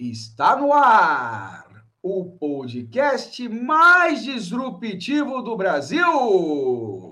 Está 0.00 0.56
no 0.56 0.72
ar 0.72 1.84
o 2.02 2.24
podcast 2.24 3.46
mais 3.50 4.24
disruptivo 4.24 5.42
do 5.42 5.54
Brasil. 5.54 7.09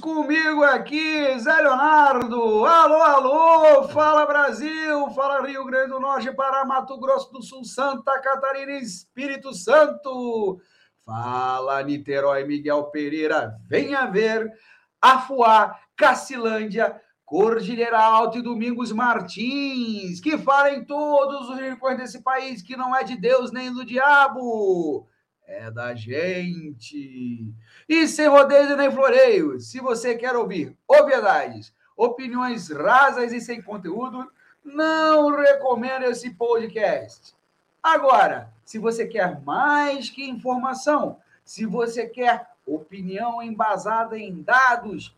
Comigo 0.00 0.64
aqui, 0.64 1.38
Zé 1.38 1.60
Leonardo. 1.60 2.66
Alô, 2.66 3.02
alô, 3.02 3.88
fala 3.88 4.26
Brasil, 4.26 5.10
fala 5.12 5.46
Rio 5.46 5.64
Grande 5.64 5.90
do 5.90 6.00
Norte, 6.00 6.34
Pará, 6.34 6.64
Mato 6.64 6.98
Grosso 6.98 7.30
do 7.30 7.40
Sul, 7.40 7.64
Santa 7.64 8.20
Catarina 8.20 8.72
Espírito 8.72 9.54
Santo. 9.54 10.60
Fala 11.04 11.80
Niterói, 11.84 12.44
Miguel 12.44 12.84
Pereira, 12.86 13.56
venha 13.68 14.06
ver 14.06 14.52
Afuá, 15.00 15.78
Cacilândia, 15.96 17.00
Cordilheira 17.24 18.00
Alta 18.00 18.38
e 18.38 18.42
Domingos 18.42 18.90
Martins, 18.90 20.20
que 20.20 20.36
fala 20.36 20.72
em 20.72 20.84
todos 20.84 21.48
os 21.48 21.60
rincões 21.60 21.96
desse 21.96 22.24
país 22.24 22.60
que 22.60 22.76
não 22.76 22.94
é 22.94 23.04
de 23.04 23.16
Deus 23.16 23.52
nem 23.52 23.72
do 23.72 23.84
diabo 23.84 25.08
é 25.48 25.70
da 25.70 25.94
gente. 25.94 27.54
E 27.88 28.06
sem 28.06 28.28
rodeio 28.28 28.76
nem 28.76 28.92
floreio, 28.92 29.58
se 29.58 29.80
você 29.80 30.14
quer 30.14 30.36
ouvir 30.36 30.76
obviedades, 30.86 31.72
opiniões 31.96 32.68
rasas 32.68 33.32
e 33.32 33.40
sem 33.40 33.62
conteúdo, 33.62 34.30
não 34.62 35.34
recomendo 35.34 36.04
esse 36.04 36.30
podcast. 36.30 37.34
Agora, 37.82 38.52
se 38.62 38.78
você 38.78 39.06
quer 39.06 39.40
mais 39.40 40.10
que 40.10 40.28
informação, 40.28 41.18
se 41.42 41.64
você 41.64 42.06
quer 42.06 42.46
opinião 42.66 43.42
embasada 43.42 44.18
em 44.18 44.42
dados, 44.42 45.16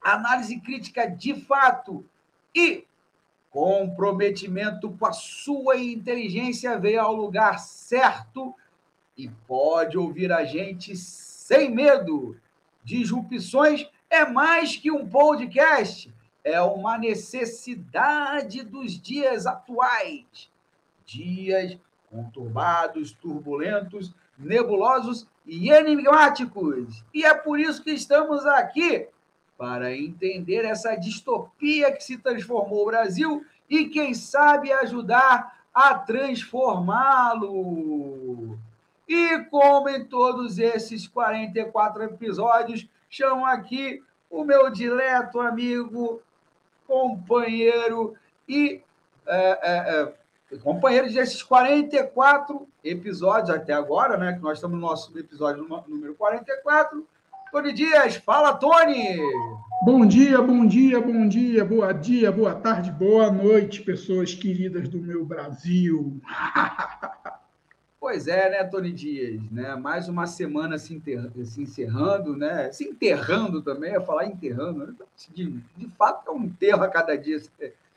análise 0.00 0.60
crítica 0.60 1.04
de 1.04 1.34
fato 1.34 2.04
e 2.54 2.86
comprometimento 3.50 4.90
com 4.92 5.06
a 5.06 5.12
sua 5.12 5.76
inteligência, 5.76 6.78
veio 6.78 7.00
ao 7.00 7.14
lugar 7.14 7.58
certo 7.58 8.54
e 9.16 9.28
pode 9.48 9.98
ouvir 9.98 10.30
a 10.30 10.44
gente 10.44 10.94
sem 11.48 11.74
medo. 11.74 12.36
Disrupções 12.84 13.88
é 14.10 14.26
mais 14.26 14.76
que 14.76 14.90
um 14.90 15.08
podcast, 15.08 16.12
é 16.44 16.60
uma 16.60 16.98
necessidade 16.98 18.62
dos 18.62 19.00
dias 19.00 19.46
atuais. 19.46 20.50
Dias 21.06 21.78
conturbados, 22.10 23.12
turbulentos, 23.12 24.12
nebulosos 24.38 25.26
e 25.46 25.70
enigmáticos. 25.70 27.02
E 27.14 27.24
é 27.24 27.34
por 27.34 27.58
isso 27.58 27.82
que 27.82 27.92
estamos 27.92 28.44
aqui 28.44 29.08
para 29.56 29.96
entender 29.96 30.66
essa 30.66 30.94
distopia 30.96 31.90
que 31.92 32.04
se 32.04 32.18
transformou 32.18 32.82
o 32.82 32.86
Brasil 32.86 33.42
e, 33.70 33.86
quem 33.86 34.12
sabe, 34.12 34.70
ajudar 34.70 35.64
a 35.72 35.94
transformá-lo. 35.94 38.47
E 39.08 39.38
como 39.44 39.88
em 39.88 40.04
todos 40.04 40.58
esses 40.58 41.08
44 41.08 42.02
episódios, 42.02 42.86
chamo 43.08 43.46
aqui 43.46 44.02
o 44.30 44.44
meu 44.44 44.70
dileto 44.70 45.40
amigo, 45.40 46.20
companheiro 46.86 48.14
e 48.46 48.82
é, 49.26 49.58
é, 49.62 50.14
é, 50.52 50.56
companheiro 50.58 51.10
desses 51.12 51.42
44 51.42 52.68
episódios 52.84 53.50
até 53.50 53.72
agora, 53.72 54.16
né? 54.16 54.34
Que 54.34 54.40
nós 54.40 54.58
estamos 54.58 54.78
no 54.78 54.86
nosso 54.86 55.16
episódio 55.18 55.66
número 55.86 56.14
44. 56.14 57.06
Tony 57.50 57.72
Dias, 57.72 58.16
fala, 58.16 58.54
Tony! 58.54 59.18
Bom 59.82 60.04
dia, 60.04 60.42
bom 60.42 60.66
dia, 60.66 61.00
bom 61.00 61.26
dia, 61.26 61.64
boa 61.64 61.94
dia, 61.94 62.30
boa 62.30 62.54
tarde, 62.54 62.90
boa 62.90 63.30
noite, 63.30 63.80
pessoas 63.80 64.34
queridas 64.34 64.88
do 64.88 64.98
meu 64.98 65.24
Brasil. 65.24 66.20
Pois 68.00 68.28
é, 68.28 68.50
né, 68.50 68.64
Tony 68.64 68.92
Dias? 68.92 69.40
Né? 69.50 69.74
Mais 69.74 70.08
uma 70.08 70.26
semana 70.26 70.78
se, 70.78 71.02
se 71.44 71.62
encerrando, 71.62 72.36
né? 72.36 72.70
Se 72.70 72.84
enterrando 72.84 73.60
também, 73.60 73.92
ia 73.92 74.00
falar 74.00 74.26
enterrando. 74.26 74.86
Né? 74.86 74.94
De, 75.34 75.50
de 75.76 75.88
fato, 75.96 76.28
é 76.28 76.32
um 76.32 76.44
enterro 76.44 76.82
a 76.84 76.88
cada 76.88 77.16
dia, 77.16 77.42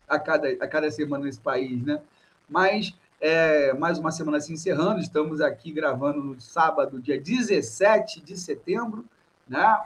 a 0.08 0.18
cada, 0.18 0.50
a 0.50 0.68
cada 0.68 0.90
semana 0.90 1.26
nesse 1.26 1.40
país, 1.40 1.84
né? 1.84 2.02
Mas 2.50 2.96
é, 3.20 3.74
mais 3.74 4.00
uma 4.00 4.12
semana 4.12 4.42
se 4.42 4.52
encerrando, 4.52 5.00
estamos 5.00 5.40
aqui 5.40 5.72
gravando 5.72 6.24
no 6.24 6.42
sábado, 6.42 7.00
dia 7.00 7.22
17 7.22 8.22
de 8.22 8.36
setembro, 8.36 9.06
né? 9.48 9.80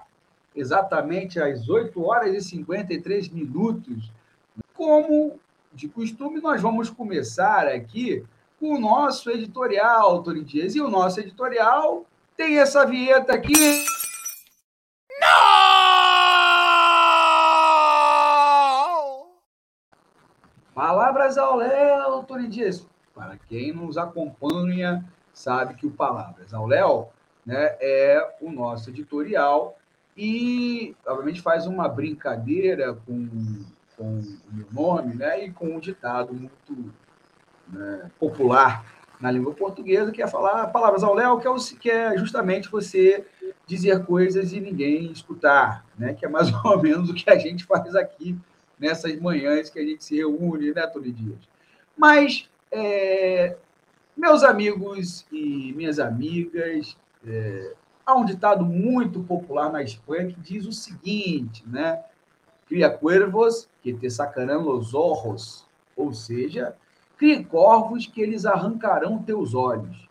exatamente 0.56 1.40
às 1.40 1.68
8 1.68 2.02
horas 2.02 2.34
e 2.34 2.42
53 2.42 3.28
minutos. 3.30 4.10
Como 4.74 5.38
de 5.74 5.90
costume, 5.90 6.40
nós 6.40 6.62
vamos 6.62 6.90
começar 6.90 7.68
aqui 7.68 8.24
o 8.60 8.80
nosso 8.80 9.30
editorial, 9.30 10.24
Tony 10.24 10.44
Dias. 10.44 10.76
E 10.76 10.82
o 10.82 10.90
nosso 10.90 11.20
editorial 11.20 12.06
tem 12.36 12.58
essa 12.60 12.86
vinheta 12.86 13.34
aqui. 13.34 13.86
Não! 15.22 15.56
Palavras 20.74 21.38
ao 21.38 21.56
Léo, 21.56 22.24
Tony 22.24 22.48
Dias. 22.48 22.86
Para 23.14 23.38
quem 23.48 23.72
nos 23.72 23.98
acompanha, 23.98 25.06
sabe 25.34 25.76
que 25.76 25.88
o 25.88 25.92
Palavras 25.92 26.54
ao 26.54 26.68
Léo 26.68 27.08
né, 27.46 27.78
é 27.80 28.36
o 28.42 28.52
nosso 28.52 28.90
editorial 28.90 29.78
e, 30.18 30.96
obviamente, 31.06 31.42
faz 31.42 31.66
uma 31.68 31.88
brincadeira 31.88 32.94
com, 32.94 33.30
com 33.96 34.20
o 34.20 34.54
meu 34.54 34.68
nome 34.72 35.14
né, 35.16 35.46
e 35.46 35.52
com 35.52 35.68
um 35.68 35.80
ditado 35.80 36.34
muito 36.34 36.94
né, 37.68 38.10
popular 38.20 38.86
na 39.20 39.32
língua 39.32 39.54
portuguesa, 39.54 40.12
que 40.12 40.22
é 40.22 40.28
falar 40.28 40.68
palavras 40.68 41.04
ao 41.04 41.14
léu, 41.14 41.40
que 41.40 41.48
é, 41.48 41.54
que 41.80 41.90
é 41.90 42.18
justamente 42.18 42.70
você 42.70 43.26
dizer 43.66 44.06
coisas 44.06 44.54
e 44.54 44.60
ninguém 44.60 45.12
escutar, 45.12 45.86
né? 45.98 46.14
que 46.14 46.26
é 46.26 46.30
mais 46.30 46.52
ou 46.64 46.82
menos 46.82 47.10
o 47.10 47.14
que 47.14 47.30
a 47.30 47.38
gente 47.38 47.64
faz 47.64 47.96
aqui 47.96 48.38
nessas 48.80 49.20
manhãs 49.20 49.70
que 49.70 49.80
a 49.80 49.84
gente 49.84 50.04
se 50.04 50.18
reúne, 50.18 50.74
né, 50.74 50.86
Tony 50.88 51.12
Dias? 51.12 51.40
Mas, 51.98 52.50
é, 52.72 53.56
meus 54.16 54.44
amigos 54.44 55.26
e 55.32 55.74
minhas 55.74 55.98
amigas, 55.98 56.98
é, 57.26 57.74
há 58.06 58.16
um 58.16 58.26
ditado 58.26 58.66
muito 58.66 59.22
popular 59.24 59.72
na 59.72 59.82
Espanha 59.82 60.28
que 60.28 60.40
diz 60.40 60.66
o 60.66 60.74
seguinte, 60.74 61.64
né? 61.66 62.04
Cria 62.68 62.90
cuervos 62.90 63.70
que 63.82 63.94
te 63.94 64.10
sacarão 64.10 64.62
los 64.62 64.94
ojos, 64.94 65.66
ou 65.96 66.14
seja, 66.14 66.76
Crie 67.18 67.44
corvos 67.44 68.06
que 68.08 68.22
eles 68.22 68.46
arrancarão 68.46 69.24
teus 69.24 69.54
olhos. 69.54 70.08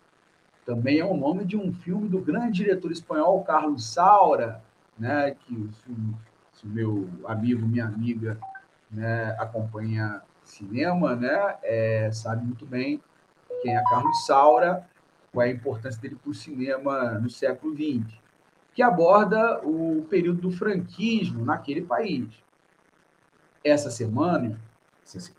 Também 0.64 0.98
é 0.98 1.04
o 1.04 1.16
nome 1.16 1.44
de 1.44 1.56
um 1.56 1.72
filme 1.72 2.08
do 2.08 2.18
grande 2.20 2.64
diretor 2.64 2.90
espanhol 2.90 3.44
Carlos 3.44 3.92
Saura, 3.92 4.62
né, 4.98 5.32
que 5.32 5.68
se 5.74 6.66
o 6.66 6.68
meu 6.68 7.08
amigo, 7.26 7.66
minha 7.66 7.84
amiga, 7.84 8.38
né, 8.90 9.36
acompanha 9.38 10.22
cinema, 10.42 11.14
né, 11.14 11.56
é, 11.62 12.10
sabe 12.12 12.44
muito 12.44 12.64
bem 12.64 13.00
quem 13.62 13.76
é 13.76 13.82
Carlos 13.82 14.26
Saura, 14.26 14.86
qual 15.32 15.46
é 15.46 15.50
a 15.50 15.52
importância 15.52 16.00
dele 16.00 16.16
para 16.16 16.30
o 16.30 16.34
cinema 16.34 17.18
no 17.18 17.28
século 17.28 17.74
XX, 17.74 18.14
que 18.74 18.82
aborda 18.82 19.60
o 19.62 20.06
período 20.08 20.42
do 20.42 20.50
franquismo 20.50 21.44
naquele 21.44 21.82
país. 21.82 22.28
Essa 23.62 23.90
semana, 23.90 24.60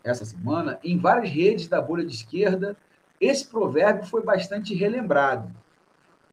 essa 0.04 0.24
semana, 0.24 0.78
em 0.82 0.98
várias 0.98 1.30
redes 1.30 1.66
da 1.66 1.80
bolha 1.80 2.04
de 2.04 2.14
esquerda, 2.14 2.76
esse 3.20 3.46
provérbio 3.46 4.06
foi 4.06 4.22
bastante 4.22 4.74
relembrado. 4.74 5.50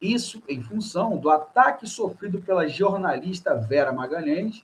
Isso 0.01 0.43
em 0.47 0.61
função 0.61 1.17
do 1.17 1.29
ataque 1.29 1.87
sofrido 1.87 2.41
pela 2.41 2.67
jornalista 2.67 3.55
Vera 3.55 3.91
Magalhães, 3.91 4.63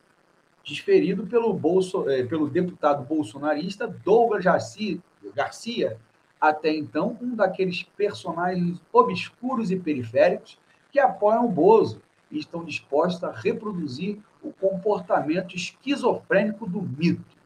desferido 0.64 1.26
pelo, 1.26 1.54
Bolso, 1.54 2.10
eh, 2.10 2.26
pelo 2.26 2.50
deputado 2.50 3.04
bolsonarista 3.06 3.88
Douglas 3.88 4.44
Garcia, 5.34 5.98
até 6.40 6.74
então 6.74 7.18
um 7.22 7.36
daqueles 7.36 7.84
personagens 7.84 8.80
obscuros 8.92 9.72
e 9.72 9.80
periféricos 9.80 10.58
que 10.92 11.00
apoiam 11.00 11.46
o 11.46 11.50
Bozo 11.50 12.02
e 12.32 12.40
estão 12.40 12.64
dispostos 12.64 13.24
a 13.24 13.32
reproduzir 13.32 14.20
o 14.44 14.52
comportamento 14.54 15.56
esquizofrênico 15.56 16.68
do 16.68 16.82
mito. 16.82 17.39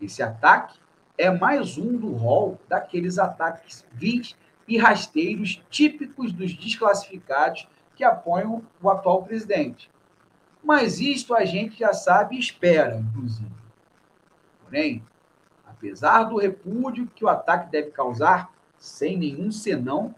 Esse 0.00 0.22
ataque 0.22 0.78
é 1.16 1.30
mais 1.30 1.78
um 1.78 1.96
do 1.96 2.12
rol 2.12 2.58
daqueles 2.68 3.18
ataques 3.18 3.84
vis 3.92 4.36
e 4.68 4.76
rasteiros 4.76 5.62
típicos 5.70 6.32
dos 6.32 6.54
desclassificados 6.54 7.66
que 7.94 8.04
apoiam 8.04 8.62
o 8.82 8.90
atual 8.90 9.22
presidente. 9.22 9.90
Mas 10.62 11.00
isto 11.00 11.34
a 11.34 11.44
gente 11.44 11.78
já 11.78 11.92
sabe 11.92 12.36
e 12.36 12.40
espera, 12.40 12.96
inclusive. 12.96 13.50
Porém, 14.64 15.02
apesar 15.64 16.24
do 16.24 16.36
repúdio 16.36 17.10
que 17.14 17.24
o 17.24 17.28
ataque 17.28 17.70
deve 17.70 17.90
causar, 17.90 18.52
sem 18.76 19.16
nenhum 19.16 19.50
senão, 19.50 20.14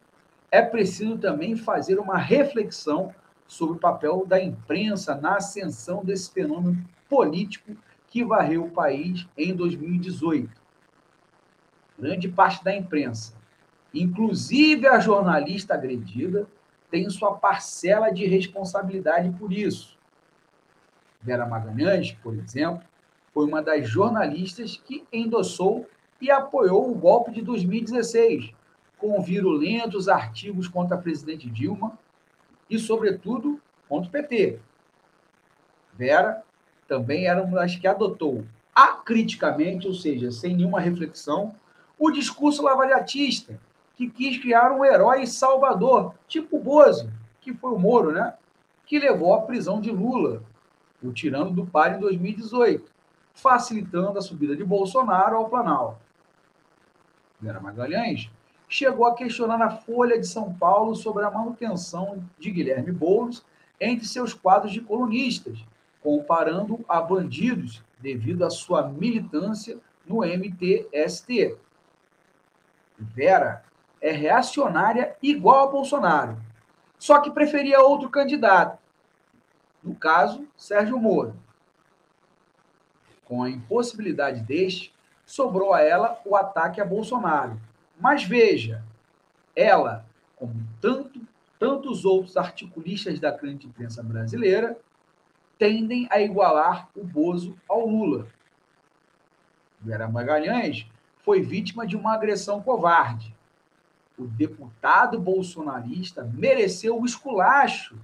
é 0.50 0.62
preciso 0.62 1.18
também 1.18 1.54
fazer 1.54 1.98
uma 1.98 2.16
reflexão 2.16 3.14
sobre 3.46 3.76
o 3.76 3.80
papel 3.80 4.24
da 4.26 4.42
imprensa 4.42 5.14
na 5.14 5.36
ascensão 5.36 6.04
desse 6.04 6.30
fenômeno 6.32 6.82
político 7.08 7.76
que 8.18 8.24
varreu 8.24 8.64
o 8.64 8.70
país 8.70 9.28
em 9.36 9.54
2018. 9.54 10.50
Grande 11.96 12.28
parte 12.28 12.64
da 12.64 12.74
imprensa, 12.74 13.32
inclusive 13.94 14.88
a 14.88 14.98
jornalista 14.98 15.74
agredida, 15.74 16.48
tem 16.90 17.08
sua 17.10 17.36
parcela 17.36 18.10
de 18.10 18.26
responsabilidade 18.26 19.30
por 19.38 19.52
isso. 19.52 19.96
Vera 21.22 21.46
Magalhães, 21.46 22.10
por 22.10 22.34
exemplo, 22.34 22.82
foi 23.32 23.46
uma 23.46 23.62
das 23.62 23.88
jornalistas 23.88 24.76
que 24.76 25.06
endossou 25.12 25.88
e 26.20 26.28
apoiou 26.28 26.90
o 26.90 26.94
golpe 26.96 27.30
de 27.30 27.40
2016, 27.40 28.52
com 28.96 29.22
virulentos 29.22 30.08
artigos 30.08 30.66
contra 30.66 30.96
a 30.96 31.00
presidente 31.00 31.48
Dilma 31.48 31.96
e, 32.68 32.80
sobretudo, 32.80 33.60
contra 33.88 34.08
o 34.08 34.10
PT. 34.10 34.58
Vera 35.94 36.42
também 36.88 37.26
era 37.26 37.42
uma 37.42 37.60
das 37.60 37.76
que 37.76 37.86
adotou 37.86 38.44
acriticamente, 38.74 39.86
ou 39.86 39.94
seja, 39.94 40.32
sem 40.32 40.56
nenhuma 40.56 40.80
reflexão, 40.80 41.54
o 41.98 42.10
discurso 42.10 42.62
lavaliatista, 42.62 43.60
que 43.94 44.08
quis 44.08 44.38
criar 44.38 44.72
um 44.72 44.84
herói 44.84 45.26
salvador, 45.26 46.14
tipo 46.26 46.58
Bozo, 46.58 47.10
que 47.40 47.52
foi 47.52 47.72
o 47.72 47.78
Moro, 47.78 48.12
né? 48.12 48.34
Que 48.86 48.98
levou 48.98 49.34
à 49.34 49.42
prisão 49.42 49.80
de 49.80 49.90
Lula, 49.90 50.42
o 51.02 51.12
tirano 51.12 51.50
do 51.50 51.66
par 51.66 51.96
em 51.96 52.00
2018, 52.00 52.90
facilitando 53.34 54.18
a 54.18 54.22
subida 54.22 54.56
de 54.56 54.64
Bolsonaro 54.64 55.36
ao 55.36 55.48
Planalto. 55.48 55.98
Vera 57.40 57.60
Magalhães 57.60 58.30
chegou 58.68 59.06
a 59.06 59.14
questionar 59.14 59.60
a 59.60 59.70
Folha 59.70 60.18
de 60.18 60.26
São 60.26 60.52
Paulo 60.54 60.94
sobre 60.94 61.24
a 61.24 61.30
manutenção 61.30 62.22
de 62.38 62.50
Guilherme 62.50 62.92
Boulos 62.92 63.44
entre 63.80 64.06
seus 64.06 64.32
quadros 64.32 64.72
de 64.72 64.80
colunistas, 64.80 65.58
comparando 66.02 66.84
a 66.88 67.00
bandidos 67.00 67.82
devido 67.98 68.44
à 68.44 68.50
sua 68.50 68.88
militância 68.88 69.78
no 70.06 70.24
MTST. 70.24 71.56
Vera 72.98 73.64
é 74.00 74.10
reacionária 74.10 75.16
igual 75.22 75.68
a 75.68 75.70
Bolsonaro, 75.70 76.38
só 76.98 77.20
que 77.20 77.30
preferia 77.30 77.80
outro 77.80 78.08
candidato, 78.08 78.78
no 79.82 79.94
caso, 79.94 80.46
Sérgio 80.56 80.98
Moro. 80.98 81.36
Com 83.24 83.42
a 83.42 83.50
impossibilidade 83.50 84.40
deste, 84.40 84.92
sobrou 85.24 85.74
a 85.74 85.82
ela 85.82 86.20
o 86.24 86.34
ataque 86.34 86.80
a 86.80 86.84
Bolsonaro. 86.84 87.60
Mas 88.00 88.24
veja, 88.24 88.82
ela, 89.54 90.06
como 90.36 90.54
tanto, 90.80 91.20
tantos 91.58 92.04
outros 92.04 92.36
articulistas 92.36 93.20
da 93.20 93.30
grande 93.30 93.66
imprensa 93.66 94.02
brasileira, 94.02 94.76
tendem 95.58 96.06
a 96.10 96.20
igualar 96.20 96.88
o 96.94 97.04
Bozo 97.04 97.56
ao 97.68 97.86
Lula. 97.86 98.28
Vera 99.80 100.08
Magalhães 100.08 100.86
foi 101.24 101.42
vítima 101.42 101.86
de 101.86 101.96
uma 101.96 102.14
agressão 102.14 102.62
covarde. 102.62 103.34
O 104.16 104.24
deputado 104.24 105.20
bolsonarista 105.20 106.24
mereceu 106.24 107.00
o 107.00 107.04
esculacho 107.04 107.96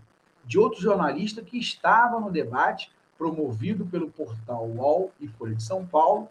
de 0.44 0.58
outro 0.58 0.80
jornalista 0.80 1.42
que 1.42 1.58
estava 1.58 2.20
no 2.20 2.30
debate 2.30 2.90
promovido 3.16 3.86
pelo 3.86 4.10
portal 4.10 4.66
UOL 4.66 5.12
e 5.20 5.26
Folha 5.26 5.54
de 5.54 5.62
São 5.62 5.86
Paulo, 5.86 6.28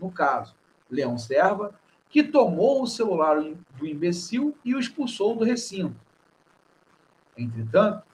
no 0.00 0.10
caso, 0.10 0.54
Leão 0.90 1.16
Serva, 1.16 1.74
que 2.10 2.22
tomou 2.22 2.82
o 2.82 2.86
celular 2.86 3.40
do 3.78 3.86
imbecil 3.86 4.56
e 4.64 4.74
o 4.74 4.78
expulsou 4.78 5.36
do 5.36 5.44
recinto. 5.44 5.96
Entretanto, 7.36 8.04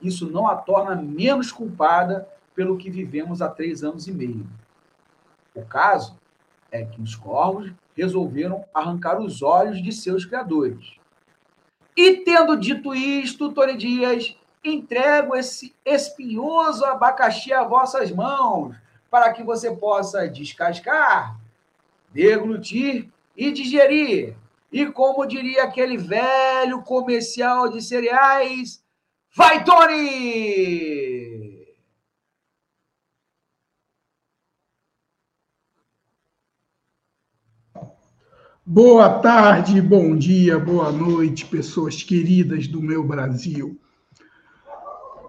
isso 0.00 0.30
não 0.30 0.46
a 0.46 0.56
torna 0.56 0.94
menos 0.94 1.50
culpada 1.50 2.28
pelo 2.54 2.76
que 2.76 2.90
vivemos 2.90 3.42
há 3.42 3.48
três 3.48 3.82
anos 3.82 4.06
e 4.06 4.12
meio. 4.12 4.46
O 5.54 5.64
caso 5.64 6.16
é 6.70 6.84
que 6.84 7.00
os 7.00 7.14
corvos 7.14 7.72
resolveram 7.96 8.64
arrancar 8.72 9.20
os 9.20 9.42
olhos 9.42 9.82
de 9.82 9.92
seus 9.92 10.24
criadores. 10.24 10.98
E 11.96 12.18
tendo 12.18 12.56
dito 12.56 12.94
isto, 12.94 13.52
Tony 13.52 13.76
Dias, 13.76 14.36
entrego 14.62 15.34
esse 15.34 15.74
espinhoso 15.84 16.84
abacaxi 16.84 17.52
a 17.52 17.64
vossas 17.64 18.12
mãos, 18.12 18.76
para 19.10 19.32
que 19.32 19.42
você 19.42 19.74
possa 19.74 20.28
descascar, 20.28 21.36
deglutir 22.12 23.08
e 23.36 23.50
digerir. 23.50 24.36
E 24.70 24.86
como 24.86 25.26
diria 25.26 25.64
aquele 25.64 25.96
velho 25.96 26.82
comercial 26.82 27.68
de 27.68 27.82
cereais, 27.82 28.84
Vai, 29.38 29.62
Tony! 29.62 31.28
Boa 38.66 39.20
tarde, 39.20 39.80
bom 39.80 40.16
dia, 40.16 40.58
boa 40.58 40.90
noite, 40.90 41.46
pessoas 41.46 42.02
queridas 42.02 42.66
do 42.66 42.82
meu 42.82 43.06
Brasil. 43.06 43.80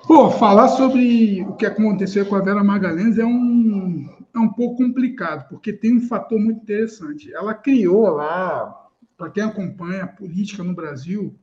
Pô, 0.07 0.31
falar 0.31 0.69
sobre 0.69 1.43
o 1.43 1.53
que 1.53 1.67
aconteceu 1.67 2.25
com 2.25 2.35
a 2.35 2.41
Vera 2.41 2.63
Magalhães 2.63 3.19
é 3.19 3.25
um, 3.25 4.09
é 4.33 4.39
um 4.39 4.49
pouco 4.49 4.77
complicado, 4.77 5.47
porque 5.49 5.71
tem 5.71 5.97
um 5.97 6.07
fator 6.07 6.39
muito 6.39 6.63
interessante. 6.63 7.31
Ela 7.31 7.53
criou 7.53 8.09
lá, 8.09 8.75
para 9.15 9.29
quem 9.29 9.43
acompanha 9.43 10.05
a 10.05 10.07
política 10.07 10.63
no 10.63 10.73
Brasil, 10.73 11.37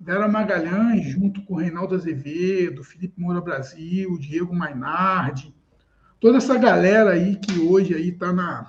Vera 0.00 0.28
Magalhães, 0.28 1.06
junto 1.06 1.42
com 1.42 1.56
Reinaldo 1.56 1.94
Azevedo, 1.94 2.84
Felipe 2.84 3.20
Moura 3.20 3.40
Brasil, 3.40 4.16
Diego 4.18 4.54
Mainardi, 4.54 5.52
toda 6.20 6.38
essa 6.38 6.56
galera 6.56 7.10
aí 7.10 7.36
que 7.36 7.58
hoje 7.58 7.94
aí 7.94 8.10
está 8.10 8.32
na 8.32 8.66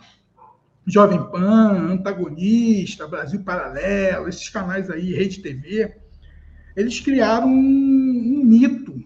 Jovem 0.88 1.24
Pan, 1.30 1.92
Antagonista, 1.92 3.08
Brasil 3.08 3.44
Paralelo, 3.44 4.28
esses 4.28 4.50
canais 4.50 4.90
aí, 4.90 5.14
Rede 5.14 5.42
TV, 5.42 5.96
eles 6.76 7.00
criaram 7.00 7.48
um, 7.48 7.52
um 7.52 8.44
mito. 8.44 9.04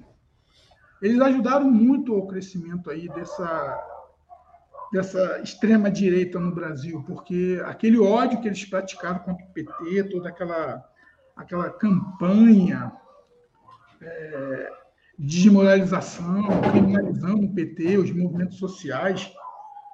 Eles 1.02 1.19
ajudaram 1.19 1.69
muito 1.69 2.14
ao 2.14 2.28
crescimento 2.28 2.90
aí 2.90 3.10
dessa 3.10 3.90
dessa 4.94 5.40
extrema 5.40 5.90
direita 5.90 6.40
no 6.40 6.54
Brasil, 6.54 7.04
porque 7.07 7.59
aquele 7.66 7.97
ódio 7.97 8.40
que 8.40 8.47
eles 8.47 8.64
praticaram 8.64 9.18
contra 9.19 9.44
o 9.44 9.50
PT, 9.50 10.04
toda 10.12 10.30
aquela 10.30 10.88
aquela 11.35 11.69
campanha 11.69 12.92
é, 14.02 14.71
de 15.18 15.44
desmoralização, 15.44 16.44
criminalizando 16.71 17.45
o 17.45 17.54
PT, 17.54 17.97
os 17.97 18.11
movimentos 18.11 18.57
sociais, 18.57 19.31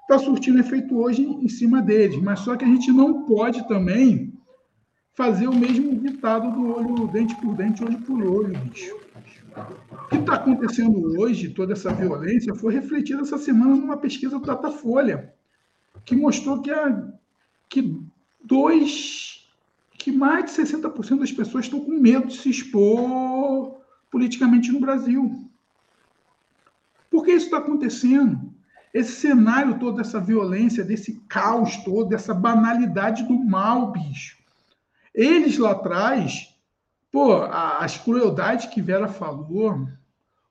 está 0.02 0.18
surtindo 0.18 0.60
efeito 0.60 0.98
hoje 0.98 1.22
em 1.24 1.48
cima 1.48 1.82
deles. 1.82 2.20
Mas 2.22 2.40
só 2.40 2.56
que 2.56 2.66
a 2.66 2.68
gente 2.68 2.92
não 2.92 3.26
pode 3.26 3.68
também 3.68 4.34
fazer 5.14 5.48
o 5.48 5.56
mesmo 5.56 6.00
ditado 6.00 6.52
do 6.52 6.76
olho 6.76 7.08
dente 7.08 7.36
por 7.36 7.56
dente, 7.56 7.84
olho 7.84 8.00
por 8.02 8.24
olho, 8.24 8.58
bicho. 8.60 8.98
O 9.92 10.08
que 10.10 10.18
está 10.18 10.36
acontecendo 10.36 11.20
hoje, 11.20 11.50
toda 11.50 11.74
essa 11.74 11.94
violência, 11.94 12.56
foi 12.56 12.74
refletida 12.74 13.22
essa 13.22 13.38
semana 13.38 13.76
numa 13.76 13.98
pesquisa 13.98 14.40
do 14.40 14.46
Datafolha, 14.46 15.34
que 16.06 16.16
mostrou 16.16 16.62
que, 16.62 16.72
a, 16.72 17.12
que 17.68 18.02
dois 18.44 19.39
que 20.00 20.12
mais 20.14 20.46
de 20.46 20.52
60% 20.52 21.20
das 21.20 21.32
pessoas 21.32 21.66
estão 21.66 21.82
com 21.82 21.92
medo 21.92 22.28
de 22.28 22.38
se 22.38 22.50
expor 22.50 23.82
politicamente 24.10 24.72
no 24.72 24.80
Brasil. 24.80 25.46
Por 27.12 27.26
que 27.26 27.32
isso 27.32 27.46
está 27.46 27.58
acontecendo? 27.58 28.54
Esse 28.94 29.12
cenário 29.12 29.78
todo 29.78 29.98
dessa 29.98 30.20
violência, 30.20 30.86
desse 30.86 31.20
caos 31.28 31.78
todo, 31.84 32.10
dessa 32.10 32.34
banalidade 32.34 33.24
do 33.24 33.38
mal, 33.38 33.92
bicho. 33.92 34.38
Eles 35.14 35.58
lá 35.58 35.72
atrás, 35.72 36.56
pô, 37.12 37.34
as 37.34 37.98
crueldades 37.98 38.68
que 38.68 38.82
Vera 38.82 39.10
falou, 39.10 39.86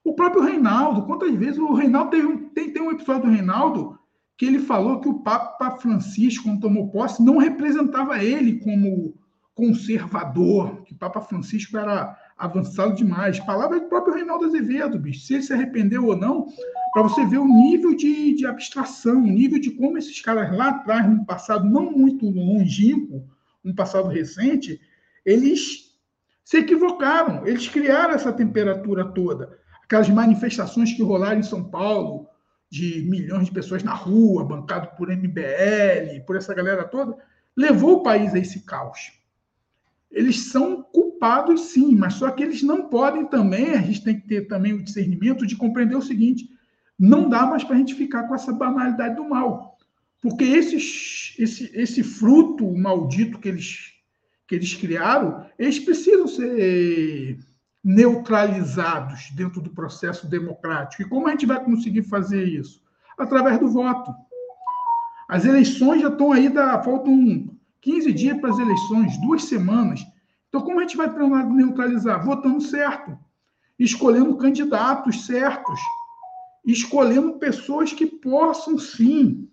o 0.05 0.13
próprio 0.13 0.43
Reinaldo, 0.43 1.07
quantas 1.07 1.35
vezes 1.35 1.59
o 1.59 1.73
Reinaldo 1.73 2.11
teve 2.11 2.27
um, 2.27 2.49
tem, 2.51 2.73
tem 2.73 2.83
um 2.83 2.93
episódio 2.93 3.23
do 3.23 3.35
Reinaldo 3.35 3.99
que 4.37 4.45
ele 4.45 4.61
falou 4.61 5.01
que 5.01 5.09
o 5.09 5.21
Papa 5.21 5.73
Francisco, 5.79 6.45
quando 6.45 6.61
tomou 6.61 6.91
posse, 6.91 7.23
não 7.23 7.39
representava 7.39 8.23
ele 8.23 8.61
como 8.61 9.18
conservador, 9.59 10.85
que 10.85 10.95
Papa 10.95 11.21
Francisco 11.21 11.77
era 11.77 12.17
avançado 12.39 12.95
demais. 12.95 13.41
Palavra 13.41 13.81
do 13.81 13.89
próprio 13.89 14.15
Reinaldo 14.15 14.45
Azevedo, 14.45 15.01
bicho. 15.01 15.27
Se 15.27 15.35
ele 15.35 15.43
se 15.43 15.53
arrependeu 15.53 16.07
ou 16.07 16.17
não, 16.17 16.47
para 16.93 17.03
você 17.03 17.27
ver 17.27 17.39
o 17.39 17.45
nível 17.45 17.93
de, 17.93 18.37
de 18.37 18.47
abstração, 18.47 19.17
o 19.19 19.27
nível 19.27 19.61
de 19.61 19.73
como 19.73 19.99
esses 19.99 20.21
caras 20.21 20.57
lá 20.57 20.69
atrás, 20.69 21.11
num 21.11 21.25
passado 21.25 21.69
não 21.69 21.91
muito 21.91 22.31
longínquo, 22.31 23.29
um 23.65 23.75
passado 23.75 24.07
recente, 24.07 24.81
eles 25.27 25.93
se 26.45 26.59
equivocaram. 26.59 27.45
Eles 27.45 27.67
criaram 27.67 28.15
essa 28.15 28.33
temperatura 28.33 29.07
toda. 29.07 29.59
Aquelas 29.83 30.09
manifestações 30.09 30.93
que 30.93 31.03
rolaram 31.03 31.41
em 31.41 31.43
São 31.43 31.65
Paulo, 31.65 32.29
de 32.71 33.03
milhões 33.11 33.47
de 33.47 33.53
pessoas 33.53 33.83
na 33.83 33.93
rua, 33.93 34.45
bancado 34.45 34.97
por 34.97 35.09
MBL, 35.09 36.25
por 36.25 36.37
essa 36.37 36.55
galera 36.55 36.85
toda, 36.85 37.17
levou 37.57 37.95
o 37.97 38.03
país 38.05 38.33
a 38.35 38.39
esse 38.39 38.65
caos. 38.65 39.19
Eles 40.11 40.51
são 40.51 40.83
culpados, 40.83 41.61
sim, 41.73 41.95
mas 41.95 42.15
só 42.15 42.31
que 42.31 42.43
eles 42.43 42.63
não 42.63 42.89
podem 42.89 43.27
também, 43.27 43.73
a 43.73 43.83
gente 43.83 44.03
tem 44.03 44.19
que 44.19 44.27
ter 44.27 44.49
também 44.49 44.73
o 44.73 44.83
discernimento 44.83 45.47
de 45.47 45.57
compreender 45.57 45.97
o 45.97 46.03
seguinte: 46.03 46.49
não 46.99 47.29
dá 47.29 47.47
mais 47.47 47.63
para 47.63 47.77
a 47.77 47.79
gente 47.79 47.95
ficar 47.95 48.25
com 48.25 48.35
essa 48.35 48.53
banalidade 48.53 49.17
do 49.17 49.29
mal. 49.29 49.77
Porque 50.21 50.45
esses, 50.45 51.35
esse, 51.39 51.71
esse 51.75 52.03
fruto 52.03 52.77
maldito 52.77 53.39
que 53.39 53.49
eles, 53.49 53.93
que 54.47 54.55
eles 54.55 54.75
criaram, 54.75 55.47
eles 55.59 55.79
precisam 55.79 56.27
ser 56.27 57.39
neutralizados 57.85 59.31
dentro 59.35 59.61
do 59.61 59.71
processo 59.71 60.29
democrático. 60.29 61.03
E 61.03 61.09
como 61.09 61.29
a 61.29 61.31
gente 61.31 61.47
vai 61.47 61.63
conseguir 61.63 62.03
fazer 62.03 62.45
isso? 62.45 62.83
Através 63.17 63.59
do 63.59 63.69
voto. 63.69 64.13
As 65.29 65.45
eleições 65.45 66.03
já 66.03 66.09
estão 66.09 66.33
aí, 66.33 66.49
da, 66.49 66.83
faltam 66.83 67.58
15 67.81 68.13
dias 68.13 68.41
para 68.41 68.51
as 68.51 68.59
eleições, 68.59 69.21
duas 69.21 69.45
semanas. 69.45 70.05
Então, 70.49 70.63
como 70.63 70.79
a 70.79 70.83
gente 70.83 70.97
vai 70.97 71.09
neutralizar? 71.49 72.25
Votando 72.25 72.61
certo, 72.61 73.19
escolhendo 73.79 74.37
candidatos 74.37 75.27
certos, 75.27 75.79
escolhendo 76.65 77.39
pessoas 77.39 77.93
que 77.93 78.07
possam, 78.07 78.79
sim, 78.79 79.49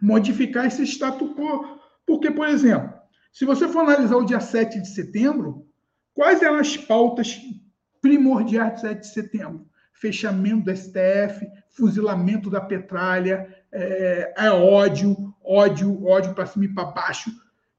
modificar 0.00 0.66
esse 0.66 0.84
status 0.84 1.32
quo. 1.34 1.78
Porque, 2.06 2.30
por 2.30 2.48
exemplo, 2.48 2.92
se 3.32 3.44
você 3.44 3.66
for 3.66 3.80
analisar 3.80 4.16
o 4.16 4.24
dia 4.24 4.40
7 4.40 4.80
de 4.80 4.88
setembro, 4.88 5.66
quais 6.12 6.42
eram 6.42 6.56
as 6.56 6.76
pautas 6.76 7.40
primordiais 8.00 8.74
do 8.74 8.80
7 8.80 9.00
de 9.00 9.06
setembro? 9.08 9.66
Fechamento 9.92 10.64
do 10.64 10.76
STF, 10.76 11.46
fuzilamento 11.70 12.50
da 12.50 12.60
petralha, 12.60 13.48
é, 13.72 14.34
é 14.36 14.50
ódio, 14.50 15.33
ódio, 15.44 16.04
ódio 16.06 16.34
para 16.34 16.46
cima 16.46 16.64
e 16.64 16.68
para 16.68 16.84
baixo. 16.84 17.30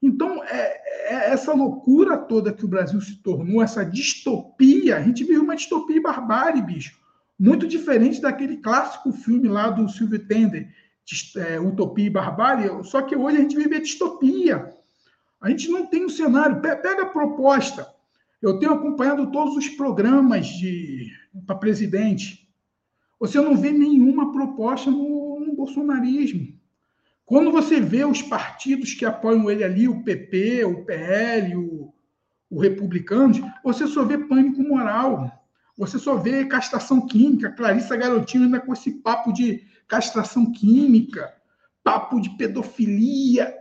Então, 0.01 0.43
é, 0.43 0.81
é, 1.13 1.31
essa 1.31 1.53
loucura 1.53 2.17
toda 2.17 2.53
que 2.53 2.63
o 2.63 2.67
Brasil 2.67 3.01
se 3.01 3.15
tornou, 3.17 3.61
essa 3.61 3.83
distopia, 3.83 4.97
a 4.97 5.01
gente 5.01 5.23
vive 5.23 5.39
uma 5.39 5.55
distopia 5.55 5.97
e 5.97 6.01
barbárie, 6.01 6.61
bicho. 6.61 6.99
Muito 7.37 7.67
diferente 7.67 8.21
daquele 8.21 8.57
clássico 8.57 9.11
filme 9.11 9.47
lá 9.47 9.69
do 9.69 9.89
Silvio 9.89 10.19
Tender, 10.19 10.69
é, 11.37 11.59
Utopia 11.59 12.05
e 12.05 12.09
Barbárie, 12.09 12.69
só 12.83 13.01
que 13.01 13.15
hoje 13.15 13.37
a 13.37 13.41
gente 13.41 13.57
vive 13.57 13.75
a 13.75 13.81
distopia. 13.81 14.73
A 15.41 15.49
gente 15.49 15.69
não 15.69 15.85
tem 15.85 16.05
um 16.05 16.09
cenário. 16.09 16.61
Pega 16.61 17.03
a 17.03 17.09
proposta. 17.09 17.87
Eu 18.41 18.57
tenho 18.57 18.73
acompanhado 18.73 19.31
todos 19.31 19.55
os 19.55 19.69
programas 19.69 20.47
de 20.47 21.11
para 21.45 21.55
presidente. 21.55 22.49
Você 23.19 23.39
não 23.39 23.55
vê 23.55 23.71
nenhuma 23.71 24.31
proposta 24.31 24.89
no, 24.89 25.39
no 25.39 25.55
bolsonarismo. 25.55 26.53
Quando 27.25 27.51
você 27.51 27.79
vê 27.79 28.05
os 28.05 28.21
partidos 28.21 28.93
que 28.93 29.03
apoiam 29.03 29.49
ele 29.49 29.63
ali, 29.63 29.87
o 29.87 30.03
PP, 30.03 30.63
o 30.65 30.85
PL, 30.85 31.55
o, 31.55 31.93
o 32.49 32.59
Republicanos, 32.59 33.41
você 33.63 33.87
só 33.87 34.03
vê 34.03 34.17
pânico 34.17 34.61
moral. 34.61 35.31
Você 35.77 35.97
só 35.97 36.15
vê 36.15 36.45
castração 36.45 37.05
química. 37.05 37.51
Clarissa 37.51 37.97
Garotinho 37.97 38.45
ainda 38.45 38.59
com 38.59 38.71
esse 38.71 38.91
papo 39.01 39.33
de 39.33 39.63
castração 39.87 40.51
química, 40.51 41.33
papo 41.83 42.21
de 42.21 42.29
pedofilia. 42.37 43.53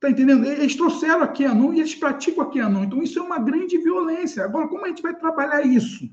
Tá 0.00 0.10
entendendo? 0.10 0.46
Eles 0.46 0.74
trouxeram 0.74 1.22
a 1.22 1.28
QAnon 1.28 1.74
e 1.74 1.80
eles 1.80 1.94
praticam 1.94 2.42
a 2.42 2.50
QAnon. 2.50 2.84
Então, 2.84 3.02
isso 3.02 3.18
é 3.18 3.22
uma 3.22 3.38
grande 3.38 3.76
violência. 3.76 4.42
Agora, 4.42 4.66
como 4.66 4.86
a 4.86 4.88
gente 4.88 5.02
vai 5.02 5.14
trabalhar 5.14 5.60
isso? 5.60 6.10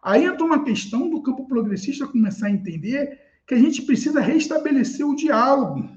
Aí 0.00 0.24
entra 0.24 0.44
uma 0.44 0.62
questão 0.64 1.10
do 1.10 1.20
campo 1.20 1.46
progressista 1.46 2.06
começar 2.06 2.46
a 2.46 2.50
entender 2.50 3.20
que 3.46 3.54
a 3.54 3.58
gente 3.58 3.82
precisa 3.82 4.20
restabelecer 4.20 5.06
o 5.06 5.16
diálogo. 5.16 5.88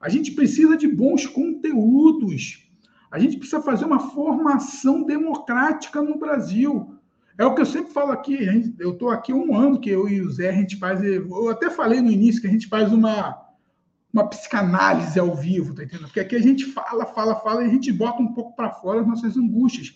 A 0.00 0.08
gente 0.08 0.32
precisa 0.32 0.76
de 0.76 0.88
bons 0.88 1.26
conteúdos. 1.26 2.66
A 3.10 3.18
gente 3.18 3.36
precisa 3.36 3.60
fazer 3.60 3.84
uma 3.84 3.98
formação 3.98 5.02
democrática 5.02 6.00
no 6.00 6.18
Brasil. 6.18 6.94
É 7.36 7.44
o 7.44 7.54
que 7.54 7.60
eu 7.60 7.66
sempre 7.66 7.92
falo 7.92 8.12
aqui. 8.12 8.74
Eu 8.78 8.92
estou 8.92 9.10
aqui 9.10 9.32
um 9.32 9.56
ano 9.56 9.80
que 9.80 9.90
eu 9.90 10.08
e 10.08 10.20
o 10.20 10.30
Zé, 10.30 10.50
a 10.50 10.54
gente 10.54 10.76
faz. 10.76 11.02
Eu 11.02 11.48
até 11.50 11.68
falei 11.68 12.00
no 12.00 12.10
início 12.10 12.40
que 12.40 12.46
a 12.46 12.50
gente 12.50 12.66
faz 12.66 12.92
uma, 12.92 13.38
uma 14.12 14.28
psicanálise 14.28 15.18
ao 15.18 15.34
vivo, 15.34 15.74
tá 15.74 15.82
entendendo? 15.82 16.06
Porque 16.06 16.20
aqui 16.20 16.36
a 16.36 16.42
gente 16.42 16.66
fala, 16.66 17.06
fala, 17.06 17.34
fala 17.36 17.62
e 17.62 17.66
a 17.66 17.70
gente 17.70 17.92
bota 17.92 18.22
um 18.22 18.32
pouco 18.32 18.54
para 18.54 18.70
fora 18.70 19.00
as 19.00 19.06
nossas 19.06 19.36
angústias. 19.36 19.94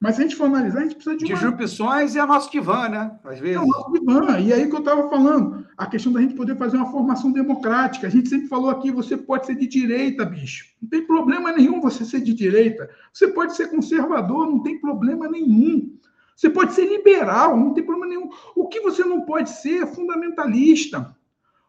Mas 0.00 0.14
se 0.14 0.20
a 0.20 0.24
gente 0.24 0.36
for 0.36 0.44
analisar, 0.44 0.80
a 0.80 0.82
gente 0.82 0.94
precisa 0.94 1.16
de. 1.16 1.24
Uma... 1.24 1.34
Disrupções 1.34 2.16
é 2.16 2.20
a 2.20 2.26
nosso 2.26 2.50
divã, 2.50 2.88
né? 2.88 3.18
Às 3.24 3.38
vezes. 3.38 3.56
É 3.56 3.60
o 3.60 3.66
nosso 3.66 3.92
divã. 3.92 4.38
E 4.38 4.52
aí 4.52 4.68
que 4.68 4.74
eu 4.74 4.78
estava 4.80 5.08
falando, 5.08 5.57
a 5.78 5.86
questão 5.86 6.12
da 6.12 6.20
gente 6.20 6.34
poder 6.34 6.56
fazer 6.56 6.76
uma 6.76 6.90
formação 6.90 7.30
democrática. 7.30 8.08
A 8.08 8.10
gente 8.10 8.28
sempre 8.28 8.48
falou 8.48 8.68
aqui, 8.68 8.90
você 8.90 9.16
pode 9.16 9.46
ser 9.46 9.54
de 9.54 9.68
direita, 9.68 10.24
bicho. 10.24 10.66
Não 10.82 10.88
tem 10.88 11.06
problema 11.06 11.52
nenhum 11.52 11.80
você 11.80 12.04
ser 12.04 12.20
de 12.20 12.34
direita. 12.34 12.90
Você 13.12 13.28
pode 13.28 13.54
ser 13.54 13.70
conservador, 13.70 14.46
não 14.46 14.60
tem 14.60 14.80
problema 14.80 15.28
nenhum. 15.28 15.96
Você 16.34 16.50
pode 16.50 16.72
ser 16.72 16.84
liberal, 16.84 17.56
não 17.56 17.72
tem 17.74 17.84
problema 17.84 18.12
nenhum. 18.12 18.28
O 18.56 18.66
que 18.66 18.80
você 18.80 19.04
não 19.04 19.20
pode 19.20 19.50
ser 19.50 19.84
é 19.84 19.86
fundamentalista. 19.86 21.16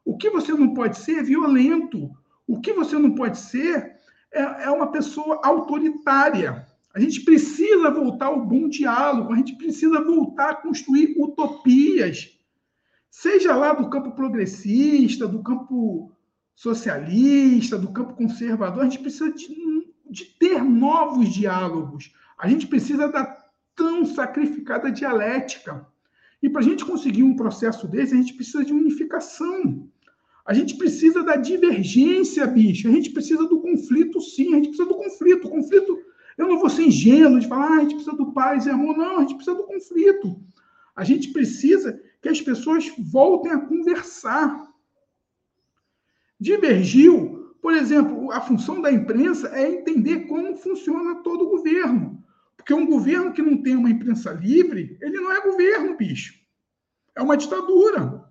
O 0.04 0.18
que 0.18 0.32
você 0.32 0.54
não 0.54 0.74
pode 0.74 0.98
ser 0.98 1.20
é 1.20 1.24
violento. 1.24 2.10
O 2.48 2.60
que 2.60 2.74
você 2.74 2.98
não 2.98 3.14
pode 3.14 3.38
ser 3.38 3.96
é, 4.34 4.64
é 4.64 4.70
uma 4.72 4.92
pessoa 4.92 5.40
autoritária. 5.44 6.66
A 6.96 7.00
gente 7.00 7.22
precisa 7.22 7.92
voltar 7.92 8.26
ao 8.26 8.44
bom 8.44 8.68
diálogo, 8.68 9.32
a 9.32 9.36
gente 9.36 9.56
precisa 9.56 10.04
voltar 10.04 10.50
a 10.50 10.56
construir 10.56 11.16
utopias, 11.20 12.39
seja 13.10 13.56
lá 13.56 13.74
do 13.74 13.90
campo 13.90 14.12
progressista, 14.12 15.28
do 15.28 15.42
campo 15.42 16.12
socialista, 16.56 17.78
do 17.78 17.92
campo 17.92 18.14
conservador, 18.14 18.82
a 18.82 18.90
gente 18.90 19.00
precisa 19.00 19.32
de, 19.32 19.88
de 20.10 20.26
ter 20.26 20.64
novos 20.64 21.30
diálogos. 21.30 22.14
A 22.38 22.48
gente 22.50 22.68
precisa 22.68 23.08
da 23.08 23.38
tão 23.76 24.06
sacrificada 24.06 24.92
dialética. 24.92 25.88
E 26.44 26.50
para 26.50 26.60
a 26.60 26.64
gente 26.64 26.84
conseguir 26.84 27.24
um 27.24 27.36
processo 27.36 27.88
desse, 27.88 28.14
a 28.14 28.18
gente 28.18 28.34
precisa 28.34 28.64
de 28.64 28.74
unificação. 28.74 29.90
A 30.46 30.54
gente 30.54 30.76
precisa 30.76 31.24
da 31.24 31.38
divergência, 31.38 32.46
bicho. 32.46 32.90
A 32.90 32.92
gente 32.92 33.12
precisa 33.12 33.48
do 33.48 33.62
conflito, 33.62 34.20
sim. 34.20 34.54
A 34.54 34.56
gente 34.58 34.70
precisa 34.70 34.90
do 34.90 34.96
conflito. 34.96 35.48
O 35.48 35.52
conflito, 35.52 35.98
eu 36.38 36.48
não 36.48 36.60
vou 36.60 36.70
ser 36.70 36.84
ingênuo 36.84 37.40
de 37.40 37.48
falar, 37.48 37.68
ah, 37.68 37.76
a 37.76 37.80
gente 37.82 37.96
precisa 37.96 38.18
do 38.18 38.34
paz 38.34 38.66
e 38.66 38.70
amor. 38.70 38.98
Não, 38.98 39.18
a 39.18 39.22
gente 39.22 39.36
precisa 39.36 39.56
do 39.56 39.64
conflito. 39.64 40.42
A 40.96 41.04
gente 41.06 41.30
precisa 41.30 42.02
que 42.22 42.30
as 42.30 42.42
pessoas 42.42 42.92
voltem 42.98 43.52
a 43.52 43.60
conversar. 43.60 44.68
Divergiu, 46.40 47.56
por 47.62 47.74
exemplo, 47.74 48.32
a 48.32 48.42
função 48.42 48.82
da 48.82 48.92
imprensa 48.92 49.50
é 49.50 49.70
entender 49.70 50.28
como 50.28 50.58
funciona 50.58 51.22
todo 51.24 51.46
o 51.46 51.50
governo. 51.50 52.24
Porque 52.56 52.74
um 52.74 52.86
governo 52.86 53.34
que 53.34 53.42
não 53.42 53.62
tem 53.62 53.76
uma 53.76 53.90
imprensa 53.90 54.32
livre, 54.32 54.98
ele 55.02 55.20
não 55.20 55.32
é 55.32 55.42
governo, 55.42 55.98
bicho. 55.98 56.34
É 57.16 57.22
uma 57.22 57.38
ditadura. 57.38 58.30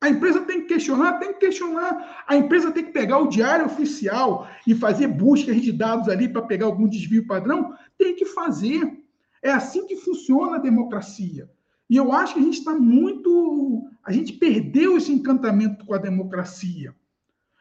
A 0.00 0.08
empresa 0.08 0.42
tem 0.42 0.60
que 0.60 0.68
questionar, 0.68 1.18
tem 1.18 1.32
que 1.32 1.40
questionar. 1.40 2.24
A 2.26 2.36
empresa 2.36 2.70
tem 2.70 2.84
que 2.84 2.92
pegar 2.92 3.18
o 3.18 3.28
diário 3.28 3.66
oficial 3.66 4.48
e 4.66 4.74
fazer 4.74 5.08
buscas 5.08 5.60
de 5.60 5.72
dados 5.72 6.08
ali 6.08 6.28
para 6.28 6.42
pegar 6.42 6.66
algum 6.66 6.88
desvio 6.88 7.26
padrão. 7.26 7.74
Tem 7.98 8.14
que 8.14 8.24
fazer. 8.26 8.96
É 9.42 9.50
assim 9.50 9.86
que 9.86 9.96
funciona 9.96 10.56
a 10.56 10.60
democracia. 10.60 11.50
E 11.88 11.96
eu 11.96 12.12
acho 12.12 12.34
que 12.34 12.40
a 12.40 12.42
gente 12.42 12.58
está 12.58 12.74
muito. 12.74 13.88
A 14.04 14.12
gente 14.12 14.34
perdeu 14.34 14.96
esse 14.96 15.10
encantamento 15.10 15.84
com 15.84 15.94
a 15.94 15.98
democracia. 15.98 16.94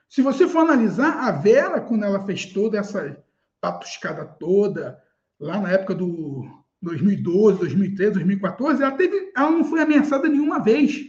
Se 0.10 0.22
você 0.22 0.48
for 0.48 0.60
analisar, 0.60 1.28
a 1.28 1.32
Vera, 1.32 1.82
quando 1.82 2.04
ela 2.04 2.26
fez 2.26 2.46
toda 2.46 2.78
essa 2.78 3.24
patuscada 3.60 4.26
toda, 4.26 5.02
lá 5.40 5.60
na 5.60 5.72
época 5.72 5.94
do 5.96 6.46
2012, 6.82 7.60
2013, 7.60 8.14
2014, 8.14 8.84
ela, 8.84 8.92
teve, 8.92 9.32
ela 9.36 9.52
não 9.52 9.66
foi 9.66 9.82
ameaçada 9.82 10.28
nenhuma 10.28 10.60
vez. 10.60 11.06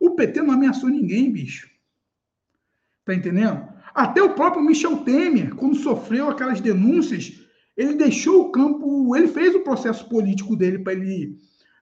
O 0.00 0.14
PT 0.14 0.40
não 0.42 0.54
ameaçou 0.54 0.88
ninguém, 0.88 1.30
bicho. 1.30 1.68
Tá 3.04 3.14
entendendo? 3.14 3.68
Até 3.94 4.22
o 4.22 4.34
próprio 4.34 4.62
Michel 4.62 4.98
Temer, 4.98 5.54
quando 5.54 5.76
sofreu 5.76 6.30
aquelas 6.30 6.60
denúncias, 6.60 7.40
ele 7.76 7.94
deixou 7.94 8.42
o 8.42 8.52
campo, 8.52 9.14
ele 9.16 9.28
fez 9.28 9.54
o 9.54 9.60
processo 9.60 10.08
político 10.08 10.56
dele 10.56 10.78
para 10.78 10.92
ele 10.92 11.38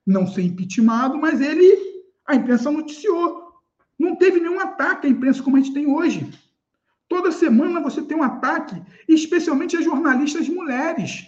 não 0.09 0.25
ser 0.25 0.41
impeachmentado, 0.41 1.17
mas 1.17 1.39
ele, 1.39 2.03
a 2.25 2.35
imprensa 2.35 2.71
noticiou. 2.71 3.53
Não 3.97 4.15
teve 4.15 4.39
nenhum 4.39 4.59
ataque 4.59 5.05
à 5.05 5.09
imprensa 5.09 5.43
como 5.43 5.55
a 5.55 5.59
gente 5.59 5.73
tem 5.73 5.87
hoje. 5.87 6.31
Toda 7.07 7.31
semana 7.31 7.79
você 7.79 8.01
tem 8.01 8.17
um 8.17 8.23
ataque, 8.23 8.81
especialmente 9.07 9.77
a 9.77 9.81
jornalistas 9.81 10.49
mulheres. 10.49 11.25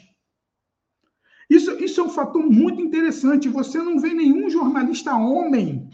Isso, 1.49 1.71
isso 1.83 2.01
é 2.01 2.03
um 2.03 2.09
fator 2.09 2.43
muito 2.43 2.81
interessante. 2.81 3.49
Você 3.49 3.77
não 3.77 3.99
vê 3.99 4.13
nenhum 4.13 4.49
jornalista 4.49 5.15
homem, 5.15 5.87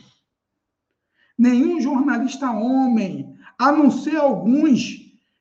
nenhum 1.38 1.82
jornalista 1.82 2.52
homem, 2.52 3.36
a 3.58 3.72
não 3.72 3.92
ser 3.92 4.16
alguns 4.18 4.98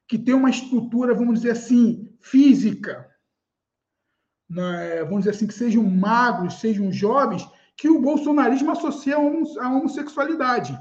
que 0.08 0.18
têm 0.18 0.34
uma 0.34 0.50
estrutura, 0.50 1.14
vamos 1.14 1.40
dizer 1.40 1.50
assim, 1.52 2.08
física? 2.20 3.08
Vamos 4.48 5.24
dizer 5.24 5.30
assim, 5.30 5.46
que 5.46 5.54
sejam 5.54 5.82
magros, 5.82 6.60
sejam 6.60 6.92
jovens, 6.92 7.46
que 7.76 7.88
o 7.88 8.00
bolsonarismo 8.00 8.70
associa 8.70 9.16
a 9.16 9.70
homossexualidade. 9.70 10.78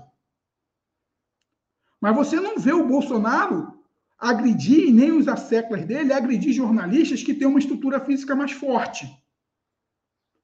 Mas 2.00 2.16
você 2.16 2.40
não 2.40 2.58
vê 2.58 2.72
o 2.72 2.88
Bolsonaro 2.88 3.74
agredir, 4.18 4.94
nem 4.94 5.12
os 5.12 5.28
asseclas 5.28 5.86
dele, 5.86 6.14
agredir 6.14 6.54
jornalistas 6.54 7.24
que 7.24 7.34
têm 7.34 7.48
uma 7.48 7.60
estrutura 7.60 8.00
física 8.00 8.36
mais 8.36 8.52
forte. 8.52 9.08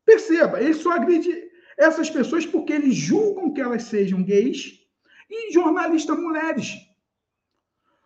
Perceba, 0.05 0.59
ele 0.59 0.73
só 0.73 0.91
agride 0.91 1.31
essas 1.77 2.09
pessoas 2.09 2.45
porque 2.45 2.73
eles 2.73 2.95
julgam 2.95 3.53
que 3.53 3.61
elas 3.61 3.83
sejam 3.83 4.23
gays 4.23 4.79
e 5.29 5.53
jornalistas 5.53 6.17
mulheres. 6.17 6.75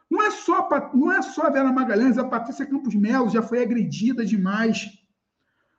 Não 0.09 0.21
é 0.21 0.31
só, 0.31 0.69
não 0.93 1.11
é 1.11 1.21
só 1.21 1.47
a 1.47 1.49
Vera 1.49 1.71
Magalhães, 1.71 2.17
a 2.17 2.27
Patrícia 2.27 2.65
Campos 2.65 2.93
Melo 2.93 3.29
já 3.29 3.41
foi 3.41 3.61
agredida 3.61 4.23
demais. 4.23 4.87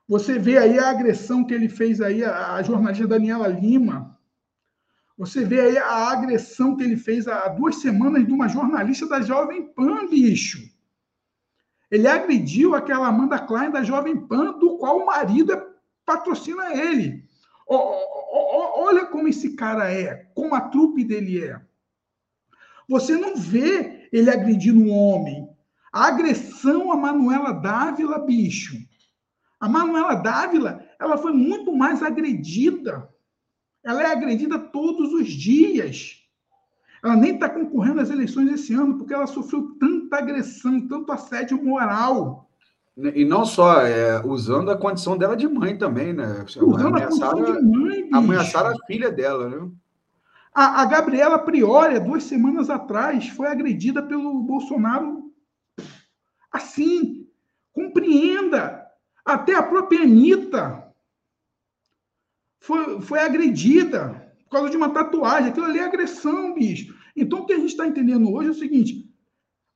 Você 0.08 0.38
vê 0.38 0.56
aí 0.56 0.78
a 0.78 0.88
agressão 0.88 1.44
que 1.44 1.52
ele 1.52 1.68
fez 1.68 2.00
aí 2.00 2.25
a, 2.25 2.62
jornalista 2.62 3.08
Daniela 3.08 3.48
Lima. 3.48 4.16
Você 5.18 5.44
vê 5.44 5.60
aí 5.60 5.78
a 5.78 6.10
agressão 6.10 6.76
que 6.76 6.84
ele 6.84 6.96
fez 6.96 7.26
há 7.26 7.48
duas 7.48 7.76
semanas 7.76 8.25
de 8.25 8.32
uma 8.32 8.48
jornalista 8.48 9.08
da 9.08 9.20
Jovem 9.20 9.66
Pan, 9.72 10.06
bicho. 10.06 10.60
Ele 11.90 12.06
agrediu 12.06 12.75
aquela 12.75 13.08
Amanda 13.08 13.38
Klein 13.38 13.70
da 13.70 13.82
Jovem 13.82 14.16
Pan, 14.16 14.58
do 14.58 14.76
qual 14.78 14.98
o 14.98 15.06
marido 15.06 15.52
é, 15.52 15.66
patrocina 16.04 16.75
ele. 16.75 17.25
olha 17.68 19.06
como 19.06 19.28
esse 19.28 19.56
cara 19.56 19.90
é, 19.92 20.26
como 20.34 20.54
a 20.54 20.60
trupe 20.60 21.02
dele 21.02 21.44
é. 21.44 21.60
Você 22.88 23.16
não 23.16 23.36
vê 23.36 24.08
ele 24.12 24.30
agredindo 24.30 24.80
um 24.80 24.90
homem. 24.90 25.48
A 25.92 26.08
agressão 26.08 26.92
a 26.92 26.96
Manuela 26.96 27.52
Dávila, 27.52 28.18
bicho. 28.18 28.76
A 29.58 29.68
Manuela 29.68 30.14
Dávila, 30.14 30.84
ela 30.98 31.16
foi 31.16 31.32
muito 31.32 31.75
mais 31.75 32.02
agredida. 32.02 33.08
Ela 33.84 34.02
é 34.02 34.06
agredida 34.06 34.58
todos 34.58 35.12
os 35.12 35.28
dias. 35.28 36.22
Ela 37.02 37.16
nem 37.16 37.34
está 37.34 37.48
concorrendo 37.48 38.00
às 38.00 38.10
eleições 38.10 38.50
esse 38.50 38.75
ano 38.75 38.98
porque 38.98 39.14
ela 39.14 39.26
sofreu 39.26 39.76
tanta 39.78 40.18
agressão, 40.18 40.86
tanto 40.88 41.12
assédio 41.12 41.62
moral. 41.62 42.50
E 42.96 43.25
não 43.25 43.44
só, 43.44 43.82
é, 43.82 44.25
usando 44.25 44.70
a 44.70 44.76
condição 44.76 45.18
dela 45.18 45.36
de 45.36 45.46
mãe 45.46 45.76
também, 45.76 46.14
né? 46.14 46.44
Usando 46.56 46.96
a 46.96 47.02
condição 47.02 47.34
de 47.44 47.62
mãe, 47.62 48.02
bicho. 48.04 48.16
Ameaçaram 48.16 48.70
a 48.70 48.86
filha 48.86 49.12
dela, 49.12 49.48
né? 49.50 49.70
A, 50.54 50.80
a 50.80 50.86
Gabriela 50.86 51.38
Priori, 51.38 52.00
duas 52.00 52.25
semanas 52.25 52.70
atrás, 52.70 53.28
foi 53.28 53.48
agredida 53.48 54.02
pelo 54.02 54.40
Bolsonaro 54.40 55.30
assim. 56.50 57.28
Compreenda. 57.75 58.86
Até 59.26 59.54
a 59.56 59.62
própria 59.62 60.02
Anitta 60.02 60.87
foi, 62.61 63.00
foi 63.00 63.18
agredida 63.18 64.33
por 64.45 64.50
causa 64.50 64.71
de 64.71 64.76
uma 64.76 64.90
tatuagem. 64.90 65.50
Aquilo 65.50 65.66
ali 65.66 65.80
é 65.80 65.85
agressão, 65.85 66.54
bicho. 66.54 66.95
Então, 67.16 67.40
o 67.40 67.47
que 67.47 67.52
a 67.52 67.59
gente 67.59 67.71
está 67.71 67.87
entendendo 67.87 68.33
hoje 68.33 68.49
é 68.49 68.52
o 68.52 68.54
seguinte: 68.54 69.11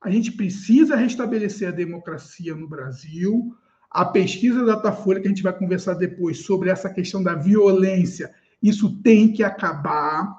a 0.01 0.09
gente 0.09 0.31
precisa 0.31 0.95
restabelecer 0.95 1.67
a 1.67 1.71
democracia 1.71 2.55
no 2.55 2.67
Brasil. 2.67 3.53
A 3.89 4.05
pesquisa 4.05 4.63
da 4.63 4.75
Datafolha, 4.75 5.19
que 5.19 5.27
a 5.27 5.29
gente 5.29 5.43
vai 5.43 5.57
conversar 5.57 5.95
depois 5.95 6.45
sobre 6.45 6.69
essa 6.69 6.89
questão 6.89 7.21
da 7.21 7.35
violência, 7.35 8.33
isso 8.63 9.01
tem 9.01 9.33
que 9.33 9.43
acabar. 9.43 10.33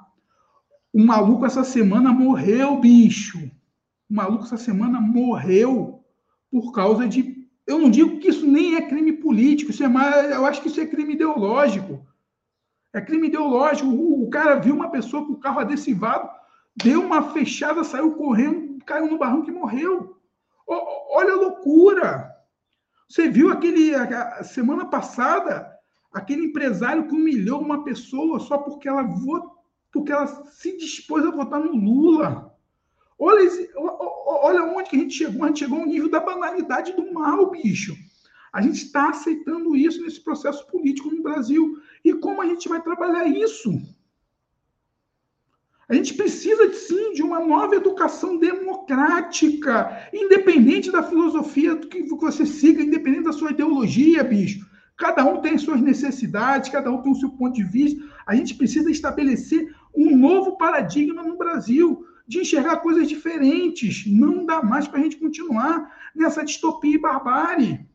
O 0.93 1.05
maluco 1.05 1.45
essa 1.45 1.63
semana 1.63 2.13
morreu, 2.13 2.81
bicho. 2.81 3.39
O 4.09 4.15
maluco 4.15 4.45
essa 4.45 4.57
semana 4.57 5.01
morreu 5.01 6.03
por 6.51 6.73
causa 6.73 7.07
de. 7.07 7.32
Eu 7.67 7.79
não 7.79 7.91
digo 7.91 8.19
que 8.19 8.29
isso 8.29 8.47
nem 8.47 8.77
é 8.77 8.89
crime 8.89 9.13
político, 9.13 9.71
isso 9.71 9.85
é 9.85 9.89
mais, 9.89 10.31
eu 10.31 10.45
acho 10.45 10.61
que 10.61 10.69
isso 10.69 10.81
é 10.81 10.87
crime 10.87 11.15
ideológico. 11.15 12.05
É 12.93 13.01
crime 13.01 13.29
ideológico. 13.29 13.89
O, 13.89 14.25
o 14.25 14.31
cara 14.31 14.57
viu 14.57 14.75
uma 14.75 14.91
pessoa 14.91 15.25
com 15.25 15.33
o 15.33 15.41
carro 15.41 15.61
adesivado, 15.61 16.29
deu 16.77 17.01
uma 17.01 17.31
fechada, 17.33 17.85
saiu 17.85 18.13
correndo, 18.13 18.85
caiu 18.85 19.09
no 19.09 19.19
barranco 19.19 19.49
e 19.49 19.53
morreu. 19.53 20.17
O, 20.67 21.17
olha 21.17 21.33
a 21.33 21.37
loucura! 21.37 22.33
Você 23.09 23.29
viu 23.29 23.51
aquele 23.51 23.95
a, 23.95 24.43
semana 24.43 24.87
passada 24.87 25.71
aquele 26.13 26.47
empresário 26.47 27.07
que 27.07 27.15
humilhou 27.15 27.61
uma 27.61 27.85
pessoa 27.85 28.39
só 28.39 28.59
porque 28.59 28.89
ela 28.89 29.03
votou 29.03 29.63
porque 29.93 30.11
ela 30.11 30.27
se 30.27 30.77
dispôs 30.79 31.25
a 31.25 31.31
votar 31.31 31.61
no 31.61 31.77
Lula. 31.77 32.52
Olha, 33.25 33.49
olha 33.77 34.65
onde 34.65 34.91
que 34.91 34.97
a 34.97 34.99
gente 34.99 35.15
chegou. 35.15 35.45
A 35.45 35.47
gente 35.47 35.61
chegou 35.61 35.79
ao 35.79 35.87
nível 35.87 36.11
da 36.11 36.19
banalidade 36.19 36.93
do 36.93 37.13
mal, 37.13 37.53
bicho. 37.53 37.97
A 38.53 38.61
gente 38.61 38.83
está 38.83 39.11
aceitando 39.11 39.77
isso 39.77 40.03
nesse 40.03 40.21
processo 40.21 40.67
político 40.67 41.09
no 41.09 41.23
Brasil. 41.23 41.79
E 42.05 42.13
como 42.15 42.43
a 42.43 42.47
gente 42.47 42.69
vai 42.69 42.83
trabalhar 42.83 43.25
isso? 43.29 43.71
A 45.89 45.95
gente 45.95 46.15
precisa, 46.15 46.73
sim, 46.73 47.13
de 47.13 47.23
uma 47.23 47.39
nova 47.39 47.77
educação 47.77 48.39
democrática, 48.39 50.09
independente 50.13 50.91
da 50.91 51.05
filosofia 51.05 51.77
que 51.77 52.03
você 52.03 52.45
siga, 52.45 52.83
independente 52.83 53.25
da 53.25 53.33
sua 53.33 53.53
ideologia, 53.53 54.25
bicho. 54.25 54.67
Cada 54.97 55.25
um 55.25 55.41
tem 55.41 55.57
suas 55.59 55.81
necessidades, 55.81 56.71
cada 56.71 56.91
um 56.91 57.01
tem 57.03 57.13
o 57.13 57.17
seu 57.17 57.31
ponto 57.31 57.55
de 57.55 57.63
vista. 57.63 58.03
A 58.27 58.35
gente 58.35 58.57
precisa 58.57 58.91
estabelecer 58.91 59.73
um 59.95 60.17
novo 60.17 60.57
paradigma 60.57 61.23
no 61.23 61.37
Brasil 61.37 62.05
de 62.33 62.41
enxergar 62.41 62.79
coisas 62.79 63.09
diferentes. 63.09 64.07
Não 64.07 64.47
dá 64.47 64.63
mais 64.63 64.89
para 64.89 65.01
a 65.01 65.03
gente 65.03 65.19
continuar 65.19 66.11
nessa 66.15 66.43
distopia 66.43 66.95
e 66.95 66.99
barbárie. 66.99 67.87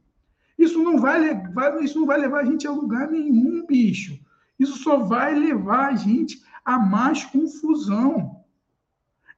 Isso 0.58 0.82
não 0.82 1.00
vai 1.00 1.19
levar, 1.19 1.84
isso 1.84 2.00
não 2.00 2.06
vai 2.06 2.19
levar 2.19 2.41
a 2.41 2.45
gente 2.45 2.67
a 2.67 2.71
lugar 2.71 3.10
nenhum, 3.10 3.65
bicho. 3.65 4.19
Isso 4.60 4.78
só 4.78 4.97
vai 4.97 5.34
levar 5.34 5.88
a 5.88 5.95
gente 5.95 6.41
a 6.63 6.78
mais 6.78 7.23
confusão. 7.26 8.43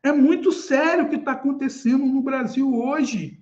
É 0.04 0.12
muito 0.12 0.52
sério 0.52 1.06
o 1.06 1.10
que 1.10 1.16
está 1.16 1.32
acontecendo 1.32 2.06
no 2.06 2.22
Brasil 2.22 2.74
hoje. 2.74 3.42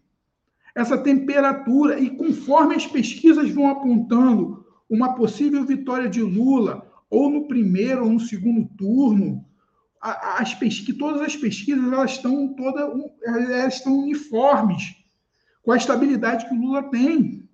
Essa 0.75 0.97
temperatura, 0.97 1.99
e 1.99 2.11
conforme 2.11 2.75
as 2.75 2.85
pesquisas 2.85 3.49
vão 3.49 3.67
apontando 3.69 4.63
uma 4.87 5.15
possível 5.15 5.65
vitória 5.65 6.07
de 6.07 6.21
Lula, 6.21 6.87
ou 7.09 7.31
no 7.31 7.47
primeiro 7.47 8.03
ou 8.03 8.11
no 8.11 8.19
segundo 8.19 8.67
turno, 8.77 9.46
as 10.01 10.53
pesquisas, 10.53 10.97
todas 10.97 11.21
as 11.21 11.35
pesquisas 11.35 11.91
elas 11.91 12.11
estão 12.11 12.53
toda, 12.55 12.91
elas 13.25 13.75
estão 13.75 13.97
uniformes 13.97 14.95
com 15.63 15.71
a 15.71 15.77
estabilidade 15.77 16.47
que 16.47 16.53
o 16.53 16.59
Lula 16.59 16.83
tem. 16.83 17.47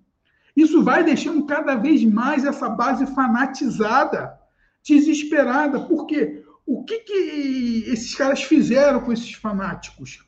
Isso 0.56 0.82
vai 0.84 1.02
deixando 1.02 1.44
cada 1.46 1.74
vez 1.74 2.04
mais 2.04 2.44
essa 2.44 2.68
base 2.68 3.06
fanatizada, 3.14 4.38
desesperada. 4.84 5.80
Porque 5.80 6.44
o 6.64 6.84
que, 6.84 7.00
que 7.00 7.84
esses 7.88 8.14
caras 8.14 8.42
fizeram 8.42 9.00
com 9.00 9.12
esses 9.12 9.32
fanáticos? 9.32 10.24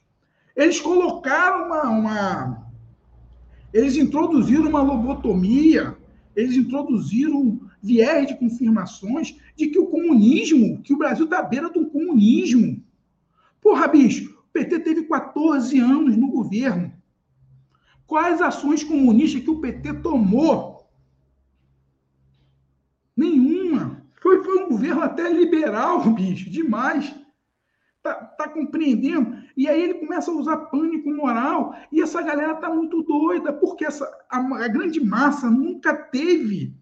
Eles 0.56 0.80
colocaram 0.80 1.66
uma, 1.66 1.82
uma 1.82 2.66
eles 3.72 3.96
introduziram 3.96 4.68
uma 4.68 4.82
lobotomia, 4.82 5.96
eles 6.34 6.56
introduziram 6.56 7.60
viés 7.86 8.26
de 8.26 8.36
confirmações 8.36 9.36
de 9.56 9.68
que 9.68 9.78
o 9.78 9.86
comunismo, 9.86 10.82
que 10.82 10.92
o 10.92 10.98
Brasil 10.98 11.24
está 11.24 11.38
à 11.38 11.42
beira 11.42 11.70
um 11.76 11.88
comunismo. 11.88 12.82
Porra, 13.60 13.86
bicho, 13.86 14.36
o 14.48 14.52
PT 14.52 14.80
teve 14.80 15.02
14 15.04 15.78
anos 15.78 16.16
no 16.16 16.28
governo. 16.28 16.92
Quais 18.06 18.40
ações 18.40 18.82
comunistas 18.82 19.42
que 19.42 19.50
o 19.50 19.60
PT 19.60 19.94
tomou? 19.94 20.88
Nenhuma. 23.16 24.04
Foi, 24.20 24.42
foi 24.42 24.64
um 24.64 24.68
governo 24.68 25.02
até 25.02 25.32
liberal, 25.32 26.00
bicho, 26.10 26.50
demais. 26.50 27.14
Tá, 28.02 28.14
tá 28.14 28.48
compreendendo? 28.48 29.36
E 29.56 29.68
aí 29.68 29.82
ele 29.82 29.94
começa 29.94 30.30
a 30.30 30.34
usar 30.34 30.56
pânico 30.56 31.10
moral. 31.10 31.74
E 31.90 32.00
essa 32.00 32.22
galera 32.22 32.54
tá 32.56 32.72
muito 32.72 33.02
doida, 33.02 33.52
porque 33.52 33.84
essa, 33.84 34.04
a, 34.30 34.38
a 34.38 34.68
grande 34.68 35.00
massa 35.00 35.50
nunca 35.50 35.94
teve 35.94 36.74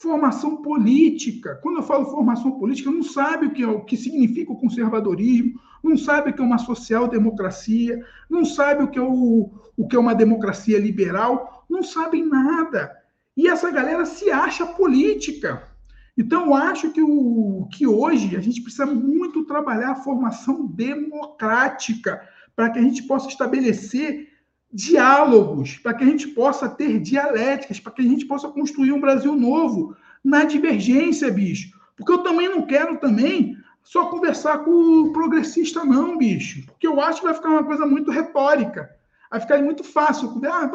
formação 0.00 0.56
política. 0.62 1.56
Quando 1.62 1.76
eu 1.76 1.82
falo 1.82 2.06
formação 2.06 2.52
política, 2.52 2.90
não 2.90 3.02
sabe 3.02 3.46
o 3.46 3.52
que, 3.52 3.62
é, 3.62 3.68
o 3.68 3.84
que 3.84 3.96
significa 3.96 4.50
o 4.50 4.58
conservadorismo, 4.58 5.60
não 5.84 5.96
sabe 5.96 6.30
o 6.30 6.34
que 6.34 6.40
é 6.40 6.44
uma 6.44 6.58
social-democracia, 6.58 8.02
não 8.28 8.44
sabe 8.44 8.84
o 8.84 8.88
que, 8.88 8.98
é 8.98 9.02
o, 9.02 9.50
o 9.76 9.86
que 9.86 9.94
é 9.94 9.98
uma 9.98 10.14
democracia 10.14 10.78
liberal, 10.78 11.66
não 11.68 11.82
sabem 11.82 12.26
nada. 12.26 12.90
E 13.36 13.46
essa 13.46 13.70
galera 13.70 14.06
se 14.06 14.30
acha 14.30 14.64
política. 14.66 15.68
Então, 16.16 16.46
eu 16.46 16.54
acho 16.54 16.90
que, 16.92 17.02
o, 17.02 17.68
que 17.70 17.86
hoje 17.86 18.36
a 18.36 18.40
gente 18.40 18.62
precisa 18.62 18.86
muito 18.86 19.44
trabalhar 19.44 19.90
a 19.90 20.02
formação 20.02 20.66
democrática 20.66 22.26
para 22.56 22.70
que 22.70 22.78
a 22.78 22.82
gente 22.82 23.02
possa 23.02 23.28
estabelecer 23.28 24.29
diálogos, 24.72 25.78
para 25.78 25.94
que 25.94 26.04
a 26.04 26.06
gente 26.06 26.28
possa 26.28 26.68
ter 26.68 27.00
dialéticas, 27.00 27.80
para 27.80 27.92
que 27.92 28.02
a 28.02 28.04
gente 28.04 28.24
possa 28.26 28.48
construir 28.48 28.92
um 28.92 29.00
Brasil 29.00 29.34
novo 29.34 29.96
na 30.22 30.44
divergência, 30.44 31.30
bicho. 31.30 31.76
Porque 31.96 32.12
eu 32.12 32.18
também 32.18 32.48
não 32.48 32.66
quero 32.66 32.98
também 32.98 33.56
só 33.82 34.06
conversar 34.06 34.58
com 34.58 34.70
o 34.70 35.12
progressista, 35.12 35.84
não, 35.84 36.16
bicho. 36.16 36.64
Porque 36.66 36.86
eu 36.86 37.00
acho 37.00 37.20
que 37.20 37.26
vai 37.26 37.34
ficar 37.34 37.48
uma 37.48 37.64
coisa 37.64 37.84
muito 37.84 38.10
retórica. 38.10 38.88
Vai 39.30 39.40
ficar 39.40 39.62
muito 39.62 39.82
fácil. 39.82 40.40
Ah, 40.44 40.70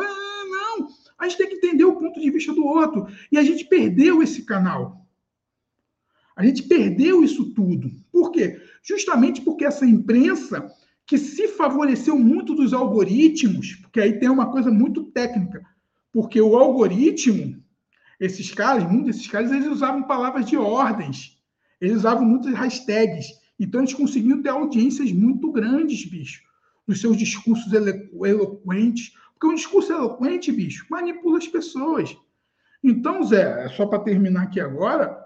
não, 0.50 0.88
a 1.18 1.28
gente 1.28 1.38
tem 1.38 1.48
que 1.48 1.56
entender 1.56 1.86
o 1.86 1.96
ponto 1.96 2.20
de 2.20 2.30
vista 2.30 2.54
do 2.54 2.66
outro. 2.66 3.08
E 3.32 3.38
a 3.38 3.44
gente 3.44 3.66
perdeu 3.66 4.22
esse 4.22 4.44
canal. 4.44 5.06
A 6.36 6.46
gente 6.46 6.64
perdeu 6.64 7.24
isso 7.24 7.54
tudo. 7.54 7.90
Por 8.12 8.32
quê? 8.32 8.62
Justamente 8.84 9.42
porque 9.42 9.64
essa 9.64 9.86
imprensa 9.86 10.70
que 11.08 11.18
se 11.18 11.48
favoreceu 11.50 12.18
muito 12.18 12.56
dos 12.56 12.74
algoritmos, 12.74 13.76
porque 13.76 14.02
aí 14.02 14.20
tem 14.20 14.30
uma 14.30 14.52
coisa 14.52 14.72
muito 14.72 15.04
técnica, 15.04 15.64
porque 16.12 16.42
o 16.42 16.58
algoritmo, 16.58 17.62
esses 18.20 18.52
caras, 18.52 18.84
muitos 18.84 19.16
desses 19.16 19.28
caras, 19.28 19.52
eles 19.52 19.68
usavam 19.68 20.04
palavras 20.04 20.46
de 20.46 20.58
ordens, 20.58 21.38
eles 21.80 21.98
usavam 21.98 22.26
muitas 22.26 22.54
hashtags, 22.54 23.28
então 23.60 23.82
eles 23.82 23.94
conseguiam 23.94 24.42
ter 24.42 24.50
audiências 24.50 25.12
muito 25.12 25.52
grandes, 25.52 26.06
bicho, 26.06 26.42
nos 26.88 27.02
seus 27.02 27.18
discursos 27.18 27.72
elo 27.72 28.26
eloquentes, 28.26 29.14
porque 29.34 29.48
um 29.48 29.56
discurso 29.56 29.92
eloquente, 29.92 30.52
bicho, 30.52 30.86
manipula 30.90 31.38
as 31.38 31.48
pessoas. 31.48 32.16
Então, 32.84 33.24
Zé, 33.24 33.68
só 33.70 33.86
para 33.86 34.00
terminar 34.00 34.44
aqui 34.44 34.60
agora, 34.60 35.20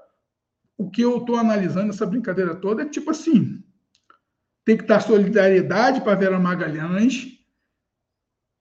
o 0.78 0.90
que 0.90 1.02
eu 1.02 1.18
estou 1.18 1.36
analisando 1.36 1.90
essa 1.90 2.06
brincadeira 2.06 2.56
toda 2.56 2.84
é 2.84 2.86
tipo 2.86 3.12
assim, 3.12 3.59
tem 4.70 4.78
que 4.78 4.86
dar 4.86 5.02
solidariedade 5.02 6.00
para 6.02 6.14
Vera 6.14 6.40
Magalhães, 6.40 7.40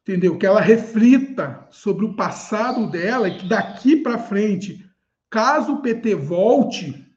entendeu? 0.01 0.39
Que 0.39 0.47
ela 0.47 0.59
reflita 0.59 1.69
sobre 1.71 2.07
o 2.07 2.17
passado 2.17 2.91
dela 2.91 3.29
e 3.29 3.37
que 3.37 3.47
daqui 3.47 3.95
para 3.95 4.17
frente, 4.17 4.91
caso 5.29 5.75
o 5.75 5.83
PT 5.83 6.15
volte, 6.15 7.15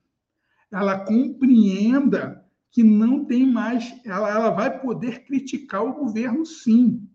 ela 0.69 1.06
compreenda 1.06 2.45
que 2.69 2.84
não 2.84 3.23
tem 3.23 3.49
mais, 3.49 3.97
ela, 4.04 4.30
ela 4.30 4.49
vai 4.49 4.82
poder 4.82 5.23
criticar 5.23 5.86
o 5.86 5.93
governo 5.93 6.45
sim. 6.45 7.10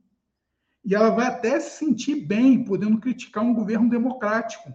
E 0.83 0.95
ela 0.95 1.11
vai 1.11 1.27
até 1.27 1.61
se 1.61 1.77
sentir 1.77 2.15
bem 2.15 2.65
podendo 2.65 2.99
criticar 2.99 3.45
um 3.45 3.53
governo 3.53 3.91
democrático. 3.91 4.73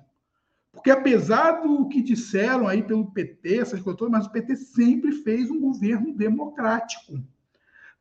Porque 0.72 0.90
apesar 0.90 1.62
do 1.62 1.88
que 1.90 2.02
disseram 2.02 2.68
aí 2.68 2.82
pelo 2.82 3.12
PT, 3.12 3.60
essas 3.60 3.82
coisas 3.82 4.00
todas, 4.00 4.12
mas 4.12 4.26
o 4.26 4.32
PT 4.32 4.56
sempre 4.56 5.12
fez 5.12 5.52
um 5.52 5.60
governo 5.60 6.14
democrático. 6.14 7.20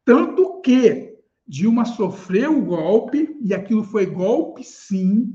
Tanto 0.05 0.61
que 0.61 1.19
Dilma 1.47 1.85
sofreu 1.85 2.59
o 2.59 2.65
golpe, 2.65 3.37
e 3.43 3.53
aquilo 3.53 3.83
foi 3.83 4.07
golpe 4.07 4.63
sim. 4.63 5.35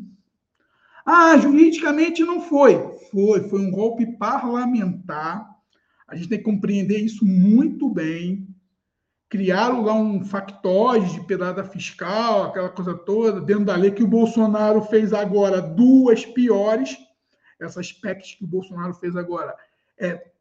Ah, 1.05 1.37
juridicamente 1.37 2.23
não 2.23 2.41
foi. 2.41 2.75
Foi, 3.11 3.41
foi 3.49 3.59
um 3.59 3.69
golpe 3.69 4.17
parlamentar. 4.17 5.45
A 6.07 6.15
gente 6.15 6.29
tem 6.29 6.37
que 6.37 6.45
compreender 6.45 6.99
isso 6.99 7.25
muito 7.25 7.89
bem. 7.89 8.47
Criaram 9.27 9.83
lá 9.83 9.93
um 9.93 10.23
factóide 10.23 11.13
de 11.13 11.27
pedada 11.27 11.65
fiscal, 11.65 12.45
aquela 12.45 12.69
coisa 12.69 12.93
toda, 12.93 13.41
dentro 13.41 13.65
da 13.65 13.75
lei 13.75 13.91
que 13.91 14.03
o 14.03 14.07
Bolsonaro 14.07 14.81
fez 14.83 15.11
agora, 15.11 15.61
duas 15.61 16.25
piores 16.25 16.97
essas 17.59 17.91
PECs 17.91 18.35
que 18.35 18.43
o 18.43 18.47
Bolsonaro 18.47 18.93
fez 18.93 19.15
agora, 19.15 19.55
é 19.97 20.31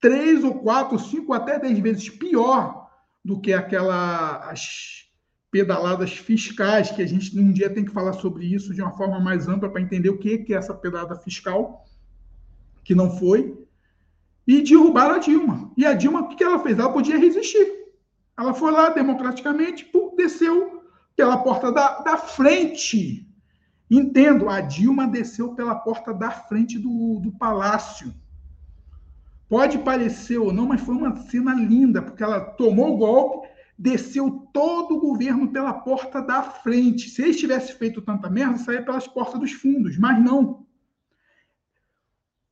três 0.00 0.42
ou 0.44 0.54
quatro, 0.60 0.98
cinco, 0.98 1.32
até 1.32 1.58
dez 1.58 1.78
vezes 1.78 2.08
pior 2.08 2.90
do 3.24 3.40
que 3.40 3.52
aquelas 3.52 5.08
pedaladas 5.50 6.12
fiscais, 6.12 6.90
que 6.90 7.02
a 7.02 7.06
gente 7.06 7.38
um 7.38 7.52
dia 7.52 7.68
tem 7.68 7.84
que 7.84 7.92
falar 7.92 8.12
sobre 8.14 8.46
isso 8.46 8.72
de 8.72 8.80
uma 8.80 8.96
forma 8.96 9.20
mais 9.20 9.48
ampla 9.48 9.68
para 9.68 9.82
entender 9.82 10.08
o 10.08 10.18
que 10.18 10.46
é 10.48 10.52
essa 10.52 10.72
pedalada 10.72 11.16
fiscal, 11.16 11.84
que 12.84 12.94
não 12.94 13.18
foi, 13.18 13.58
e 14.46 14.62
derrubaram 14.62 15.16
a 15.16 15.18
Dilma. 15.18 15.70
E 15.76 15.84
a 15.84 15.92
Dilma, 15.92 16.22
o 16.22 16.28
que 16.28 16.42
ela 16.42 16.60
fez? 16.60 16.78
Ela 16.78 16.92
podia 16.92 17.18
resistir. 17.18 17.80
Ela 18.38 18.54
foi 18.54 18.70
lá 18.70 18.88
democraticamente, 18.88 19.90
desceu 20.16 20.84
pela 21.16 21.38
porta 21.38 21.70
da, 21.70 22.00
da 22.00 22.16
frente 22.16 23.29
Entendo, 23.90 24.48
a 24.48 24.60
Dilma 24.60 25.08
desceu 25.08 25.52
pela 25.54 25.74
porta 25.74 26.14
da 26.14 26.30
frente 26.30 26.78
do, 26.78 27.18
do 27.18 27.32
palácio. 27.32 28.14
Pode 29.48 29.78
parecer 29.78 30.38
ou 30.38 30.52
não, 30.52 30.68
mas 30.68 30.80
foi 30.80 30.94
uma 30.94 31.16
cena 31.16 31.52
linda, 31.54 32.00
porque 32.00 32.22
ela 32.22 32.38
tomou 32.40 32.94
o 32.94 32.96
golpe, 32.96 33.48
desceu 33.76 34.48
todo 34.52 34.94
o 34.94 35.00
governo 35.00 35.50
pela 35.50 35.72
porta 35.72 36.22
da 36.22 36.40
frente. 36.40 37.10
Se 37.10 37.20
eles 37.20 37.36
tivessem 37.36 37.74
feito 37.74 38.00
tanta 38.00 38.30
merda, 38.30 38.58
saía 38.58 38.84
pelas 38.84 39.08
portas 39.08 39.40
dos 39.40 39.52
fundos, 39.52 39.98
mas 39.98 40.22
não. 40.22 40.64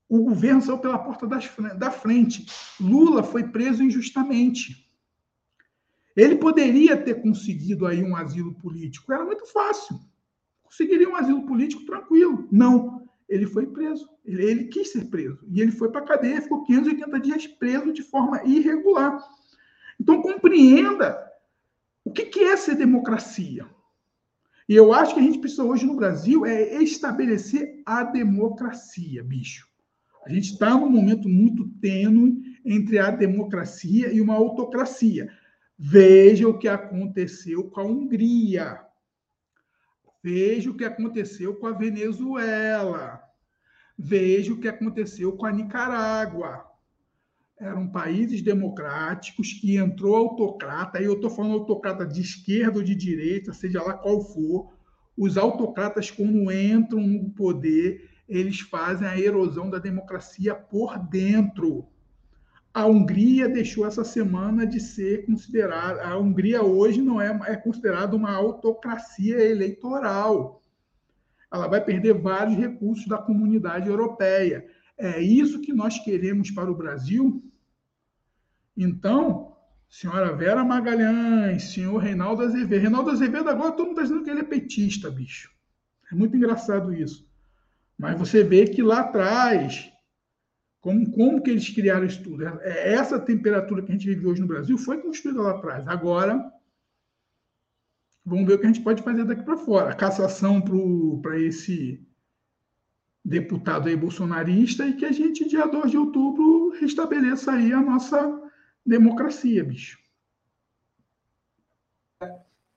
O 0.09 0.25
governo 0.25 0.61
saiu 0.61 0.79
pela 0.79 0.99
porta 0.99 1.25
das, 1.25 1.49
da 1.77 1.93
frente. 1.93 2.47
Lula 2.81 3.23
foi 3.23 3.45
preso 3.45 3.85
injustamente. 3.85 4.91
Ele 6.17 6.35
poderia 6.35 6.97
ter 6.97 7.23
conseguido 7.23 7.87
aí 7.87 8.03
um 8.03 8.17
asilo 8.17 8.53
político, 8.55 9.13
era 9.13 9.25
muito 9.25 9.47
fácil 9.53 10.01
conseguiria 10.69 11.09
um 11.09 11.17
asilo 11.17 11.47
político 11.47 11.85
tranquilo. 11.85 12.47
Não, 12.53 13.09
ele 13.29 13.47
foi 13.47 13.67
preso. 13.67 14.09
Ele, 14.25 14.45
ele 14.45 14.65
quis 14.65 14.93
ser 14.93 15.07
preso. 15.07 15.39
E 15.51 15.61
ele 15.61 15.73
foi 15.73 15.91
para 15.91 16.03
a 16.03 16.07
cadeia, 16.07 16.43
ficou 16.43 16.65
580 16.65 17.21
dias 17.21 17.47
preso 17.47 17.93
de 17.93 18.03
forma 18.03 18.43
irregular. 18.45 19.19
Então, 19.99 20.23
compreenda 20.23 21.19
o 22.05 22.13
que, 22.13 22.27
que 22.27 22.41
é 22.41 22.57
ser 22.57 22.77
democracia. 22.77 23.67
E 24.69 24.75
eu 24.75 24.93
acho 24.93 25.15
que 25.15 25.21
a 25.21 25.23
gente 25.23 25.39
precisa 25.39 25.65
hoje 25.65 25.87
no 25.87 25.97
Brasil 25.97 26.45
é 26.45 26.83
estabelecer 26.83 27.83
a 27.87 28.05
democracia, 28.05 29.25
bicho. 29.25 29.67
A 30.27 30.31
gente 30.31 30.53
está 30.53 30.71
num 30.77 30.91
momento 30.91 31.27
muito 31.27 31.67
tênue 31.81 32.59
entre 32.63 32.99
a 32.99 33.11
democracia 33.11 34.13
e 34.13 34.21
uma 34.21 34.35
autocracia. 34.35 35.31
Veja 35.79 36.47
o 36.47 36.59
que 36.59 36.69
aconteceu 36.69 37.65
com 37.71 37.81
a 37.81 37.85
Hungria. 37.85 38.79
Veja 40.31 40.71
o 40.71 40.75
que 40.75 40.85
aconteceu 40.85 41.55
com 41.55 41.67
a 41.67 41.73
Venezuela. 41.73 43.19
Veja 43.99 44.53
o 44.53 44.61
que 44.61 44.69
aconteceu 44.69 45.33
com 45.33 45.47
a 45.47 45.51
Nicarágua. 45.51 46.67
Eram 47.59 47.89
países 47.91 48.43
democráticos 48.43 49.55
que 49.55 49.79
entrou 49.79 50.15
autocrata, 50.15 51.01
e 51.01 51.07
eu 51.07 51.15
estou 51.15 51.31
falando 51.31 51.55
autocrata 51.55 52.05
de 52.07 52.21
esquerda 52.21 52.77
ou 52.79 52.85
de 52.85 52.95
direita, 52.95 53.55
seja 53.55 53.83
lá 53.83 53.95
qual 53.95 54.21
for. 54.21 54.71
Os 55.17 55.39
autocratas, 55.39 56.11
quando 56.11 56.53
entram 56.53 57.01
no 57.01 57.31
poder, 57.31 58.11
eles 58.29 58.61
fazem 58.61 59.09
a 59.09 59.19
erosão 59.19 59.71
da 59.71 59.79
democracia 59.79 60.55
por 60.55 60.99
dentro. 60.99 61.89
A 62.73 62.87
Hungria 62.87 63.49
deixou 63.49 63.87
essa 63.87 64.05
semana 64.05 64.67
de 64.67 64.79
ser 64.79 65.27
considerada. 65.27 66.03
A 66.03 66.19
Hungria 66.19 66.63
hoje 66.63 67.01
não 67.01 67.21
é, 67.21 67.39
é 67.47 67.57
considerada 67.57 68.15
uma 68.15 68.31
autocracia 68.31 69.41
eleitoral. 69.41 70.63
Ela 71.53 71.67
vai 71.67 71.83
perder 71.83 72.15
vários 72.15 72.57
recursos 72.57 73.07
da 73.07 73.19
comunidade 73.19 73.89
europeia. 73.89 74.67
É 74.97 75.21
isso 75.21 75.61
que 75.61 75.73
nós 75.73 75.99
queremos 75.99 76.51
para 76.51 76.71
o 76.71 76.77
Brasil? 76.77 77.43
Então, 78.77 79.57
senhora 79.89 80.37
Vera 80.37 80.65
Magalhães, 80.65 81.73
senhor 81.73 81.99
Reinaldo 81.99 82.43
Azevedo. 82.43 82.83
Reinaldo 82.83 83.11
Azevedo, 83.11 83.49
agora 83.49 83.73
todo 83.73 83.89
mundo 83.89 84.01
está 84.01 84.03
dizendo 84.03 84.23
que 84.23 84.31
ele 84.31 84.41
é 84.41 84.45
petista, 84.45 85.11
bicho. 85.11 85.51
É 86.13 86.15
muito 86.15 86.37
engraçado 86.37 86.93
isso. 86.93 87.27
Mas 87.97 88.19
você 88.19 88.45
vê 88.45 88.67
que 88.67 88.83
lá 88.83 89.01
atrás 89.01 89.91
como, 90.81 91.11
como 91.11 91.43
que 91.43 91.51
eles 91.51 91.69
criaram 91.69 92.07
isso 92.07 92.23
tudo? 92.23 92.47
É, 92.47 92.95
essa 92.95 93.19
temperatura 93.19 93.83
que 93.83 93.91
a 93.91 93.95
gente 93.95 94.09
vive 94.09 94.27
hoje 94.27 94.41
no 94.41 94.47
Brasil 94.47 94.79
foi 94.79 95.01
construída 95.01 95.43
lá 95.43 95.51
atrás. 95.51 95.87
Agora, 95.89 96.53
vamos 98.25 98.47
ver 98.47 98.55
o 98.55 98.59
que 98.59 98.67
a 98.67 98.69
gente 98.69 98.83
pode 98.83 99.03
fazer 99.03 99.25
daqui 99.25 99.43
para 99.43 99.57
fora. 99.57 99.91
A 99.91 99.97
cassação 99.97 100.63
para 101.21 101.39
esse 101.39 102.07
deputado 103.25 103.89
aí 103.89 103.97
bolsonarista 103.97 104.87
e 104.87 104.95
que 104.95 105.05
a 105.05 105.13
gente, 105.13 105.49
dia 105.49 105.67
2 105.67 105.91
de 105.91 105.99
outubro, 105.99 106.71
restabeleça 106.79 107.53
aí 107.53 107.73
a 107.73 107.81
nossa 107.81 108.41
democracia, 108.87 109.65
bicho. 109.65 109.99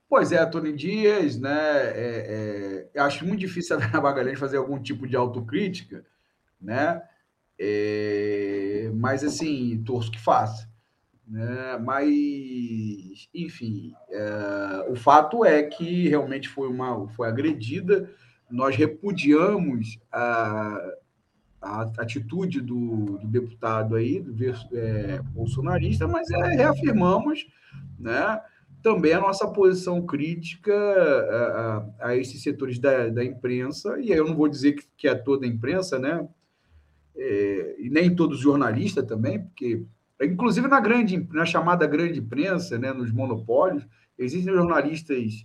Pois 0.08 0.30
é, 0.30 0.44
Tony 0.44 0.74
Dias, 0.74 1.38
né? 1.38 1.50
É, 1.50 2.90
é, 2.94 3.00
acho 3.00 3.24
muito 3.24 3.40
difícil 3.40 3.76
a 3.76 3.78
Vera 3.78 3.98
Magalhães 3.98 4.38
fazer 4.38 4.58
algum 4.58 4.78
tipo 4.78 5.06
de 5.06 5.16
autocrítica, 5.16 6.04
né? 6.60 7.00
É, 7.58 8.90
mas, 8.94 9.22
assim, 9.24 9.82
torço 9.84 10.10
que 10.10 10.20
faça. 10.20 10.70
Né? 11.26 11.78
Mas, 11.82 13.28
enfim, 13.34 13.94
é, 14.10 14.86
o 14.90 14.96
fato 14.96 15.44
é 15.44 15.62
que 15.62 16.08
realmente 16.08 16.48
foi, 16.48 16.68
uma, 16.68 17.08
foi 17.08 17.28
agredida. 17.28 18.10
Nós 18.50 18.76
repudiamos 18.76 19.98
a, 20.12 20.78
a 21.62 21.82
atitude 21.98 22.60
do, 22.60 23.18
do 23.18 23.28
deputado 23.28 23.96
aí, 23.96 24.20
do 24.20 24.34
é, 24.76 25.22
bolsonarista, 25.30 26.06
mas 26.06 26.30
é, 26.30 26.56
reafirmamos 26.56 27.46
né, 27.98 28.40
também 28.82 29.12
a 29.12 29.20
nossa 29.20 29.46
posição 29.46 30.04
crítica 30.04 30.74
a, 30.74 31.94
a, 32.00 32.08
a 32.08 32.16
esses 32.16 32.42
setores 32.42 32.78
da, 32.78 33.08
da 33.08 33.24
imprensa, 33.24 33.98
e 34.00 34.12
aí 34.12 34.18
eu 34.18 34.26
não 34.26 34.34
vou 34.34 34.48
dizer 34.48 34.72
que, 34.72 34.84
que 34.96 35.08
é 35.08 35.14
toda 35.14 35.46
a 35.46 35.48
imprensa, 35.48 35.98
né? 35.98 36.28
É, 37.16 37.76
e 37.78 37.90
nem 37.90 38.14
todos 38.14 38.40
jornalistas 38.40 39.04
também, 39.04 39.42
porque, 39.42 39.84
inclusive 40.20 40.66
na 40.68 40.80
grande, 40.80 41.26
na 41.32 41.44
chamada 41.44 41.86
grande 41.86 42.20
imprensa, 42.20 42.78
né, 42.78 42.92
nos 42.92 43.12
monopólios, 43.12 43.86
existem 44.18 44.54
jornalistas 44.54 45.44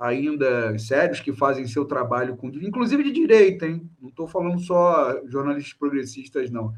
ainda 0.00 0.78
sérios 0.78 1.20
que 1.20 1.30
fazem 1.30 1.66
seu 1.66 1.84
trabalho 1.84 2.34
com, 2.36 2.48
inclusive 2.48 3.02
de 3.02 3.12
direita, 3.12 3.66
hein? 3.66 3.88
Não 4.00 4.08
estou 4.08 4.26
falando 4.26 4.58
só 4.58 5.20
jornalistas 5.26 5.74
progressistas, 5.74 6.50
não. 6.50 6.72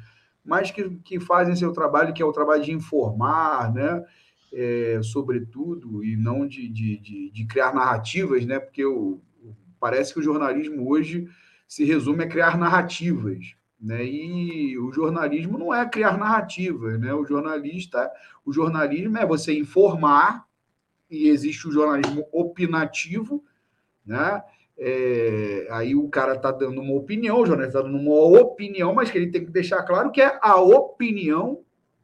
mas 0.44 0.72
que, 0.72 0.90
que 1.04 1.20
fazem 1.20 1.54
seu 1.54 1.72
trabalho, 1.72 2.12
que 2.12 2.20
é 2.20 2.26
o 2.26 2.32
trabalho 2.32 2.64
de 2.64 2.72
informar, 2.72 3.72
né? 3.72 4.04
É, 4.54 5.00
sobretudo, 5.02 6.04
e 6.04 6.14
não 6.14 6.46
de, 6.46 6.68
de, 6.68 6.98
de, 6.98 7.30
de, 7.30 7.46
criar 7.46 7.72
narrativas, 7.72 8.44
né? 8.44 8.58
Porque 8.58 8.84
o, 8.84 9.18
parece 9.80 10.12
que 10.12 10.20
o 10.20 10.22
jornalismo 10.22 10.90
hoje 10.90 11.26
se 11.66 11.84
resume 11.84 12.24
a 12.24 12.28
criar 12.28 12.58
narrativas. 12.58 13.54
Né? 13.82 14.06
E 14.06 14.78
o 14.78 14.92
jornalismo 14.92 15.58
não 15.58 15.74
é 15.74 15.84
criar 15.88 16.16
narrativas, 16.16 17.00
né? 17.00 17.12
O 17.12 17.24
jornalista, 17.24 18.08
o 18.44 18.52
jornalismo 18.52 19.18
é 19.18 19.26
você 19.26 19.58
informar, 19.58 20.46
e 21.10 21.28
existe 21.28 21.66
o 21.66 21.72
jornalismo 21.72 22.24
opinativo, 22.30 23.44
né? 24.06 24.42
É, 24.78 25.68
aí 25.70 25.94
o 25.94 26.08
cara 26.08 26.34
está 26.34 26.50
dando 26.50 26.80
uma 26.80 26.94
opinião, 26.94 27.40
o 27.40 27.46
jornalista 27.46 27.78
está 27.78 27.88
dando 27.88 28.00
uma 28.00 28.40
opinião, 28.40 28.94
mas 28.94 29.10
que 29.10 29.18
ele 29.18 29.30
tem 29.30 29.44
que 29.44 29.50
deixar 29.50 29.82
claro 29.82 30.10
que 30.10 30.22
é 30.22 30.38
a 30.40 30.56
opinião 30.60 31.60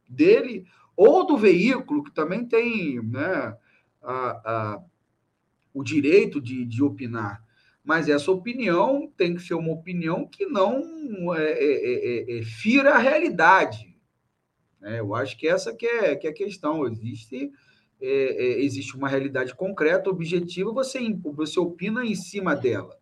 dele 0.07 0.65
ou 0.95 1.25
do 1.25 1.37
veículo, 1.37 2.03
que 2.03 2.11
também 2.11 2.45
tem 2.45 3.01
né, 3.01 3.55
a, 4.03 4.29
a, 4.45 4.83
o 5.73 5.83
direito 5.83 6.39
de, 6.41 6.65
de 6.65 6.83
opinar. 6.83 7.41
Mas 7.89 8.07
essa 8.07 8.31
opinião 8.31 9.11
tem 9.17 9.33
que 9.33 9.41
ser 9.41 9.55
uma 9.55 9.73
opinião 9.73 10.23
que 10.23 10.45
não 10.45 11.33
é, 11.33 11.41
é, 11.41 11.55
é, 11.55 12.35
é, 12.35 12.37
é 12.37 12.43
fira 12.43 12.93
a 12.93 12.99
realidade. 12.99 13.97
Né? 14.79 14.99
Eu 14.99 15.15
acho 15.15 15.35
que 15.35 15.47
essa 15.47 15.73
que 15.73 15.87
é, 15.87 16.15
que 16.15 16.27
é 16.27 16.29
a 16.29 16.33
questão. 16.33 16.85
Existe 16.85 17.51
é, 17.99 18.61
existe 18.61 18.95
uma 18.95 19.09
realidade 19.09 19.55
concreta, 19.55 20.07
objetiva, 20.07 20.71
você, 20.71 20.99
você 21.33 21.59
opina 21.59 22.05
em 22.05 22.13
cima 22.13 22.55
dela. 22.55 22.95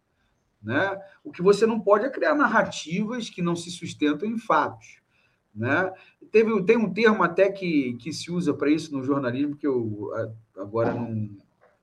Né? 0.63 0.97
O 1.21 1.33
que 1.33 1.41
você 1.41 1.65
não 1.65 1.81
pode 1.81 2.05
é 2.05 2.09
criar 2.09 2.33
narrativas 2.33 3.29
que 3.29 3.41
não 3.41 3.57
se 3.57 3.69
sustentam 3.69 4.25
em 4.25 4.37
fatos. 4.37 5.01
Né? 5.53 5.91
Teve, 6.31 6.63
tem 6.63 6.77
um 6.77 6.93
termo 6.93 7.23
até 7.23 7.51
que, 7.51 7.95
que 7.95 8.13
se 8.13 8.31
usa 8.31 8.53
para 8.53 8.71
isso 8.71 8.95
no 8.95 9.03
jornalismo, 9.03 9.57
que 9.57 9.67
eu 9.67 10.13
agora 10.55 10.93
não, 10.93 11.29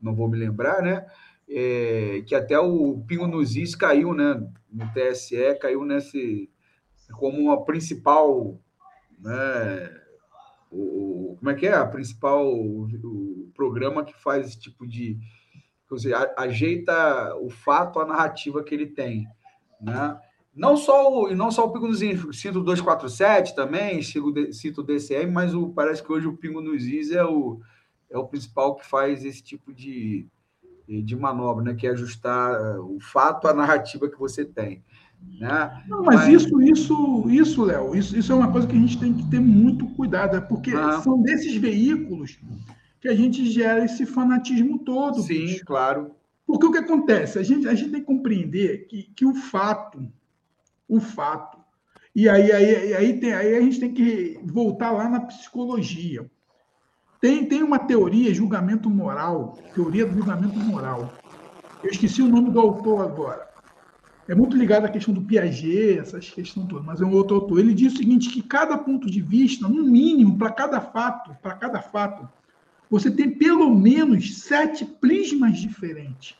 não 0.00 0.14
vou 0.14 0.26
me 0.26 0.38
lembrar, 0.38 0.80
né? 0.80 1.06
É, 1.48 2.22
que 2.26 2.34
até 2.34 2.58
o 2.58 3.04
Pingo 3.06 3.26
nos 3.26 3.54
Is 3.54 3.74
caiu 3.74 4.14
né? 4.14 4.34
no 4.72 4.90
TSE, 4.92 5.58
caiu 5.60 5.84
nesse 5.84 6.50
como 7.12 7.38
uma 7.38 7.64
principal 7.64 8.58
né? 9.18 10.00
o, 10.70 11.36
como 11.38 11.50
é 11.50 11.54
que 11.54 11.66
é 11.66 11.74
a 11.74 11.86
principal 11.86 12.46
o, 12.46 12.84
o 12.84 13.52
programa 13.54 14.04
que 14.04 14.14
faz 14.14 14.48
esse 14.48 14.58
tipo 14.58 14.86
de 14.86 15.18
seja, 15.98 16.32
ajeita 16.36 17.36
o 17.36 17.50
fato 17.50 18.00
a 18.00 18.06
narrativa 18.06 18.62
que 18.62 18.74
ele 18.74 18.86
tem, 18.86 19.26
né? 19.80 20.18
Não 20.54 20.76
só 20.76 21.12
o, 21.12 21.28
e 21.28 21.34
não 21.34 21.50
só 21.50 21.64
o 21.64 21.72
Pingo 21.72 21.88
nos 21.88 22.00
Is, 22.00 22.20
cito 22.40 22.60
247 22.60 23.56
também, 23.56 24.00
cito 24.02 24.80
o 24.80 24.84
DCM, 24.84 25.32
mas 25.32 25.52
o, 25.52 25.70
parece 25.70 26.02
que 26.02 26.12
hoje 26.12 26.28
o 26.28 26.36
Pingo 26.36 26.60
nos 26.60 26.84
Is 26.84 27.10
é 27.10 27.24
o, 27.24 27.60
é 28.08 28.16
o 28.16 28.28
principal 28.28 28.76
que 28.76 28.86
faz 28.86 29.24
esse 29.24 29.42
tipo 29.42 29.72
de, 29.72 30.28
de 30.88 31.16
manobra, 31.16 31.64
né? 31.64 31.74
que 31.74 31.86
é 31.86 31.90
ajustar 31.90 32.78
o 32.80 32.98
fato 33.00 33.48
à 33.48 33.54
narrativa 33.54 34.08
que 34.08 34.18
você 34.18 34.44
tem. 34.44 34.82
Né? 35.40 35.84
Não, 35.88 36.02
mas, 36.02 36.16
mas, 36.16 36.28
isso, 36.28 36.62
isso, 36.62 37.30
isso, 37.30 37.64
Léo, 37.64 37.94
isso, 37.94 38.16
isso 38.16 38.32
é 38.32 38.34
uma 38.34 38.52
coisa 38.52 38.66
que 38.66 38.76
a 38.76 38.78
gente 38.78 38.98
tem 38.98 39.12
que 39.12 39.28
ter 39.30 39.40
muito 39.40 39.86
cuidado, 39.94 40.36
é 40.36 40.40
porque 40.40 40.72
ah. 40.72 41.00
são 41.00 41.20
desses 41.22 41.56
veículos 41.56 42.38
que 43.00 43.08
a 43.08 43.14
gente 43.14 43.50
gera 43.50 43.84
esse 43.84 44.06
fanatismo 44.06 44.78
todo. 44.78 45.22
Sim, 45.22 45.46
bicho. 45.46 45.64
claro. 45.64 46.12
Porque 46.46 46.66
o 46.66 46.72
que 46.72 46.78
acontece? 46.78 47.38
A 47.38 47.42
gente, 47.42 47.66
a 47.66 47.74
gente 47.74 47.90
tem 47.90 48.00
que 48.00 48.06
compreender 48.06 48.86
que, 48.86 49.04
que 49.14 49.24
o 49.24 49.34
fato, 49.34 50.06
o 50.88 51.00
fato, 51.00 51.58
e 52.14 52.28
aí, 52.28 52.52
aí, 52.52 52.94
aí, 52.94 53.18
tem, 53.18 53.32
aí 53.32 53.56
a 53.56 53.60
gente 53.60 53.80
tem 53.80 53.92
que 53.92 54.38
voltar 54.44 54.92
lá 54.92 55.08
na 55.08 55.20
psicologia. 55.20 56.24
Tem, 57.24 57.46
tem 57.46 57.62
uma 57.62 57.78
teoria, 57.78 58.34
julgamento 58.34 58.90
moral, 58.90 59.56
teoria 59.74 60.04
do 60.04 60.12
julgamento 60.12 60.58
moral. 60.58 61.10
Eu 61.82 61.88
esqueci 61.88 62.20
o 62.20 62.28
nome 62.28 62.50
do 62.50 62.60
autor 62.60 63.00
agora 63.00 63.48
é 64.28 64.34
muito 64.34 64.54
ligado 64.56 64.84
à 64.84 64.88
questão 64.90 65.12
do 65.12 65.22
Piaget, 65.22 65.98
essas 65.98 66.28
questões 66.28 66.66
todas, 66.68 66.84
mas 66.84 67.00
é 67.00 67.04
um 67.04 67.14
outro 67.14 67.36
autor. 67.36 67.58
Ele 67.58 67.72
diz 67.72 67.94
o 67.94 67.96
seguinte, 67.96 68.28
que 68.28 68.42
cada 68.42 68.76
ponto 68.76 69.10
de 69.10 69.22
vista, 69.22 69.66
no 69.66 69.84
mínimo, 69.84 70.36
para 70.36 70.50
cada 70.50 70.82
fato, 70.82 71.34
para 71.42 71.54
cada 71.54 71.80
fato, 71.80 72.28
você 72.90 73.10
tem 73.10 73.30
pelo 73.30 73.74
menos 73.74 74.38
sete 74.40 74.84
prismas 74.84 75.58
diferentes, 75.58 76.36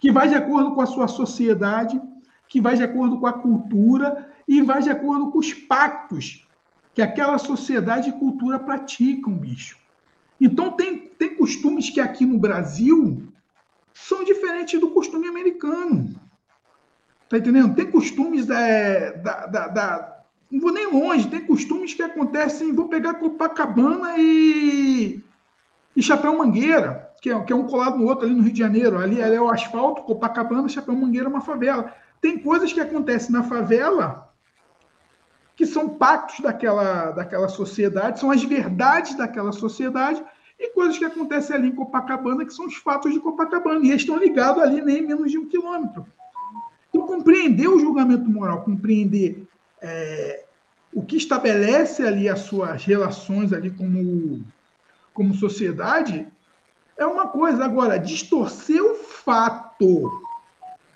que 0.00 0.12
vai 0.12 0.28
de 0.28 0.34
acordo 0.34 0.74
com 0.74 0.82
a 0.82 0.86
sua 0.86 1.08
sociedade, 1.08 1.98
que 2.46 2.60
vai 2.60 2.76
de 2.76 2.82
acordo 2.82 3.18
com 3.18 3.26
a 3.26 3.32
cultura 3.32 4.30
e 4.46 4.60
vai 4.60 4.82
de 4.82 4.90
acordo 4.90 5.30
com 5.30 5.38
os 5.38 5.52
pactos 5.52 6.44
que 6.94 7.02
aquela 7.02 7.38
sociedade 7.38 8.10
e 8.10 8.12
cultura 8.12 8.58
praticam, 8.58 9.34
bicho. 9.34 9.76
Então, 10.40 10.70
tem, 10.72 10.96
tem 10.96 11.34
costumes 11.34 11.90
que 11.90 12.00
aqui 12.00 12.24
no 12.24 12.38
Brasil 12.38 13.22
são 13.92 14.24
diferentes 14.24 14.80
do 14.80 14.90
costume 14.90 15.26
americano. 15.26 16.14
Tá 17.28 17.38
entendendo? 17.38 17.74
Tem 17.74 17.90
costumes 17.90 18.48
é, 18.48 19.12
da, 19.18 19.46
da, 19.46 19.68
da, 19.68 20.20
Não 20.50 20.60
vou 20.60 20.72
nem 20.72 20.86
longe, 20.86 21.28
tem 21.28 21.44
costumes 21.44 21.94
que 21.94 22.02
acontecem. 22.02 22.72
Vou 22.72 22.88
pegar 22.88 23.14
Copacabana 23.14 24.16
e. 24.18 25.20
e 25.96 26.02
Chapéu 26.02 26.36
Mangueira, 26.38 27.10
que 27.20 27.30
é, 27.30 27.40
que 27.40 27.52
é 27.52 27.56
um 27.56 27.66
colado 27.66 27.98
no 27.98 28.06
outro 28.06 28.26
ali 28.26 28.34
no 28.34 28.42
Rio 28.42 28.52
de 28.52 28.58
Janeiro. 28.58 28.98
Ali, 28.98 29.22
ali 29.22 29.34
é 29.34 29.40
o 29.40 29.50
asfalto, 29.50 30.02
Copacabana, 30.02 30.68
Chapéu 30.68 30.94
Mangueira 30.94 31.26
é 31.26 31.30
uma 31.30 31.40
favela. 31.40 31.92
Tem 32.20 32.38
coisas 32.38 32.72
que 32.72 32.80
acontecem 32.80 33.32
na 33.32 33.42
favela 33.42 34.32
que 35.56 35.66
são 35.66 35.88
pactos 35.88 36.40
daquela, 36.40 37.12
daquela 37.12 37.48
sociedade, 37.48 38.18
são 38.18 38.30
as 38.30 38.42
verdades 38.42 39.14
daquela 39.16 39.52
sociedade, 39.52 40.22
e 40.58 40.68
coisas 40.70 40.98
que 40.98 41.04
acontecem 41.04 41.56
ali 41.56 41.68
em 41.68 41.74
Copacabana, 41.74 42.44
que 42.44 42.52
são 42.52 42.66
os 42.66 42.76
fatos 42.76 43.12
de 43.12 43.20
Copacabana, 43.20 43.84
e 43.84 43.90
eles 43.90 44.02
estão 44.02 44.16
ligados 44.16 44.62
ali 44.62 44.80
nem 44.80 45.02
menos 45.02 45.30
de 45.30 45.38
um 45.38 45.48
quilômetro. 45.48 46.06
Então, 46.88 47.06
compreender 47.06 47.68
o 47.68 47.78
julgamento 47.78 48.28
moral, 48.28 48.62
compreender 48.62 49.46
é, 49.82 50.44
o 50.92 51.02
que 51.02 51.16
estabelece 51.16 52.02
ali 52.02 52.28
as 52.28 52.40
suas 52.40 52.84
relações 52.84 53.52
ali 53.52 53.70
como, 53.70 54.44
como 55.12 55.34
sociedade, 55.34 56.28
é 56.96 57.04
uma 57.04 57.26
coisa. 57.26 57.64
Agora, 57.64 57.98
distorcer 57.98 58.80
o 58.80 58.94
fato 58.94 60.22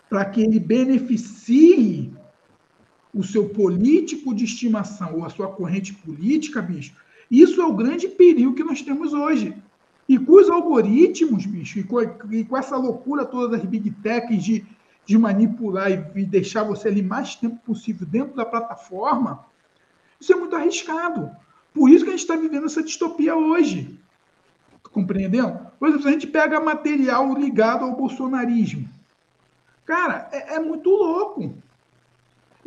para 0.09 0.25
que 0.25 0.41
ele 0.41 0.61
beneficie 0.61 2.13
o 3.19 3.25
seu 3.25 3.49
político 3.49 4.33
de 4.33 4.45
estimação 4.45 5.17
ou 5.17 5.25
a 5.25 5.29
sua 5.29 5.49
corrente 5.49 5.93
política, 5.93 6.63
bicho, 6.63 6.95
isso 7.29 7.61
é 7.61 7.67
o 7.67 7.75
grande 7.75 8.07
perigo 8.07 8.55
que 8.55 8.63
nós 8.63 8.81
temos 8.81 9.13
hoje. 9.13 9.61
E 10.09 10.17
com 10.17 10.35
os 10.35 10.49
algoritmos, 10.49 11.45
bicho, 11.45 11.81
e 11.81 11.83
com, 11.83 12.01
e 12.31 12.45
com 12.45 12.57
essa 12.57 12.77
loucura 12.77 13.27
toda 13.27 13.57
das 13.57 13.67
big 13.67 13.91
techs 13.91 14.45
de, 14.45 14.65
de 15.05 15.19
manipular 15.19 15.91
e, 15.91 16.21
e 16.21 16.25
deixar 16.25 16.63
você 16.63 16.87
ali 16.87 17.03
mais 17.03 17.35
tempo 17.35 17.57
possível 17.67 18.07
dentro 18.07 18.37
da 18.37 18.47
plataforma, 18.47 19.45
isso 20.21 20.33
é 20.33 20.37
muito 20.37 20.55
arriscado. 20.55 21.29
Por 21.75 21.91
isso 21.91 22.05
que 22.05 22.11
a 22.11 22.17
gente 22.17 22.21
está 22.21 22.37
vivendo 22.37 22.67
essa 22.67 22.85
distopia 22.85 23.35
hoje. 23.35 23.99
Compreendendo? 24.93 25.59
Por 25.77 25.89
exemplo, 25.89 26.07
a 26.07 26.13
gente 26.13 26.27
pega 26.29 26.61
material 26.61 27.35
ligado 27.35 27.85
ao 27.85 27.97
bolsonarismo. 27.97 28.89
Cara, 29.85 30.29
é, 30.31 30.55
é 30.55 30.61
muito 30.61 30.89
louco. 30.89 31.53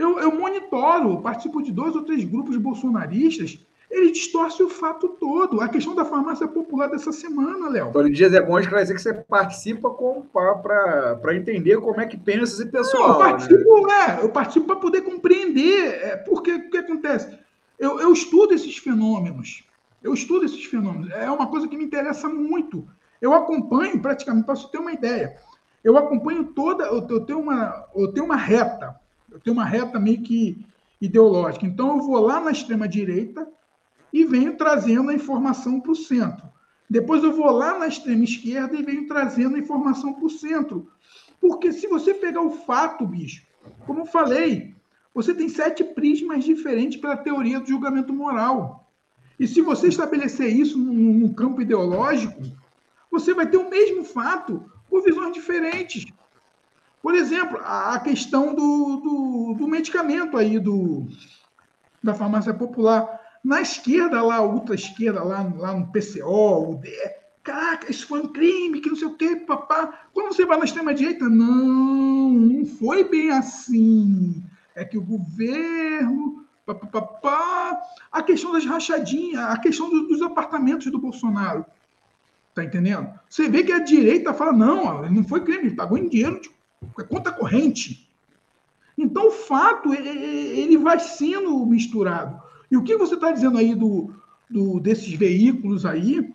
Eu, 0.02 0.20
eu 0.20 0.32
monitoro, 0.32 1.22
participo 1.22 1.62
de 1.62 1.72
dois 1.72 1.96
ou 1.96 2.04
três 2.04 2.24
grupos 2.24 2.58
bolsonaristas 2.58 3.60
ele 3.92 4.12
distorce 4.12 4.64
o 4.64 4.70
fato 4.70 5.10
todo. 5.10 5.60
A 5.60 5.68
questão 5.68 5.94
da 5.94 6.06
farmácia 6.06 6.48
popular 6.48 6.88
dessa 6.88 7.12
semana, 7.12 7.68
Léo. 7.70 7.92
Tony 7.92 8.10
Dias, 8.10 8.34
é 8.34 8.42
bom 8.42 8.58
esclarecer 8.58 8.96
que 8.96 9.02
você 9.02 9.14
participa 9.14 9.90
para 9.92 11.36
entender 11.36 11.78
como 11.82 12.00
é 12.00 12.06
que 12.06 12.18
pensa 12.18 12.54
esse 12.54 12.72
pessoal. 12.72 13.10
Não, 13.10 13.14
eu 13.16 13.20
participo, 13.20 13.88
né? 13.88 14.20
eu 14.22 14.30
participo 14.30 14.66
para 14.66 14.76
poder 14.78 15.02
compreender. 15.02 15.88
É, 16.04 16.16
porque 16.16 16.54
o 16.54 16.70
que 16.70 16.78
acontece? 16.78 17.38
Eu, 17.78 18.00
eu 18.00 18.14
estudo 18.14 18.54
esses 18.54 18.78
fenômenos. 18.78 19.66
Eu 20.02 20.14
estudo 20.14 20.46
esses 20.46 20.64
fenômenos. 20.64 21.12
É 21.12 21.30
uma 21.30 21.48
coisa 21.48 21.68
que 21.68 21.76
me 21.76 21.84
interessa 21.84 22.30
muito. 22.30 22.88
Eu 23.22 23.34
acompanho 23.34 24.00
praticamente, 24.00 24.46
para 24.46 24.56
você 24.56 24.70
ter 24.70 24.78
uma 24.78 24.94
ideia. 24.94 25.36
Eu 25.84 25.98
acompanho 25.98 26.46
toda. 26.46 26.86
Eu 26.86 27.26
tenho 27.26 27.40
uma, 27.40 27.88
eu 27.94 28.08
tenho 28.14 28.26
uma 28.26 28.38
reta. 28.38 28.96
Eu 29.32 29.40
tenho 29.40 29.56
uma 29.56 29.66
reta 29.66 30.00
meio 30.00 30.22
que 30.22 30.66
ideológica. 31.00 31.66
Então, 31.66 31.98
eu 31.98 32.04
vou 32.04 32.20
lá 32.20 32.40
na 32.40 32.52
extrema-direita, 32.52 33.48
e 34.14 34.26
venho 34.26 34.58
trazendo 34.58 35.10
a 35.10 35.14
informação 35.14 35.80
para 35.80 35.92
o 35.92 35.96
centro. 35.96 36.50
Depois 36.90 37.24
eu 37.24 37.32
vou 37.32 37.50
lá 37.50 37.78
na 37.80 37.88
extrema 37.88 38.24
esquerda 38.24 38.76
e 38.76 38.84
venho 38.84 39.08
trazendo 39.08 39.56
a 39.56 39.60
informação 39.60 40.14
para 40.14 40.26
o 40.26 40.30
centro. 40.30 40.92
Porque 41.40 41.72
se 41.72 41.88
você 41.88 42.14
pegar 42.14 42.42
o 42.42 42.52
fato, 42.52 43.06
bicho, 43.06 43.44
como 43.86 44.02
eu 44.02 44.06
falei, 44.06 44.76
você 45.14 45.34
tem 45.34 45.48
sete 45.48 45.84
prismas 45.84 46.44
diferentes 46.44 47.00
pela 47.00 47.16
teoria 47.16 47.60
do 47.60 47.68
julgamento 47.68 48.14
moral. 48.14 48.92
E 49.40 49.48
se 49.48 49.62
você 49.62 49.88
estabelecer 49.88 50.54
isso 50.54 50.78
num, 50.78 51.34
campo 51.34 51.62
ideológico, 51.62 52.42
você 53.10 53.34
vai 53.34 53.50
ter 53.50 53.58
o 53.58 53.70
mesmo 53.70 54.04
fato 54.04 54.64
com 54.90 55.02
visões 55.02 55.34
diferentes. 55.34 56.06
Por 57.02 57.16
exemplo, 57.16 57.60
a 57.64 58.00
questão 58.00 58.54
do, 58.54 58.98
do, 58.98 59.56
do 59.58 59.68
medicamento 59.68 60.38
aí, 60.38 60.60
do, 60.60 61.08
da 62.04 62.14
farmácia 62.14 62.54
popular. 62.54 63.20
Na 63.44 63.60
esquerda, 63.62 64.22
lá, 64.22 64.42
ultra 64.42 64.76
esquerda, 64.76 65.24
lá, 65.24 65.42
lá 65.58 65.74
no 65.74 65.92
PCO, 65.92 66.72
o 66.72 66.76
D, 66.76 66.92
caraca, 67.44 67.92
isso 67.92 68.08
foi 68.08 68.22
um 68.22 68.28
crime, 68.28 68.80
que 68.82 68.90
não 68.90 68.96
sei 68.96 69.08
o 69.08 69.16
quê, 69.16 69.36
papá. 69.36 70.06
Quando 70.14 70.34
você 70.34 70.46
vai 70.46 70.58
na 70.58 70.66
extrema-direita, 70.66 71.28
não, 71.28 72.30
não 72.30 72.66
foi 72.66 73.04
bem 73.04 73.32
assim. 73.32 74.44
É 74.76 74.86
que 74.86 74.98
o 74.98 75.02
governo, 75.02 76.46
papapá, 76.66 77.82
a 78.12 78.22
questão 78.22 78.52
das 78.52 78.66
rachadinhas, 78.66 79.42
a 79.42 79.58
questão 79.58 79.90
dos 79.90 80.22
apartamentos 80.22 80.92
do 80.92 81.00
Bolsonaro. 81.00 81.66
Tá 82.54 82.64
entendendo? 82.64 83.10
Você 83.28 83.50
vê 83.50 83.64
que 83.64 83.72
a 83.72 83.80
direita 83.80 84.34
fala, 84.34 84.52
não, 84.52 85.10
não 85.10 85.24
foi 85.24 85.42
crime, 85.42 85.68
ele 85.68 85.76
pagou 85.76 85.98
em 85.98 86.08
dinheiro 86.08 86.40
de 86.40 86.50
conta 87.10 87.32
corrente. 87.32 88.10
Então, 88.98 89.28
o 89.28 89.32
fato, 89.32 89.94
ele 89.94 90.78
vai 90.78 91.00
sendo 91.00 91.66
misturado. 91.66 92.42
E 92.70 92.78
o 92.78 92.84
que 92.84 92.96
você 92.96 93.16
está 93.16 93.32
dizendo 93.32 93.58
aí 93.58 93.74
do, 93.74 94.14
do, 94.50 94.80
desses 94.80 95.14
veículos 95.14 95.86
aí, 95.86 96.34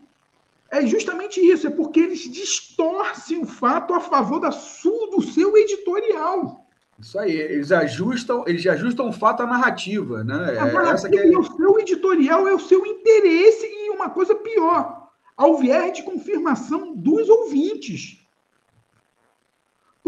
é 0.71 0.85
justamente 0.87 1.41
isso, 1.41 1.67
é 1.67 1.71
porque 1.71 2.01
eles 2.01 2.21
distorcem 2.31 3.41
o 3.41 3.47
fato 3.47 3.95
a 3.95 4.01
favor 4.01 4.41
da 4.41 4.51
sua, 4.51 5.11
do 5.11 5.23
seu 5.23 5.57
editorial. 5.57 6.67
Isso 6.99 7.19
aí, 7.19 7.33
eles 7.33 7.71
ajustam, 7.73 8.45
eles 8.47 8.67
ajustam 8.67 9.09
o 9.09 9.13
fato 9.13 9.43
à 9.43 9.47
narrativa, 9.47 10.25
né? 10.25 10.59
A 10.59 10.67
é, 10.67 11.33
é... 11.33 11.39
O 11.39 11.45
seu 11.45 11.79
editorial 11.79 12.49
é 12.49 12.55
o 12.55 12.59
seu 12.59 12.85
interesse 12.87 13.67
e 13.67 13.91
uma 13.91 14.11
coisa 14.11 14.35
pior, 14.35 15.11
ao 15.37 15.59
viés 15.59 15.93
de 15.93 16.03
confirmação 16.03 16.97
dos 16.97 17.29
ouvintes. 17.29 18.26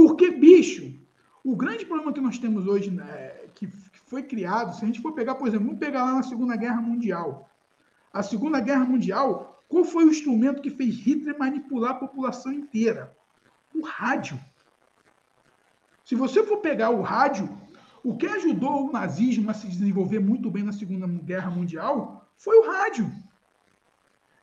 Porque, 0.09 0.31
bicho, 0.31 0.99
o 1.45 1.55
grande 1.55 1.85
problema 1.85 2.15
que 2.15 2.21
nós 2.23 2.39
temos 2.39 2.67
hoje, 2.67 2.91
né, 2.91 3.29
que 3.55 3.67
foi 4.07 4.23
criado, 4.23 4.75
se 4.75 4.83
a 4.83 4.87
gente 4.87 5.03
for 5.03 5.13
pegar, 5.13 5.35
por 5.35 5.47
exemplo, 5.47 5.67
vamos 5.67 5.79
pegar 5.79 6.03
lá 6.03 6.15
na 6.15 6.23
Segunda 6.23 6.57
Guerra 6.57 6.81
Mundial. 6.81 7.51
A 8.11 8.23
Segunda 8.23 8.59
Guerra 8.59 8.87
Mundial, 8.87 9.63
qual 9.69 9.85
foi 9.85 10.07
o 10.07 10.11
instrumento 10.11 10.63
que 10.63 10.71
fez 10.71 10.95
Hitler 10.95 11.39
manipular 11.39 11.91
a 11.91 11.97
população 11.97 12.51
inteira? 12.51 13.15
O 13.75 13.85
rádio. 13.85 14.41
Se 16.07 16.15
você 16.15 16.43
for 16.43 16.57
pegar 16.57 16.89
o 16.89 17.03
rádio, 17.03 17.47
o 18.03 18.17
que 18.17 18.27
ajudou 18.27 18.89
o 18.89 18.93
nazismo 18.93 19.51
a 19.51 19.55
se 19.55 19.69
desenvolver 19.69 20.21
muito 20.21 20.51
bem 20.51 20.63
na 20.63 20.73
Segunda 20.73 21.07
Guerra 21.07 21.51
Mundial 21.51 22.27
foi 22.39 22.57
o 22.57 22.67
rádio. 22.67 23.13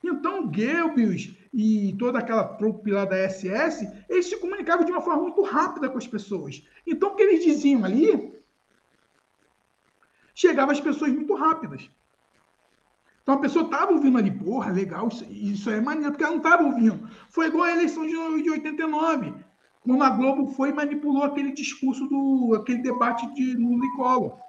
Então, 0.03 0.43
Goebbels 0.43 1.33
e 1.57 1.95
toda 1.97 2.19
aquela 2.19 2.43
trupe 2.43 2.91
lá 2.91 3.05
da 3.05 3.29
SS, 3.29 3.89
eles 4.09 4.25
se 4.25 4.35
comunicavam 4.37 4.83
de 4.83 4.91
uma 4.91 5.01
forma 5.01 5.21
muito 5.21 5.41
rápida 5.41 5.87
com 5.87 5.97
as 5.97 6.05
pessoas. 6.05 6.61
Então, 6.85 7.13
o 7.13 7.15
que 7.15 7.23
eles 7.23 7.45
diziam 7.45 7.85
ali, 7.85 8.33
chegava 10.33 10.73
às 10.73 10.81
pessoas 10.81 11.13
muito 11.13 11.33
rápidas. 11.33 11.89
Então, 13.23 13.35
a 13.35 13.39
pessoa 13.39 13.63
estava 13.63 13.93
ouvindo 13.93 14.17
ali, 14.17 14.29
porra, 14.29 14.69
legal, 14.69 15.07
isso, 15.07 15.25
isso 15.31 15.69
é 15.69 15.79
maneiro, 15.79 16.11
porque 16.11 16.25
ela 16.25 16.33
não 16.33 16.41
estava 16.43 16.63
ouvindo. 16.63 17.09
Foi 17.29 17.47
igual 17.47 17.63
a 17.63 17.71
eleição 17.71 18.05
de, 18.05 18.43
de 18.43 18.49
89, 18.49 19.33
quando 19.79 20.03
a 20.03 20.09
Globo 20.09 20.47
foi 20.47 20.69
e 20.69 20.73
manipulou 20.73 21.23
aquele 21.23 21.53
discurso, 21.53 22.05
do, 22.07 22.53
aquele 22.53 22.81
debate 22.81 23.33
de 23.33 23.55
Lula 23.55 23.85
e 23.85 23.95
Collor. 23.95 24.44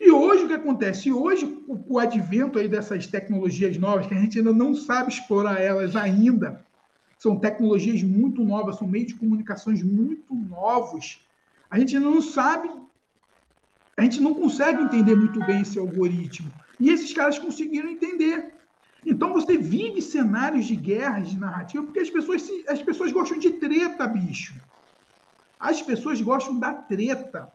E 0.00 0.10
hoje 0.10 0.44
o 0.44 0.48
que 0.48 0.54
acontece? 0.54 1.12
Hoje, 1.12 1.46
com 1.46 1.82
o 1.88 1.98
advento 1.98 2.58
aí 2.58 2.68
dessas 2.68 3.06
tecnologias 3.06 3.76
novas, 3.78 4.06
que 4.06 4.14
a 4.14 4.18
gente 4.18 4.38
ainda 4.38 4.52
não 4.52 4.74
sabe 4.74 5.12
explorar 5.12 5.60
elas 5.60 5.94
ainda, 5.96 6.64
são 7.18 7.38
tecnologias 7.38 8.02
muito 8.02 8.44
novas, 8.44 8.76
são 8.76 8.86
meios 8.86 9.08
de 9.08 9.14
comunicações 9.14 9.82
muito 9.82 10.34
novos, 10.34 11.20
a 11.70 11.78
gente 11.78 11.96
ainda 11.96 12.10
não 12.10 12.20
sabe, 12.20 12.70
a 13.96 14.02
gente 14.02 14.20
não 14.20 14.34
consegue 14.34 14.82
entender 14.82 15.14
muito 15.14 15.40
bem 15.46 15.62
esse 15.62 15.78
algoritmo. 15.78 16.52
E 16.78 16.90
esses 16.90 17.12
caras 17.12 17.38
conseguiram 17.38 17.88
entender. 17.88 18.52
Então 19.06 19.32
você 19.32 19.56
vive 19.56 20.02
cenários 20.02 20.66
de 20.66 20.76
guerras, 20.76 21.30
de 21.30 21.38
narrativa, 21.38 21.84
porque 21.84 22.00
as 22.00 22.10
pessoas, 22.10 22.46
as 22.68 22.82
pessoas 22.82 23.12
gostam 23.12 23.38
de 23.38 23.50
treta, 23.52 24.06
bicho. 24.06 24.54
As 25.58 25.80
pessoas 25.80 26.20
gostam 26.20 26.58
da 26.58 26.72
treta. 26.72 27.50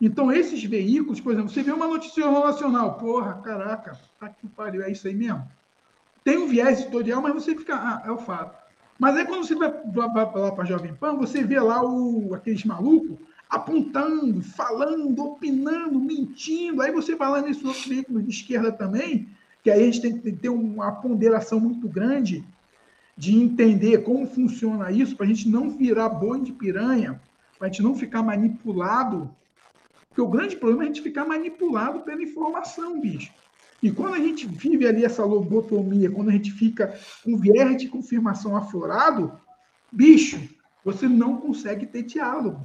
Então, 0.00 0.32
esses 0.32 0.62
veículos, 0.64 1.20
por 1.20 1.32
exemplo, 1.32 1.50
você 1.50 1.62
vê 1.62 1.72
uma 1.72 1.86
notícia 1.86 2.28
nacional, 2.30 2.94
porra, 2.94 3.34
caraca, 3.34 3.98
tá 4.18 4.28
que 4.28 4.46
pariu, 4.48 4.82
é 4.82 4.90
isso 4.90 5.06
aí 5.06 5.14
mesmo. 5.14 5.46
Tem 6.24 6.38
um 6.38 6.48
viés 6.48 6.80
editorial, 6.80 7.22
mas 7.22 7.34
você 7.34 7.54
fica, 7.54 7.74
ah, 7.74 8.02
é 8.04 8.10
o 8.10 8.18
fato. 8.18 8.64
Mas 8.98 9.16
aí 9.16 9.24
quando 9.24 9.46
você 9.46 9.54
vai, 9.54 9.70
vai, 9.70 10.08
vai 10.08 10.42
lá 10.42 10.52
para 10.52 10.64
Jovem 10.64 10.94
Pan, 10.94 11.16
você 11.16 11.42
vê 11.42 11.60
lá 11.60 11.84
o, 11.84 12.34
aqueles 12.34 12.64
malucos 12.64 13.18
apontando, 13.48 14.42
falando, 14.42 15.18
opinando, 15.22 16.00
mentindo. 16.00 16.82
Aí 16.82 16.90
você 16.90 17.14
vai 17.14 17.30
lá 17.30 17.42
nesses 17.42 17.64
outros 17.64 17.86
veículos 17.86 18.24
de 18.24 18.30
esquerda 18.30 18.72
também, 18.72 19.28
que 19.62 19.70
aí 19.70 19.82
a 19.82 19.84
gente 19.84 20.00
tem 20.00 20.18
que 20.18 20.32
ter 20.32 20.48
uma 20.48 20.92
ponderação 20.92 21.60
muito 21.60 21.88
grande 21.88 22.44
de 23.16 23.36
entender 23.36 23.98
como 23.98 24.26
funciona 24.26 24.90
isso, 24.90 25.16
para 25.16 25.26
a 25.26 25.28
gente 25.28 25.48
não 25.48 25.70
virar 25.70 26.08
boi 26.08 26.40
de 26.40 26.52
piranha, 26.52 27.20
para 27.58 27.68
a 27.68 27.70
gente 27.70 27.82
não 27.82 27.94
ficar 27.94 28.22
manipulado 28.22 29.30
porque 30.14 30.22
o 30.22 30.28
grande 30.28 30.54
problema 30.54 30.84
é 30.84 30.84
a 30.84 30.86
gente 30.86 31.02
ficar 31.02 31.24
manipulado 31.24 32.02
pela 32.02 32.22
informação, 32.22 33.00
bicho. 33.00 33.32
E 33.82 33.90
quando 33.90 34.14
a 34.14 34.18
gente 34.18 34.46
vive 34.46 34.86
ali 34.86 35.04
essa 35.04 35.24
lobotomia, 35.24 36.08
quando 36.08 36.28
a 36.28 36.32
gente 36.32 36.52
fica 36.52 36.96
com 37.24 37.36
viés 37.36 37.76
de 37.78 37.88
confirmação 37.88 38.56
aflorado, 38.56 39.36
bicho, 39.90 40.40
você 40.84 41.08
não 41.08 41.38
consegue 41.38 41.84
ter 41.84 42.04
diálogo. 42.04 42.64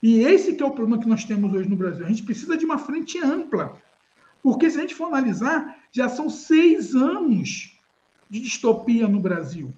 E 0.00 0.20
esse 0.20 0.54
que 0.54 0.62
é 0.62 0.66
o 0.66 0.70
problema 0.70 1.02
que 1.02 1.08
nós 1.08 1.24
temos 1.24 1.52
hoje 1.52 1.68
no 1.68 1.74
Brasil. 1.74 2.06
A 2.06 2.08
gente 2.08 2.22
precisa 2.22 2.56
de 2.56 2.64
uma 2.64 2.78
frente 2.78 3.18
ampla. 3.18 3.76
Porque 4.40 4.70
se 4.70 4.78
a 4.78 4.82
gente 4.82 4.94
for 4.94 5.06
analisar, 5.06 5.76
já 5.90 6.08
são 6.08 6.30
seis 6.30 6.94
anos 6.94 7.76
de 8.30 8.38
distopia 8.38 9.08
no 9.08 9.18
Brasil 9.18 9.74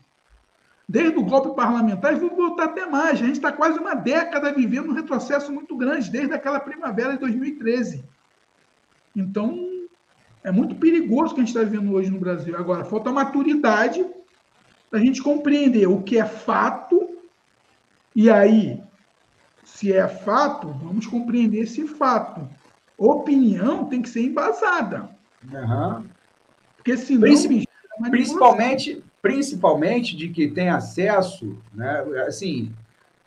desde 0.89 1.19
o 1.19 1.25
golpe 1.25 1.55
parlamentar, 1.57 2.13
e 2.13 2.21
vou 2.21 2.35
voltar 2.35 2.65
até 2.65 2.87
mais. 2.87 3.21
A 3.21 3.25
gente 3.27 3.33
está 3.33 3.51
quase 3.51 3.79
uma 3.79 3.95
década 3.95 4.53
vivendo 4.53 4.91
um 4.91 4.95
retrocesso 4.95 5.53
muito 5.53 5.77
grande, 5.77 6.11
desde 6.11 6.33
aquela 6.33 6.61
primavera 6.61 7.13
de 7.13 7.19
2013. 7.19 8.05
Então, 9.15 9.67
é 10.45 10.53
muito 10.53 10.77
perigoso 10.77 11.33
o 11.33 11.35
que 11.35 11.41
a 11.41 11.45
gente 11.45 11.57
está 11.57 11.69
vivendo 11.69 11.93
hoje 11.93 12.11
no 12.11 12.21
Brasil. 12.21 12.57
Agora, 12.57 12.85
falta 12.85 13.11
maturidade 13.11 14.07
para 14.89 15.01
a 15.01 15.03
gente 15.03 15.23
compreender 15.23 15.89
o 15.89 16.03
que 16.03 16.19
é 16.19 16.25
fato, 16.25 17.19
e 18.15 18.31
aí, 18.31 18.81
se 19.65 19.93
é 19.93 20.07
fato, 20.07 20.69
vamos 20.69 21.07
compreender 21.07 21.63
esse 21.63 21.87
fato. 21.89 22.49
Opinião 22.97 23.87
tem 23.87 24.01
que 24.01 24.09
ser 24.09 24.23
embasada. 24.23 25.11
Uhum. 25.53 26.05
Porque 26.77 26.97
senão. 26.97 27.23
Princip 27.23 27.69
é 28.05 28.11
principalmente, 28.11 29.05
principalmente 29.21 30.17
de 30.17 30.29
que 30.29 30.49
tem 30.49 30.69
acesso, 30.69 31.57
né? 31.75 32.01
Assim, 32.27 32.73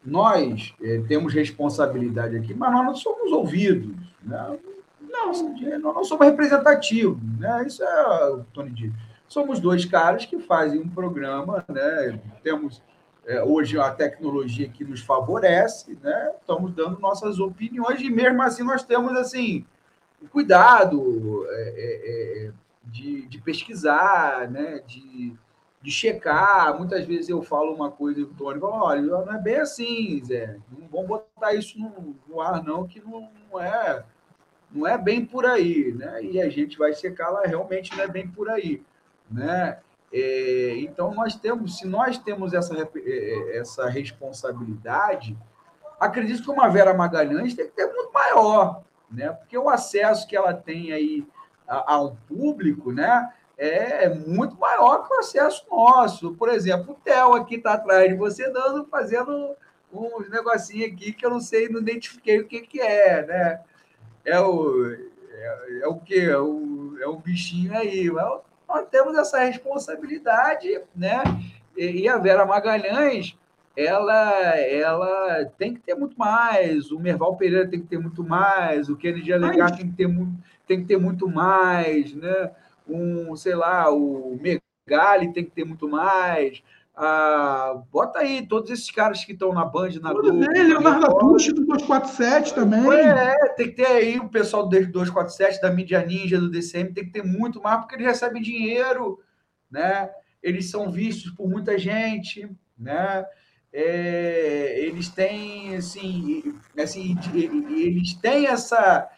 nós 0.04 0.74
é, 0.82 1.02
temos 1.08 1.34
responsabilidade 1.34 2.38
aqui, 2.38 2.54
mas 2.54 2.72
nós 2.72 2.86
não 2.86 2.96
somos 2.96 3.32
ouvidos, 3.32 3.96
né? 4.24 4.58
Não, 5.02 5.28
nós 5.28 5.96
não 5.96 6.04
somos 6.04 6.26
representativos, 6.26 7.20
né? 7.40 7.66
Isso 7.66 7.84
é 7.84 8.30
o 8.30 8.44
Tony 8.54 8.72
diz. 8.72 8.94
Somos 9.28 9.60
dois 9.60 9.86
caras 9.86 10.26
que 10.26 10.40
fazem 10.40 10.80
um 10.80 10.90
programa, 10.90 11.64
né? 11.68 12.20
Temos 12.44 12.82
é, 13.26 13.44
hoje 13.44 13.78
a 13.80 13.92
tecnologia 13.92 14.68
que 14.70 14.84
nos 14.84 15.02
favorece, 15.02 15.98
né? 16.02 16.32
Estamos 16.40 16.74
dando 16.74 17.00
nossas 17.00 17.40
opiniões 17.40 18.02
e 18.02 18.10
mesmo 18.10 18.42
assim 18.42 18.64
nós 18.64 18.84
temos 18.84 19.16
assim 19.16 19.66
cuidado 20.32 21.46
é, 21.50 22.48
é, 22.48 22.52
de, 22.86 23.28
de 23.28 23.40
pesquisar, 23.40 24.50
né? 24.50 24.82
De 24.88 25.34
de 25.82 25.92
checar. 25.92 26.78
Muitas 26.78 27.06
vezes 27.06 27.30
eu 27.30 27.42
falo 27.42 27.74
uma 27.74 27.90
coisa 27.90 28.20
e 28.20 28.24
o 28.24 28.28
Tony 28.28 28.60
fala: 28.60 28.84
olha, 28.84 29.02
não 29.02 29.34
é 29.34 29.38
bem 29.38 29.58
assim, 29.58 30.22
Zé. 30.24 30.58
Não 30.72 30.88
vamos 30.88 31.08
botar 31.08 31.54
isso 31.54 31.80
no, 31.80 32.16
no 32.28 32.42
ar, 32.42 32.64
não, 32.64 32.88
que 32.88 33.00
não, 33.00 33.30
não, 33.52 33.60
é 33.60 34.04
não 34.72 34.88
é 34.88 34.98
bem 34.98 35.26
por 35.26 35.46
aí, 35.46 35.94
né? 35.94 36.24
E 36.24 36.42
a 36.42 36.50
gente 36.50 36.78
vai 36.78 36.94
checar 36.94 37.32
lá, 37.32 37.42
realmente 37.44 37.96
não 37.96 38.04
é 38.04 38.08
bem 38.08 38.28
por 38.28 38.50
aí, 38.50 38.84
né? 39.30 39.80
É, 40.12 40.76
então 40.80 41.14
nós 41.14 41.36
temos, 41.36 41.78
se 41.78 41.88
nós 41.88 42.18
temos 42.18 42.54
essa, 42.54 42.76
é, 42.76 42.90
é, 42.96 43.58
essa 43.58 43.88
responsabilidade, 43.88 45.38
acredito 46.00 46.44
que 46.44 46.52
uma 46.52 46.68
Vera 46.68 46.94
Magalhães 46.94 47.54
tem 47.54 47.68
que 47.68 47.74
ter 47.74 47.86
muito 47.86 48.12
maior, 48.12 48.84
né? 49.10 49.32
Porque 49.32 49.58
o 49.58 49.70
acesso 49.70 50.28
que 50.28 50.36
ela 50.36 50.54
tem 50.54 50.92
aí 50.92 51.26
ao 51.68 52.18
público, 52.28 52.92
né? 52.92 53.32
É 53.60 54.10
muito 54.10 54.58
maior 54.58 55.06
que 55.06 55.14
o 55.14 55.20
acesso 55.20 55.66
nosso. 55.70 56.34
Por 56.36 56.48
exemplo, 56.48 56.94
o 56.94 56.96
Theo 56.96 57.34
aqui 57.34 57.56
está 57.56 57.74
atrás 57.74 58.10
de 58.10 58.16
você, 58.16 58.50
dando, 58.50 58.86
fazendo 58.86 59.54
uns 59.92 60.30
negocinhos 60.30 60.94
aqui 60.94 61.12
que 61.12 61.26
eu 61.26 61.30
não 61.30 61.42
sei, 61.42 61.68
não 61.68 61.82
identifiquei 61.82 62.40
o 62.40 62.48
que, 62.48 62.62
que 62.62 62.80
é, 62.80 63.26
né? 63.26 63.62
É 64.24 64.40
o, 64.40 64.94
é, 64.94 65.80
é 65.82 65.88
o 65.88 65.96
quê? 66.00 66.28
É 66.30 66.38
o, 66.38 66.98
é 67.02 67.08
um 67.08 67.18
bichinho 67.18 67.76
aí. 67.78 68.10
Mas 68.10 68.40
nós 68.68 68.88
temos 68.90 69.18
essa 69.18 69.40
responsabilidade, 69.40 70.82
né? 70.96 71.22
E, 71.76 72.04
e 72.04 72.08
a 72.08 72.18
Vera 72.18 72.46
Magalhães, 72.46 73.38
ela, 73.76 74.58
ela 74.58 75.46
tem 75.58 75.74
que 75.74 75.82
ter 75.82 75.96
muito 75.96 76.18
mais, 76.18 76.92
o 76.92 77.00
Merval 77.00 77.36
Pereira 77.36 77.68
tem 77.68 77.82
que 77.82 77.88
ter 77.88 78.00
muito 78.00 78.24
mais, 78.24 78.88
o 78.88 78.96
Kennedy 78.96 79.34
Alencar 79.34 79.76
tem 79.76 79.90
que 79.90 79.96
ter 79.96 80.08
muito 80.08 80.50
tem 80.68 80.82
que 80.82 80.86
ter 80.86 81.00
muito 81.00 81.28
mais, 81.28 82.14
né? 82.14 82.52
Um, 82.90 83.36
sei 83.36 83.56
lá, 83.56 83.92
o 83.92 84.38
Megali 84.42 85.32
tem 85.34 85.44
que 85.44 85.52
ter 85.52 85.64
muito 85.64 85.88
mais. 85.88 86.62
Ah, 86.96 87.82
bota 87.92 88.20
aí 88.20 88.46
todos 88.46 88.70
esses 88.70 88.92
caras 88.92 89.24
que 89.24 89.32
estão 89.32 89.54
na 89.54 89.64
Band, 89.64 89.92
na 90.02 90.10
Tudo 90.10 90.34
Globo. 90.34 90.52
Leonardo 90.52 91.08
do 91.08 91.32
247 91.32 92.54
também. 92.54 92.92
É, 92.92 93.54
tem 93.56 93.68
que 93.68 93.76
ter 93.76 93.88
aí 93.88 94.20
o 94.20 94.28
pessoal 94.28 94.64
do 94.64 94.70
247, 94.70 95.62
da 95.62 95.72
Mídia 95.72 96.06
Ninja, 96.06 96.38
do 96.38 96.50
DCM, 96.50 96.94
tem 96.94 97.06
que 97.06 97.12
ter 97.12 97.24
muito 97.24 97.62
mais, 97.62 97.80
porque 97.80 97.96
eles 97.96 98.06
recebem 98.06 98.42
dinheiro, 98.42 99.22
né? 99.72 100.10
Eles 100.44 100.70
são 100.70 100.92
vistos 100.92 101.32
por 101.32 101.48
muita 101.48 101.78
gente, 101.78 102.50
né? 102.78 103.26
É, 103.72 104.76
eles 104.80 105.08
têm 105.08 105.78
assim, 105.78 106.60
assim, 106.78 107.16
eles 107.34 108.14
têm 108.16 108.48
essa 108.48 109.10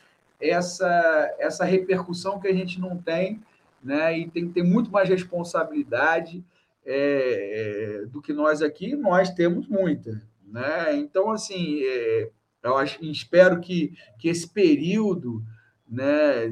essa, 0.41 1.35
essa 1.39 1.65
repercussão 1.65 2.39
que 2.39 2.47
a 2.47 2.53
gente 2.53 2.79
não 2.79 2.97
tem, 2.97 3.41
né? 3.83 4.17
E 4.17 4.29
tem 4.29 4.47
que 4.47 4.53
ter 4.53 4.63
muito 4.63 4.91
mais 4.91 5.09
responsabilidade 5.09 6.43
é, 6.85 8.01
é, 8.01 8.05
do 8.05 8.21
que 8.21 8.33
nós 8.33 8.61
aqui. 8.61 8.95
Nós 8.95 9.29
temos 9.31 9.67
muita, 9.67 10.21
né? 10.45 10.95
Então, 10.95 11.31
assim, 11.31 11.81
é, 11.83 12.29
eu 12.63 12.77
acho, 12.77 13.03
espero 13.03 13.59
que, 13.59 13.93
que 14.19 14.29
esse 14.29 14.47
período, 14.47 15.43
né? 15.87 16.51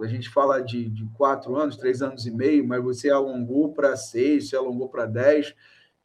A 0.00 0.06
gente 0.06 0.28
fala 0.28 0.60
de, 0.60 0.88
de 0.88 1.04
quatro 1.16 1.56
anos, 1.56 1.76
três 1.76 2.02
anos 2.02 2.26
e 2.26 2.30
meio, 2.30 2.66
mas 2.66 2.82
você 2.82 3.10
alongou 3.10 3.72
para 3.72 3.96
seis, 3.96 4.48
você 4.48 4.56
alongou 4.56 4.88
para 4.88 5.06
dez, 5.06 5.54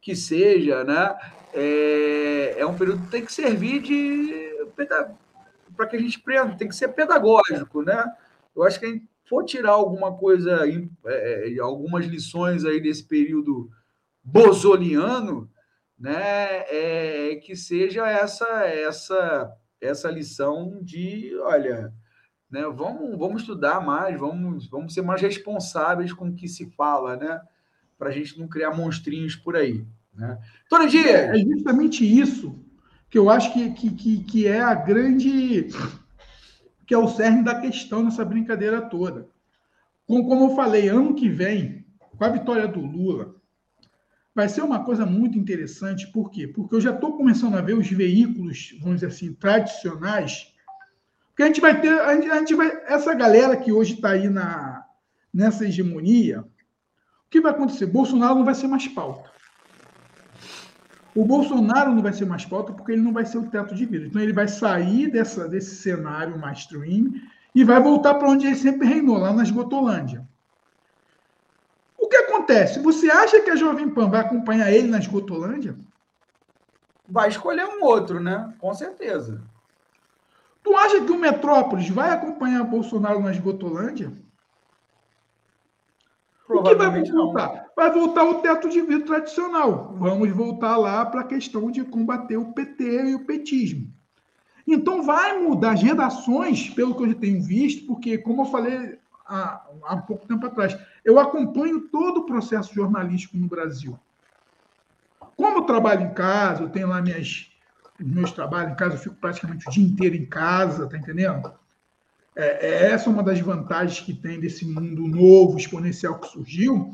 que 0.00 0.14
seja, 0.14 0.84
né? 0.84 1.16
É, 1.54 2.56
é 2.58 2.66
um 2.66 2.76
período 2.76 3.02
que 3.04 3.10
tem 3.10 3.24
que 3.24 3.32
servir 3.32 3.80
de 3.80 4.46
para 5.74 5.86
que 5.86 5.96
a 5.96 6.00
gente 6.00 6.18
aprenda, 6.18 6.56
tem 6.56 6.68
que 6.68 6.74
ser 6.74 6.88
pedagógico, 6.88 7.82
né? 7.82 8.12
Eu 8.54 8.62
acho 8.62 8.80
que 8.80 8.86
a 8.86 8.88
gente 8.88 9.06
for 9.28 9.44
tirar 9.44 9.72
alguma 9.72 10.16
coisa, 10.16 10.66
é, 11.04 11.54
é, 11.54 11.58
algumas 11.58 12.06
lições 12.06 12.64
aí 12.64 12.80
desse 12.80 13.04
período 13.04 13.70
bozoliano, 14.22 15.50
né, 15.98 16.64
é, 16.68 17.36
que 17.36 17.56
seja 17.56 18.06
essa 18.08 18.46
essa 18.66 19.52
essa 19.80 20.10
lição 20.10 20.80
de, 20.82 21.36
olha, 21.40 21.92
né, 22.50 22.62
vamos, 22.74 23.18
vamos 23.18 23.42
estudar 23.42 23.80
mais, 23.80 24.18
vamos, 24.18 24.68
vamos 24.68 24.94
ser 24.94 25.02
mais 25.02 25.20
responsáveis 25.20 26.12
com 26.12 26.28
o 26.28 26.34
que 26.34 26.48
se 26.48 26.66
fala, 26.70 27.16
né, 27.16 27.40
para 27.98 28.08
a 28.10 28.12
gente 28.12 28.38
não 28.38 28.48
criar 28.48 28.74
monstrinhos 28.74 29.36
por 29.36 29.56
aí. 29.56 29.86
Né? 30.14 30.38
Tony 30.68 30.88
Dias! 30.88 31.06
É 31.06 31.38
justamente 31.38 32.04
isso 32.04 32.58
que 33.10 33.18
eu 33.18 33.30
acho 33.30 33.52
que, 33.52 33.70
que, 33.70 34.24
que 34.24 34.46
é 34.46 34.60
a 34.60 34.74
grande. 34.74 35.68
Que 36.86 36.94
é 36.94 36.98
o 36.98 37.08
cerne 37.08 37.42
da 37.42 37.60
questão 37.60 38.02
nessa 38.02 38.24
brincadeira 38.24 38.80
toda. 38.80 39.28
Como, 40.06 40.50
eu 40.50 40.54
falei, 40.54 40.88
ano 40.88 41.14
que 41.14 41.28
vem, 41.28 41.84
com 42.16 42.24
a 42.24 42.28
vitória 42.28 42.68
do 42.68 42.80
Lula, 42.80 43.34
vai 44.32 44.48
ser 44.48 44.62
uma 44.62 44.84
coisa 44.84 45.04
muito 45.04 45.36
interessante. 45.36 46.06
Por 46.12 46.30
quê? 46.30 46.46
Porque 46.46 46.74
eu 46.74 46.80
já 46.80 46.92
estou 46.92 47.16
começando 47.16 47.56
a 47.56 47.60
ver 47.60 47.74
os 47.74 47.90
veículos, 47.90 48.76
vamos 48.80 48.96
dizer 48.96 49.08
assim, 49.08 49.34
tradicionais. 49.34 50.54
Porque 51.28 51.42
a 51.42 51.46
gente 51.46 51.60
vai 51.60 51.80
ter. 51.80 51.90
A 52.00 52.14
gente, 52.14 52.30
a 52.30 52.38
gente 52.38 52.54
vai, 52.54 52.70
essa 52.86 53.12
galera 53.14 53.56
que 53.56 53.72
hoje 53.72 53.94
está 53.94 54.10
aí 54.10 54.28
na, 54.28 54.84
nessa 55.34 55.66
hegemonia, 55.66 56.42
o 56.42 57.30
que 57.30 57.40
vai 57.40 57.50
acontecer? 57.50 57.86
Bolsonaro 57.86 58.36
não 58.36 58.44
vai 58.44 58.54
ser 58.54 58.68
mais 58.68 58.86
pauta. 58.86 59.28
O 61.16 61.24
Bolsonaro 61.24 61.94
não 61.94 62.02
vai 62.02 62.12
ser 62.12 62.26
mais 62.26 62.44
pauta 62.44 62.74
porque 62.74 62.92
ele 62.92 63.00
não 63.00 63.12
vai 63.12 63.24
ser 63.24 63.38
o 63.38 63.46
teto 63.48 63.74
de 63.74 63.86
vidro. 63.86 64.08
Então 64.08 64.20
ele 64.20 64.34
vai 64.34 64.46
sair 64.46 65.10
dessa, 65.10 65.48
desse 65.48 65.76
cenário 65.76 66.38
mainstream 66.38 67.14
e 67.54 67.64
vai 67.64 67.82
voltar 67.82 68.14
para 68.14 68.28
onde 68.28 68.46
ele 68.46 68.54
sempre 68.54 68.86
reinou, 68.86 69.16
lá 69.16 69.32
na 69.32 69.42
esgotolândia. 69.42 70.28
O 71.98 72.06
que 72.06 72.16
acontece? 72.18 72.80
Você 72.80 73.10
acha 73.10 73.40
que 73.40 73.48
a 73.48 73.56
Jovem 73.56 73.88
Pan 73.88 74.10
vai 74.10 74.20
acompanhar 74.20 74.70
ele 74.70 74.88
na 74.88 74.98
esgotolândia? 74.98 75.74
Vai 77.08 77.30
escolher 77.30 77.64
um 77.64 77.82
outro, 77.82 78.20
né? 78.20 78.52
Com 78.58 78.74
certeza. 78.74 79.42
Tu 80.62 80.76
acha 80.76 81.00
que 81.00 81.12
o 81.12 81.18
Metrópolis 81.18 81.88
vai 81.88 82.10
acompanhar 82.10 82.62
Bolsonaro 82.64 83.20
na 83.20 83.30
esgotolândia? 83.30 84.12
O 86.48 86.62
que 86.62 86.74
vai 86.74 87.02
voltar? 87.02 87.54
Não. 87.54 87.66
Vai 87.74 87.92
voltar 87.92 88.24
o 88.24 88.34
teto 88.40 88.68
de 88.68 88.80
vidro 88.80 89.06
tradicional. 89.06 89.94
Vamos 89.98 90.30
voltar 90.30 90.76
lá 90.76 91.04
para 91.04 91.22
a 91.22 91.24
questão 91.24 91.70
de 91.70 91.84
combater 91.84 92.36
o 92.36 92.52
PT 92.52 93.10
e 93.10 93.14
o 93.14 93.26
petismo. 93.26 93.92
Então 94.66 95.02
vai 95.02 95.38
mudar 95.40 95.72
as 95.72 95.82
redações, 95.82 96.70
pelo 96.70 96.94
que 96.94 97.02
eu 97.02 97.14
tenho 97.14 97.42
visto, 97.42 97.86
porque, 97.86 98.18
como 98.18 98.42
eu 98.42 98.46
falei 98.46 98.98
há, 99.26 99.64
há 99.84 99.96
pouco 99.98 100.26
tempo 100.26 100.46
atrás, 100.46 100.76
eu 101.04 101.18
acompanho 101.18 101.88
todo 101.88 102.18
o 102.18 102.26
processo 102.26 102.74
jornalístico 102.74 103.36
no 103.36 103.46
Brasil. 103.46 103.98
Como 105.36 105.58
eu 105.58 105.62
trabalho 105.62 106.06
em 106.06 106.14
casa, 106.14 106.62
eu 106.62 106.68
tenho 106.68 106.88
lá 106.88 107.00
minhas, 107.00 107.50
meus 108.00 108.32
trabalhos 108.32 108.72
em 108.72 108.76
casa, 108.76 108.94
eu 108.94 109.00
fico 109.00 109.16
praticamente 109.16 109.68
o 109.68 109.70
dia 109.70 109.84
inteiro 109.84 110.16
em 110.16 110.26
casa, 110.26 110.88
tá 110.88 110.96
entendendo? 110.96 111.52
É, 112.36 112.66
é, 112.66 112.92
essa 112.92 113.08
é 113.08 113.12
uma 113.12 113.22
das 113.22 113.40
vantagens 113.40 114.00
que 114.00 114.12
tem 114.12 114.38
desse 114.38 114.66
mundo 114.66 115.08
novo, 115.08 115.56
exponencial 115.56 116.18
que 116.20 116.28
surgiu. 116.28 116.92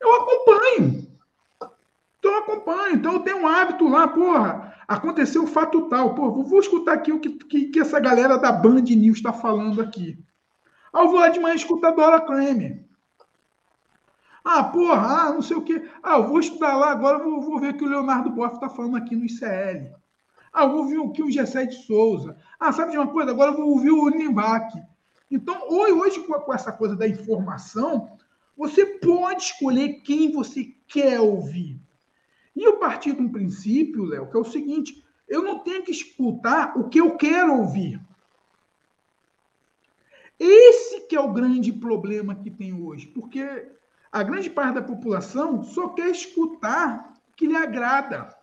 Eu 0.00 0.14
acompanho. 0.14 1.06
Então, 2.18 2.32
eu 2.32 2.38
acompanho. 2.38 2.94
Então, 2.96 3.12
eu 3.12 3.20
tenho 3.20 3.42
um 3.42 3.46
hábito 3.46 3.86
lá, 3.86 4.08
porra, 4.08 4.74
aconteceu 4.88 5.42
um 5.42 5.46
fato 5.46 5.88
tal. 5.88 6.14
Pô, 6.14 6.42
vou 6.42 6.58
escutar 6.58 6.94
aqui 6.94 7.12
o 7.12 7.20
que, 7.20 7.30
que, 7.30 7.66
que 7.66 7.80
essa 7.80 8.00
galera 8.00 8.38
da 8.38 8.50
Band 8.50 8.80
News 8.80 9.18
está 9.18 9.32
falando 9.32 9.82
aqui. 9.82 10.18
Aí 10.92 11.04
eu 11.04 11.08
vou 11.08 11.20
lá 11.20 11.28
de 11.28 11.38
manhã 11.38 11.54
escutar 11.54 11.88
a 11.88 11.92
Dora 11.92 12.20
Kramer. 12.22 12.82
Ah, 14.42 14.64
porra, 14.64 15.26
ah, 15.26 15.32
não 15.34 15.42
sei 15.42 15.58
o 15.58 15.62
quê. 15.62 15.86
Ah, 16.02 16.16
eu 16.16 16.26
vou 16.26 16.40
estudar 16.40 16.74
lá, 16.74 16.90
agora 16.90 17.18
vou, 17.18 17.42
vou 17.42 17.60
ver 17.60 17.74
o 17.74 17.76
que 17.76 17.84
o 17.84 17.88
Leonardo 17.88 18.30
Boff 18.30 18.54
está 18.54 18.70
falando 18.70 18.96
aqui 18.96 19.14
no 19.14 19.26
ICL. 19.26 19.97
Ah, 20.58 20.66
vou 20.66 20.78
ouvir 20.78 20.98
o 20.98 21.12
que 21.12 21.22
o 21.22 21.30
Gessé 21.30 21.66
de 21.66 21.76
Souza. 21.84 22.36
Ah, 22.58 22.72
sabe 22.72 22.90
de 22.90 22.98
uma 22.98 23.06
coisa? 23.06 23.30
Agora 23.30 23.52
eu 23.52 23.56
vou 23.56 23.70
ouvir 23.70 23.92
o 23.92 24.08
Limbac. 24.08 24.76
Então, 25.30 25.68
hoje, 25.70 26.18
com 26.18 26.52
essa 26.52 26.72
coisa 26.72 26.96
da 26.96 27.06
informação, 27.06 28.10
você 28.56 28.84
pode 28.84 29.44
escolher 29.44 30.00
quem 30.00 30.32
você 30.32 30.74
quer 30.88 31.20
ouvir. 31.20 31.80
E 32.56 32.64
eu 32.64 32.76
parti 32.76 33.12
de 33.12 33.22
um 33.22 33.30
princípio, 33.30 34.04
Léo, 34.04 34.28
que 34.28 34.36
é 34.36 34.40
o 34.40 34.44
seguinte: 34.44 35.04
eu 35.28 35.44
não 35.44 35.60
tenho 35.60 35.84
que 35.84 35.92
escutar 35.92 36.76
o 36.76 36.88
que 36.88 37.00
eu 37.00 37.16
quero 37.16 37.58
ouvir. 37.58 38.00
Esse 40.40 41.02
que 41.02 41.14
é 41.14 41.20
o 41.20 41.32
grande 41.32 41.72
problema 41.72 42.34
que 42.34 42.50
tem 42.50 42.72
hoje, 42.72 43.06
porque 43.06 43.70
a 44.10 44.24
grande 44.24 44.50
parte 44.50 44.74
da 44.74 44.82
população 44.82 45.62
só 45.62 45.90
quer 45.90 46.10
escutar 46.10 47.14
o 47.28 47.36
que 47.36 47.46
lhe 47.46 47.56
agrada. 47.56 48.36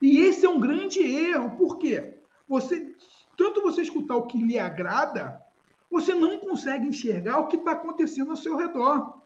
E 0.00 0.20
esse 0.20 0.46
é 0.46 0.48
um 0.48 0.60
grande 0.60 1.00
erro, 1.00 1.56
por 1.56 1.78
quê? 1.78 2.18
Você, 2.48 2.94
tanto 3.36 3.62
você 3.62 3.82
escutar 3.82 4.16
o 4.16 4.26
que 4.26 4.38
lhe 4.38 4.58
agrada, 4.58 5.40
você 5.90 6.14
não 6.14 6.38
consegue 6.38 6.86
enxergar 6.86 7.38
o 7.38 7.48
que 7.48 7.56
está 7.56 7.72
acontecendo 7.72 8.30
ao 8.30 8.36
seu 8.36 8.56
redor. 8.56 9.18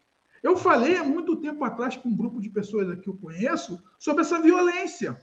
Eu 0.42 0.56
falei 0.56 0.96
há 0.96 1.04
muito 1.04 1.36
tempo 1.36 1.64
atrás 1.64 1.96
com 1.96 2.08
um 2.08 2.16
grupo 2.16 2.40
de 2.40 2.50
pessoas 2.50 2.98
que 3.00 3.08
eu 3.08 3.16
conheço 3.16 3.80
sobre 3.98 4.22
essa 4.22 4.40
violência. 4.40 5.16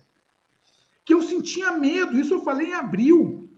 Que 1.04 1.14
eu 1.14 1.22
sentia 1.22 1.72
medo, 1.72 2.18
isso 2.18 2.36
eu 2.36 2.42
falei 2.42 2.68
em 2.68 2.74
abril. 2.74 3.50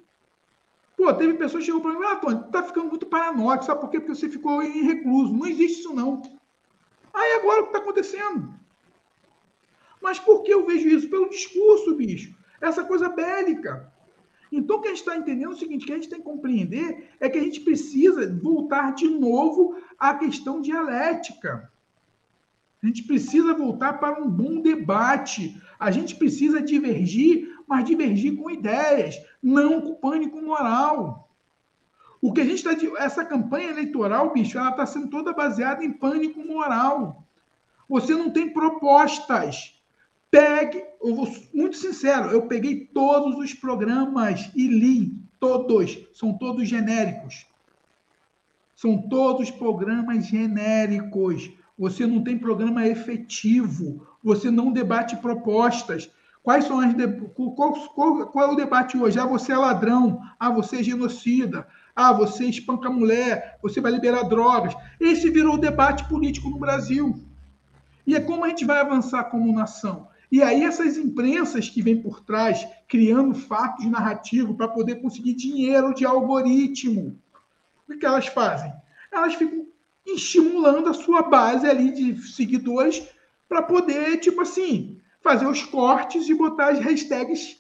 Pô, 0.98 1.14
teve 1.14 1.34
pessoas 1.36 1.64
que 1.64 1.68
chegou 1.68 1.82
para 1.82 2.00
mim, 2.00 2.06
ah, 2.06 2.16
Tony, 2.16 2.52
tá 2.52 2.64
ficando 2.64 2.90
muito 2.90 3.06
paranoico, 3.06 3.66
sabe 3.66 3.82
por 3.82 3.90
quê? 3.90 4.00
Porque 4.00 4.16
você 4.16 4.30
ficou 4.30 4.62
em 4.64 4.84
recluso. 4.84 5.34
Não 5.34 5.46
existe 5.46 5.82
isso, 5.82 5.94
não. 5.94 6.22
Aí 7.14 7.34
agora 7.34 7.62
o 7.62 7.64
que 7.64 7.70
está 7.70 7.80
acontecendo? 7.80 8.61
Mas 10.02 10.20
por 10.20 10.44
que 10.44 10.54
eu 10.54 10.66
vejo 10.66 10.90
isso? 10.90 11.10
Pelo 11.10 11.30
discurso, 11.30 11.96
bicho. 11.96 12.36
Essa 12.60 12.84
coisa 12.84 13.10
bélica. 13.10 13.92
Então, 14.52 14.78
o 14.78 14.82
que 14.82 14.88
a 14.88 14.92
gente 14.92 15.00
está 15.00 15.16
entendendo 15.16 15.52
é 15.52 15.56
o 15.56 15.58
seguinte: 15.58 15.86
que 15.86 15.92
a 15.92 15.96
gente 15.96 16.10
tem 16.10 16.20
que 16.20 16.26
compreender 16.26 17.10
é 17.20 17.30
que 17.30 17.38
a 17.38 17.42
gente 17.42 17.62
precisa 17.62 18.28
voltar 18.42 18.94
de 18.94 19.08
novo 19.08 19.78
à 19.98 20.14
questão 20.16 20.62
dialética. 20.62 21.72
A 22.84 22.88
gente 22.88 23.04
precisa 23.04 23.54
voltar 23.54 23.94
para 23.94 24.20
um 24.22 24.28
bom 24.28 24.60
debate. 24.60 25.62
A 25.80 25.92
gente 25.92 26.16
precisa 26.16 26.62
divergir, 26.62 27.56
mas 27.68 27.86
divergir 27.86 28.36
com 28.36 28.50
ideias, 28.50 29.16
não 29.42 29.82
com 29.82 29.96
pânico 29.96 30.42
moral. 30.42 31.30
O 32.20 32.34
que 32.34 32.42
a 32.42 32.46
gente 32.46 32.68
está. 32.68 32.72
Essa 33.04 33.24
campanha 33.24 33.70
eleitoral, 33.70 34.34
bicho, 34.34 34.58
ela 34.58 34.72
está 34.72 34.86
sendo 34.86 35.10
toda 35.10 35.34
baseada 35.34 35.86
em 35.86 35.92
pânico 35.92 36.46
moral. 36.46 37.24
Você 37.88 38.14
não 38.14 38.32
tem 38.32 38.50
propostas. 38.50 39.81
Pegue, 40.32 40.82
eu 41.04 41.14
vou 41.14 41.28
muito 41.54 41.76
sincero, 41.76 42.30
eu 42.30 42.48
peguei 42.48 42.86
todos 42.94 43.36
os 43.36 43.54
programas 43.54 44.50
e 44.56 44.66
li 44.66 45.22
todos, 45.42 46.00
são 46.14 46.38
todos 46.38 46.70
genéricos. 46.70 47.46
São 48.74 49.10
todos 49.10 49.52
programas 49.52 50.26
genéricos. 50.26 51.52
Você 51.78 52.08
não 52.08 52.24
tem 52.24 52.38
programa 52.38 52.88
efetivo, 52.88 54.08
você 54.24 54.50
não 54.50 54.72
debate 54.72 55.18
propostas. 55.18 56.10
Quais 56.42 56.64
são 56.66 56.80
as 56.80 56.94
de... 56.96 57.08
qual, 57.36 57.74
qual, 57.74 58.28
qual, 58.28 58.50
é 58.50 58.52
o 58.54 58.56
debate 58.56 58.98
hoje? 58.98 59.20
Ah, 59.20 59.26
você 59.26 59.52
é 59.52 59.58
ladrão, 59.58 60.22
ah, 60.40 60.50
você 60.50 60.78
é 60.78 60.84
genocida, 60.84 61.68
Ah, 61.94 62.14
você 62.14 62.46
espanca 62.46 62.88
a 62.88 62.92
mulher, 62.92 63.60
você 63.62 63.82
vai 63.82 63.92
liberar 63.92 64.24
drogas. 64.24 64.74
Esse 65.00 65.30
virou 65.30 65.56
o 65.56 65.60
debate 65.60 66.08
político 66.08 66.50
no 66.50 66.58
Brasil. 66.58 67.20
E 68.08 68.16
é 68.16 68.22
como 68.22 68.46
a 68.46 68.50
gente 68.50 68.66
vai 68.66 68.80
avançar 68.80 69.26
como 69.26 69.54
nação. 69.54 70.08
E 70.32 70.42
aí 70.42 70.64
essas 70.64 70.98
imprensas 70.98 71.68
que 71.68 71.82
vêm 71.82 72.02
por 72.02 72.22
trás, 72.22 72.66
criando 72.88 73.36
fatos 73.36 73.86
narrativos 73.86 74.56
para 74.56 74.68
poder 74.68 75.02
conseguir 75.02 75.34
dinheiro 75.34 75.94
de 75.94 76.06
algoritmo, 76.06 77.20
o 77.90 77.98
que 77.98 78.06
elas 78.06 78.28
fazem? 78.28 78.72
Elas 79.12 79.36
ficam 79.36 79.68
estimulando 80.06 80.88
a 80.88 80.94
sua 80.94 81.22
base 81.24 81.68
ali 81.68 81.92
de 81.92 82.22
seguidores 82.32 83.06
para 83.50 83.62
poder, 83.62 84.18
tipo 84.18 84.42
assim, 84.42 84.98
fazer 85.22 85.46
os 85.46 85.64
cortes 85.64 86.30
e 86.30 86.34
botar 86.34 86.70
as 86.70 86.80
hashtags 86.80 87.58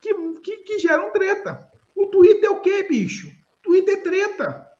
que, 0.00 0.14
que, 0.42 0.56
que 0.58 0.78
geram 0.78 1.12
treta. 1.12 1.70
O 1.94 2.06
Twitter 2.06 2.44
é 2.44 2.50
o 2.50 2.60
quê, 2.60 2.82
bicho? 2.88 3.28
O 3.28 3.62
Twitter 3.62 3.98
é 3.98 4.00
treta. 4.00 4.70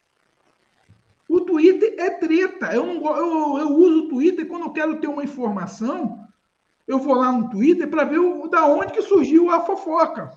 O 1.29 1.43
Twitter 1.43 1.95
é 1.99 2.11
treta. 2.11 2.75
Eu, 2.75 2.87
não, 2.87 3.17
eu, 3.17 3.59
eu 3.59 3.69
uso 3.69 4.05
o 4.05 4.09
Twitter 4.09 4.47
quando 4.47 4.65
eu 4.65 4.73
quero 4.73 4.99
ter 4.99 5.07
uma 5.07 5.25
informação. 5.25 6.24
Eu 6.87 6.99
vou 6.99 7.15
lá 7.15 7.33
no 7.33 7.49
Twitter 7.51 7.89
para 7.89 8.05
ver 8.05 8.19
o, 8.19 8.47
da 8.47 8.67
onde 8.67 8.93
que 8.93 9.03
surgiu 9.03 9.51
a 9.51 9.61
fofoca. 9.61 10.31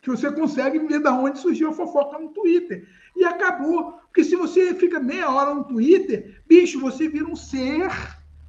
Que 0.00 0.10
você 0.10 0.30
consegue 0.30 0.78
ver 0.80 1.00
da 1.00 1.12
onde 1.12 1.38
surgiu 1.38 1.70
a 1.70 1.72
fofoca 1.72 2.18
no 2.18 2.28
Twitter. 2.28 2.86
E 3.16 3.24
acabou. 3.24 3.92
Porque 3.92 4.22
se 4.22 4.36
você 4.36 4.74
fica 4.74 5.00
meia 5.00 5.30
hora 5.30 5.54
no 5.54 5.64
Twitter, 5.64 6.42
bicho, 6.46 6.80
você 6.80 7.08
vira 7.08 7.26
um 7.26 7.36
ser. 7.36 7.90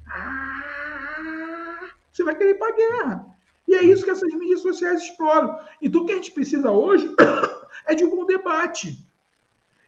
Ah, 0.06 1.90
você 2.12 2.22
vai 2.22 2.34
querer 2.34 2.50
ir 2.50 2.58
para 2.58 2.76
guerra. 2.76 3.26
E 3.66 3.74
é 3.74 3.82
isso 3.84 4.04
que 4.04 4.10
essas 4.10 4.32
mídias 4.34 4.60
sociais 4.60 5.02
exploram. 5.02 5.58
Então, 5.80 6.02
o 6.02 6.06
que 6.06 6.12
a 6.12 6.16
gente 6.16 6.32
precisa 6.32 6.70
hoje 6.70 7.08
é 7.86 7.94
de 7.94 8.04
um 8.04 8.10
bom 8.10 8.26
debate. 8.26 8.98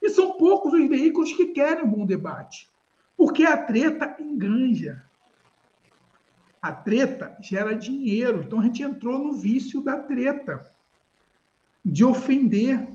E 0.01 0.09
são 0.09 0.33
poucos 0.33 0.73
os 0.73 0.89
veículos 0.89 1.33
que 1.33 1.47
querem 1.47 1.85
um 1.85 1.91
bom 1.91 2.07
debate. 2.07 2.69
Porque 3.17 3.45
a 3.45 3.57
treta 3.57 4.17
enganja. 4.19 5.05
A 6.63 6.71
treta 6.71 7.37
gera 7.41 7.75
dinheiro. 7.75 8.45
Então 8.47 8.61
a 8.61 8.63
gente 8.63 8.85
entrou 8.85 9.19
no 9.19 9.33
vício 9.33 9.83
da 9.83 9.99
treta, 9.99 10.65
de 11.85 12.05
ofender. 12.05 12.89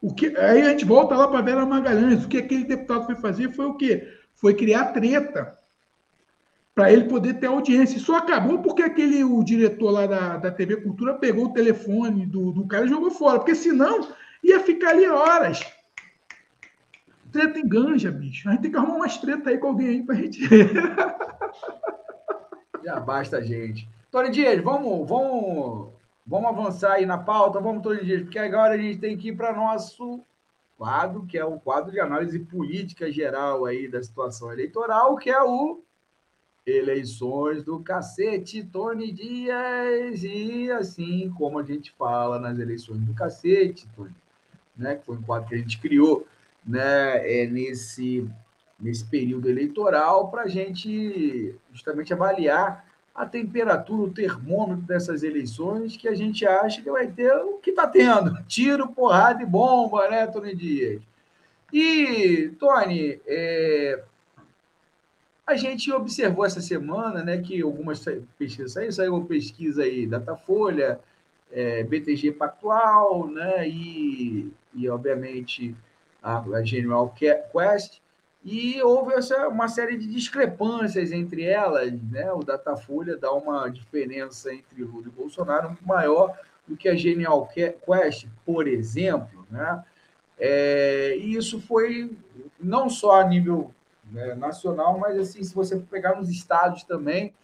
O 0.00 0.14
que, 0.14 0.36
aí 0.36 0.60
a 0.60 0.70
gente 0.70 0.84
volta 0.84 1.16
lá 1.16 1.26
para 1.26 1.38
a 1.38 1.42
Vera 1.42 1.64
Magalhães. 1.64 2.24
O 2.24 2.28
que 2.28 2.36
aquele 2.36 2.64
deputado 2.64 3.06
foi 3.06 3.16
fazer 3.16 3.50
foi 3.54 3.64
o 3.64 3.74
quê? 3.74 4.12
Foi 4.34 4.52
criar 4.52 4.92
treta 4.92 5.58
para 6.74 6.92
ele 6.92 7.04
poder 7.04 7.40
ter 7.40 7.46
audiência. 7.46 7.96
Isso 7.96 8.14
acabou 8.14 8.60
porque 8.60 8.82
aquele 8.82 9.24
o 9.24 9.42
diretor 9.42 9.90
lá 9.90 10.06
da, 10.06 10.36
da 10.36 10.50
TV 10.50 10.76
Cultura 10.76 11.14
pegou 11.14 11.46
o 11.46 11.52
telefone 11.52 12.26
do, 12.26 12.52
do 12.52 12.66
cara 12.68 12.84
e 12.84 12.88
jogou 12.90 13.10
fora. 13.10 13.38
Porque 13.38 13.54
senão 13.54 14.06
ia 14.44 14.60
ficar 14.60 14.90
ali 14.90 15.08
horas. 15.08 15.60
Treta 17.32 17.58
enganja, 17.58 18.10
bicho. 18.10 18.48
A 18.48 18.52
gente 18.52 18.62
tem 18.62 18.70
que 18.70 18.76
arrumar 18.76 18.96
umas 18.96 19.16
treta 19.16 19.50
aí 19.50 19.58
com 19.58 19.68
alguém 19.68 19.88
aí 19.88 20.02
pra 20.02 20.14
gente. 20.14 20.40
Já 22.88 22.98
basta, 22.98 23.44
gente. 23.44 23.86
Tony 24.10 24.30
Dias, 24.30 24.64
vamos, 24.64 25.06
vamos, 25.06 25.92
vamos 26.26 26.48
avançar 26.48 26.92
aí 26.92 27.04
na 27.04 27.18
pauta, 27.18 27.60
vamos, 27.60 27.82
Tony 27.82 28.02
Dias, 28.02 28.22
porque 28.22 28.38
agora 28.38 28.72
a 28.72 28.78
gente 28.78 28.98
tem 28.98 29.14
que 29.14 29.28
ir 29.28 29.36
para 29.36 29.52
nosso 29.52 30.24
quadro, 30.78 31.26
que 31.26 31.36
é 31.36 31.44
o 31.44 31.60
quadro 31.60 31.92
de 31.92 32.00
análise 32.00 32.38
política 32.38 33.12
geral 33.12 33.66
aí 33.66 33.88
da 33.88 34.02
situação 34.02 34.50
eleitoral, 34.50 35.16
que 35.16 35.28
é 35.28 35.42
o 35.42 35.82
Eleições 36.66 37.62
do 37.62 37.80
Cacete, 37.80 38.64
Tony 38.64 39.12
Dias, 39.12 40.24
e 40.24 40.70
assim 40.70 41.30
como 41.36 41.58
a 41.58 41.62
gente 41.62 41.92
fala 41.92 42.38
nas 42.38 42.58
eleições 42.58 43.00
do 43.00 43.12
Cacete, 43.12 43.86
Tony, 43.94 44.14
né, 44.74 44.96
que 44.96 45.04
foi 45.04 45.16
um 45.18 45.22
quadro 45.22 45.46
que 45.46 45.54
a 45.56 45.58
gente 45.58 45.78
criou 45.78 46.26
né, 46.64 47.42
é, 47.42 47.46
nesse, 47.46 48.26
nesse 48.78 49.04
período 49.04 49.48
eleitoral 49.48 50.30
para 50.30 50.42
a 50.42 50.48
gente 50.48 51.54
justamente 51.72 52.12
avaliar 52.12 52.86
a 53.14 53.26
temperatura, 53.26 54.02
o 54.02 54.14
termômetro 54.14 54.84
dessas 54.84 55.24
eleições 55.24 55.96
que 55.96 56.06
a 56.06 56.14
gente 56.14 56.46
acha 56.46 56.80
que 56.80 56.90
vai 56.90 57.08
ter 57.08 57.32
o 57.32 57.58
que 57.58 57.70
está 57.70 57.86
tendo. 57.86 58.38
Tiro, 58.46 58.88
porrada 58.88 59.42
e 59.42 59.46
bomba, 59.46 60.08
né, 60.08 60.26
Tony 60.28 60.54
Dias? 60.54 61.02
E, 61.72 62.52
Tony, 62.60 63.20
é, 63.26 64.02
a 65.44 65.56
gente 65.56 65.90
observou 65.90 66.44
essa 66.44 66.60
semana 66.60 67.24
né, 67.24 67.38
que 67.38 67.60
algumas 67.60 68.04
pesquisas 68.38 68.72
saíram, 68.72 68.92
saiu 68.92 69.14
uma 69.16 69.26
pesquisa 69.26 69.82
aí, 69.82 70.06
Datafolha, 70.06 71.00
é, 71.50 71.82
BTG 71.82 72.32
Pactual, 72.32 73.26
né, 73.26 73.68
e, 73.68 74.52
e 74.72 74.88
obviamente 74.88 75.74
a, 76.22 76.38
a 76.38 76.62
Genial 76.62 77.12
Quest, 77.18 78.00
e 78.44 78.80
houve 78.82 79.14
essa, 79.14 79.48
uma 79.48 79.68
série 79.68 79.96
de 79.96 80.06
discrepâncias 80.06 81.12
entre 81.12 81.42
elas. 81.44 81.92
Né? 82.10 82.32
O 82.32 82.42
Datafolha 82.42 83.16
dá 83.16 83.32
uma 83.32 83.68
diferença 83.68 84.52
entre 84.52 84.82
Lula 84.82 85.06
e 85.06 85.10
Bolsonaro 85.10 85.76
maior 85.84 86.38
do 86.66 86.76
que 86.76 86.88
a 86.88 86.94
Genial 86.94 87.46
Quest, 87.48 88.26
por 88.44 88.68
exemplo. 88.68 89.46
Né? 89.50 89.84
É, 90.38 91.16
e 91.18 91.34
isso 91.34 91.60
foi 91.60 92.16
não 92.60 92.88
só 92.88 93.20
a 93.20 93.24
nível 93.24 93.72
né, 94.10 94.34
nacional, 94.34 94.98
mas 94.98 95.18
assim, 95.18 95.42
se 95.42 95.54
você 95.54 95.76
pegar 95.76 96.16
nos 96.16 96.30
estados 96.30 96.84
também, 96.84 97.34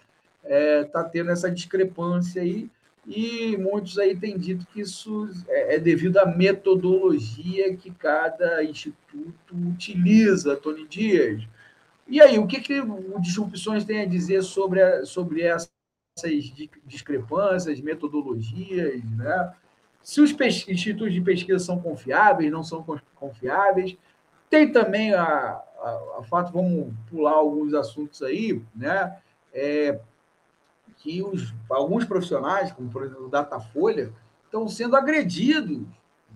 está 0.43 0.55
é, 0.55 0.85
tá 0.85 1.05
tendo 1.05 1.31
essa 1.31 1.51
discrepância 1.51 2.43
aí 2.43 2.71
e 3.07 3.57
muitos 3.57 3.99
aí 3.99 4.17
têm 4.17 4.39
dito 4.39 4.67
que 4.67 4.81
isso 4.81 5.29
é, 5.49 5.77
é 5.77 5.79
devido 5.79 6.19
à 6.19 6.27
metodologia 6.27 7.77
que 7.77 7.91
cada 7.91 8.65
instituto 8.65 9.55
utiliza, 9.55 10.57
Tony 10.57 10.87
Dias. 10.87 11.47
E 12.07 12.21
aí, 12.21 12.39
o 12.39 12.47
que, 12.47 12.61
que 12.61 12.81
o 12.81 13.21
Disrupções 13.21 13.85
tem 13.85 14.01
a 14.01 14.07
dizer 14.07 14.43
sobre, 14.43 14.83
a, 14.83 15.05
sobre 15.05 15.43
essas 15.43 15.71
discrepâncias, 16.87 17.81
metodologias, 17.81 19.03
né? 19.17 19.55
Se 20.03 20.21
os 20.21 20.33
institutos 20.69 21.15
de 21.15 21.21
pesquisa 21.23 21.59
são 21.59 21.81
confiáveis, 21.81 22.53
não 22.53 22.63
são 22.63 22.85
confiáveis. 23.15 23.97
Tem 24.51 24.71
também 24.71 25.15
a, 25.15 25.25
a, 25.25 26.17
a 26.19 26.23
fato, 26.25 26.53
vamos 26.53 26.93
pular 27.09 27.33
alguns 27.33 27.73
assuntos 27.73 28.23
aí, 28.23 28.63
né? 28.77 29.17
É, 29.53 29.99
que 31.05 31.23
os, 31.23 31.53
alguns 31.69 32.07
profissionais, 32.07 32.73
como 32.73 32.89
por 32.89 33.05
exemplo 33.05 33.27
o 33.27 33.29
Datafolha, 33.29 34.11
estão 34.47 34.67
sendo 34.67 34.97
agredidos 34.97 35.83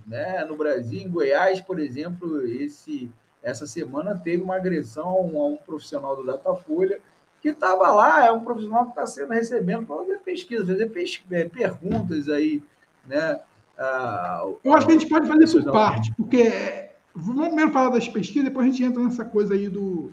né? 0.06 0.44
no 0.44 0.56
Brasil. 0.56 1.00
Em 1.00 1.08
Goiás, 1.08 1.58
por 1.58 1.80
exemplo, 1.80 2.46
esse, 2.46 3.10
essa 3.42 3.66
semana 3.66 4.14
teve 4.22 4.42
uma 4.42 4.56
agressão 4.56 5.08
a 5.08 5.46
um, 5.46 5.56
profissional 5.56 6.14
do 6.14 6.26
Datafolha 6.26 7.00
que 7.40 7.48
estava 7.48 7.90
lá, 7.92 8.26
é 8.26 8.30
um 8.30 8.44
profissional 8.44 8.84
que 8.84 8.90
está 8.90 9.06
sendo 9.06 9.32
recebendo 9.32 9.86
para 9.86 9.96
fazer 9.96 10.18
pesquisa, 10.18 10.66
fazer 10.66 10.92
é, 11.30 11.44
perguntas 11.48 12.28
aí, 12.28 12.62
né? 13.06 13.40
Ah, 13.78 14.42
Eu 14.64 14.74
acho 14.74 14.86
que 14.86 14.92
a 14.92 14.98
gente 14.98 15.08
pode 15.08 15.28
fazer 15.28 15.44
isso 15.44 15.64
parte, 15.70 16.12
porque 16.16 16.90
vamos 17.14 17.46
primeiro 17.46 17.70
falar 17.70 17.90
das 17.90 18.08
pesquisas, 18.08 18.48
depois 18.48 18.66
a 18.66 18.70
gente 18.70 18.82
entra 18.82 19.02
nessa 19.02 19.24
coisa 19.24 19.54
aí 19.54 19.68
do, 19.68 20.10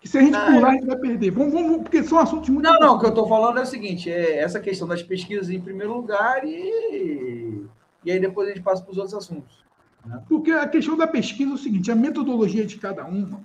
que 0.00 0.08
se 0.08 0.16
a 0.16 0.22
gente 0.22 0.32
pular, 0.32 0.70
a 0.70 0.72
gente 0.72 0.86
vai 0.86 0.96
perder. 0.96 1.30
Vamos, 1.30 1.52
vamos, 1.52 1.82
porque 1.82 2.02
são 2.02 2.18
assuntos 2.18 2.48
muito. 2.48 2.64
Não, 2.64 2.80
não, 2.80 2.96
o 2.96 2.98
que 2.98 3.04
eu 3.04 3.10
estou 3.10 3.28
falando 3.28 3.58
é 3.58 3.62
o 3.62 3.66
seguinte: 3.66 4.10
é 4.10 4.38
essa 4.38 4.58
questão 4.58 4.88
das 4.88 5.02
pesquisas 5.02 5.50
em 5.50 5.60
primeiro 5.60 5.92
lugar 5.92 6.42
e, 6.44 7.66
e 8.04 8.10
aí 8.10 8.18
depois 8.18 8.48
a 8.48 8.52
gente 8.52 8.62
passa 8.62 8.82
para 8.82 8.92
os 8.92 8.98
outros 8.98 9.14
assuntos. 9.14 9.62
Né? 10.04 10.22
Porque 10.26 10.52
a 10.52 10.66
questão 10.66 10.96
da 10.96 11.06
pesquisa 11.06 11.50
é 11.50 11.54
o 11.54 11.58
seguinte: 11.58 11.92
a 11.92 11.94
metodologia 11.94 12.64
de 12.64 12.78
cada 12.78 13.04
uma, 13.04 13.42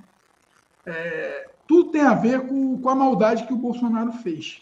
é, 0.86 1.50
tudo 1.68 1.92
tem 1.92 2.02
a 2.02 2.14
ver 2.14 2.48
com, 2.48 2.80
com 2.80 2.90
a 2.90 2.96
maldade 2.96 3.46
que 3.46 3.54
o 3.54 3.58
Bolsonaro 3.58 4.14
fez. 4.14 4.62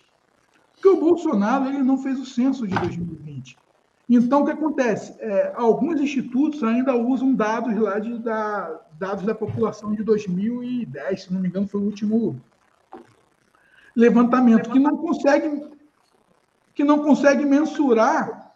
Porque 0.73 0.89
o 0.89 0.99
Bolsonaro 0.99 1.67
ele 1.67 1.83
não 1.83 1.99
fez 1.99 2.19
o 2.19 2.25
censo 2.25 2.67
de 2.67 2.73
2020. 2.73 3.55
Então, 4.09 4.41
o 4.41 4.45
que 4.45 4.51
acontece? 4.51 5.15
É, 5.19 5.53
alguns 5.55 6.01
institutos 6.01 6.63
ainda 6.63 6.95
usam 6.95 7.33
dados 7.33 7.73
lá 7.75 7.99
de, 7.99 8.17
da, 8.19 8.81
dados 9.03 9.25
da 9.25 9.35
população 9.35 9.93
de 9.93 10.01
2010, 10.01 11.23
se 11.23 11.33
não 11.33 11.41
me 11.41 11.49
engano, 11.49 11.67
foi 11.67 11.81
o 11.81 11.83
último 11.83 12.41
levantamento, 13.93 14.71
que 14.71 14.79
não 14.79 14.95
consegue, 14.95 15.67
que 16.73 16.85
não 16.85 17.03
consegue 17.03 17.43
mensurar 17.43 18.55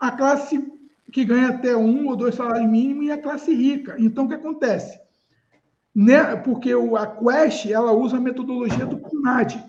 a 0.00 0.10
classe 0.10 0.72
que 1.12 1.24
ganha 1.24 1.50
até 1.50 1.76
um 1.76 2.08
ou 2.08 2.16
dois 2.16 2.34
salários 2.34 2.68
mínimos 2.68 3.06
e 3.06 3.12
a 3.12 3.22
classe 3.22 3.54
rica. 3.54 3.94
Então, 4.00 4.24
o 4.24 4.28
que 4.28 4.34
acontece? 4.34 5.00
Né? 5.94 6.34
Porque 6.34 6.72
a 6.72 7.06
Quest 7.06 7.66
ela 7.66 7.92
usa 7.92 8.16
a 8.16 8.20
metodologia 8.20 8.84
do 8.84 8.98
PNAD. 8.98 9.64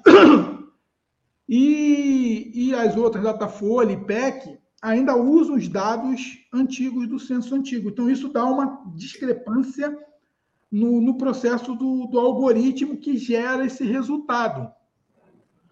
E, 1.52 2.52
e 2.54 2.76
as 2.76 2.96
outras, 2.96 3.24
Datafolha, 3.24 3.94
IPEC, 3.94 4.60
ainda 4.82 5.16
usam 5.16 5.56
os 5.56 5.68
dados 5.68 6.40
antigos 6.54 7.08
do 7.08 7.20
censo 7.20 7.54
antigo. 7.56 7.90
Então, 7.90 8.10
isso 8.10 8.30
dá 8.30 8.46
uma 8.46 8.84
discrepância 8.96 9.98
no, 10.72 11.02
no 11.02 11.18
processo 11.18 11.76
do, 11.76 12.06
do, 12.08 12.20
algoritmo 12.20 12.98
que 12.98 13.18
gera 13.18 13.66
esse 13.66 13.84
resultado. 13.84 14.72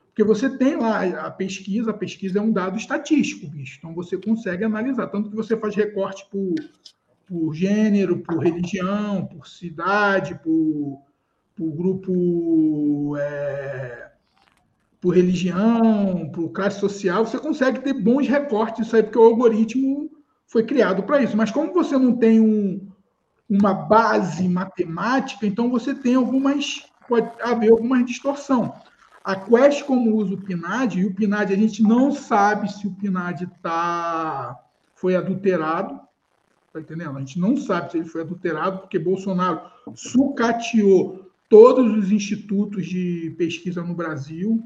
Porque 0.08 0.24
você 0.24 0.50
tem 0.58 0.76
lá 0.76 1.04
a 1.26 1.32
pesquisa, 1.32 1.92
a 1.92 1.94
pesquisa 1.94 2.40
é 2.40 2.42
um 2.42 2.52
dado 2.52 2.78
estatístico, 2.78 3.48
bicho. 3.48 3.78
Então, 3.78 3.94
você 3.94 4.18
consegue 4.18 4.64
analisar. 4.64 5.08
Tanto 5.08 5.30
que 5.30 5.36
você 5.36 5.56
faz 5.56 5.76
recorte 5.76 6.28
por, 6.30 6.56
por 7.28 7.54
gênero, 7.54 8.20
por 8.20 8.40
religião, 8.40 9.26
por 9.26 9.48
cidade, 9.48 10.40
por, 10.44 11.02
por 11.56 11.72
grupo, 11.72 13.16
é, 13.18 14.07
por 15.00 15.16
religião, 15.16 16.30
por 16.34 16.50
classe 16.50 16.80
social, 16.80 17.26
você 17.26 17.38
consegue 17.38 17.80
ter 17.80 17.94
bons 17.94 18.28
recortes 18.28 18.88
isso 18.88 18.96
aí, 18.96 19.04
porque 19.04 19.20
o 19.20 19.24
algoritmo 19.24 20.10
foi 20.48 20.64
criado 20.64 21.04
para 21.04 21.22
isso. 21.22 21.38
Mas 21.38 21.52
como 21.52 21.74
você 21.74 21.98
não 21.98 22.16
tem 22.16 22.40
um, 22.40 22.88
uma 23.50 23.74
base 23.74 24.48
matemática, 24.48 25.46
então 25.46 25.70
você 25.70 25.94
tem 25.94 26.16
algumas, 26.16 26.86
pode 27.08 27.30
haver 27.42 27.72
alguma 27.72 28.04
distorção. 28.04 28.74
A 29.24 29.36
Quest, 29.36 29.84
como 29.84 30.16
usa 30.16 30.34
o 30.34 30.42
PNAD, 30.42 31.00
e 31.00 31.06
o 31.06 31.14
PNAD 31.14 31.54
a 31.54 31.58
gente 31.58 31.84
não 31.84 32.12
sabe 32.12 32.72
se 32.72 32.88
o 32.88 32.94
PNAD 32.94 33.46
tá, 33.62 34.58
foi 34.96 35.16
adulterado, 35.16 36.00
tá 36.72 36.80
entendendo? 36.80 37.18
A 37.18 37.20
gente 37.20 37.40
não 37.40 37.58
sabe 37.58 37.92
se 37.92 37.98
ele 37.98 38.08
foi 38.08 38.22
adulterado, 38.22 38.80
porque 38.80 38.98
Bolsonaro 38.98 39.62
sucateou 39.96 41.30
todos 41.50 41.98
os 41.98 42.12
institutos 42.12 42.86
de 42.86 43.36
pesquisa 43.38 43.84
no 43.84 43.94
Brasil. 43.94 44.64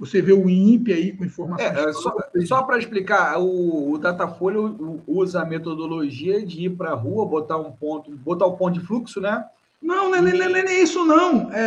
Você 0.00 0.22
vê 0.22 0.32
o 0.32 0.48
INPE 0.48 0.94
aí 0.94 1.12
com 1.12 1.26
informações. 1.26 1.76
É, 1.76 1.92
só, 1.92 2.16
só 2.46 2.62
para 2.62 2.78
explicar, 2.78 3.38
o, 3.38 3.92
o, 3.92 3.98
Datafolha 3.98 4.58
usa 5.06 5.42
a 5.42 5.44
metodologia 5.44 6.44
de 6.44 6.64
ir 6.64 6.70
para 6.70 6.92
a 6.92 6.94
rua, 6.94 7.26
botar 7.26 7.58
um 7.58 7.70
ponto, 7.70 8.10
botar 8.10 8.46
o 8.46 8.56
ponto 8.56 8.80
de 8.80 8.86
fluxo, 8.86 9.20
né? 9.20 9.44
Não, 9.80 10.10
não, 10.10 10.16
é, 10.16 10.32
não, 10.32 10.56
é, 10.56 10.60
é 10.60 10.82
isso, 10.82 11.04
não. 11.04 11.52
É, 11.52 11.66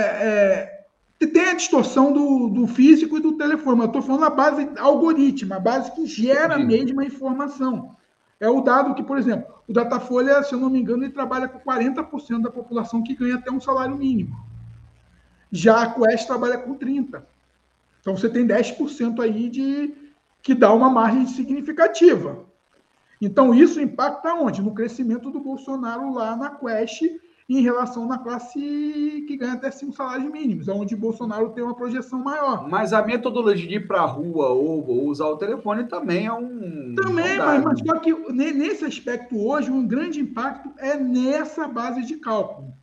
é, 1.19 1.27
tem 1.27 1.45
a 1.45 1.53
distorção 1.53 2.11
do, 2.11 2.49
do 2.49 2.65
físico 2.65 3.17
e 3.17 3.21
do 3.21 3.33
telefone. 3.33 3.81
Eu 3.81 3.85
estou 3.85 4.01
falando 4.01 4.25
a 4.25 4.31
base 4.31 4.67
algoritmo, 4.79 5.53
a 5.53 5.59
base 5.59 5.91
que 5.91 6.07
gera 6.07 6.57
mesmo 6.57 7.01
a 7.01 7.05
informação. 7.05 7.95
É 8.39 8.49
o 8.49 8.61
dado 8.61 8.95
que, 8.95 9.03
por 9.03 9.19
exemplo, 9.19 9.53
o 9.67 9.73
Datafolha, 9.73 10.41
se 10.41 10.53
eu 10.53 10.59
não 10.59 10.71
me 10.71 10.79
engano, 10.79 11.03
ele 11.03 11.13
trabalha 11.13 11.47
com 11.47 11.59
40% 11.59 12.41
da 12.41 12.49
população 12.49 13.03
que 13.03 13.15
ganha 13.15 13.35
até 13.35 13.51
um 13.51 13.61
salário 13.61 13.95
mínimo. 13.95 14.35
Já 15.51 15.83
a 15.83 15.93
Quest 15.93 16.25
trabalha 16.25 16.57
com 16.57 16.75
30%. 16.75 17.21
Então 18.03 18.17
você 18.17 18.29
tem 18.29 18.45
10% 18.45 19.21
aí 19.21 19.49
de 19.49 19.93
que 20.41 20.53
dá 20.53 20.73
uma 20.73 20.89
margem 20.89 21.25
significativa. 21.25 22.45
Então 23.21 23.55
isso 23.55 23.79
impacta 23.79 24.33
onde? 24.33 24.61
No 24.61 24.73
crescimento 24.73 25.31
do 25.31 25.39
Bolsonaro 25.39 26.13
lá 26.13 26.35
na 26.35 26.49
Quest 26.49 27.03
em 27.49 27.61
relação 27.61 28.05
na 28.05 28.17
classe 28.17 28.59
que 29.25 29.37
ganha 29.37 29.53
até 29.53 29.71
cinco 29.71 29.93
salários 29.93 30.29
mínimos, 30.29 30.67
onde 30.67 30.95
Bolsonaro 30.95 31.51
tem 31.51 31.63
uma 31.63 31.75
projeção 31.75 32.19
maior. 32.19 32.67
Mas 32.69 32.91
a 32.91 33.01
metodologia 33.01 33.67
de 33.67 33.75
ir 33.75 33.87
para 33.87 34.01
a 34.01 34.05
rua 34.05 34.49
ou, 34.49 34.85
ou, 34.85 35.07
usar 35.07 35.27
o 35.27 35.37
telefone 35.37 35.85
também 35.85 36.25
é 36.25 36.33
um. 36.33 36.93
Também, 36.95 37.37
mas, 37.37 37.63
mas 37.63 37.79
só 37.79 37.99
que 37.99 38.13
nesse 38.33 38.83
aspecto 38.83 39.37
hoje, 39.37 39.71
um 39.71 39.87
grande 39.87 40.19
impacto 40.19 40.73
é 40.77 40.97
nessa 40.97 41.67
base 41.67 42.05
de 42.05 42.17
cálculo. 42.17 42.73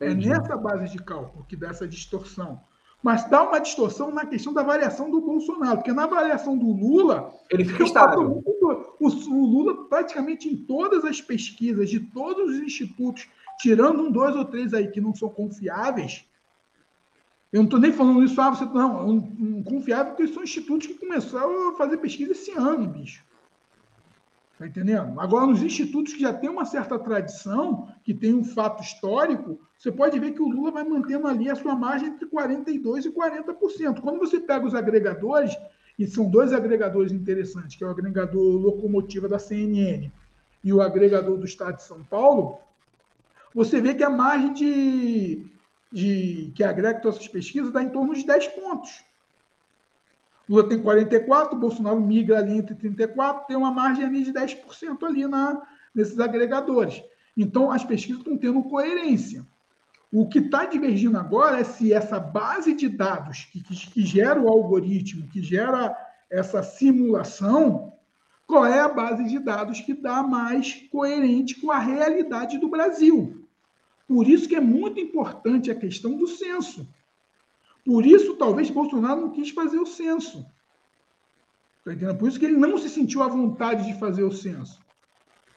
É 0.00 0.06
Entendi. 0.06 0.28
É 0.28 0.38
nessa 0.38 0.56
base 0.56 0.90
de 0.90 0.98
cálculo 0.98 1.44
que 1.48 1.54
dá 1.54 1.68
essa 1.68 1.86
distorção. 1.86 2.60
Mas 3.04 3.28
dá 3.28 3.42
uma 3.42 3.58
distorção 3.58 4.10
na 4.10 4.24
questão 4.24 4.50
da 4.50 4.62
variação 4.62 5.10
do 5.10 5.20
Bolsonaro, 5.20 5.76
porque 5.76 5.92
na 5.92 6.06
variação 6.06 6.56
do 6.56 6.72
Lula. 6.72 7.34
Ele 7.50 7.62
fica 7.62 7.84
estável. 7.84 8.42
O, 8.98 9.08
o 9.08 9.46
Lula, 9.46 9.84
praticamente 9.88 10.48
em 10.48 10.56
todas 10.56 11.04
as 11.04 11.20
pesquisas 11.20 11.90
de 11.90 12.00
todos 12.00 12.54
os 12.54 12.60
institutos 12.60 13.28
tirando 13.58 14.00
um, 14.00 14.10
dois 14.10 14.34
ou 14.34 14.46
três 14.46 14.72
aí 14.72 14.88
que 14.88 15.02
não 15.02 15.14
são 15.14 15.28
confiáveis, 15.28 16.24
eu 17.52 17.58
não 17.58 17.64
estou 17.64 17.78
nem 17.78 17.92
falando 17.92 18.24
isso, 18.24 18.40
ah, 18.40 18.48
você, 18.48 18.64
não, 18.64 19.06
um, 19.06 19.16
um 19.38 19.62
confiável, 19.62 20.14
porque 20.14 20.32
são 20.32 20.42
institutos 20.42 20.86
que 20.86 20.94
começaram 20.94 21.68
a 21.68 21.76
fazer 21.76 21.98
pesquisa 21.98 22.32
esse 22.32 22.52
ano, 22.52 22.88
bicho. 22.88 23.22
Está 24.54 24.68
entendendo? 24.68 25.20
Agora, 25.20 25.46
nos 25.46 25.62
institutos 25.62 26.12
que 26.12 26.20
já 26.20 26.32
tem 26.32 26.48
uma 26.48 26.64
certa 26.64 26.96
tradição, 26.96 27.88
que 28.04 28.14
tem 28.14 28.32
um 28.32 28.44
fato 28.44 28.82
histórico, 28.82 29.60
você 29.76 29.90
pode 29.90 30.18
ver 30.20 30.32
que 30.32 30.40
o 30.40 30.48
Lula 30.48 30.70
vai 30.70 30.84
mantendo 30.84 31.26
ali 31.26 31.50
a 31.50 31.56
sua 31.56 31.74
margem 31.74 32.08
entre 32.08 32.26
42% 32.26 33.04
e 33.04 33.10
40%. 33.10 34.00
Quando 34.00 34.20
você 34.20 34.38
pega 34.38 34.64
os 34.64 34.74
agregadores, 34.74 35.56
e 35.98 36.06
são 36.06 36.30
dois 36.30 36.52
agregadores 36.52 37.12
interessantes, 37.12 37.76
que 37.76 37.82
é 37.82 37.86
o 37.86 37.90
agregador 37.90 38.56
locomotiva 38.56 39.28
da 39.28 39.38
CNN 39.38 40.10
e 40.62 40.72
o 40.72 40.80
agregador 40.80 41.36
do 41.36 41.44
Estado 41.44 41.76
de 41.76 41.82
São 41.82 42.02
Paulo, 42.04 42.58
você 43.54 43.80
vê 43.80 43.94
que 43.94 44.02
a 44.02 44.10
margem 44.10 44.52
de, 44.52 45.46
de 45.92 46.52
que 46.54 46.64
agrega 46.64 47.00
todas 47.00 47.18
essas 47.18 47.28
pesquisas 47.28 47.72
dá 47.72 47.82
em 47.82 47.90
torno 47.90 48.14
de 48.14 48.24
10 48.24 48.48
pontos. 48.48 49.04
Lula 50.48 50.68
tem 50.68 50.80
44, 50.80 51.58
Bolsonaro 51.58 52.00
migra 52.00 52.38
ali 52.38 52.58
entre 52.58 52.74
34, 52.74 53.46
tem 53.46 53.56
uma 53.56 53.70
margem 53.70 54.04
ali 54.04 54.22
de 54.22 54.32
10% 54.32 55.02
ali 55.02 55.26
na, 55.26 55.62
nesses 55.94 56.18
agregadores. 56.18 57.02
Então, 57.36 57.70
as 57.70 57.84
pesquisas 57.84 58.20
estão 58.20 58.36
tendo 58.36 58.62
coerência. 58.62 59.44
O 60.12 60.28
que 60.28 60.38
está 60.38 60.64
divergindo 60.64 61.18
agora 61.18 61.58
é 61.58 61.64
se 61.64 61.92
essa 61.92 62.20
base 62.20 62.74
de 62.74 62.88
dados 62.88 63.48
que, 63.50 63.60
que, 63.60 63.90
que 63.90 64.06
gera 64.06 64.40
o 64.40 64.48
algoritmo, 64.48 65.26
que 65.26 65.42
gera 65.42 65.96
essa 66.30 66.62
simulação, 66.62 67.92
qual 68.46 68.66
é 68.66 68.80
a 68.80 68.88
base 68.88 69.24
de 69.24 69.38
dados 69.38 69.80
que 69.80 69.94
dá 69.94 70.22
mais 70.22 70.86
coerente 70.90 71.60
com 71.60 71.70
a 71.70 71.78
realidade 71.78 72.58
do 72.58 72.68
Brasil. 72.68 73.44
Por 74.06 74.28
isso 74.28 74.48
que 74.48 74.54
é 74.54 74.60
muito 74.60 75.00
importante 75.00 75.70
a 75.70 75.74
questão 75.74 76.16
do 76.16 76.26
censo. 76.26 76.86
Por 77.84 78.06
isso, 78.06 78.34
talvez, 78.34 78.70
Bolsonaro 78.70 79.20
não 79.20 79.30
quis 79.30 79.50
fazer 79.50 79.78
o 79.78 79.86
censo. 79.86 80.44
Tá 81.84 82.14
Por 82.14 82.28
isso 82.28 82.38
que 82.38 82.46
ele 82.46 82.56
não 82.56 82.78
se 82.78 82.88
sentiu 82.88 83.22
à 83.22 83.28
vontade 83.28 83.86
de 83.86 83.98
fazer 83.98 84.22
o 84.22 84.32
censo. 84.32 84.82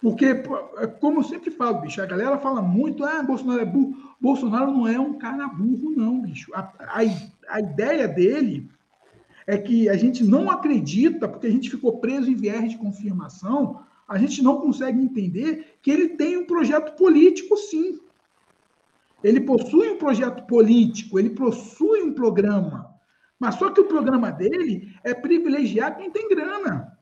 Porque, 0.01 0.25
é 0.25 0.87
como 0.87 1.19
eu 1.19 1.23
sempre 1.23 1.49
falo, 1.49 1.81
bicho, 1.81 2.01
a 2.01 2.05
galera 2.05 2.37
fala 2.37 2.61
muito, 2.61 3.03
ah, 3.03 3.23
Bolsonaro 3.23 3.61
é 3.61 3.65
burro. 3.65 3.95
Bolsonaro 4.19 4.71
não 4.71 4.87
é 4.87 4.99
um 4.99 5.17
cara 5.17 5.47
burro, 5.47 5.91
não, 5.95 6.21
bicho. 6.21 6.53
A, 6.53 6.61
a, 6.79 6.99
a 7.49 7.59
ideia 7.59 8.07
dele 8.07 8.69
é 9.47 9.57
que 9.57 9.87
a 9.87 9.95
gente 9.95 10.23
não 10.23 10.51
acredita, 10.51 11.27
porque 11.27 11.47
a 11.47 11.51
gente 11.51 11.69
ficou 11.69 11.99
preso 11.99 12.29
em 12.29 12.35
viés 12.35 12.71
de 12.71 12.77
confirmação, 12.77 13.81
a 14.07 14.17
gente 14.17 14.43
não 14.43 14.59
consegue 14.59 14.99
entender 15.01 15.77
que 15.81 15.89
ele 15.89 16.09
tem 16.09 16.37
um 16.37 16.45
projeto 16.45 16.95
político, 16.97 17.55
sim. 17.57 17.99
Ele 19.27 19.41
possui 19.41 19.89
um 19.89 19.97
projeto 19.97 20.47
político, 20.47 21.19
ele 21.19 21.31
possui 21.31 22.01
um 22.01 22.13
programa. 22.13 22.95
Mas 23.37 23.55
só 23.55 23.69
que 23.69 23.81
o 23.81 23.85
programa 23.85 24.31
dele 24.31 24.95
é 25.03 25.13
privilegiar 25.13 25.97
quem 25.97 26.09
tem 26.09 26.29
grana. 26.29 26.97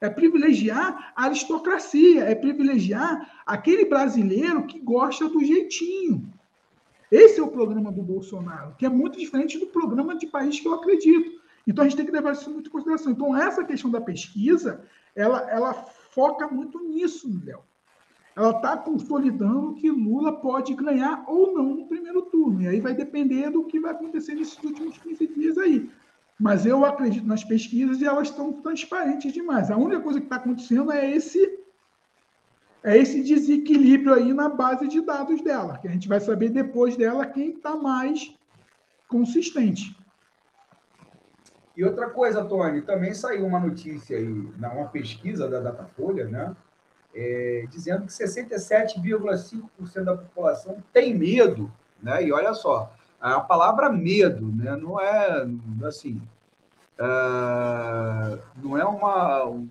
É 0.00 0.08
privilegiar 0.08 1.12
a 1.14 1.24
aristocracia, 1.24 2.24
é 2.24 2.34
privilegiar 2.34 3.42
aquele 3.44 3.84
brasileiro 3.84 4.66
que 4.66 4.80
gosta 4.80 5.28
do 5.28 5.44
jeitinho. 5.44 6.26
Esse 7.10 7.38
é 7.38 7.42
o 7.42 7.50
programa 7.50 7.92
do 7.92 8.02
Bolsonaro, 8.02 8.74
que 8.78 8.86
é 8.86 8.88
muito 8.88 9.18
diferente 9.18 9.58
do 9.58 9.66
programa 9.66 10.16
de 10.16 10.26
país 10.28 10.58
que 10.58 10.66
eu 10.66 10.72
acredito. 10.72 11.38
Então 11.66 11.84
a 11.84 11.86
gente 11.86 11.98
tem 11.98 12.06
que 12.06 12.12
levar 12.12 12.32
isso 12.32 12.50
muito 12.50 12.68
em 12.68 12.72
consideração. 12.72 13.12
Então, 13.12 13.36
essa 13.36 13.62
questão 13.62 13.90
da 13.90 14.00
pesquisa, 14.00 14.82
ela, 15.14 15.50
ela 15.50 15.74
foca 15.74 16.48
muito 16.48 16.80
nisso, 16.80 17.28
Léo 17.44 17.62
ela 18.34 18.50
está 18.50 18.76
consolidando 18.76 19.74
que 19.74 19.90
Lula 19.90 20.32
pode 20.32 20.74
ganhar 20.74 21.24
ou 21.26 21.52
não 21.54 21.74
no 21.74 21.86
primeiro 21.86 22.22
turno. 22.22 22.62
E 22.62 22.68
aí 22.68 22.80
vai 22.80 22.94
depender 22.94 23.50
do 23.50 23.64
que 23.64 23.78
vai 23.78 23.92
acontecer 23.92 24.34
nesses 24.34 24.62
últimos 24.62 24.96
15 24.98 25.26
dias 25.28 25.58
aí. 25.58 25.90
Mas 26.40 26.64
eu 26.64 26.84
acredito 26.84 27.26
nas 27.26 27.44
pesquisas 27.44 28.00
e 28.00 28.06
elas 28.06 28.28
estão 28.28 28.52
transparentes 28.52 29.32
demais. 29.32 29.70
A 29.70 29.76
única 29.76 30.00
coisa 30.00 30.18
que 30.18 30.26
está 30.26 30.36
acontecendo 30.36 30.90
é 30.90 31.10
esse 31.10 31.60
é 32.84 32.98
esse 32.98 33.22
desequilíbrio 33.22 34.12
aí 34.12 34.32
na 34.32 34.48
base 34.48 34.88
de 34.88 35.00
dados 35.00 35.40
dela, 35.40 35.78
que 35.78 35.86
a 35.86 35.90
gente 35.90 36.08
vai 36.08 36.18
saber 36.18 36.48
depois 36.48 36.96
dela 36.96 37.24
quem 37.26 37.50
está 37.50 37.76
mais 37.76 38.34
consistente. 39.06 39.96
E 41.76 41.84
outra 41.84 42.10
coisa, 42.10 42.44
Tony, 42.44 42.82
também 42.82 43.14
saiu 43.14 43.46
uma 43.46 43.60
notícia 43.60 44.16
aí, 44.16 44.26
uma 44.26 44.88
pesquisa 44.88 45.48
da 45.48 45.60
Datafolha, 45.60 46.26
né? 46.26 46.56
É, 47.14 47.66
dizendo 47.70 48.06
que 48.06 48.12
67,5% 48.12 50.04
da 50.04 50.16
população 50.16 50.82
tem 50.92 51.14
medo, 51.14 51.70
né? 52.02 52.24
E 52.24 52.32
olha 52.32 52.54
só, 52.54 52.92
a 53.20 53.40
palavra 53.40 53.90
medo, 53.90 54.46
né? 54.46 54.76
Não 54.76 55.00
é 55.00 55.46
assim, 55.84 56.20
uh, 56.98 58.38
não 58.62 58.76
é 58.76 58.84
uma, 58.84 59.46
um, 59.46 59.68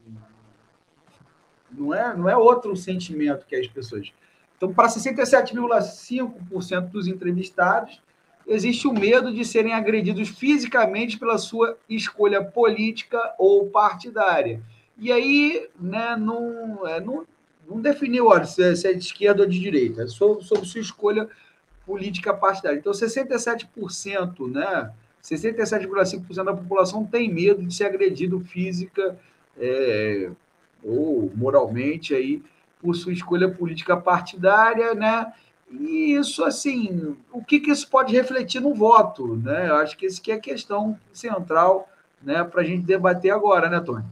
não 1.71 1.93
é, 1.93 2.15
não 2.15 2.29
é 2.29 2.37
outro 2.37 2.75
sentimento 2.75 3.45
que 3.45 3.55
as 3.55 3.67
pessoas. 3.67 4.11
Então, 4.55 4.73
para 4.73 4.87
67,5% 4.87 6.89
dos 6.89 7.07
entrevistados, 7.07 8.01
existe 8.47 8.87
o 8.87 8.93
medo 8.93 9.33
de 9.33 9.43
serem 9.43 9.73
agredidos 9.73 10.29
fisicamente 10.29 11.17
pela 11.17 11.37
sua 11.37 11.77
escolha 11.89 12.41
política 12.43 13.33
ou 13.37 13.69
partidária. 13.69 14.61
E 15.01 15.11
aí, 15.11 15.67
né, 15.79 16.15
não, 16.15 16.87
é, 16.87 16.99
não, 17.01 17.25
não 17.67 17.81
definiu 17.81 18.27
olha, 18.27 18.45
se, 18.45 18.61
é, 18.63 18.75
se 18.75 18.87
é 18.87 18.93
de 18.93 19.03
esquerda 19.03 19.41
ou 19.41 19.49
de 19.49 19.59
direita, 19.59 20.03
é 20.03 20.07
sobre, 20.07 20.43
sobre 20.43 20.67
sua 20.67 20.79
escolha 20.79 21.27
política 21.83 22.31
partidária. 22.31 22.77
Então, 22.77 22.91
67%, 22.93 24.47
né? 24.47 24.93
67,5% 25.23 26.43
da 26.43 26.53
população 26.53 27.03
tem 27.03 27.33
medo 27.33 27.63
de 27.63 27.73
ser 27.73 27.85
agredido 27.85 28.39
física 28.41 29.17
é, 29.57 30.29
ou 30.83 31.31
moralmente 31.35 32.13
aí 32.13 32.43
por 32.79 32.95
sua 32.95 33.11
escolha 33.11 33.49
política 33.49 33.97
partidária, 33.97 34.93
né? 34.93 35.33
E 35.71 36.13
isso, 36.13 36.43
assim, 36.43 37.17
o 37.31 37.43
que, 37.43 37.59
que 37.59 37.71
isso 37.71 37.89
pode 37.89 38.13
refletir 38.13 38.61
no 38.61 38.75
voto, 38.75 39.35
né? 39.35 39.67
Eu 39.67 39.77
acho 39.77 39.97
que 39.97 40.05
isso 40.05 40.21
que 40.21 40.31
é 40.31 40.35
a 40.35 40.39
questão 40.39 40.95
central, 41.11 41.89
né, 42.21 42.43
para 42.43 42.61
a 42.61 42.63
gente 42.63 42.83
debater 42.83 43.31
agora, 43.31 43.67
né, 43.67 43.79
Tony? 43.79 44.05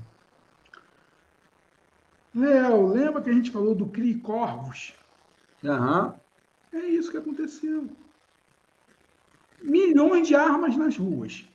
Léo, 2.34 2.88
lembra 2.88 3.22
que 3.22 3.30
a 3.30 3.34
gente 3.34 3.52
falou 3.52 3.74
do 3.74 3.88
CRI 3.88 4.16
Corvos? 4.16 4.94
Uhum. 5.64 6.14
É 6.72 6.86
isso 6.86 7.12
que 7.12 7.18
aconteceu. 7.18 7.90
Milhões 9.62 10.28
de 10.28 10.36
armas 10.36 10.78
nas 10.78 10.96
ruas. 10.98 11.46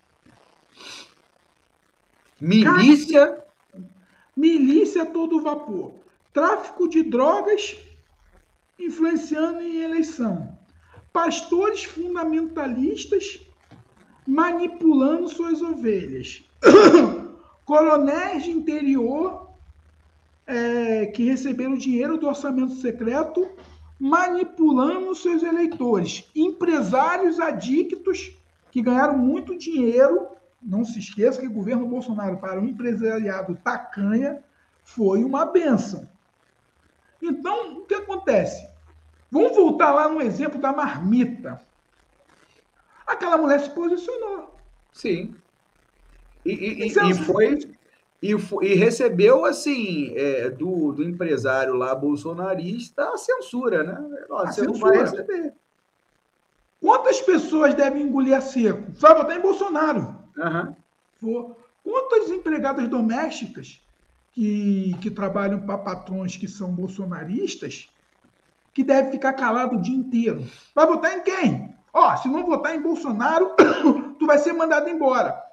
Milícia? 2.41 3.45
milícia 4.37 5.07
todo 5.07 5.41
vapor. 5.41 5.95
Tráfico 6.33 6.89
de 6.89 7.03
drogas 7.03 7.77
influenciando 8.79 9.61
em 9.61 9.83
eleição. 9.83 10.59
Pastores 11.13 11.85
fundamentalistas 11.85 13.41
manipulando 14.27 15.29
suas 15.29 15.63
ovelhas. 15.63 16.43
Coronéis 17.65 18.45
de 18.45 18.51
interior 18.51 19.44
é, 20.47 21.07
que 21.07 21.25
receberam 21.25 21.77
dinheiro 21.77 22.19
do 22.19 22.29
orçamento 22.29 22.75
secreto 22.75 23.49
manipulando 23.99 25.15
seus 25.15 25.43
eleitores. 25.43 26.29
Empresários 26.35 27.41
adictos 27.41 28.37
que 28.71 28.83
ganharam 28.83 29.17
muito 29.17 29.57
dinheiro. 29.57 30.29
Não 30.63 30.85
se 30.85 30.99
esqueça 30.99 31.41
que 31.41 31.47
o 31.47 31.53
governo 31.53 31.87
Bolsonaro, 31.87 32.39
para 32.39 32.61
o 32.61 32.65
empresariado 32.65 33.59
tacanha, 33.63 34.43
foi 34.83 35.25
uma 35.25 35.47
benção. 35.47 36.09
Então, 37.21 37.79
o 37.79 37.87
que 37.87 37.95
acontece? 37.95 38.69
Vamos 39.31 39.57
voltar 39.57 39.93
lá 39.93 40.09
no 40.09 40.21
exemplo 40.21 40.61
da 40.61 40.73
marmita. 40.73 41.61
Aquela 43.07 43.37
mulher 43.37 43.61
se 43.61 43.71
posicionou. 43.71 44.55
Sim. 44.93 45.35
E, 46.45 46.53
e, 46.53 46.87
e 46.87 47.15
foi, 47.15 47.59
e, 48.25 48.33
e, 48.63 48.75
recebeu, 48.75 49.45
assim, 49.45 50.15
é, 50.17 50.49
do, 50.49 50.93
do 50.93 51.05
empresário 51.05 51.75
lá 51.75 51.95
bolsonarista 51.95 53.11
a 53.11 53.19
censura, 53.19 53.85
né? 53.85 54.25
a 54.31 54.47
você 54.47 54.65
censura. 54.65 54.73
não 54.73 54.79
vai 54.79 54.99
receber. 54.99 55.53
Quantas 56.81 57.21
pessoas 57.21 57.75
devem 57.75 58.05
engolir 58.05 58.35
a 58.35 58.41
seco? 58.41 58.83
Só 58.95 59.15
votar 59.15 59.37
em 59.37 59.43
Bolsonaro. 59.43 60.17
Uhum. 61.23 61.55
Quantas 61.85 62.31
empregadas 62.31 62.89
domésticas 62.89 63.79
que, 64.33 64.97
que 65.03 65.11
trabalham 65.11 65.61
para 65.61 65.77
patrões 65.77 66.35
que 66.35 66.49
são 66.49 66.73
bolsonaristas 66.73 67.91
que 68.73 68.83
deve 68.83 69.11
ficar 69.11 69.35
calado 69.35 69.77
o 69.77 69.83
dia 69.83 69.97
inteiro? 69.97 70.47
Vai 70.75 70.87
votar 70.87 71.19
em 71.19 71.23
quem? 71.23 71.75
Ó, 71.93 72.17
se 72.17 72.29
não 72.29 72.47
votar 72.47 72.75
em 72.75 72.81
Bolsonaro, 72.81 73.55
tu 74.19 74.25
vai 74.25 74.39
ser 74.39 74.55
mandado 74.55 74.89
embora. 74.89 75.44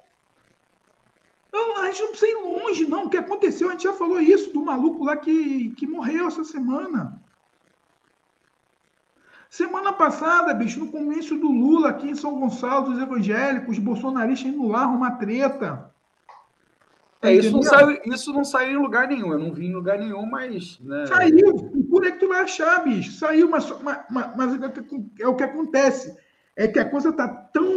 Não, 1.52 1.76
a 1.76 1.86
gente 1.86 2.00
não 2.00 2.08
precisa 2.08 2.30
ir 2.30 2.42
longe, 2.42 2.86
não. 2.86 3.04
O 3.04 3.10
que 3.10 3.18
aconteceu, 3.18 3.68
a 3.68 3.72
gente 3.72 3.84
já 3.84 3.92
falou 3.92 4.20
isso 4.20 4.52
do 4.52 4.64
maluco 4.64 5.04
lá 5.04 5.16
que, 5.16 5.70
que 5.76 5.86
morreu 5.86 6.26
essa 6.26 6.42
semana. 6.44 7.20
Semana 9.50 9.92
passada, 9.92 10.54
bicho, 10.54 10.80
no 10.80 10.90
comício 10.90 11.38
do 11.38 11.50
Lula 11.50 11.90
aqui 11.90 12.08
em 12.08 12.14
São 12.14 12.40
Gonçalo, 12.40 12.90
dos 12.90 13.02
evangélicos, 13.02 13.78
bolsonaristas 13.78 14.50
indo 14.50 14.66
lá 14.66 14.80
arrumar 14.80 15.18
treta. 15.18 15.92
É, 17.20 17.34
isso 17.34 17.52
não, 17.52 17.62
saiu, 17.62 18.00
isso 18.06 18.32
não 18.32 18.44
saiu 18.44 18.80
em 18.80 18.82
lugar 18.82 19.06
nenhum. 19.06 19.30
Eu 19.30 19.38
não 19.38 19.52
vi 19.52 19.66
em 19.66 19.74
lugar 19.74 19.98
nenhum, 19.98 20.24
mas. 20.24 20.80
Né... 20.80 21.06
Saiu. 21.06 21.70
Por 21.88 22.06
é 22.06 22.10
que 22.12 22.18
tu 22.18 22.28
vai 22.28 22.40
achar, 22.40 22.82
bicho? 22.82 23.12
Saiu, 23.12 23.48
mas, 23.48 23.70
mas, 23.80 24.36
mas 24.36 24.60
é 25.20 25.28
o 25.28 25.36
que 25.36 25.44
acontece. 25.44 26.16
É 26.56 26.68
que 26.68 26.78
a 26.78 26.88
coisa 26.88 27.12
tá 27.12 27.26
tão 27.26 27.72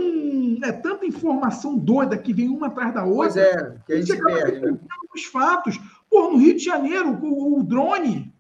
é 0.64 0.72
tanta 0.72 1.06
informação 1.06 1.78
doida 1.78 2.18
que 2.18 2.34
vem 2.34 2.50
uma 2.50 2.68
atrás 2.68 2.94
da 2.94 3.04
outra. 3.04 3.16
Pois 3.16 3.38
é, 3.38 3.78
que 3.86 3.94
a 3.94 4.02
gente 4.02 4.24
perde, 4.24 4.60
né? 4.60 4.78
Os 5.14 5.26
fatos. 5.26 5.80
Pô, 6.10 6.32
no 6.32 6.38
Rio 6.38 6.56
de 6.56 6.64
Janeiro, 6.64 7.10
o, 7.22 7.60
o 7.60 7.64
drone. 7.64 8.34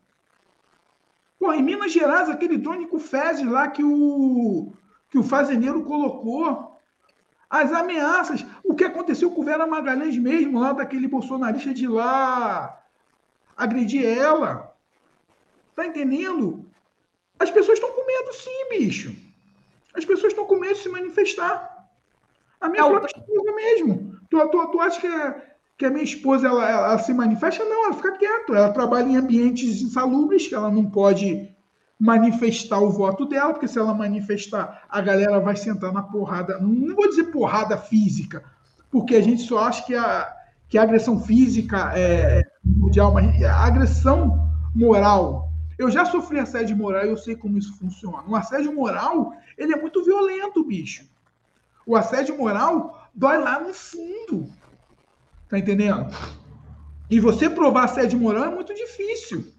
Pô, 1.40 1.54
em 1.54 1.64
Minas 1.64 1.92
Gerais, 1.92 2.30
aquele 2.30 2.58
drone 2.58 2.88
com 2.88 3.00
fezes 3.00 3.46
lá 3.46 3.68
que 3.68 3.84
o, 3.84 4.74
que 5.10 5.18
o 5.18 5.24
fazendeiro 5.24 5.84
colocou. 5.84 6.80
As 7.50 7.72
ameaças. 7.72 8.46
O 8.64 8.74
que 8.74 8.84
aconteceu 8.84 9.32
com 9.32 9.42
o 9.42 9.46
Vera 9.46 9.68
Magalhães 9.68 10.18
mesmo, 10.18 10.60
lá 10.60 10.74
daquele 10.74 11.08
bolsonarista 11.08 11.74
de 11.74 11.88
lá 11.88 12.82
agredir 13.56 14.06
ela. 14.06 14.76
Tá 15.76 15.86
entendendo? 15.86 16.66
As 17.40 17.52
pessoas 17.52 17.78
estão 17.78 17.92
com 17.92 18.06
medo, 18.06 18.34
sim, 18.34 18.70
bicho. 18.70 19.24
As 19.96 20.06
pessoas 20.06 20.34
estão 20.34 20.46
com 20.46 20.60
medo 20.60 20.74
de 20.74 20.80
se 20.80 20.89
manifestar. 20.89 21.88
A 22.60 22.70
minha 22.70 22.84
é 22.84 22.89
própria 22.89 23.08
esposa 23.08 23.52
mesmo. 23.54 24.16
Tu, 24.30 24.50
tu, 24.50 24.68
tu 24.68 24.80
acha 24.80 25.00
que, 25.00 25.08
a, 25.08 25.41
que 25.78 25.86
a 25.86 25.89
minha 25.89 26.04
esposa 26.04 26.48
ela, 26.48 26.70
ela, 26.70 26.88
ela, 26.88 27.00
se 27.00 27.14
manifesta? 27.14 27.64
Não, 27.64 27.86
ela 27.86 27.93
fica 27.93 28.18
quieta. 28.18 28.54
Ela 28.54 28.72
trabalha 28.72 29.08
em 29.08 29.18
ambientes 29.18 29.82
insalubres, 29.82 30.48
que 30.48 30.56
ela 30.56 30.72
não 30.72 30.86
pode 30.89 31.50
manifestar 32.00 32.80
o 32.80 32.89
voto 32.89 33.26
dela, 33.26 33.54
porque 33.54 33.68
se 33.68 33.80
ela 33.80 33.93
manifestar, 33.93 34.84
a 34.89 35.02
galera 35.02 35.39
vai 35.39 35.56
sentar 35.56 35.93
na 35.93 36.04
porrada. 36.04 36.60
Não 36.60 36.96
vou 36.96 37.08
dizer 37.08 37.26
porrada 37.26 37.78
física, 37.78 38.43
porque 38.91 39.16
a 39.16 39.22
gente 39.22 39.43
só 39.43 39.60
acha 39.60 39.84
que 39.86 39.96
a, 39.96 40.34
que 40.68 40.78
a 40.78 40.84
agressão 40.84 41.20
física 41.20 41.93
é 41.96 42.43
mundial, 42.64 43.14
mas 43.14 43.41
a 43.43 43.66
agressão 43.66 44.50
moral. 44.74 45.50
Eu 45.78 45.91
já 45.91 46.05
sofri 46.05 46.39
assédio 46.39 46.76
moral 46.78 47.05
e 47.05 47.09
eu 47.09 47.17
sei 47.17 47.36
como 47.36 47.57
isso 47.57 47.78
funciona. 47.78 48.23
Um 48.28 48.36
assédio 48.36 48.73
moral, 48.73 49.34
ele 49.57 49.73
é 49.73 49.78
muito 49.78 50.03
violento, 50.03 50.63
bicho. 50.63 51.05
O 51.86 51.95
assédio 51.95 52.38
moral 52.38 53.09
dói 53.13 53.38
lá 53.38 53.59
no 53.59 53.73
fundo. 53.73 54.49
Tá 55.49 55.59
entendendo? 55.59 56.07
E 57.09 57.19
você 57.19 57.49
provar 57.49 57.86
assédio 57.86 58.19
moral 58.19 58.45
é 58.45 58.55
muito 58.55 58.73
difícil. 58.73 59.53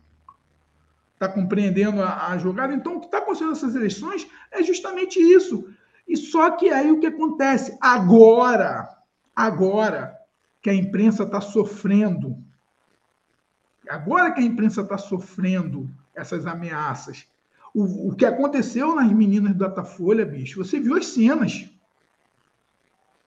Tá 1.19 1.29
compreendendo 1.29 2.03
a, 2.03 2.29
a 2.29 2.39
jogada? 2.39 2.75
Então, 2.75 2.97
o 2.97 3.01
que 3.01 3.07
está 3.07 3.19
acontecendo 3.19 3.51
nessas 3.51 3.75
eleições 3.75 4.27
é 4.51 4.63
justamente 4.63 5.19
isso. 5.19 5.69
E 6.07 6.17
só 6.17 6.51
que 6.51 6.71
aí 6.71 6.91
o 6.91 7.01
que 7.01 7.07
acontece? 7.07 7.77
Agora, 7.81 8.89
agora 9.35 10.17
que 10.63 10.71
a 10.71 10.75
imprensa 10.75 11.23
está 11.23 11.41
sofrendo, 11.41 12.37
agora 13.89 14.33
que 14.33 14.41
a 14.41 14.45
imprensa 14.45 14.83
está 14.83 14.99
sofrendo 14.99 15.89
essas 16.17 16.47
ameaças, 16.47 17.27
o, 17.75 18.09
o 18.09 18.17
que 18.17 18.25
aconteceu 18.25 18.95
nas 18.95 19.13
meninas 19.13 19.53
do 19.53 19.59
Datafolha, 19.59 20.25
bicho, 20.25 20.65
você 20.65 20.81
viu 20.81 20.97
as 20.97 21.07
cenas 21.07 21.69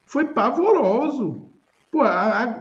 foi 0.10 0.26
pavoroso. 0.26 1.52
Pô, 1.92 2.02
a, 2.02 2.44
a, 2.44 2.60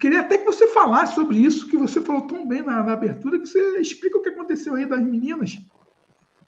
queria 0.00 0.22
até 0.22 0.38
que 0.38 0.44
você 0.44 0.66
falasse 0.66 1.14
sobre 1.14 1.36
isso, 1.36 1.68
que 1.68 1.76
você 1.76 2.00
falou 2.00 2.22
tão 2.22 2.48
bem 2.48 2.62
na, 2.62 2.82
na 2.82 2.94
abertura, 2.94 3.38
que 3.38 3.46
você 3.46 3.78
explica 3.78 4.18
o 4.18 4.22
que 4.22 4.30
aconteceu 4.30 4.74
aí 4.74 4.84
das 4.84 5.00
meninas. 5.00 5.56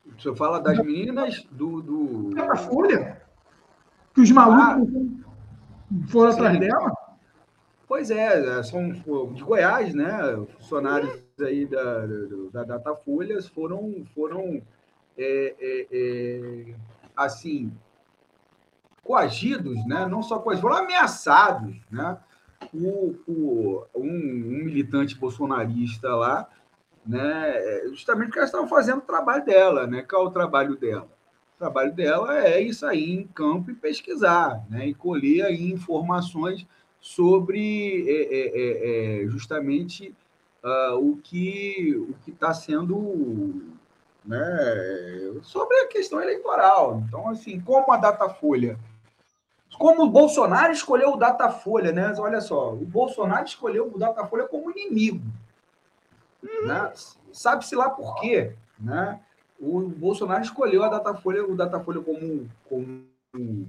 O 0.05 0.21
senhor 0.21 0.35
fala 0.35 0.59
das 0.59 0.79
meninas 0.79 1.47
do. 1.53 1.81
do... 1.81 2.31
Da 2.35 2.57
Folha. 2.57 3.23
Que 4.15 4.21
os 4.23 4.31
malucos 4.33 4.89
ah, 4.89 6.09
foram 6.09 6.33
sim. 6.33 6.39
atrás 6.39 6.59
dela. 6.59 6.93
Pois 7.89 8.11
é, 8.11 8.63
são 8.65 8.91
de 8.91 9.45
Goiás, 9.45 9.95
né? 9.95 10.11
Funcionários 10.59 11.23
aí 11.41 11.67
da, 11.67 12.07
da 12.53 12.65
Datafolha 12.65 13.41
foram, 13.43 14.05
foram 14.13 14.61
é, 15.17 15.55
é, 15.61 15.87
é, 15.93 16.75
assim, 17.17 17.73
coagidos, 19.05 19.87
né? 19.87 20.07
não 20.07 20.21
só 20.21 20.41
coagidos, 20.41 20.69
foram 20.69 20.85
ameaçados. 20.85 21.77
Né? 21.89 22.19
O, 22.75 23.15
o, 23.29 23.87
um, 23.95 24.03
um, 24.03 24.65
militante 24.65 25.17
bolsonarista 25.17 26.15
lá, 26.15 26.49
né? 27.07 27.87
justamente 27.91 28.27
porque 28.27 28.41
elas 28.41 28.51
estavam 28.51 28.69
fazendo 28.69 28.99
o 28.99 29.03
trabalho 29.03 29.45
dela. 29.45 29.87
Né? 29.87 30.03
Qual 30.03 30.25
é 30.25 30.29
o 30.29 30.33
trabalho 30.33 30.77
dela? 30.77 31.09
O 31.55 31.59
trabalho 31.59 31.95
dela 31.95 32.37
é 32.37 32.61
isso 32.61 32.85
aí 32.85 33.13
em 33.13 33.27
campo 33.29 33.71
e 33.71 33.75
pesquisar, 33.75 34.67
né? 34.69 34.89
e 34.89 34.95
colher 34.95 35.45
aí 35.45 35.71
informações 35.71 36.67
sobre 37.07 38.05
é, 38.09 38.23
é, 38.23 39.21
é, 39.21 39.23
é 39.23 39.27
justamente 39.29 40.15
uh, 40.65 40.97
o 40.97 41.17
que 41.19 41.95
o 41.97 42.15
que 42.25 42.33
está 42.33 42.53
sendo 42.53 43.63
né, 44.25 44.39
sobre 45.43 45.77
a 45.77 45.87
questão 45.87 46.21
eleitoral. 46.21 47.03
Então, 47.07 47.29
assim, 47.29 47.61
como 47.61 47.93
a 47.93 47.97
Datafolha 47.97 48.77
como 49.79 50.05
o 50.05 50.11
Bolsonaro 50.11 50.73
escolheu 50.73 51.13
o 51.13 51.17
Datafolha, 51.17 51.93
né? 51.93 52.15
Olha 52.19 52.41
só, 52.41 52.73
o 52.73 52.87
Bolsonaro 52.87 53.45
escolheu 53.45 53.93
o 53.93 53.99
Datafolha 53.99 54.47
como 54.47 54.71
inimigo. 54.71 55.23
Uhum. 56.43 56.67
Né? 56.67 56.93
Sabe-se 57.31 57.77
lá 57.77 57.91
por 57.91 58.15
quê, 58.21 58.55
né? 58.79 59.21
O 59.61 59.83
Bolsonaro 59.83 60.43
escolheu 60.43 60.83
a 60.83 60.89
Datafolha, 60.89 61.45
o 61.45 61.55
Datafolha 61.55 62.01
como, 62.01 62.49
como, 62.67 63.05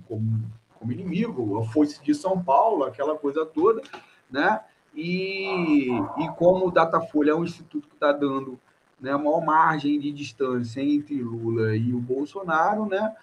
como, 0.07 0.43
como 0.79 0.91
inimigo, 0.91 1.59
a 1.59 1.65
Força 1.65 2.01
de 2.01 2.13
São 2.13 2.41
Paulo, 2.43 2.83
aquela 2.83 3.17
coisa 3.17 3.45
toda, 3.45 3.81
né? 4.29 4.61
E, 4.95 5.89
e 6.17 6.27
como 6.37 6.67
o 6.67 6.71
Datafolha 6.71 7.31
é 7.31 7.35
um 7.35 7.43
instituto 7.43 7.87
que 7.87 7.93
está 7.93 8.11
dando 8.11 8.59
né, 8.99 9.11
a 9.11 9.17
maior 9.17 9.43
margem 9.45 9.99
de 9.99 10.11
distância 10.11 10.81
entre 10.81 11.21
Lula 11.21 11.75
e 11.75 11.93
o 11.93 11.99
Bolsonaro, 11.99 12.85
né, 12.87 13.15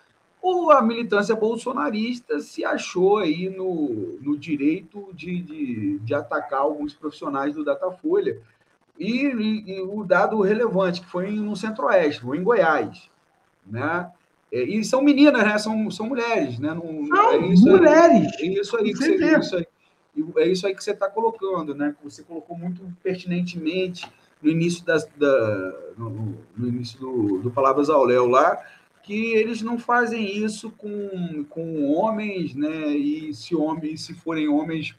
ou 0.44 0.70
a 0.70 0.82
militância 0.82 1.34
bolsonarista 1.34 2.38
se 2.38 2.64
achou 2.64 3.16
aí 3.16 3.48
no, 3.48 4.18
no 4.20 4.36
direito 4.36 5.08
de, 5.14 5.40
de, 5.40 5.98
de 5.98 6.14
atacar 6.14 6.60
alguns 6.60 6.92
profissionais 6.92 7.54
do 7.54 7.64
Datafolha. 7.64 8.38
E, 8.98 9.26
e, 9.26 9.72
e, 9.72 9.80
o 9.80 10.04
dado 10.04 10.42
relevante, 10.42 11.00
que 11.00 11.08
foi 11.08 11.30
no 11.30 11.56
Centro-Oeste, 11.56 12.20
foi 12.20 12.36
em 12.36 12.44
Goiás. 12.44 13.08
Né? 13.66 14.12
É, 14.54 14.62
e 14.62 14.84
são 14.84 15.02
meninas, 15.02 15.42
né? 15.44 15.58
são, 15.58 15.90
são 15.90 16.06
mulheres. 16.06 16.60
Né? 16.60 16.72
Não, 16.72 17.32
é 17.32 17.38
isso 17.48 17.66
mulheres! 17.66 18.32
Aí, 18.38 18.56
é 18.56 18.60
isso 18.60 18.76
aí 18.76 18.92
que 18.92 18.96
você, 18.96 19.24
é 19.24 19.38
isso 19.40 19.56
aí, 19.56 19.66
é 20.36 20.48
isso 20.48 20.66
aí 20.68 20.74
que 20.76 20.84
você 20.84 20.92
está 20.92 21.10
colocando, 21.10 21.74
né? 21.74 21.92
Você 22.04 22.22
colocou 22.22 22.56
muito 22.56 22.80
pertinentemente 23.02 24.08
no 24.40 24.48
início, 24.48 24.84
das, 24.84 25.06
da, 25.16 25.72
no, 25.98 26.38
no 26.56 26.68
início 26.68 27.00
do, 27.00 27.38
do 27.38 27.50
Palavras 27.50 27.90
ao 27.90 28.04
Léo 28.04 28.28
lá, 28.28 28.62
que 29.02 29.34
eles 29.34 29.60
não 29.60 29.76
fazem 29.76 30.24
isso 30.38 30.70
com, 30.70 31.44
com 31.50 31.92
homens, 31.92 32.54
né? 32.54 32.86
E 32.90 33.34
se 33.34 33.56
homens, 33.56 34.02
se 34.02 34.14
forem 34.14 34.48
homens 34.48 34.94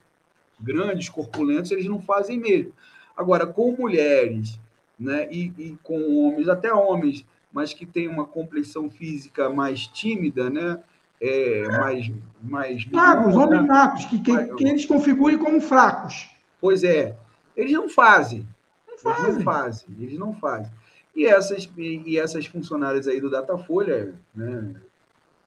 grandes, 0.60 1.08
corpulentos, 1.08 1.72
eles 1.72 1.86
não 1.86 2.02
fazem 2.02 2.38
mesmo. 2.38 2.74
Agora, 3.16 3.48
com 3.48 3.72
mulheres, 3.72 4.60
né? 5.00 5.30
E, 5.32 5.54
e 5.58 5.78
com 5.82 6.28
homens, 6.28 6.50
até 6.50 6.74
homens, 6.74 7.26
mas 7.56 7.74
que 7.74 7.86
têm 7.86 8.10
uma 8.10 8.26
complexão 8.26 8.90
física 8.90 9.50
mais 9.50 9.88
tímida, 9.88 10.50
né? 10.50 10.78
É, 11.22 11.66
mais, 11.70 12.12
mais 12.44 12.84
fracos, 12.84 13.34
né? 13.34 13.42
homens 13.42 13.66
fracos, 13.66 14.06
que, 14.06 14.20
que, 14.20 14.56
que 14.56 14.64
eles 14.66 14.86
configurem 14.86 15.38
como 15.38 15.62
fracos. 15.62 16.30
Pois 16.60 16.84
é, 16.84 17.16
eles 17.56 17.72
não 17.72 17.88
fazem. 17.88 18.46
Não 18.86 18.98
fazem. 18.98 19.24
Eles 19.24 19.38
não 19.38 19.44
fazem. 19.44 19.96
Eles 19.98 20.20
não 20.20 20.34
fazem. 20.34 20.72
E 21.16 21.26
essas, 21.26 21.70
e 21.78 22.20
essas 22.20 22.46
funcionárias 22.46 23.08
aí 23.08 23.22
do 23.22 23.30
Datafolha, 23.30 24.14
né? 24.36 24.76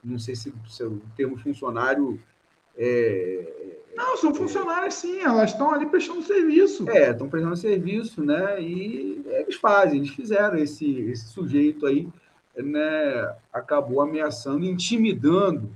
não 0.03 0.19
sei 0.19 0.35
se, 0.35 0.51
se 0.67 0.83
o 0.83 1.03
termo 1.15 1.37
funcionário 1.37 2.19
é, 2.75 3.68
não, 3.99 4.17
são 4.17 4.33
funcionárias 4.33 4.95
sim, 4.95 5.19
elas 5.21 5.51
estão 5.51 5.75
ali 5.75 5.85
prestando 5.85 6.23
serviço. 6.23 6.89
É, 6.89 7.11
estão 7.11 7.29
prestando 7.29 7.57
serviço, 7.57 8.25
né? 8.25 8.63
E 8.63 9.21
eles 9.27 9.57
fazem, 9.57 9.99
eles 9.99 10.11
fizeram 10.11 10.57
esse, 10.57 10.89
esse 11.01 11.27
sujeito 11.29 11.85
aí, 11.85 12.09
né? 12.57 13.35
Acabou 13.53 14.01
ameaçando, 14.01 14.65
intimidando, 14.65 15.69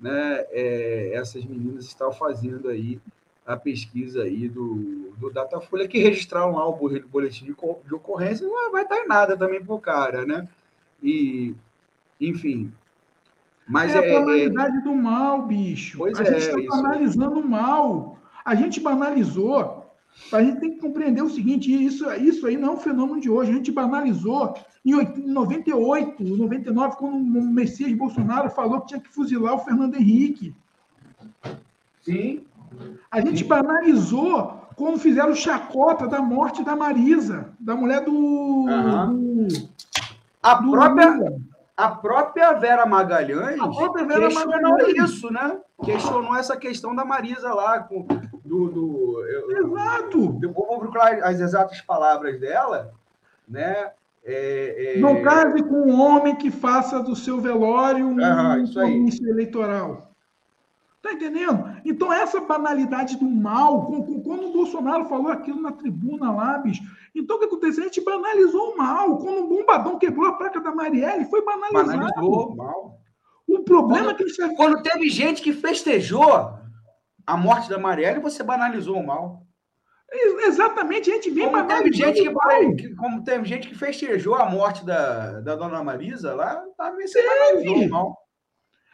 né? 0.00 0.46
É, 0.50 1.12
essas 1.12 1.44
meninas 1.44 1.84
estavam 1.84 2.14
fazendo 2.14 2.70
aí 2.70 2.98
a 3.46 3.58
pesquisa 3.58 4.22
aí 4.22 4.48
do, 4.48 5.12
do 5.18 5.30
Datafolha, 5.30 5.86
que 5.86 5.98
registraram 5.98 6.54
lá 6.54 6.66
o 6.66 6.72
boletim 7.08 7.44
de, 7.44 7.54
de 7.54 7.94
ocorrência, 7.94 8.46
não 8.46 8.72
vai 8.72 8.88
dar 8.88 9.00
em 9.00 9.06
nada 9.06 9.36
também 9.36 9.62
para 9.62 9.74
o 9.74 9.80
cara, 9.80 10.24
né? 10.24 10.48
E, 11.02 11.54
enfim. 12.18 12.72
Mas 13.70 13.94
é, 13.94 13.98
é 13.98 14.16
a 14.16 14.20
banalidade 14.20 14.78
é... 14.78 14.80
do 14.80 14.94
mal, 14.94 15.46
bicho. 15.46 15.98
Pois 15.98 16.18
a 16.18 16.24
é, 16.24 16.40
gente 16.40 16.60
está 16.60 16.76
banalizando 16.76 17.38
o 17.38 17.48
mal. 17.48 18.18
A 18.44 18.54
gente 18.54 18.80
banalizou. 18.80 19.86
A 20.32 20.42
gente 20.42 20.60
tem 20.60 20.72
que 20.72 20.80
compreender 20.80 21.22
o 21.22 21.30
seguinte: 21.30 21.72
isso, 21.72 22.10
isso 22.14 22.46
aí 22.46 22.56
não 22.56 22.70
é 22.70 22.72
um 22.72 22.78
fenômeno 22.78 23.20
de 23.20 23.30
hoje. 23.30 23.52
A 23.52 23.54
gente 23.54 23.70
banalizou 23.70 24.54
em 24.84 24.92
98, 24.92 26.22
99, 26.24 26.96
quando 26.96 27.14
o 27.14 27.42
Messias 27.42 27.92
Bolsonaro 27.92 28.50
falou 28.50 28.80
que 28.80 28.88
tinha 28.88 29.00
que 29.00 29.08
fuzilar 29.08 29.54
o 29.54 29.58
Fernando 29.58 29.94
Henrique. 29.94 30.52
Sim. 32.02 32.42
A 33.10 33.20
gente 33.20 33.44
banalizou 33.44 34.60
quando 34.74 34.98
fizeram 34.98 35.34
chacota 35.34 36.08
da 36.08 36.20
morte 36.20 36.64
da 36.64 36.74
Marisa, 36.74 37.52
da 37.60 37.76
mulher 37.76 38.04
do. 38.04 38.12
Uhum. 38.12 39.46
do 39.46 39.70
a, 40.42 40.54
do 40.54 40.70
própria, 40.70 41.40
a 41.84 41.88
própria 41.90 42.52
Vera 42.52 42.84
Magalhães 42.86 43.60
a 43.60 43.68
própria 43.68 44.04
Vera 44.04 44.28
questionou 44.28 44.72
Magalhães. 44.72 45.10
isso, 45.10 45.32
né? 45.32 45.58
Questionou 45.84 46.36
essa 46.36 46.56
questão 46.56 46.94
da 46.94 47.04
Marisa 47.04 47.52
lá, 47.54 47.80
com, 47.80 48.06
do. 48.44 48.68
do 48.68 49.24
eu, 49.26 49.66
Exato! 49.66 50.38
Eu 50.42 50.52
vou 50.52 50.78
procurar 50.78 51.22
as 51.24 51.40
exatas 51.40 51.80
palavras 51.80 52.38
dela, 52.38 52.92
né? 53.48 53.90
É, 54.22 54.96
é... 54.96 54.98
Não 54.98 55.22
case 55.22 55.62
com 55.62 55.90
um 55.90 56.00
homem 56.00 56.36
que 56.36 56.50
faça 56.50 57.02
do 57.02 57.16
seu 57.16 57.40
velório 57.40 58.06
um 58.06 58.16
uhum, 58.20 58.72
comício 58.74 59.26
eleitoral. 59.28 60.09
Tá 61.02 61.12
entendendo? 61.12 61.64
Então, 61.84 62.12
essa 62.12 62.40
banalidade 62.40 63.16
do 63.16 63.24
mal, 63.24 63.86
quando 63.86 64.48
o 64.48 64.52
Bolsonaro 64.52 65.06
falou 65.06 65.32
aquilo 65.32 65.60
na 65.60 65.72
tribuna 65.72 66.30
lá, 66.30 66.58
bicho, 66.58 66.82
então 67.14 67.36
o 67.36 67.38
que 67.38 67.46
aconteceu? 67.46 67.84
A 67.84 67.86
gente 67.86 68.04
banalizou 68.04 68.72
o 68.72 68.76
mal. 68.76 69.16
Quando 69.16 69.44
o 69.44 69.48
Bombadão 69.48 69.98
quebrou 69.98 70.26
a 70.26 70.34
placa 70.34 70.60
da 70.60 70.74
Marielle, 70.74 71.24
foi 71.24 71.42
banalizado. 71.42 71.98
Banalizou 71.98 72.52
o 72.52 72.56
mal. 72.56 73.00
O 73.48 73.64
problema 73.64 74.04
quando, 74.04 74.10
é 74.10 74.14
que 74.14 74.22
eles... 74.22 74.56
Quando 74.56 74.82
teve 74.82 75.08
gente 75.08 75.40
que 75.40 75.52
festejou 75.54 76.60
a 77.26 77.36
morte 77.36 77.70
da 77.70 77.78
Marielle, 77.78 78.20
você 78.20 78.42
banalizou 78.42 78.98
o 78.98 79.06
mal. 79.06 79.42
Exatamente, 80.12 81.08
a 81.08 81.14
gente 81.14 81.30
vem 81.30 81.48
como 81.48 81.66
teve 81.66 81.92
gente 81.92 82.22
que, 82.22 82.74
que, 82.76 82.94
Como 82.96 83.22
teve 83.22 83.44
gente 83.44 83.68
que 83.68 83.76
festejou 83.76 84.34
a 84.34 84.44
morte 84.44 84.84
da, 84.84 85.40
da 85.40 85.54
dona 85.54 85.84
Marisa 85.84 86.34
lá, 86.34 86.60
também 86.76 87.06
você 87.06 87.22
banalizou 87.22 87.76
o 87.76 87.90
mal. 87.90 88.18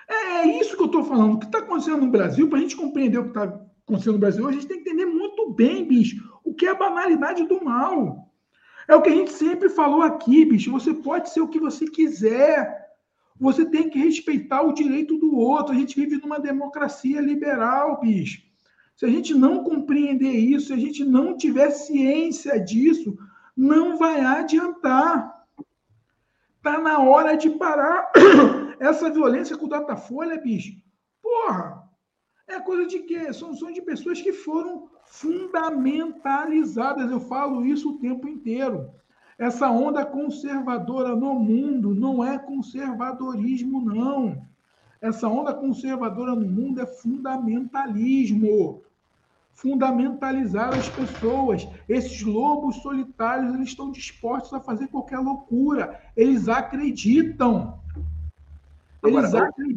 É, 0.09 0.47
isso 0.61 0.77
que 0.77 0.83
eu 0.83 0.87
estou 0.87 1.05
falando. 1.05 1.35
O 1.35 1.39
que 1.39 1.47
está 1.47 1.59
acontecendo 1.59 2.03
no 2.03 2.11
Brasil, 2.11 2.49
para 2.49 2.59
a 2.59 2.63
gente 2.63 2.77
compreender 2.77 3.19
o 3.19 3.25
que 3.25 3.29
está 3.31 3.45
acontecendo 3.45 4.15
no 4.15 4.21
Brasil, 4.21 4.47
a 4.47 4.53
gente 4.53 4.67
tem 4.67 4.83
que 4.83 4.89
entender 4.89 5.07
muito 5.07 5.51
bem, 5.51 5.87
bicho, 5.87 6.17
o 6.45 6.55
que 6.55 6.67
é 6.67 6.71
a 6.71 6.75
banalidade 6.75 7.47
do 7.47 7.65
mal. 7.65 8.27
É 8.89 8.95
o 8.95 9.03
que 9.03 9.11
a 9.11 9.15
gente 9.15 9.33
sempre 9.33 9.69
falou 9.69 10.03
aqui, 10.03 10.45
bicho. 10.45 10.71
Você 10.71 10.95
pode 10.95 11.31
ser 11.31 11.41
o 11.41 11.49
que 11.49 11.59
você 11.59 11.87
quiser. 11.87 12.87
Você 13.39 13.67
tem 13.67 13.91
que 13.91 13.99
respeitar 13.99 14.63
o 14.63 14.73
direito 14.73 15.19
do 15.19 15.37
outro. 15.37 15.75
A 15.75 15.79
gente 15.79 15.97
vive 15.97 16.17
numa 16.19 16.39
democracia 16.39 17.21
liberal, 17.21 18.01
bicho. 18.01 18.43
Se 18.95 19.05
a 19.05 19.09
gente 19.09 19.35
não 19.35 19.63
compreender 19.63 20.33
isso, 20.33 20.69
se 20.69 20.73
a 20.73 20.79
gente 20.79 21.05
não 21.05 21.37
tiver 21.37 21.71
ciência 21.71 22.59
disso, 22.59 23.19
não 23.57 23.99
vai 23.99 24.21
adiantar. 24.21 25.45
Está 26.57 26.79
na 26.79 27.01
hora 27.01 27.37
de 27.37 27.51
parar 27.51 28.11
essa 28.79 29.11
violência 29.11 29.57
com 29.57 29.66
o 29.66 29.68
Datafolha, 29.68 30.41
bicho. 30.41 30.81
Porra! 31.22 31.85
É 32.49 32.61
coisa 32.61 32.87
de 32.87 33.01
quê? 33.01 33.33
São, 33.33 33.53
são 33.55 33.72
de 33.72 33.83
pessoas 33.83 34.22
que 34.22 34.33
foram 34.33 34.89
fundamentalizadas. 35.07 37.11
Eu 37.11 37.18
falo 37.20 37.64
isso 37.64 37.91
o 37.91 37.99
tempo 37.99 38.29
inteiro. 38.29 38.91
Essa 39.39 39.68
onda 39.70 40.07
conservadora 40.07 41.14
no 41.14 41.35
mundo 41.35 41.95
não 41.95 42.24
é 42.24 42.39
conservadorismo, 42.39 43.85
não. 43.85 44.47
Essa 45.01 45.29
onda 45.29 45.53
conservadora 45.53 46.35
no 46.35 46.47
mundo 46.47 46.81
é 46.81 46.87
fundamentalismo 46.87 48.83
fundamentalizar 49.57 50.77
as 50.77 50.89
pessoas. 50.91 51.66
Esses 51.89 52.22
lobos 52.22 52.77
solitários 52.77 53.55
eles 53.55 53.68
estão 53.68 53.91
dispostos 53.91 54.53
a 54.53 54.61
fazer 54.61 54.87
qualquer 54.89 55.18
loucura. 55.18 55.99
Eles 56.14 56.49
acreditam. 56.49 57.81
Eles, 59.09 59.33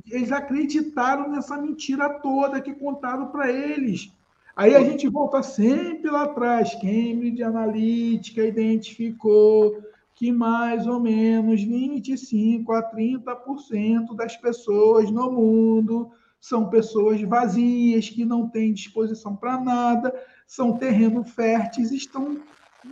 eles 0.10 0.32
acreditaram 0.32 1.30
nessa 1.30 1.58
mentira 1.58 2.10
toda 2.10 2.62
que 2.62 2.74
contaram 2.74 3.28
para 3.28 3.52
eles. 3.52 4.12
Aí 4.56 4.76
a 4.76 4.84
gente 4.84 5.08
volta 5.08 5.42
sempre 5.42 6.10
lá 6.10 6.24
atrás. 6.24 6.74
Cambridge 6.76 7.42
Analytica 7.42 8.44
identificou 8.44 9.82
que 10.16 10.34
mais 10.34 10.86
ou 10.86 11.00
menos 11.00 11.64
25 11.64 12.74
a 12.74 12.92
30% 12.92 14.16
das 14.18 14.36
pessoas 14.36 15.10
no 15.10 15.32
mundo 15.32 16.12
são 16.42 16.70
pessoas 16.70 17.22
vazias, 17.22 18.10
que 18.10 18.26
não 18.26 18.50
têm 18.50 18.74
disposição 18.74 19.36
para 19.36 19.60
nada, 19.60 20.14
são 20.46 20.78
terrenos 20.78 21.30
férteis, 21.32 21.92
estão 21.92 22.38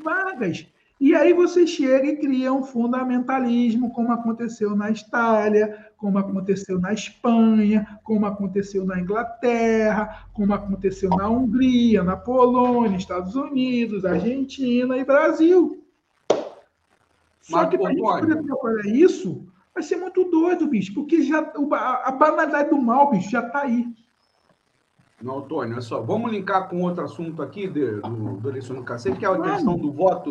vagas. 0.04 0.66
E 1.00 1.14
aí 1.14 1.32
você 1.32 1.68
chega 1.68 2.08
e 2.08 2.18
cria 2.18 2.52
um 2.52 2.64
fundamentalismo, 2.64 3.92
como 3.92 4.12
aconteceu 4.12 4.76
na 4.76 4.90
Itália, 4.90 5.88
como 5.96 6.18
aconteceu 6.18 6.80
na 6.80 6.92
Espanha, 6.92 8.00
como 8.04 8.26
aconteceu 8.26 8.84
na 8.84 9.00
Inglaterra, 9.00 10.28
como 10.34 10.54
aconteceu 10.56 11.10
na 11.12 11.30
Hungria, 11.30 12.04
na 12.04 12.18
Polônia, 12.18 12.98
Estados 12.98 13.36
Unidos, 13.36 14.06
Argentina 14.06 14.98
e 14.98 15.06
Brasil. 15.06 15.84
Só 17.42 17.66
que 17.66 17.78
para 17.78 17.90
a 17.90 17.94
gente 17.94 18.02
poder 18.02 18.44
trabalhar 18.44 18.88
isso, 18.88 19.48
vai 19.74 19.84
ser 19.84 19.98
muito 19.98 20.24
doido, 20.26 20.68
bicho, 20.68 20.96
porque 20.96 21.22
já, 21.22 21.40
a, 22.04 22.12
banalidade 22.12 22.72
do 22.72 22.78
mal, 22.78 23.12
bicho, 23.12 23.30
já 23.30 23.46
está 23.46 23.62
aí. 23.62 23.88
Não, 25.22 25.40
Antônio, 25.40 25.74
olha 25.74 25.82
só. 25.82 26.02
Vamos 26.02 26.32
linkar 26.32 26.68
com 26.70 26.82
outro 26.82 27.04
assunto 27.04 27.42
aqui 27.42 27.68
de, 27.68 28.02
do, 28.02 28.38
do 28.38 28.52
do 28.52 28.84
cacete, 28.84 29.18
que 29.18 29.26
é 29.26 29.30
a 29.30 29.40
questão 29.40 29.78
do 29.78 29.92
voto 29.92 30.30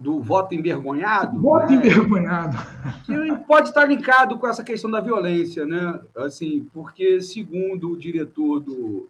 do 0.00 0.20
voto 0.20 0.54
envergonhado. 0.54 1.38
Voto 1.38 1.70
né? 1.70 1.76
envergonhado. 1.76 2.56
Que 3.04 3.36
pode 3.46 3.68
estar 3.68 3.84
linkado 3.84 4.38
com 4.38 4.48
essa 4.48 4.64
questão 4.64 4.90
da 4.90 5.00
violência, 5.00 5.66
né? 5.66 6.00
Assim, 6.16 6.66
porque 6.72 7.20
segundo 7.20 7.92
o 7.92 7.98
diretor 7.98 8.60
do, 8.60 9.06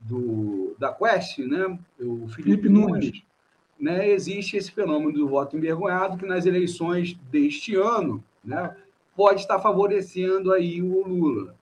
do 0.00 0.74
da 0.78 0.92
Quest, 0.92 1.38
né, 1.38 1.78
o 2.00 2.26
Felipe, 2.28 2.32
Felipe 2.32 2.68
Nunes, 2.68 3.22
né, 3.78 4.08
existe 4.10 4.56
esse 4.56 4.72
fenômeno 4.72 5.12
do 5.12 5.28
voto 5.28 5.56
envergonhado 5.56 6.16
que 6.16 6.26
nas 6.26 6.46
eleições 6.46 7.14
deste 7.30 7.76
ano 7.76 8.22
né, 8.44 8.74
pode 9.14 9.40
estar 9.40 9.60
favorecendo 9.60 10.52
aí 10.52 10.80
o 10.82 11.06
Lula. 11.06 11.54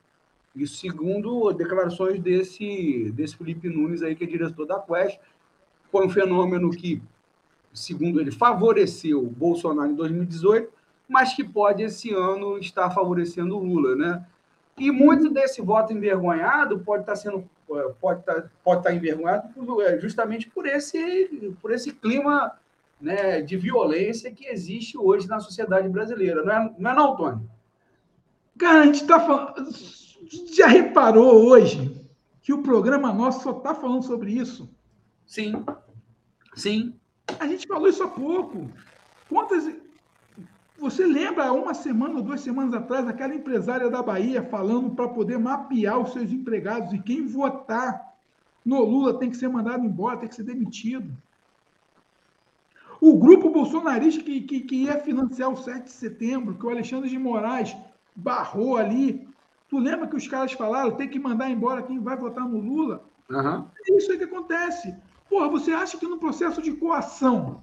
Isso 0.55 0.77
segundo 0.77 1.53
declarações 1.53 2.21
desse, 2.21 3.11
desse 3.13 3.37
Felipe 3.37 3.69
Nunes 3.69 4.03
aí, 4.03 4.15
que 4.15 4.25
é 4.25 4.27
diretor 4.27 4.67
da 4.67 4.79
Quest, 4.79 5.19
foi 5.91 6.07
um 6.07 6.11
fenômeno 6.11 6.71
que, 6.71 7.03
segundo 7.73 8.21
ele, 8.21 8.31
favoreceu 8.31 9.23
Bolsonaro 9.23 9.91
em 9.91 9.95
2018, 9.95 10.73
mas 11.09 11.35
que 11.35 11.45
pode 11.45 11.83
esse 11.83 12.13
ano 12.13 12.59
estar 12.59 12.91
favorecendo 12.91 13.57
o 13.57 13.63
Lula, 13.65 13.97
né? 13.97 14.27
E 14.79 14.91
muito 14.91 15.29
desse 15.29 15.61
voto 15.61 15.93
envergonhado 15.93 16.79
pode 16.81 17.03
estar 17.03 17.17
sendo 17.17 17.45
pode 18.01 18.21
estar, 18.21 18.51
pode 18.65 18.81
estar 18.81 18.95
envergonhado 18.95 19.83
é, 19.83 19.99
justamente 20.01 20.51
por 20.51 20.67
esse, 20.67 21.55
por 21.63 21.71
esse 21.71 21.93
clima 21.93 22.53
né, 23.01 23.41
de 23.41 23.57
violência 23.57 24.33
que 24.33 24.47
existe 24.47 24.99
hoje 24.99 25.29
na 25.29 25.41
sociedade 25.41 25.89
brasileira. 25.89 26.43
Não 26.43 26.53
é 26.53 26.75
não, 26.79 26.91
é 26.91 26.95
não 26.95 27.17
Tony? 27.17 27.49
Cara, 28.59 28.81
a 28.81 28.87
gente 28.87 29.03
está 29.03 29.21
falando. 29.21 29.71
Já 30.53 30.67
reparou 30.67 31.49
hoje 31.49 32.05
que 32.43 32.53
o 32.53 32.63
programa 32.63 33.13
nosso 33.13 33.43
só 33.43 33.53
está 33.53 33.75
falando 33.75 34.05
sobre 34.05 34.33
isso? 34.33 34.69
Sim. 35.27 35.65
Sim. 36.55 36.95
A 37.41 37.47
gente 37.47 37.67
falou 37.67 37.89
isso 37.89 38.03
há 38.03 38.09
pouco. 38.09 38.71
Quantas. 39.27 39.75
Você 40.79 41.07
lembra, 41.07 41.53
uma 41.53 41.73
semana 41.73 42.17
ou 42.17 42.23
duas 42.23 42.43
semanas 42.43 42.75
atrás, 42.75 43.09
aquela 43.09 43.35
empresária 43.35 43.91
da 43.91 44.03
Bahia 44.03 44.43
falando 44.43 44.91
para 44.91 45.09
poder 45.09 45.39
mapear 45.39 45.99
os 45.99 46.13
seus 46.13 46.31
empregados 46.31 46.93
e 46.93 46.99
quem 46.99 47.27
votar 47.27 48.15
no 48.65 48.83
Lula 48.83 49.19
tem 49.19 49.31
que 49.31 49.37
ser 49.37 49.49
mandado 49.49 49.85
embora, 49.85 50.19
tem 50.19 50.29
que 50.29 50.35
ser 50.35 50.43
demitido. 50.43 51.11
O 53.01 53.17
grupo 53.17 53.49
bolsonarista 53.49 54.23
que, 54.23 54.43
que, 54.43 54.61
que 54.61 54.77
ia 54.85 54.99
financiar 54.99 55.51
o 55.51 55.57
7 55.57 55.85
de 55.85 55.91
setembro, 55.91 56.55
que 56.55 56.67
o 56.67 56.71
Alexandre 56.71 57.09
de 57.09 57.19
Moraes 57.19 57.75
barrou 58.15 58.77
ali. 58.77 59.27
Tu 59.69 59.79
lembra 59.79 60.07
que 60.07 60.17
os 60.17 60.29
caras 60.29 60.53
falaram 60.53 60.97
tem 60.97 61.09
que 61.09 61.19
mandar 61.19 61.51
embora 61.51 61.83
quem 61.83 61.99
vai 61.99 62.17
votar 62.17 62.47
no 62.47 62.59
Lula? 62.59 63.03
Uhum. 63.31 63.67
É 63.89 63.97
isso 63.97 64.13
aí 64.13 64.19
que 64.19 64.25
acontece. 64.25 64.95
Porra, 65.31 65.49
você 65.49 65.71
acha 65.71 65.97
que 65.97 66.07
no 66.07 66.19
processo 66.19 66.61
de 66.61 66.73
coação, 66.73 67.61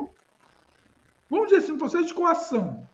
vamos 1.29 1.47
dizer 1.47 1.57
assim, 1.57 1.73
no 1.73 1.77
processo 1.77 2.05
de 2.05 2.13
coação, 2.13 2.87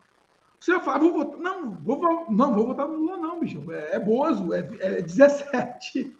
você 0.59 0.71
vai 0.71 0.83
falar, 0.83 0.97
vou 0.97 1.13
votar, 1.13 1.39
não, 1.39 1.75
vou, 1.75 2.25
não, 2.31 2.53
vou 2.55 2.67
votar 2.67 2.87
no 2.87 2.95
Lula, 2.95 3.17
não, 3.17 3.39
bicho. 3.39 3.71
É, 3.71 3.97
é 3.97 3.99
Bozo, 3.99 4.51
é, 4.51 4.67
é 4.79 5.01
17. 5.01 6.17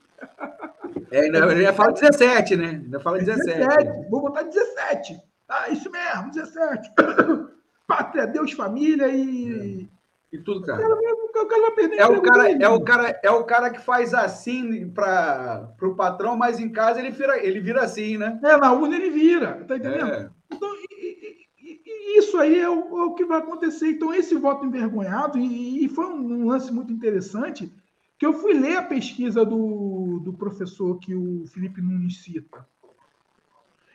É, 1.12 1.22
ainda, 1.22 1.46
ainda 1.50 1.74
fala 1.74 1.94
17, 1.94 2.56
né? 2.56 2.68
Ainda 2.70 3.00
fala 3.00 3.18
17. 3.18 3.58
17. 3.58 4.10
Vou 4.10 4.22
votar 4.22 4.44
17. 4.44 5.20
Ah, 5.50 5.70
isso 5.70 5.90
mesmo, 5.90 6.32
17. 6.32 6.92
Pátria, 7.88 8.28
Deus, 8.28 8.52
família 8.52 9.08
e. 9.08 9.90
E 10.34 10.40
tudo, 10.40 10.64
cara. 10.64 10.84
O 10.84 11.46
cara, 11.46 11.62
vai 11.62 11.72
perder 11.72 12.00
é 12.00 12.08
o 12.08 12.22
cara, 12.22 12.52
é 12.52 12.68
o 12.68 12.82
cara 12.82 13.20
É 13.22 13.30
o 13.30 13.44
cara 13.44 13.70
que 13.70 13.80
faz 13.80 14.16
assim 14.16 14.90
para 14.90 15.70
o 15.80 15.94
patrão, 15.94 16.36
mas 16.36 16.60
em 16.60 16.70
casa 16.70 17.00
ele 17.00 17.12
vira, 17.12 17.46
ele 17.46 17.60
vira 17.60 17.84
assim, 17.84 18.18
né? 18.18 18.40
É, 18.44 18.58
na 18.58 18.74
urna 18.74 18.96
ele 18.96 19.12
vira, 19.12 19.64
tá 19.68 19.78
entendendo? 19.78 20.12
É. 20.12 20.30
Então, 20.52 20.70
e, 20.90 21.46
e, 21.62 21.82
e 21.86 22.18
isso 22.18 22.36
aí 22.40 22.60
é 22.60 22.68
o, 22.68 22.98
é 22.98 23.04
o, 23.04 23.14
que 23.14 23.26
vai 23.26 23.38
acontecer. 23.38 23.92
Então, 23.92 24.12
esse 24.12 24.34
voto 24.34 24.66
envergonhado, 24.66 25.38
e, 25.38 25.86
e 25.86 25.90
foi 25.90 26.08
um 26.08 26.48
lance 26.48 26.74
muito 26.74 26.92
interessante, 26.92 27.72
que 28.18 28.26
eu 28.26 28.34
fui 28.34 28.54
ler 28.54 28.78
a 28.78 28.84
pesquisa 28.84 29.46
do, 29.46 30.20
do 30.24 30.34
professor 30.34 30.98
que 30.98 31.14
o 31.14 31.46
Felipe 31.46 31.80
Nunes 31.80 32.24
cita. 32.24 32.68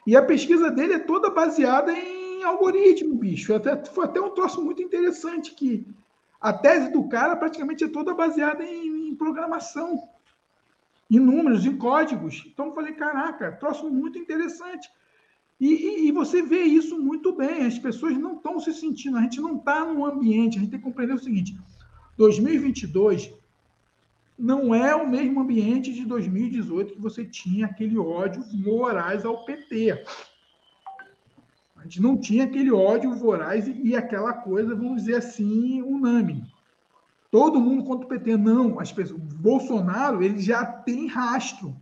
E 0.07 0.17
a 0.17 0.23
pesquisa 0.23 0.71
dele 0.71 0.95
é 0.95 0.99
toda 1.01 1.31
baseada 1.31 1.93
em 1.93 2.45
algoritmo, 2.45 3.17
bicho. 3.17 3.53
Até, 3.53 3.85
foi 3.87 4.05
até 4.05 4.21
um 4.21 4.31
troço 4.31 4.63
muito 4.65 4.81
interessante 4.81 5.53
que 5.53 5.85
a 6.41 6.53
tese 6.53 6.93
do 6.93 7.09
cara 7.09 7.37
praticamente 7.37 7.85
é 7.85 7.89
toda 7.89 8.15
baseada 8.15 8.65
em, 8.65 9.09
em 9.09 9.15
programação, 9.17 10.09
em 11.11 11.19
números, 11.19 11.67
em 11.67 11.77
códigos. 11.77 12.45
Então 12.47 12.67
eu 12.67 12.75
falei, 12.75 12.93
caraca, 12.93 13.53
troço 13.53 13.91
muito 13.91 14.19
interessante. 14.19 14.89
E, 15.61 15.75
e, 15.75 16.09
e, 16.09 16.13
você 16.13 16.41
vê 16.41 16.63
isso 16.63 16.97
muito 16.99 17.33
bem. 17.33 17.67
As 17.67 17.79
pessoas 17.79 18.17
não 18.17 18.37
estão 18.37 18.61
se 18.61 18.73
sentindo, 18.73 19.17
a 19.17 19.23
gente 19.23 19.41
não 19.41 19.57
está 19.57 19.85
num 19.85 20.07
ambiente, 20.07 20.57
a 20.57 20.61
gente 20.61 20.71
tem 20.71 20.79
que 20.79 20.85
compreender 20.85 21.15
o 21.15 21.19
seguinte: 21.19 21.59
2022 22.17 23.35
não 24.39 24.73
é 24.73 24.95
o 24.95 25.09
mesmo 25.09 25.41
ambiente 25.41 25.93
de 25.93 26.05
2018 26.05 26.95
que 26.95 27.01
você 27.01 27.25
tinha 27.25 27.67
aquele 27.67 27.99
ódio 27.99 28.45
morais 28.53 29.25
ao 29.25 29.45
PT. 29.45 30.05
A 31.79 31.85
gente 31.85 32.03
não 32.03 32.17
tinha 32.17 32.45
aquele 32.45 32.73
ódio 32.73 33.15
voraz 33.15 33.67
e 33.69 33.95
aquela 33.95 34.33
coisa, 34.33 34.75
vamos 34.75 35.03
dizer 35.03 35.17
assim, 35.17 35.81
unânime. 35.83 36.45
Todo 37.31 37.61
mundo 37.61 37.85
contra 37.85 38.07
o 38.07 38.09
PT. 38.09 38.37
Não, 38.37 38.81
as 38.81 38.93
pessoas, 38.93 39.21
o 39.21 39.23
Bolsonaro 39.23 40.23
ele 40.23 40.41
já 40.41 40.65
tem 40.65 41.07
rastro. 41.07 41.77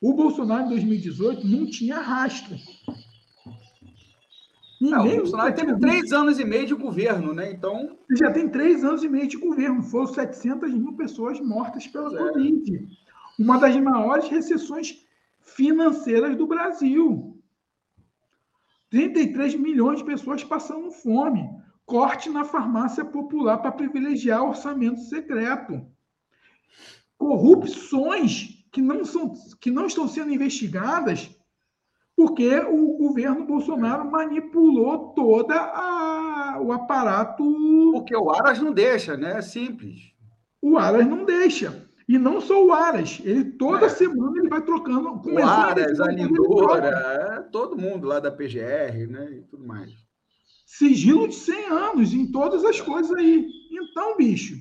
O 0.00 0.14
Bolsonaro 0.14 0.66
em 0.66 0.68
2018 0.68 1.46
não 1.46 1.66
tinha 1.66 1.98
rastro. 1.98 2.56
Não, 4.80 5.06
o 5.06 5.16
Bolsonaro 5.16 5.54
teve 5.54 5.78
três 5.78 6.10
anos 6.12 6.38
e 6.38 6.44
meio 6.44 6.66
de 6.66 6.74
governo, 6.74 7.34
né? 7.34 7.52
Então. 7.52 7.98
Já 8.18 8.30
tem 8.32 8.48
três 8.48 8.82
anos 8.82 9.02
e 9.02 9.08
meio 9.08 9.28
de 9.28 9.36
governo. 9.36 9.82
Foram 9.82 10.06
700 10.06 10.72
mil 10.72 10.94
pessoas 10.94 11.38
mortas 11.40 11.86
pela 11.86 12.14
é. 12.14 12.32
Covid. 12.32 12.88
Uma 13.38 13.58
das 13.58 13.76
maiores 13.76 14.28
recessões 14.28 15.04
financeiras 15.40 16.36
do 16.36 16.46
Brasil. 16.46 17.29
33 18.90 19.54
milhões 19.54 19.98
de 19.98 20.04
pessoas 20.04 20.44
passando 20.44 20.90
fome. 20.90 21.48
Corte 21.86 22.28
na 22.28 22.44
farmácia 22.44 23.04
popular 23.04 23.58
para 23.58 23.72
privilegiar 23.72 24.44
orçamento 24.44 25.00
secreto. 25.00 25.86
Corrupções 27.16 28.64
que 28.72 28.80
não, 28.80 29.04
são, 29.04 29.32
que 29.60 29.70
não 29.70 29.86
estão 29.86 30.06
sendo 30.06 30.32
investigadas 30.32 31.30
porque 32.20 32.54
o 32.54 32.98
governo 32.98 33.46
Bolsonaro 33.46 34.10
manipulou 34.10 35.14
toda 35.14 35.54
a, 35.54 36.60
o 36.60 36.70
aparato. 36.70 37.42
Porque 37.92 38.14
o 38.14 38.30
Aras 38.30 38.60
não 38.60 38.72
deixa, 38.72 39.16
né? 39.16 39.38
É 39.38 39.40
simples. 39.40 40.12
O 40.60 40.76
Aras 40.76 41.06
não 41.06 41.24
deixa. 41.24 41.88
E 42.10 42.18
não 42.18 42.40
só 42.40 42.60
o 42.60 42.72
Aras, 42.72 43.20
ele 43.22 43.52
toda 43.52 43.86
é. 43.86 43.88
semana 43.88 44.36
ele 44.36 44.48
vai 44.48 44.60
trocando. 44.60 45.22
O 45.24 45.38
Aras, 45.38 46.00
a 46.00 46.10
Lindora, 46.10 46.88
é, 46.88 47.40
todo 47.52 47.78
mundo 47.78 48.08
lá 48.08 48.18
da 48.18 48.32
PGR, 48.32 49.06
né? 49.08 49.30
E 49.30 49.42
tudo 49.42 49.64
mais. 49.64 49.92
Sigilo 50.66 51.28
de 51.28 51.36
100 51.36 51.66
anos 51.66 52.12
em 52.12 52.26
todas 52.32 52.64
as 52.64 52.80
coisas 52.80 53.16
aí. 53.16 53.48
Então, 53.70 54.16
bicho, 54.16 54.56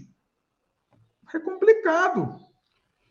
é 1.34 1.39
complicado. 1.39 2.39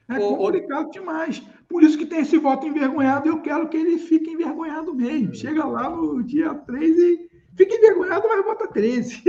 É 0.08 0.20
complicado 0.20 0.92
demais. 0.92 1.42
Por 1.68 1.82
isso 1.82 1.98
que 1.98 2.06
tem 2.06 2.20
esse 2.20 2.38
voto 2.38 2.64
envergonhado 2.64 3.26
e 3.26 3.30
eu 3.30 3.42
quero 3.42 3.68
que 3.68 3.76
ele 3.76 3.98
fique 3.98 4.30
envergonhado 4.30 4.94
mesmo. 4.94 5.34
Chega 5.34 5.66
lá 5.66 5.90
no 5.90 6.22
dia 6.22 6.54
3 6.54 6.96
e 6.96 7.27
fica 7.58 7.74
envergonhado, 7.74 8.26
mas 8.28 8.44
vota 8.44 8.68
13. 8.68 9.22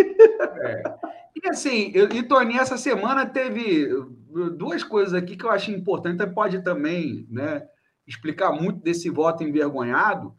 É. 0.62 0.84
E 1.36 1.50
assim, 1.50 1.92
eu, 1.96 2.08
e 2.12 2.58
essa 2.58 2.78
semana 2.78 3.26
teve 3.26 3.88
duas 4.56 4.84
coisas 4.84 5.14
aqui 5.14 5.36
que 5.36 5.46
eu 5.46 5.50
acho 5.50 5.72
importante, 5.72 6.26
pode 6.28 6.64
também 6.64 7.28
né, 7.30 7.68
explicar 8.06 8.52
muito 8.52 8.82
desse 8.82 9.10
voto 9.10 9.44
envergonhado, 9.44 10.34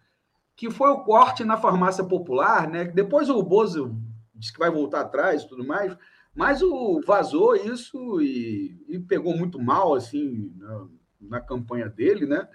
que 0.57 0.71
foi 0.71 0.91
o 0.91 1.01
corte 1.01 1.43
na 1.43 1.57
farmácia 1.57 2.05
popular, 2.05 2.69
né? 2.69 2.85
Depois 2.85 3.29
o 3.31 3.43
Bozo 3.43 3.97
disse 4.35 4.53
que 4.53 4.59
vai 4.59 4.71
voltar 4.71 5.01
atrás 5.01 5.43
e 5.43 5.49
tudo 5.49 5.65
mais, 5.65 5.97
mas 6.35 6.63
o 6.63 7.01
vazou 7.07 7.57
isso 7.57 8.21
e, 8.21 8.79
e 8.89 8.99
pegou 8.99 9.37
muito 9.37 9.59
mal 9.61 9.95
assim 9.95 10.53
na, 10.57 10.87
na, 11.21 11.41
campanha 11.41 11.89
dele, 11.89 12.27
né? 12.27 12.47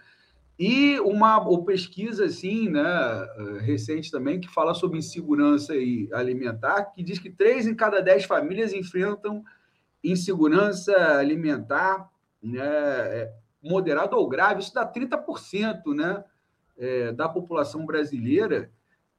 E 0.57 0.99
uma, 1.01 1.37
uma 1.39 1.65
pesquisa 1.65 2.25
assim, 2.25 2.69
né, 2.69 2.83
recente 3.61 4.09
também 4.09 4.39
que 4.39 4.47
fala 4.47 4.73
sobre 4.73 4.97
insegurança 4.97 5.73
alimentar, 6.13 6.85
que 6.85 7.03
diz 7.03 7.19
que 7.19 7.29
três 7.29 7.67
em 7.67 7.75
cada 7.75 8.01
dez 8.01 8.23
famílias 8.23 8.73
enfrentam 8.73 9.43
insegurança 10.03 10.93
alimentar 11.17 12.09
né, 12.41 12.61
é, 12.63 13.33
moderada 13.61 14.15
ou 14.15 14.29
grave, 14.29 14.61
isso 14.61 14.73
dá 14.73 14.89
30% 14.89 15.93
né, 15.93 16.23
é, 16.77 17.11
da 17.11 17.27
população 17.27 17.85
brasileira 17.85 18.71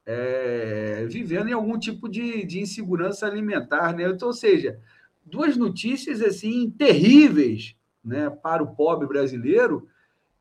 é, 0.06 1.04
vivendo 1.10 1.48
em 1.48 1.52
algum 1.52 1.76
tipo 1.76 2.08
de, 2.08 2.44
de 2.44 2.60
insegurança 2.60 3.26
alimentar. 3.26 3.92
Né? 3.94 4.04
Então, 4.08 4.28
ou 4.28 4.34
seja, 4.34 4.78
duas 5.24 5.56
notícias 5.56 6.22
assim 6.22 6.70
terríveis 6.70 7.74
né, 8.04 8.30
para 8.30 8.62
o 8.62 8.74
pobre 8.74 9.08
brasileiro, 9.08 9.88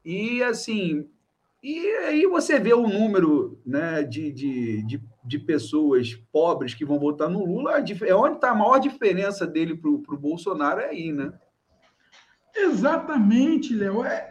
e 0.06 0.44
assim. 0.44 1.10
E 1.64 1.80
aí 2.06 2.28
você 2.28 2.60
vê 2.60 2.74
o 2.74 2.88
número 2.88 3.60
né, 3.66 4.04
de, 4.04 4.32
de, 4.32 4.84
de 4.84 5.02
de 5.26 5.40
pessoas 5.40 6.14
pobres 6.32 6.74
que 6.74 6.86
vão 6.86 7.00
votar 7.00 7.30
no 7.30 7.44
Lula, 7.44 7.80
é 7.80 8.16
onde 8.16 8.36
está 8.36 8.52
a 8.52 8.56
maior 8.56 8.78
diferença 8.78 9.48
dele 9.48 9.76
para 9.76 9.90
o 9.90 10.18
Bolsonaro 10.18 10.80
é 10.80 10.90
aí, 10.90 11.12
né? 11.12 11.34
Exatamente, 12.56 13.76
Léo. 13.76 14.06
É, 14.06 14.30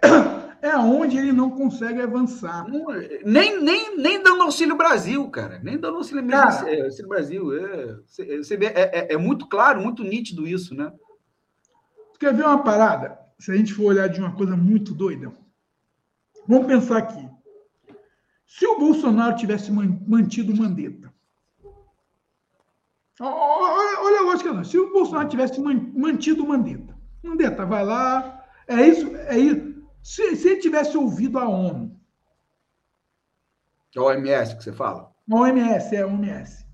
é 0.63 0.77
onde 0.79 1.19
ele 1.19 1.33
não 1.33 1.51
consegue 1.51 2.01
avançar. 2.01 2.67
Não, 2.69 2.87
nem, 3.25 3.61
nem, 3.61 3.99
nem 3.99 4.23
dando 4.23 4.45
Auxílio 4.45 4.77
Brasil, 4.77 5.29
cara. 5.29 5.61
Nem 5.63 5.77
dando 5.77 5.97
Auxílio, 5.97 6.27
cara, 6.27 6.71
é, 6.71 6.83
auxílio 6.85 7.09
Brasil. 7.09 7.55
É, 7.59 7.97
você 8.07 8.57
vê, 8.57 8.67
é, 8.67 8.91
é, 8.93 9.15
é, 9.15 9.17
muito 9.19 9.47
claro, 9.47 9.83
muito 9.83 10.03
nítido 10.03 10.47
isso, 10.47 10.75
né? 10.75 10.91
Quer 12.19 12.33
ver 12.33 12.45
uma 12.45 12.63
parada? 12.63 13.19
Se 13.39 13.51
a 13.51 13.57
gente 13.57 13.75
for 13.75 13.87
olhar 13.87 14.09
de 14.09 14.21
uma 14.21 14.35
coisa 14.35 14.57
muito 14.57 14.95
doida. 14.95 15.33
Vamos 16.47 16.67
pensar 16.67 16.99
aqui. 16.99 17.29
Se 18.47 18.67
o 18.67 18.79
Bolsonaro 18.79 19.37
tivesse 19.37 19.73
mantido 19.73 20.55
Mandetta, 20.55 21.13
olha 23.21 24.21
a 24.21 24.23
lógica, 24.23 24.63
se 24.65 24.79
o 24.79 24.93
Bolsonaro 24.93 25.29
tivesse 25.29 25.61
mantido 25.61 26.47
Mandetta, 26.47 26.97
Mandetta 27.23 27.65
vai 27.65 27.85
lá, 27.85 28.45
é 28.69 28.87
isso, 28.87 29.17
é 29.17 29.39
isso. 29.39 29.75
Se, 30.03 30.37
se 30.37 30.49
ele 30.49 30.61
tivesse 30.61 30.97
ouvido 30.97 31.39
a 31.39 31.49
ONU. 31.49 31.99
É 33.97 34.01
o 34.01 34.05
OMS 34.05 34.57
que 34.57 34.65
você 34.65 34.73
fala? 34.73 35.13
A 35.31 35.35
OMS, 35.35 35.97
é 35.97 36.03
a 36.03 36.07
OMS. 36.07 36.67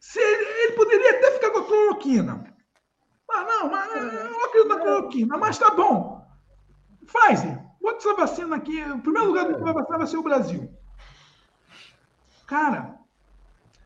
Se 0.00 0.20
ele, 0.20 0.44
ele, 0.44 0.72
poderia 0.74 1.18
até 1.18 1.32
ficar 1.32 1.50
com 1.50 1.58
a 1.58 1.64
cloroquina. 1.66 2.56
Ah, 3.30 3.44
não, 3.44 3.70
mas 3.70 3.94
eu 3.94 4.30
não 4.30 4.44
acredito 4.44 4.68
na 4.68 4.78
cloroquina, 4.78 5.36
mas 5.36 5.58
tá 5.58 5.70
bom. 5.70 6.24
Pfizer, 7.04 7.67
bota 7.80 7.98
essa 7.98 8.14
vacina 8.14 8.56
aqui. 8.56 8.82
O 8.82 9.00
primeiro 9.00 9.28
lugar 9.28 9.46
que 9.46 9.60
vai 9.60 9.72
vacinar 9.72 9.98
vai 9.98 10.06
ser 10.06 10.16
o 10.16 10.22
Brasil. 10.22 10.70
Cara, 12.46 12.96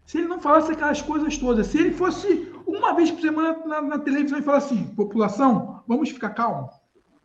se 0.05 0.19
ele 0.19 0.29
não 0.29 0.41
falasse 0.41 0.73
aquelas 0.73 1.03
coisas 1.03 1.37
todas, 1.39 1.67
se 1.67 1.79
ele 1.79 1.93
fosse 1.93 2.53
uma 2.67 2.95
vez 2.95 3.11
por 3.11 3.21
semana 3.21 3.59
na, 3.67 3.83
na 3.83 3.99
televisão 3.99 4.39
e 4.39 4.43
falasse 4.43 4.75
assim, 4.75 4.85
população, 4.95 5.83
vamos 5.87 6.11
ficar 6.11 6.31
calmos. 6.31 6.75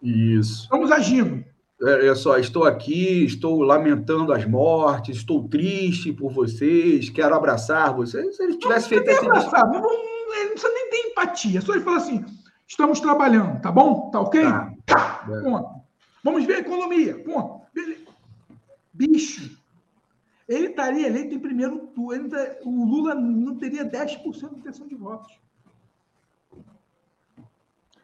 Isso. 0.02 0.64
Estamos 0.64 0.92
agindo. 0.92 1.44
Olha 1.82 2.16
só, 2.16 2.40
estou 2.40 2.64
aqui, 2.64 3.24
estou 3.24 3.62
lamentando 3.62 4.34
as 4.34 4.46
mortes, 4.46 5.18
estou 5.18 5.48
triste 5.48 6.12
por 6.12 6.32
vocês, 6.32 7.10
quero 7.10 7.36
abraçar 7.36 7.96
vocês. 7.96 8.36
Se 8.36 8.44
ele 8.44 8.58
tivesse 8.58 8.84
não, 8.84 9.04
feito 9.04 9.12
assim. 9.12 9.28
Abraçar, 9.28 9.66
não, 9.68 9.82
não, 9.82 9.82
não 9.82 10.50
precisa 10.50 10.74
nem 10.74 10.90
ter 10.90 10.98
empatia, 11.10 11.62
só 11.62 11.74
ele 11.74 11.84
fala 11.84 11.98
assim: 11.98 12.26
estamos 12.68 13.00
trabalhando, 13.00 13.62
tá 13.62 13.72
bom? 13.72 14.10
Tá 14.10 14.22
ok? 14.22 14.42
Tá. 14.42 14.74
tá. 14.88 15.26
É. 15.30 15.87
Vamos 16.28 16.44
ver 16.44 16.56
a 16.56 16.60
economia, 16.60 17.24
ponto. 17.24 17.66
Bicho, 18.92 19.58
ele 20.46 20.68
estaria 20.68 21.08
eleito 21.08 21.34
em 21.34 21.40
primeiro 21.40 21.88
turno, 21.88 22.30
o 22.66 22.84
Lula 22.84 23.16
não 23.16 23.56
teria 23.56 23.90
10% 23.90 24.50
de 24.50 24.60
intenção 24.60 24.90
de 24.90 24.96
votos. 24.96 25.40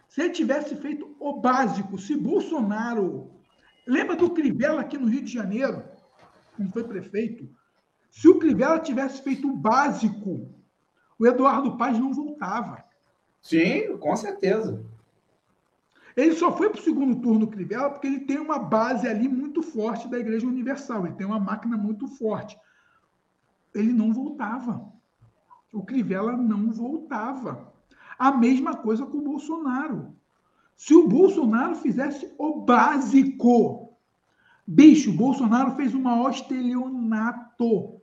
Se 0.07 0.21
ele 0.21 0.29
tivesse 0.29 0.73
feito 0.77 1.13
o 1.19 1.33
básico, 1.33 1.97
se 1.97 2.15
Bolsonaro. 2.15 3.29
Lembra 3.85 4.15
do 4.15 4.29
Crivella 4.29 4.79
aqui 4.79 4.97
no 4.97 5.07
Rio 5.07 5.25
de 5.25 5.33
Janeiro, 5.33 5.83
quando 6.55 6.71
foi 6.71 6.85
prefeito? 6.85 7.49
Se 8.09 8.29
o 8.29 8.39
Crivella 8.39 8.79
tivesse 8.79 9.21
feito 9.21 9.49
o 9.49 9.57
básico, 9.57 10.49
o 11.19 11.27
Eduardo 11.27 11.75
Paz 11.75 11.99
não 11.99 12.13
voltava. 12.13 12.85
Sim, 13.41 13.97
com 13.97 14.15
certeza. 14.15 14.92
Ele 16.15 16.35
só 16.35 16.55
foi 16.55 16.69
para 16.69 16.79
o 16.79 16.83
segundo 16.83 17.15
turno, 17.21 17.47
Crivella, 17.47 17.89
porque 17.89 18.07
ele 18.07 18.21
tem 18.21 18.39
uma 18.39 18.59
base 18.59 19.07
ali 19.07 19.27
muito 19.27 19.61
forte 19.61 20.07
da 20.07 20.19
Igreja 20.19 20.45
Universal. 20.45 21.05
Ele 21.05 21.15
tem 21.15 21.25
uma 21.25 21.39
máquina 21.39 21.75
muito 21.75 22.07
forte. 22.07 22.57
Ele 23.73 23.91
não 23.91 24.13
voltava. 24.13 24.91
O 25.71 25.83
Crivella 25.83 26.37
não 26.37 26.71
voltava. 26.71 27.73
A 28.17 28.31
mesma 28.31 28.77
coisa 28.77 29.05
com 29.05 29.17
o 29.17 29.23
Bolsonaro. 29.23 30.15
Se 30.75 30.93
o 30.93 31.07
Bolsonaro 31.07 31.75
fizesse 31.75 32.31
o 32.37 32.61
básico, 32.61 33.97
bicho, 34.67 35.09
o 35.09 35.15
Bolsonaro 35.15 35.75
fez 35.75 35.93
o 35.93 35.99
maior 35.99 36.29
estelionato 36.29 38.01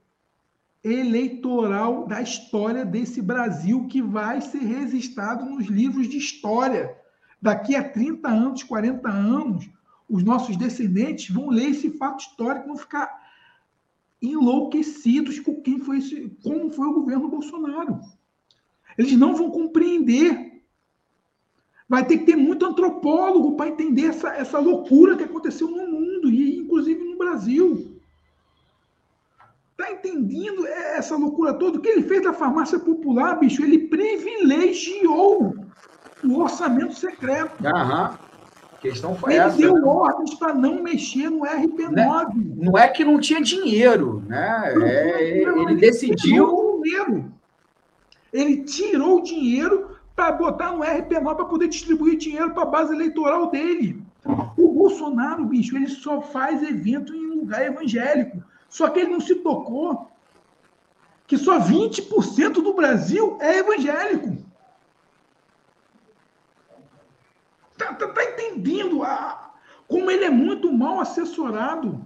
eleitoral 0.83 2.07
da 2.07 2.23
história 2.23 2.85
desse 2.85 3.21
Brasil 3.21 3.87
que 3.87 4.01
vai 4.01 4.41
ser 4.41 4.61
registrado 4.61 5.45
nos 5.45 5.67
livros 5.67 6.09
de 6.09 6.17
história. 6.17 6.97
Daqui 7.41 7.75
a 7.75 7.83
30 7.83 8.29
anos, 8.29 8.63
40 8.63 9.09
anos, 9.09 9.71
os 10.09 10.23
nossos 10.23 10.57
descendentes 10.57 11.35
vão 11.35 11.49
ler 11.49 11.71
esse 11.71 11.91
fato 11.91 12.21
histórico, 12.21 12.67
vão 12.67 12.77
ficar 12.77 13.21
enlouquecidos 14.21 15.41
com 15.41 15.63
quem 15.63 15.79
foi 15.79 15.99
esse, 15.99 16.29
como 16.43 16.71
foi 16.71 16.87
o 16.87 16.93
governo 16.95 17.29
Bolsonaro. 17.29 18.01
Eles 18.99 19.17
não 19.17 19.35
vão 19.35 19.51
compreender. 19.51 20.63
Vai 21.89 22.07
ter 22.07 22.19
que 22.19 22.27
ter 22.27 22.37
muito 22.37 22.67
antropólogo 22.67 23.57
para 23.57 23.71
entender 23.71 24.07
essa, 24.07 24.29
essa 24.35 24.59
loucura 24.59 25.17
que 25.17 25.25
aconteceu 25.25 25.69
no 25.69 25.87
mundo, 25.87 26.29
e 26.29 26.59
inclusive 26.59 27.03
no 27.03 27.17
Brasil. 27.17 27.99
Está 29.73 29.91
entendendo 29.93 30.67
essa 30.67 31.17
loucura 31.17 31.55
toda? 31.55 31.79
O 31.79 31.81
que 31.81 31.89
ele 31.89 32.03
fez 32.03 32.23
da 32.23 32.35
farmácia 32.35 32.79
popular, 32.79 33.41
bicho? 33.41 33.63
Ele 33.63 33.89
privilegiou 33.89 35.55
o 36.25 36.41
orçamento 36.41 36.95
secreto. 36.95 37.65
Aham. 37.65 38.19
A 38.73 38.77
questão 38.81 39.15
foi 39.15 39.35
ele 39.35 39.41
essa. 39.41 39.57
Ele 39.57 39.67
deu 39.67 39.75
né? 39.75 39.87
ordens 39.87 40.35
para 40.35 40.55
não 40.55 40.83
mexer 40.83 41.29
no 41.31 41.41
RP9. 41.41 41.91
Não 41.91 42.21
é, 42.21 42.27
não 42.57 42.79
é 42.79 42.89
que 42.89 43.05
não 43.05 43.21
tinha 43.21 43.41
dinheiro, 43.41 44.23
né? 44.27 44.73
É, 44.83 45.39
ele 45.39 45.77
decidiu. 45.77 46.81
Dinheiro. 46.83 47.33
Ele 48.33 48.65
tirou 48.65 49.19
o 49.19 49.23
dinheiro 49.23 49.97
para 50.17 50.33
botar 50.33 50.73
no 50.73 50.81
RP9 50.81 51.35
para 51.35 51.45
poder 51.45 51.69
distribuir 51.69 52.17
dinheiro 52.17 52.53
para 52.53 52.63
a 52.63 52.67
base 52.67 52.95
eleitoral 52.95 53.51
dele. 53.51 54.03
O 54.57 54.69
Bolsonaro, 54.69 55.45
bicho, 55.47 55.77
ele 55.77 55.89
só 55.89 56.21
faz 56.21 56.63
evento 56.63 57.15
em 57.15 57.27
lugar 57.27 57.65
evangélico. 57.67 58.43
Só 58.69 58.89
que 58.89 59.01
ele 59.01 59.11
não 59.11 59.21
se 59.21 59.35
tocou 59.37 60.11
que 61.27 61.39
só 61.39 61.61
20% 61.61 62.55
do 62.55 62.75
Brasil 62.75 63.39
é 63.41 63.59
evangélico. 63.59 64.37
Tá, 67.81 67.95
tá, 67.95 68.09
tá 68.09 68.25
entendendo 68.25 69.03
a, 69.03 69.55
como 69.89 70.11
ele 70.11 70.27
é 70.27 70.31
muito 70.31 70.71
mal 70.71 71.01
assessorado? 71.01 72.05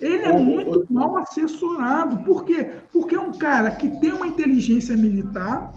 Ele 0.00 0.24
é 0.24 0.32
muito 0.32 0.92
mal 0.92 1.16
assessorado. 1.18 2.24
Por 2.24 2.44
quê? 2.44 2.72
Porque 2.92 3.14
é 3.14 3.20
um 3.20 3.32
cara 3.32 3.70
que 3.70 3.88
tem 4.00 4.12
uma 4.12 4.26
inteligência 4.26 4.96
militar. 4.96 5.72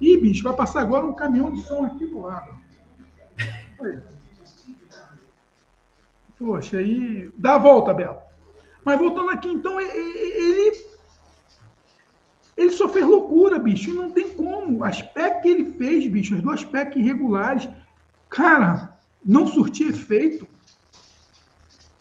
Ih, 0.00 0.16
bicho, 0.16 0.44
vai 0.44 0.54
passar 0.54 0.80
agora 0.80 1.04
um 1.04 1.14
caminhão 1.14 1.52
de 1.52 1.60
som 1.62 1.84
aqui 1.84 2.06
do 2.06 2.22
lado. 2.22 2.54
Poxa, 6.38 6.78
aí. 6.78 7.30
Dá 7.36 7.56
a 7.56 7.58
volta, 7.58 7.92
Bela. 7.92 8.22
Mas 8.82 8.98
voltando 8.98 9.30
aqui, 9.30 9.48
então, 9.48 9.78
ele. 9.78 10.95
Ele 12.56 12.70
só 12.70 12.88
fez 12.88 13.04
loucura, 13.04 13.58
bicho. 13.58 13.92
Não 13.92 14.10
tem 14.10 14.30
como. 14.30 14.82
As 14.82 15.02
PEC 15.02 15.42
que 15.42 15.48
ele 15.48 15.72
fez, 15.72 16.06
bicho, 16.06 16.34
as 16.34 16.40
duas 16.40 16.64
PEC 16.64 16.98
irregulares, 16.98 17.68
cara, 18.30 18.96
não 19.24 19.46
surtia 19.46 19.88
efeito. 19.88 20.48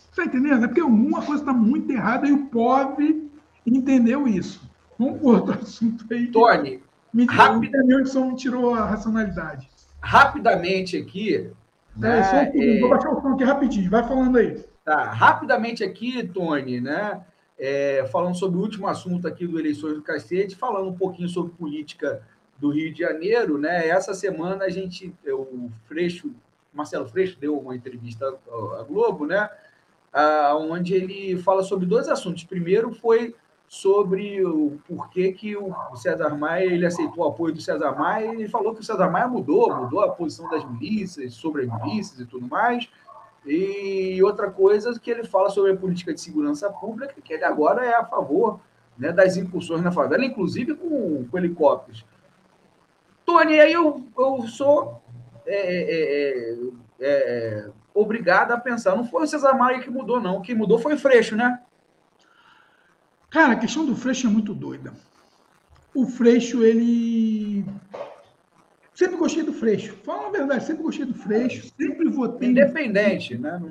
Está 0.09 0.23
entendendo? 0.23 0.63
É 0.63 0.67
porque 0.67 0.81
uma 0.81 1.21
coisa 1.21 1.41
está 1.41 1.53
muito 1.53 1.91
errada 1.91 2.25
e 2.25 2.31
o 2.31 2.45
pobre 2.45 3.29
entendeu 3.65 4.27
isso. 4.27 4.61
Vamos 4.97 5.19
para 5.19 5.27
outro 5.27 5.53
assunto 5.59 6.05
aí. 6.09 6.27
Tony, 6.27 6.81
me 7.13 7.25
rapidamente 7.25 8.09
só 8.09 8.25
me 8.25 8.35
tirou 8.35 8.73
a 8.73 8.85
racionalidade. 8.85 9.69
Rapidamente 9.99 10.95
aqui. 10.95 11.35
É, 11.35 11.51
né, 11.97 12.23
só 12.23 12.35
um 12.35 12.61
é... 12.61 12.79
Vou 12.79 12.89
baixar 12.89 13.09
o 13.09 13.21
som 13.21 13.33
aqui 13.33 13.43
rapidinho. 13.43 13.89
Vai 13.89 14.07
falando 14.07 14.37
aí. 14.37 14.63
Tá, 14.85 15.11
rapidamente 15.11 15.83
aqui, 15.83 16.23
Tony, 16.23 16.79
né? 16.79 17.21
É, 17.57 18.05
falando 18.11 18.35
sobre 18.35 18.57
o 18.57 18.61
último 18.61 18.87
assunto 18.87 19.27
aqui 19.27 19.47
do 19.47 19.57
Eleições 19.59 19.95
do 19.95 20.01
Cacete, 20.01 20.55
falando 20.55 20.89
um 20.89 20.95
pouquinho 20.95 21.29
sobre 21.29 21.53
política 21.53 22.21
do 22.57 22.69
Rio 22.69 22.93
de 22.93 22.99
Janeiro, 22.99 23.57
né? 23.57 23.87
Essa 23.87 24.13
semana 24.13 24.65
a 24.65 24.69
gente, 24.69 25.13
o 25.27 25.69
Freixo, 25.85 26.31
Marcelo 26.73 27.07
Freixo 27.07 27.39
deu 27.39 27.57
uma 27.57 27.75
entrevista 27.75 28.27
à 28.79 28.83
Globo, 28.83 29.25
né? 29.25 29.49
onde 30.57 30.93
ele 30.93 31.37
fala 31.37 31.63
sobre 31.63 31.85
dois 31.85 32.07
assuntos. 32.07 32.43
Primeiro 32.43 32.93
foi 32.93 33.35
sobre 33.67 34.45
o 34.45 34.79
porquê 34.87 35.31
que 35.33 35.57
o 35.57 35.73
César 35.95 36.35
Maia 36.35 36.65
ele 36.65 36.85
aceitou 36.85 37.25
o 37.25 37.27
apoio 37.27 37.53
do 37.53 37.61
César 37.61 37.91
Maia 37.93 38.27
e 38.27 38.35
ele 38.35 38.47
falou 38.47 38.73
que 38.73 38.81
o 38.81 38.83
César 38.83 39.09
Maia 39.09 39.27
mudou, 39.27 39.75
mudou 39.75 40.01
a 40.01 40.11
posição 40.11 40.49
das 40.49 40.63
milícias, 40.69 41.33
sobre 41.33 41.63
as 41.63 41.83
milícias 41.83 42.19
e 42.19 42.25
tudo 42.25 42.47
mais. 42.47 42.87
E 43.45 44.21
outra 44.23 44.49
coisa 44.49 44.99
que 44.99 45.11
ele 45.11 45.23
fala 45.23 45.49
sobre 45.49 45.71
a 45.71 45.77
política 45.77 46.13
de 46.13 46.21
segurança 46.21 46.69
pública, 46.69 47.13
que 47.23 47.33
ele 47.33 47.43
agora 47.43 47.85
é 47.85 47.93
a 47.93 48.05
favor 48.05 48.59
né, 48.97 49.11
das 49.11 49.37
incursões 49.37 49.83
na 49.83 49.91
favela, 49.91 50.25
inclusive 50.25 50.75
com, 50.75 51.25
com 51.29 51.37
helicópteros. 51.37 52.05
Tony, 53.25 53.59
aí 53.59 53.73
eu, 53.73 54.03
eu 54.17 54.47
sou 54.47 55.01
é, 55.45 55.55
é, 55.55 56.53
é, 56.99 57.67
é 57.67 57.69
obrigado 57.93 58.51
a 58.51 58.59
pensar. 58.59 58.95
Não 58.95 59.07
foi 59.07 59.23
o 59.23 59.27
Cesar 59.27 59.57
Maia 59.57 59.79
que 59.79 59.89
mudou, 59.89 60.19
não. 60.19 60.37
O 60.37 60.41
que 60.41 60.53
mudou 60.53 60.77
foi 60.77 60.95
o 60.95 60.99
Freixo, 60.99 61.35
né? 61.35 61.59
Cara, 63.29 63.53
a 63.53 63.59
questão 63.59 63.85
do 63.85 63.95
Freixo 63.95 64.27
é 64.27 64.29
muito 64.29 64.53
doida. 64.53 64.93
O 65.93 66.05
Freixo, 66.05 66.63
ele. 66.63 67.44
Sempre 68.95 69.17
gostei 69.17 69.43
do 69.43 69.51
Freixo. 69.51 69.93
Fala 70.03 70.29
a 70.29 70.31
verdade, 70.31 70.65
sempre 70.65 70.83
gostei 70.83 71.05
do 71.05 71.13
Freixo. 71.13 71.69
Sempre 71.77 72.09
votei. 72.09 72.49
Independente, 72.49 73.37
né? 73.37 73.61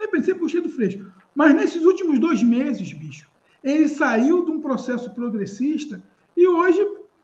Sempre, 0.00 0.22
sempre 0.22 0.40
gostei 0.40 0.62
do 0.62 0.70
Freixo. 0.70 1.12
Mas 1.34 1.54
nesses 1.54 1.84
últimos 1.84 2.18
dois 2.18 2.42
meses, 2.42 2.90
bicho, 2.92 3.28
ele 3.62 3.86
saiu 3.86 4.46
de 4.46 4.50
um 4.50 4.62
processo 4.62 5.10
progressista 5.10 6.02
e 6.34 6.48
hoje 6.48 6.80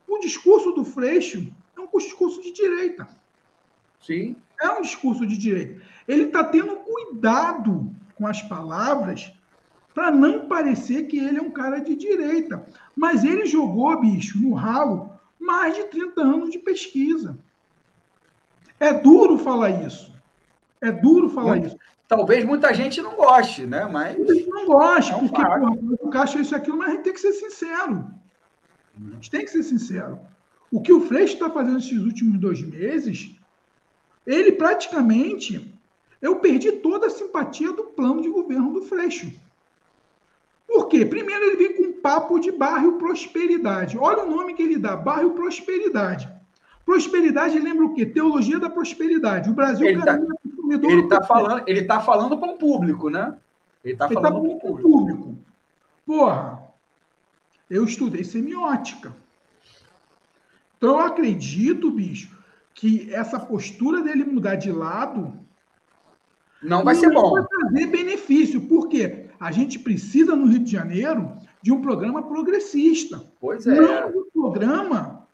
o 0.06 0.18
discurso 0.18 0.72
do 0.72 0.84
Freixo 0.84 1.50
é 1.74 1.80
um 1.80 1.88
discurso 1.98 2.42
de 2.42 2.52
direita. 2.52 3.08
Sim. 4.00 4.36
É 4.60 4.70
um 4.70 4.82
discurso 4.82 5.26
de 5.26 5.36
direita. 5.38 5.80
Ele 6.06 6.24
está 6.24 6.44
tendo 6.44 6.76
cuidado 6.76 7.90
com 8.14 8.26
as 8.26 8.42
palavras 8.42 9.32
para 9.94 10.10
não 10.10 10.46
parecer 10.46 11.06
que 11.06 11.18
ele 11.18 11.38
é 11.38 11.42
um 11.42 11.50
cara 11.50 11.78
de 11.78 11.94
direita. 11.96 12.64
Mas 12.94 13.24
ele 13.24 13.46
jogou, 13.46 14.00
bicho, 14.00 14.38
no 14.38 14.52
ralo, 14.52 15.17
mais 15.48 15.74
de 15.74 15.84
30 15.84 16.20
anos 16.20 16.50
de 16.50 16.58
pesquisa. 16.58 17.38
É 18.78 18.92
duro 18.92 19.38
falar 19.38 19.70
isso. 19.70 20.12
É 20.80 20.92
duro 20.92 21.30
falar 21.30 21.56
Muito, 21.56 21.68
isso. 21.68 21.78
Talvez 22.06 22.44
muita 22.44 22.72
gente 22.72 23.00
não 23.00 23.16
goste, 23.16 23.66
né? 23.66 23.86
Mas. 23.86 24.16
Não 24.46 24.66
goste, 24.66 25.12
é 25.12 25.18
porque 25.18 25.42
porra, 25.42 25.78
o 26.00 26.10
Caixa 26.10 26.38
é 26.38 26.42
isso 26.42 26.54
aquilo, 26.54 26.76
mas 26.76 26.88
a 26.88 26.92
gente 26.92 27.04
tem 27.04 27.12
que 27.14 27.20
ser 27.20 27.32
sincero. 27.32 28.10
A 28.96 29.14
gente 29.14 29.30
tem 29.30 29.44
que 29.44 29.50
ser 29.50 29.62
sincero. 29.62 30.20
O 30.70 30.80
que 30.82 30.92
o 30.92 31.00
Freixo 31.00 31.34
está 31.34 31.50
fazendo 31.50 31.76
nesses 31.76 31.98
últimos 31.98 32.38
dois 32.38 32.60
meses, 32.60 33.34
ele 34.26 34.52
praticamente. 34.52 35.74
Eu 36.20 36.40
perdi 36.40 36.72
toda 36.72 37.06
a 37.06 37.10
simpatia 37.10 37.72
do 37.72 37.84
plano 37.84 38.20
de 38.20 38.28
governo 38.28 38.72
do 38.72 38.82
Freixo. 38.82 39.32
Por 40.66 40.88
quê? 40.88 41.06
Primeiro, 41.06 41.44
ele 41.44 41.56
vem 41.56 41.76
papo 42.08 42.40
de 42.40 42.50
bairro 42.50 42.92
prosperidade. 42.94 43.98
Olha 43.98 44.24
o 44.24 44.30
nome 44.30 44.54
que 44.54 44.62
ele 44.62 44.78
dá: 44.78 44.96
bairro 44.96 45.32
prosperidade. 45.32 46.26
Prosperidade 46.86 47.58
lembra 47.58 47.84
o 47.84 47.94
quê? 47.94 48.06
Teologia 48.06 48.58
da 48.58 48.70
prosperidade. 48.70 49.50
O 49.50 49.52
Brasil 49.52 49.86
ele 49.86 49.98
está 49.98 50.18
ele 50.82 51.06
tá 51.06 51.22
falando, 51.22 51.62
ele 51.66 51.84
tá 51.84 52.00
falando 52.00 52.38
para 52.38 52.50
um 52.50 52.56
público, 52.56 53.10
né? 53.10 53.36
Ele 53.84 53.92
está 53.92 54.08
falando 54.08 54.22
tá 54.22 54.30
para 54.30 54.40
um 54.40 54.58
público. 54.58 54.88
público. 54.88 55.38
Porra, 56.06 56.62
eu 57.68 57.84
estudei 57.84 58.24
semiótica. 58.24 59.14
Então 60.78 60.90
eu 60.90 61.00
acredito, 61.00 61.90
bicho, 61.90 62.34
que 62.72 63.12
essa 63.12 63.38
postura 63.38 64.00
dele 64.00 64.24
mudar 64.24 64.54
de 64.54 64.72
lado 64.72 65.38
não 66.62 66.82
vai 66.82 66.94
ser 66.94 67.12
bom. 67.12 67.32
Vai 67.32 67.44
trazer 67.44 67.86
benefício. 67.88 68.62
Por 68.62 68.88
quê? 68.88 69.27
A 69.40 69.52
gente 69.52 69.78
precisa, 69.78 70.34
no 70.34 70.46
Rio 70.46 70.60
de 70.60 70.70
Janeiro, 70.70 71.36
de 71.62 71.72
um 71.72 71.80
programa 71.80 72.22
progressista. 72.22 73.22
Pois 73.40 73.66
é. 73.66 73.80
Não 73.80 74.08
um 74.08 74.30
programa 74.32 75.26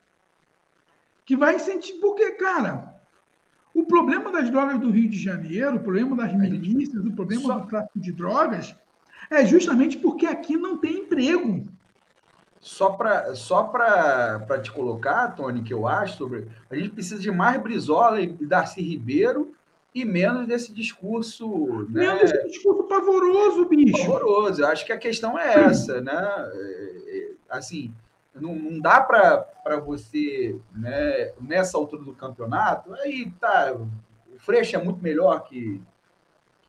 que 1.24 1.36
vai 1.36 1.56
incentivar. 1.56 2.00
Porque, 2.00 2.32
cara, 2.32 2.94
o 3.72 3.84
problema 3.84 4.30
das 4.30 4.50
drogas 4.50 4.78
do 4.78 4.90
Rio 4.90 5.08
de 5.08 5.18
Janeiro, 5.18 5.76
o 5.76 5.80
problema 5.80 6.16
das 6.16 6.32
milícias, 6.34 7.04
o 7.04 7.12
problema 7.12 7.42
Só... 7.42 7.58
do 7.58 7.66
tráfico 7.66 7.98
de 7.98 8.12
drogas, 8.12 8.74
é 9.30 9.44
justamente 9.44 9.98
porque 9.98 10.26
aqui 10.26 10.56
não 10.56 10.78
tem 10.78 10.98
emprego. 10.98 11.64
Só 12.60 12.90
para 12.90 13.34
só 13.34 13.64
para 13.64 14.58
te 14.62 14.72
colocar, 14.72 15.34
Tony, 15.34 15.62
que 15.62 15.74
eu 15.74 15.86
acho 15.86 16.16
sobre. 16.16 16.48
A 16.70 16.76
gente 16.76 16.90
precisa 16.90 17.20
de 17.20 17.30
mais 17.30 17.60
Brizola 17.60 18.20
e 18.20 18.28
Darcy 18.28 18.80
Ribeiro 18.80 19.54
e 19.94 20.04
menos 20.04 20.46
desse 20.46 20.72
discurso. 20.72 21.86
Né? 21.88 22.00
Menos 22.06 22.32
desse 22.32 22.48
discurso 22.48 22.82
pavoroso, 22.84 23.66
bicho. 23.66 23.96
Pavoroso. 23.96 24.62
Eu 24.62 24.66
acho 24.66 24.84
que 24.84 24.92
a 24.92 24.98
questão 24.98 25.38
é 25.38 25.66
essa, 25.66 26.00
né? 26.00 26.12
É, 26.52 27.02
é, 27.06 27.30
assim, 27.48 27.94
não, 28.34 28.54
não 28.54 28.80
dá 28.80 29.00
para 29.00 29.76
você, 29.84 30.58
né, 30.74 31.32
nessa 31.40 31.78
altura 31.78 32.02
do 32.02 32.12
campeonato, 32.12 32.92
aí 32.94 33.30
tá. 33.40 33.72
O 33.72 34.38
Freixo 34.38 34.74
é 34.74 34.82
muito 34.82 35.00
melhor 35.00 35.44
que 35.44 35.80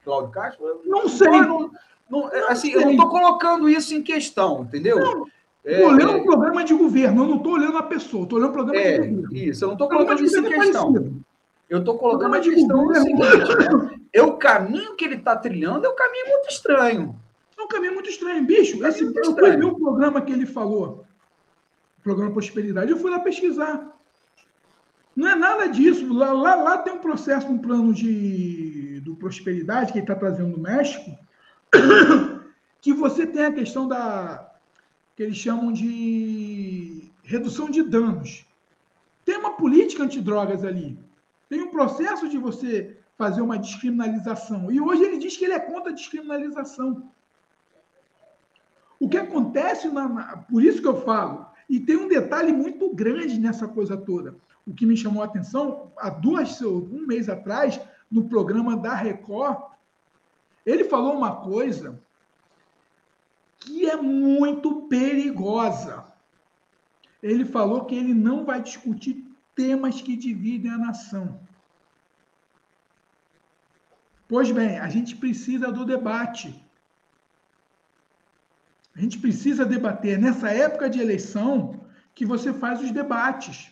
Cláudio 0.03 0.29
Castro? 0.29 0.81
Não 0.85 1.09
sei. 1.09 1.27
Não, 1.27 1.71
não, 2.07 2.27
assim, 2.47 2.69
eu 2.71 2.81
não 2.81 2.91
estou 2.91 3.09
colocando 3.09 3.67
isso 3.67 3.95
em 3.95 4.03
questão, 4.03 4.61
entendeu? 4.61 4.99
Não. 4.99 5.25
Estou 5.65 5.87
olhando 5.87 6.11
é, 6.11 6.15
o 6.17 6.23
programa 6.23 6.63
de 6.63 6.75
governo, 6.75 7.23
eu 7.23 7.27
não 7.27 7.37
estou 7.37 7.53
olhando 7.53 7.77
a 7.79 7.83
pessoa, 7.83 8.23
estou 8.23 8.37
olhando 8.37 8.51
o 8.51 8.53
programa 8.53 8.79
é, 8.79 8.99
de 8.99 9.07
governo. 9.07 9.35
Isso, 9.35 9.63
eu 9.63 9.67
não 9.69 9.73
estou 9.73 9.89
colocando 9.89 10.23
isso 10.23 10.37
em 10.37 10.45
é 10.45 10.59
questão. 10.59 11.23
Eu 11.69 11.79
estou 11.79 11.97
colocando 11.97 12.35
a 12.35 12.39
questão 12.39 12.93
é 12.93 12.99
o 12.99 13.03
seguinte: 13.03 13.23
né? 13.23 13.99
é 14.13 14.21
o 14.21 14.37
caminho 14.37 14.95
que 14.95 15.05
ele 15.05 15.15
está 15.15 15.35
trilhando 15.35 15.85
é 15.85 15.89
um 15.89 15.95
caminho 15.95 16.27
muito 16.29 16.49
estranho. 16.49 17.19
É 17.57 17.61
um 17.61 17.67
caminho 17.67 17.93
muito 17.93 18.09
estranho. 18.09 18.45
Bicho, 18.45 18.85
esse, 18.85 19.03
eu 19.03 19.35
fui 19.35 19.57
ver 19.57 19.65
o 19.65 19.79
programa 19.79 20.21
que 20.21 20.31
ele 20.31 20.45
falou, 20.45 21.05
o 21.97 22.01
programa 22.01 22.31
Prosperidade, 22.31 22.91
eu 22.91 22.97
fui 22.97 23.09
lá 23.09 23.19
pesquisar. 23.19 23.95
Não 25.15 25.27
é 25.27 25.35
nada 25.35 25.67
disso. 25.67 26.13
Lá, 26.13 26.33
lá, 26.33 26.55
lá 26.55 26.77
tem 26.79 26.93
um 26.93 26.99
processo, 26.99 27.47
um 27.47 27.57
plano 27.57 27.93
de 27.93 28.99
do 29.01 29.15
Prosperidade 29.15 29.91
que 29.91 29.99
ele 29.99 30.03
está 30.03 30.15
trazendo 30.15 30.57
no 30.57 30.63
México, 30.63 31.17
que 32.81 32.91
você 32.91 33.25
tem 33.27 33.45
a 33.45 33.53
questão 33.53 33.87
da 33.87 34.51
que 35.15 35.23
eles 35.23 35.37
chamam 35.37 35.71
de 35.71 37.09
redução 37.23 37.69
de 37.69 37.81
danos. 37.83 38.45
Tem 39.23 39.37
uma 39.37 39.53
política 39.53 40.03
antidrogas 40.03 40.65
ali. 40.65 40.99
Tem 41.49 41.61
um 41.61 41.71
processo 41.71 42.27
de 42.27 42.37
você 42.37 42.97
fazer 43.17 43.41
uma 43.41 43.57
descriminalização. 43.57 44.71
E 44.71 44.79
hoje 44.81 45.03
ele 45.03 45.17
diz 45.17 45.37
que 45.37 45.45
ele 45.45 45.53
é 45.53 45.59
contra 45.59 45.91
a 45.91 45.95
descriminalização. 45.95 47.11
O 48.99 49.07
que 49.09 49.17
acontece, 49.17 49.87
na, 49.89 50.07
na, 50.07 50.37
por 50.37 50.63
isso 50.63 50.81
que 50.81 50.87
eu 50.87 51.01
falo, 51.01 51.45
e 51.69 51.79
tem 51.79 51.97
um 51.97 52.07
detalhe 52.07 52.51
muito 52.51 52.93
grande 52.93 53.39
nessa 53.39 53.67
coisa 53.67 53.97
toda. 53.97 54.35
O 54.65 54.73
que 54.73 54.85
me 54.85 54.97
chamou 54.97 55.21
a 55.21 55.25
atenção, 55.25 55.91
há 55.97 56.09
duas, 56.09 56.61
um 56.61 57.05
mês 57.05 57.29
atrás, 57.29 57.79
no 58.09 58.27
programa 58.27 58.75
da 58.77 58.93
Record, 58.93 59.57
ele 60.65 60.83
falou 60.85 61.13
uma 61.13 61.35
coisa 61.35 62.01
que 63.59 63.89
é 63.89 63.95
muito 63.95 64.87
perigosa. 64.87 66.05
Ele 67.21 67.45
falou 67.45 67.85
que 67.85 67.95
ele 67.95 68.13
não 68.13 68.45
vai 68.45 68.61
discutir 68.61 69.25
temas 69.55 70.01
que 70.01 70.15
dividem 70.15 70.71
a 70.71 70.77
nação. 70.77 71.39
Pois 74.27 74.51
bem, 74.51 74.79
a 74.79 74.89
gente 74.89 75.15
precisa 75.15 75.71
do 75.71 75.85
debate. 75.85 76.47
A 78.95 78.99
gente 78.99 79.19
precisa 79.19 79.65
debater. 79.65 80.17
Nessa 80.17 80.49
época 80.49 80.89
de 80.89 80.99
eleição, 80.99 81.85
que 82.15 82.25
você 82.25 82.53
faz 82.53 82.81
os 82.81 82.91
debates. 82.91 83.69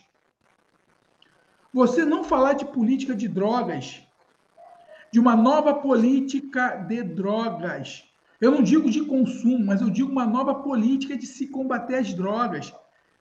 Você 1.72 2.04
não 2.04 2.22
falar 2.22 2.52
de 2.52 2.66
política 2.66 3.14
de 3.16 3.26
drogas, 3.26 4.02
de 5.10 5.18
uma 5.18 5.34
nova 5.34 5.74
política 5.74 6.76
de 6.76 7.02
drogas, 7.02 8.04
eu 8.40 8.50
não 8.50 8.62
digo 8.62 8.90
de 8.90 9.02
consumo, 9.04 9.64
mas 9.64 9.80
eu 9.80 9.88
digo 9.88 10.12
uma 10.12 10.26
nova 10.26 10.54
política 10.56 11.16
de 11.16 11.26
se 11.26 11.48
combater 11.48 11.96
as 11.96 12.12
drogas. 12.12 12.72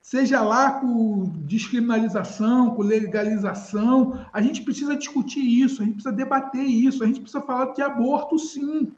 Seja 0.03 0.41
lá 0.41 0.81
com 0.81 1.23
descriminalização, 1.45 2.75
com 2.75 2.81
legalização, 2.81 4.27
a 4.33 4.41
gente 4.41 4.61
precisa 4.61 4.97
discutir 4.97 5.39
isso, 5.39 5.81
a 5.81 5.85
gente 5.85 5.93
precisa 5.93 6.13
debater 6.13 6.65
isso, 6.65 7.01
a 7.01 7.07
gente 7.07 7.21
precisa 7.21 7.41
falar 7.41 7.73
de 7.73 7.81
aborto, 7.81 8.37
sim. 8.37 8.91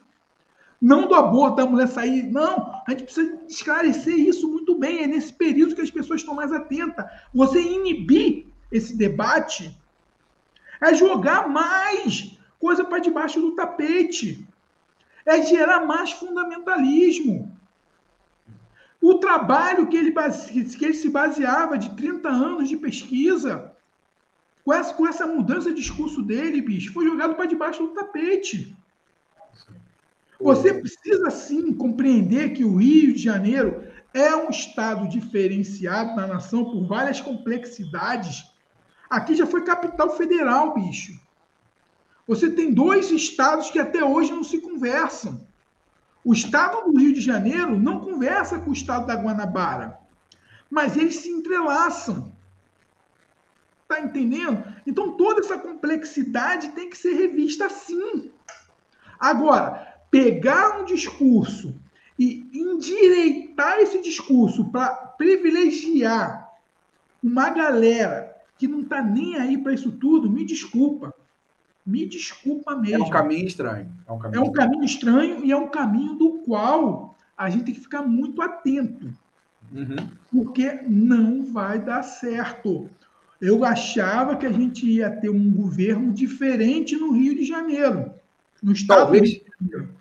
Não 0.81 1.07
do 1.07 1.13
aborto 1.13 1.57
da 1.57 1.65
mulher 1.67 1.87
sair, 1.89 2.23
não. 2.23 2.81
A 2.87 2.89
gente 2.89 3.03
precisa 3.03 3.39
esclarecer 3.47 4.15
isso 4.15 4.49
muito 4.49 4.73
bem. 4.79 5.03
É 5.03 5.07
nesse 5.07 5.31
período 5.31 5.75
que 5.75 5.81
as 5.81 5.91
pessoas 5.91 6.21
estão 6.21 6.33
mais 6.33 6.51
atentas. 6.51 7.05
Você 7.31 7.61
inibir 7.61 8.47
esse 8.71 8.97
debate 8.97 9.77
é 10.81 10.91
jogar 10.95 11.47
mais 11.47 12.35
coisa 12.59 12.83
para 12.83 12.97
debaixo 12.97 13.39
do 13.39 13.55
tapete 13.55 14.43
é 15.23 15.43
gerar 15.43 15.85
mais 15.85 16.11
fundamentalismo. 16.13 17.55
O 19.07 19.19
trabalho 19.19 19.85
que 19.85 19.95
ele, 19.95 20.11
que 20.11 20.83
ele 20.83 20.95
se 20.95 21.09
baseava 21.09 21.77
de 21.77 21.95
30 21.95 22.27
anos 22.27 22.67
de 22.67 22.75
pesquisa, 22.75 23.71
com 24.63 24.73
essa, 24.73 24.93
com 24.95 25.07
essa 25.07 25.27
mudança 25.27 25.69
de 25.69 25.79
discurso 25.79 26.23
dele, 26.23 26.59
bicho, 26.59 26.91
foi 26.91 27.05
jogado 27.05 27.35
para 27.35 27.45
debaixo 27.45 27.83
do 27.83 27.93
tapete. 27.93 28.75
Você 30.41 30.73
precisa 30.73 31.29
sim 31.29 31.71
compreender 31.71 32.53
que 32.53 32.65
o 32.65 32.77
Rio 32.77 33.13
de 33.13 33.21
Janeiro 33.21 33.83
é 34.11 34.35
um 34.35 34.49
estado 34.49 35.07
diferenciado 35.07 36.15
na 36.15 36.25
nação 36.25 36.65
por 36.65 36.83
várias 36.87 37.21
complexidades. 37.21 38.43
Aqui 39.07 39.35
já 39.35 39.45
foi 39.45 39.63
capital 39.63 40.17
federal, 40.17 40.73
bicho. 40.73 41.13
Você 42.25 42.49
tem 42.49 42.73
dois 42.73 43.11
estados 43.11 43.69
que 43.69 43.77
até 43.77 44.03
hoje 44.03 44.31
não 44.31 44.43
se 44.43 44.59
conversam. 44.59 45.45
O 46.25 46.33
estado 46.33 46.91
do 46.91 46.97
Rio 46.97 47.13
de 47.13 47.21
Janeiro 47.21 47.79
não 47.79 47.99
conversa 47.99 48.57
com 48.57 48.71
o 48.71 48.73
estado 48.73 49.05
da 49.05 49.13
Guanabara, 49.13 49.95
mas 50.71 50.97
eles 50.97 51.17
se 51.17 51.29
entrelaçam. 51.29 52.35
Tá 53.87 53.99
entendendo? 54.01 54.63
Então 54.87 55.15
toda 55.15 55.41
essa 55.41 55.59
complexidade 55.59 56.69
tem 56.69 56.89
que 56.89 56.97
ser 56.97 57.13
revista 57.13 57.69
sim. 57.69 58.31
Agora, 59.19 59.99
pegar 60.09 60.81
um 60.81 60.85
discurso 60.85 61.79
e 62.17 62.49
endireitar 62.51 63.77
esse 63.77 64.01
discurso 64.01 64.65
para 64.71 64.95
privilegiar 64.95 66.49
uma 67.21 67.51
galera 67.51 68.35
que 68.57 68.67
não 68.67 68.81
está 68.81 68.99
nem 68.99 69.35
aí 69.37 69.59
para 69.59 69.73
isso 69.73 69.91
tudo, 69.91 70.27
me 70.27 70.43
desculpa. 70.43 71.13
Me 71.85 72.05
desculpa 72.05 72.75
mesmo. 72.75 73.03
É 73.03 73.07
um 73.07 73.09
caminho 73.09 73.45
estranho. 73.45 73.91
É 74.07 74.11
um 74.11 74.17
caminho, 74.17 74.39
é 74.39 74.43
um 74.43 74.51
caminho 74.51 74.83
estranho 74.83 75.45
e 75.45 75.51
é 75.51 75.57
um 75.57 75.67
caminho 75.67 76.15
do 76.15 76.39
qual 76.39 77.15
a 77.37 77.49
gente 77.49 77.65
tem 77.65 77.75
que 77.75 77.81
ficar 77.81 78.01
muito 78.01 78.41
atento. 78.41 79.13
Uhum. 79.71 80.07
Porque 80.31 80.79
não 80.87 81.43
vai 81.43 81.79
dar 81.79 82.01
certo. 82.01 82.89
Eu 83.39 83.63
achava 83.63 84.35
que 84.35 84.45
a 84.45 84.51
gente 84.51 84.85
ia 84.89 85.11
ter 85.11 85.29
um 85.29 85.51
governo 85.51 86.11
diferente 86.11 86.95
no 86.95 87.11
Rio 87.11 87.35
de 87.35 87.43
Janeiro. 87.43 88.11
No 88.63 88.71
estado 88.71 89.01
talvez, 89.01 89.41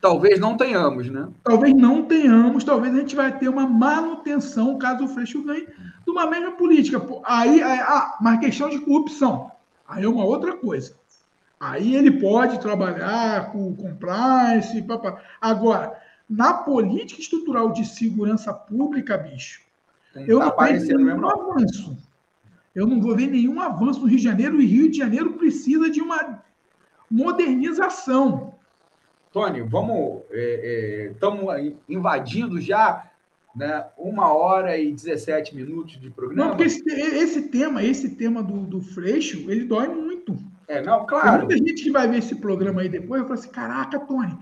talvez 0.01 0.41
não 0.41 0.57
tenhamos, 0.57 1.11
né? 1.11 1.29
Talvez 1.43 1.75
não 1.75 2.05
tenhamos, 2.05 2.65
talvez 2.65 2.95
a 2.95 2.99
gente 2.99 3.17
vai 3.17 3.37
ter 3.37 3.49
uma 3.49 3.67
manutenção, 3.67 4.79
caso 4.79 5.05
o 5.05 5.09
Freixo 5.09 5.43
ganhe, 5.43 5.67
de 5.67 6.11
uma 6.11 6.27
mesma 6.27 6.53
política. 6.53 7.03
Aí, 7.25 7.61
aí 7.61 7.81
ah, 7.81 8.17
mas 8.23 8.41
questão 8.41 8.71
de 8.71 8.79
corrupção. 8.79 9.51
Aí 9.87 10.05
é 10.05 10.09
uma 10.09 10.25
outra 10.25 10.57
coisa. 10.57 10.95
Aí 11.65 11.97
ele 11.97 12.11
pode 12.11 12.61
trabalhar 12.61 13.51
com 13.51 13.75
compliance, 13.75 14.83
papá. 14.83 15.23
Agora, 15.41 15.99
na 16.29 16.53
política 16.53 17.23
estrutural 17.23 17.73
de 17.73 17.87
segurança 17.87 18.53
pública, 18.53 19.17
bicho, 19.17 19.63
Tem 20.13 20.29
eu 20.29 20.41
não 20.41 20.55
vejo 20.55 20.99
nenhum 20.99 21.27
avanço. 21.27 21.97
Eu 22.75 22.87
não 22.87 23.01
vou 23.01 23.17
ver 23.17 23.29
nenhum 23.29 23.59
avanço 23.63 24.01
no 24.01 24.07
Rio 24.07 24.19
de 24.19 24.25
Janeiro, 24.25 24.61
e 24.61 24.67
Rio 24.67 24.91
de 24.91 24.99
Janeiro 24.99 25.33
precisa 25.35 25.89
de 25.89 26.03
uma 26.03 26.43
modernização. 27.11 28.55
Tony, 29.33 29.63
vamos. 29.63 30.23
Estamos 30.31 31.49
é, 31.55 31.69
é, 31.69 31.73
invadindo 31.89 32.61
já 32.61 33.11
né, 33.57 33.87
uma 33.97 34.35
hora 34.35 34.77
e 34.77 34.93
17 34.93 35.57
minutos 35.57 35.99
de 35.99 36.11
programa. 36.11 36.43
Não, 36.43 36.51
porque 36.51 36.65
esse, 36.65 36.83
esse 36.91 37.43
tema, 37.49 37.83
esse 37.83 38.11
tema 38.17 38.43
do, 38.43 38.67
do 38.67 38.83
Freixo, 38.83 39.51
ele 39.51 39.65
dói 39.65 39.89
muito. 39.89 40.37
É, 40.69 40.81
não, 40.83 41.07
claro. 41.07 41.47
Tem 41.47 41.59
muita 41.59 41.71
gente 41.71 41.83
que 41.85 41.91
vai 41.91 42.09
ver 42.09 42.19
esse 42.19 42.37
programa 42.37 42.81
aí 42.81 42.89
depois 42.89 43.21
e 43.21 43.25
fala 43.25 43.35
assim: 43.35 43.51
caraca, 43.51 43.99
Tony. 44.01 44.39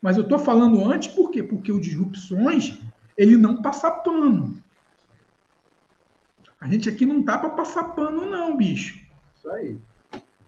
Mas 0.00 0.16
eu 0.16 0.24
estou 0.24 0.38
falando 0.38 0.84
antes 0.84 1.14
por 1.14 1.30
quê? 1.30 1.42
Porque 1.42 1.70
o 1.70 1.80
Disrupções, 1.80 2.78
ele 3.16 3.36
não 3.36 3.62
passa 3.62 3.90
pano. 3.90 4.60
A 6.60 6.66
gente 6.68 6.88
aqui 6.88 7.06
não 7.06 7.22
tá 7.22 7.38
para 7.38 7.50
passar 7.50 7.84
pano, 7.84 8.28
não, 8.28 8.56
bicho. 8.56 9.00
Isso 9.36 9.50
aí. 9.50 9.76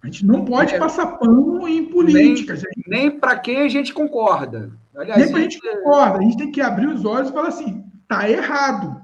A 0.03 0.07
gente 0.07 0.27
não 0.27 0.45
pode 0.45 0.75
é. 0.75 0.79
passar 0.79 1.07
pano 1.19 1.67
em 1.67 1.87
política. 1.87 2.55
Nem, 2.55 2.63
nem 2.87 3.19
para 3.19 3.39
quem 3.39 3.63
a 3.63 3.69
gente 3.69 3.93
concorda. 3.93 4.71
Aliás, 4.95 5.23
nem 5.23 5.31
para 5.31 5.39
a 5.39 5.43
gente 5.43 5.61
concorda. 5.61 6.19
A 6.19 6.23
gente 6.23 6.37
tem 6.37 6.53
que 6.53 6.61
abrir 6.61 6.89
os 6.89 7.05
olhos 7.05 7.31
e 7.31 7.33
falar 7.33 7.49
assim: 7.49 7.85
tá 8.07 8.29
errado. 8.29 9.03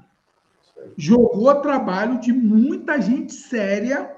Jogou 0.95 1.53
trabalho 1.55 2.19
de 2.19 2.31
muita 2.31 3.01
gente 3.01 3.33
séria 3.33 4.09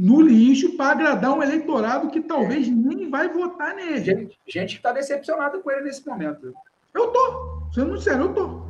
no 0.00 0.20
lixo 0.22 0.76
para 0.76 0.92
agradar 0.92 1.36
um 1.36 1.42
eleitorado 1.42 2.10
que 2.10 2.20
talvez 2.20 2.68
nem 2.68 3.10
vai 3.10 3.28
votar 3.28 3.74
nele. 3.74 4.04
Gente, 4.04 4.40
gente 4.46 4.70
que 4.70 4.78
está 4.78 4.92
decepcionada 4.92 5.58
com 5.58 5.70
ele 5.70 5.82
nesse 5.82 6.06
momento. 6.06 6.54
Eu 6.94 7.08
tô. 7.08 7.60
Sendo 7.74 8.00
sério, 8.00 8.22
eu 8.22 8.34
tô. 8.34 8.62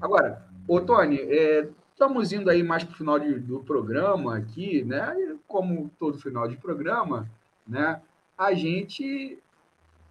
Agora, 0.00 0.46
ô 0.68 0.80
Tony, 0.80 1.18
é, 1.20 1.68
Estamos 1.96 2.30
indo 2.30 2.50
aí 2.50 2.62
mais 2.62 2.84
para 2.84 2.92
o 2.92 2.96
final 2.98 3.18
de, 3.18 3.38
do 3.38 3.60
programa 3.60 4.36
aqui, 4.36 4.84
né? 4.84 5.16
Como 5.48 5.90
todo 5.98 6.18
final 6.18 6.46
de 6.46 6.54
programa, 6.54 7.26
né? 7.66 8.02
A 8.36 8.52
gente 8.52 9.38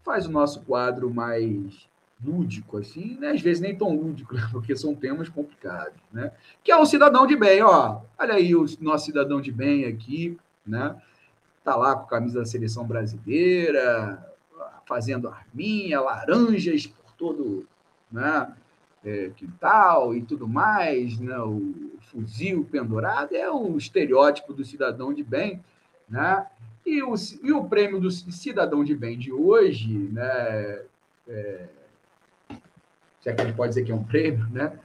faz 0.04 0.26
o 0.26 0.32
nosso 0.32 0.62
quadro 0.62 1.14
mais 1.14 1.88
lúdico, 2.24 2.78
assim, 2.78 3.18
né? 3.20 3.32
Às 3.32 3.42
vezes 3.42 3.62
nem 3.62 3.78
tão 3.78 3.96
lúdico, 3.96 4.36
porque 4.52 4.76
são 4.76 4.96
temas 4.96 5.30
complicados, 5.30 6.00
né? 6.12 6.32
Que 6.64 6.72
é 6.72 6.78
o 6.78 6.86
cidadão 6.86 7.26
de 7.28 7.36
bem, 7.36 7.62
ó. 7.62 8.02
Olha 8.18 8.36
aí 8.36 8.56
o 8.56 8.66
nosso 8.80 9.06
cidadão 9.06 9.42
de 9.42 9.52
bem 9.52 9.86
aqui, 9.86 10.38
né? 10.66 10.96
Tá 11.64 11.76
lá 11.76 11.96
com 11.96 12.04
a 12.04 12.10
camisa 12.10 12.40
da 12.40 12.46
seleção 12.46 12.86
brasileira, 12.86 14.24
fazendo 14.88 15.28
arminha, 15.28 16.00
laranjas 16.00 16.86
por 16.86 17.12
todo, 17.14 17.68
né? 18.12 18.54
é, 19.06 19.30
quintal 19.36 20.16
e 20.16 20.22
tudo 20.24 20.48
mais, 20.48 21.20
né? 21.20 21.38
o 21.40 21.74
fuzil 22.12 22.68
pendurado, 22.70 23.36
é 23.36 23.50
o 23.50 23.78
estereótipo 23.78 24.52
do 24.52 24.66
cidadão 24.66 25.14
de 25.14 25.24
bem. 25.24 25.64
Né? 26.10 26.46
E, 26.86 27.04
o, 27.04 27.14
e 27.44 27.54
o 27.54 27.66
prêmio 27.66 28.00
do 28.00 28.10
cidadão 28.10 28.84
de 28.84 28.96
bem 28.96 29.18
de 29.18 29.32
hoje, 29.32 29.94
né? 30.12 30.84
É, 31.28 31.68
se 33.26 33.32
é 33.32 33.34
que 33.34 33.42
a 33.42 33.46
gente 33.46 33.56
pode 33.56 33.70
dizer 33.70 33.84
que 33.84 33.92
é 33.92 33.96
um 33.96 34.04
prêmio, 34.04 34.48
né? 34.52 34.78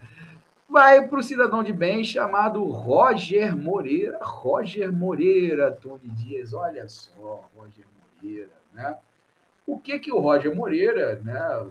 vai 0.66 1.06
para 1.06 1.18
o 1.18 1.22
cidadão 1.22 1.62
de 1.62 1.74
bem 1.74 2.02
chamado 2.02 2.64
Roger 2.64 3.54
Moreira. 3.54 4.18
Roger 4.22 4.90
Moreira, 4.90 5.70
Tony 5.72 6.08
Dias, 6.08 6.54
olha 6.54 6.88
só, 6.88 7.44
Roger 7.54 7.84
Moreira, 8.16 8.52
né? 8.72 8.96
O 9.66 9.78
que 9.78 9.98
que 9.98 10.10
o 10.10 10.20
Roger 10.20 10.56
Moreira, 10.56 11.20
né, 11.22 11.66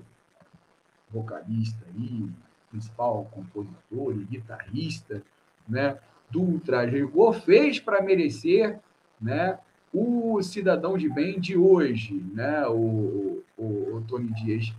vocalista 1.09 1.83
aí, 1.87 2.29
principal 2.69 3.27
compositor 3.31 4.13
e 4.13 4.25
guitarrista, 4.25 5.23
né, 5.67 5.97
do 6.29 6.41
Ultraje 6.41 7.03
fez 7.43 7.79
para 7.79 8.01
merecer, 8.03 8.79
né, 9.19 9.57
o 9.91 10.39
cidadão 10.43 10.97
de 10.97 11.09
bem 11.09 11.39
de 11.39 11.57
hoje, 11.57 12.23
né, 12.31 12.67
o, 12.67 13.43
o, 13.57 13.95
o 13.95 14.03
Tony 14.07 14.31
Dias. 14.33 14.71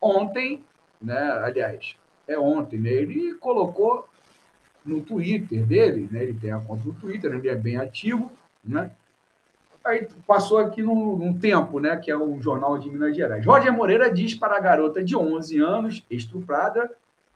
Ontem, 0.00 0.64
né, 1.02 1.32
aliás, 1.42 1.96
é 2.26 2.38
ontem, 2.38 2.78
né, 2.78 2.90
ele 2.90 3.34
colocou 3.34 4.08
no 4.84 5.00
Twitter 5.00 5.64
dele, 5.64 6.08
né, 6.10 6.22
ele 6.22 6.38
tem 6.38 6.52
a 6.52 6.58
conta 6.58 6.84
no 6.84 6.94
Twitter, 6.94 7.32
ele 7.32 7.48
é 7.48 7.54
bem 7.54 7.76
ativo, 7.76 8.30
né, 8.64 8.90
Aí 9.84 10.06
passou 10.26 10.58
aqui 10.58 10.80
num, 10.80 11.16
num, 11.16 11.36
tempo, 11.36 11.80
né, 11.80 11.96
que 11.96 12.10
é 12.10 12.16
o 12.16 12.40
Jornal 12.40 12.78
de 12.78 12.88
Minas 12.88 13.16
Gerais. 13.16 13.44
Roger 13.44 13.72
Moreira 13.72 14.12
diz 14.12 14.34
para 14.34 14.56
a 14.56 14.60
garota 14.60 15.02
de 15.02 15.16
11 15.16 15.58
anos, 15.58 16.04
estuprada, 16.08 16.90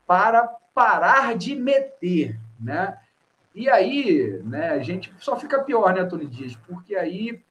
para 0.07 0.47
parar 0.73 1.37
de 1.37 1.57
meter, 1.57 2.39
né? 2.61 2.99
E 3.53 3.69
aí, 3.69 4.41
né, 4.45 4.71
a 4.71 4.79
gente 4.79 5.13
só 5.19 5.37
fica 5.37 5.63
pior, 5.63 5.93
né, 5.93 6.05
Tony 6.05 6.27
Dias? 6.27 6.55
Porque 6.69 6.95
aí 6.95 7.43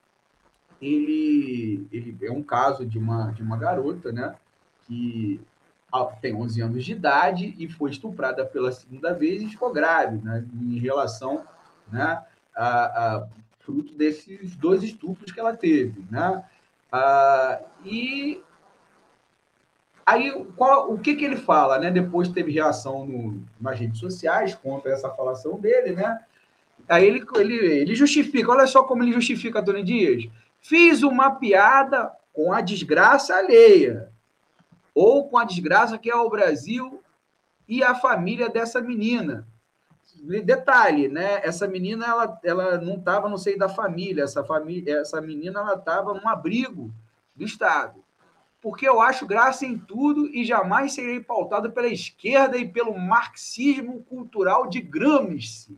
ele, 0.82 1.88
ele 1.92 2.18
é 2.22 2.32
um 2.32 2.44
caso 2.44 2.86
de 2.86 2.98
uma, 2.98 3.32
de 3.32 3.42
uma 3.42 3.58
garota, 3.58 4.12
né, 4.12 4.34
que 4.86 5.42
tem 6.04 6.36
11 6.36 6.62
anos 6.62 6.86
de 6.86 6.92
idade 6.92 7.56
e 7.58 7.68
foi 7.68 7.92
estuprada 7.92 8.46
pela 8.46 8.72
segunda 8.72 9.14
vez 9.14 9.42
e 9.42 9.50
ficou 9.50 9.72
grávida, 9.72 10.22
né, 10.24 10.46
em 10.54 10.78
relação, 10.78 11.44
né, 11.92 12.22
a, 12.56 13.16
a 13.16 13.28
fruto 13.60 13.94
desses 13.94 14.56
dois 14.56 14.84
estupros 14.84 15.32
que 15.32 15.40
ela 15.40 15.56
teve, 15.56 16.06
né? 16.10 16.44
Ah, 16.92 17.60
e 17.84 18.42
aí, 20.06 20.32
qual, 20.56 20.94
o 20.94 21.00
que, 21.00 21.16
que 21.16 21.26
ele 21.26 21.36
fala, 21.36 21.80
né? 21.80 21.90
Depois 21.90 22.30
teve 22.30 22.52
reação 22.52 23.06
no, 23.06 23.44
nas 23.60 23.80
redes 23.80 24.00
sociais 24.00 24.54
contra 24.54 24.92
essa 24.92 25.10
falação 25.10 25.60
dele, 25.60 25.96
né? 25.96 26.20
Aí 26.88 27.06
ele, 27.06 27.26
ele, 27.36 27.56
ele 27.56 27.96
justifica, 27.96 28.52
olha 28.52 28.68
só 28.68 28.84
como 28.84 29.04
ele 29.04 29.14
justifica, 29.14 29.64
Tony 29.64 29.84
Dias. 29.84 30.30
Fiz 30.62 31.02
uma 31.02 31.32
piada 31.32 32.12
com 32.32 32.54
a 32.54 32.62
desgraça 32.62 33.36
alheia, 33.36 34.12
ou 34.96 35.28
com 35.28 35.38
a 35.38 35.44
desgraça 35.44 35.98
que 35.98 36.10
é 36.10 36.16
o 36.16 36.30
Brasil 36.30 37.04
e 37.68 37.84
a 37.84 37.94
família 37.94 38.50
dessa 38.50 38.80
menina. 38.80 39.46
Detalhe, 40.44 41.10
né? 41.10 41.42
Essa 41.44 41.68
menina 41.68 42.06
ela, 42.06 42.40
ela 42.44 42.78
não 42.78 42.96
estava 42.96 43.28
no 43.28 43.38
seio 43.38 43.60
da 43.60 43.68
família, 43.68 44.24
essa 44.24 44.44
família, 44.44 45.02
essa 45.02 45.20
menina 45.20 45.60
ela 45.60 45.76
estava 45.76 46.14
num 46.14 46.28
abrigo 46.28 46.92
do 47.36 47.44
Estado. 47.44 48.04
Porque 48.62 48.88
eu 48.88 49.02
acho 49.02 49.28
graça 49.28 49.66
em 49.66 49.78
tudo 49.78 50.28
e 50.28 50.46
jamais 50.46 50.94
serei 50.94 51.20
pautado 51.20 51.72
pela 51.72 51.88
esquerda 51.88 52.58
e 52.58 52.68
pelo 52.68 52.98
marxismo 52.98 54.02
cultural 54.06 54.68
de 54.68 54.82
Gramsci. 54.82 55.78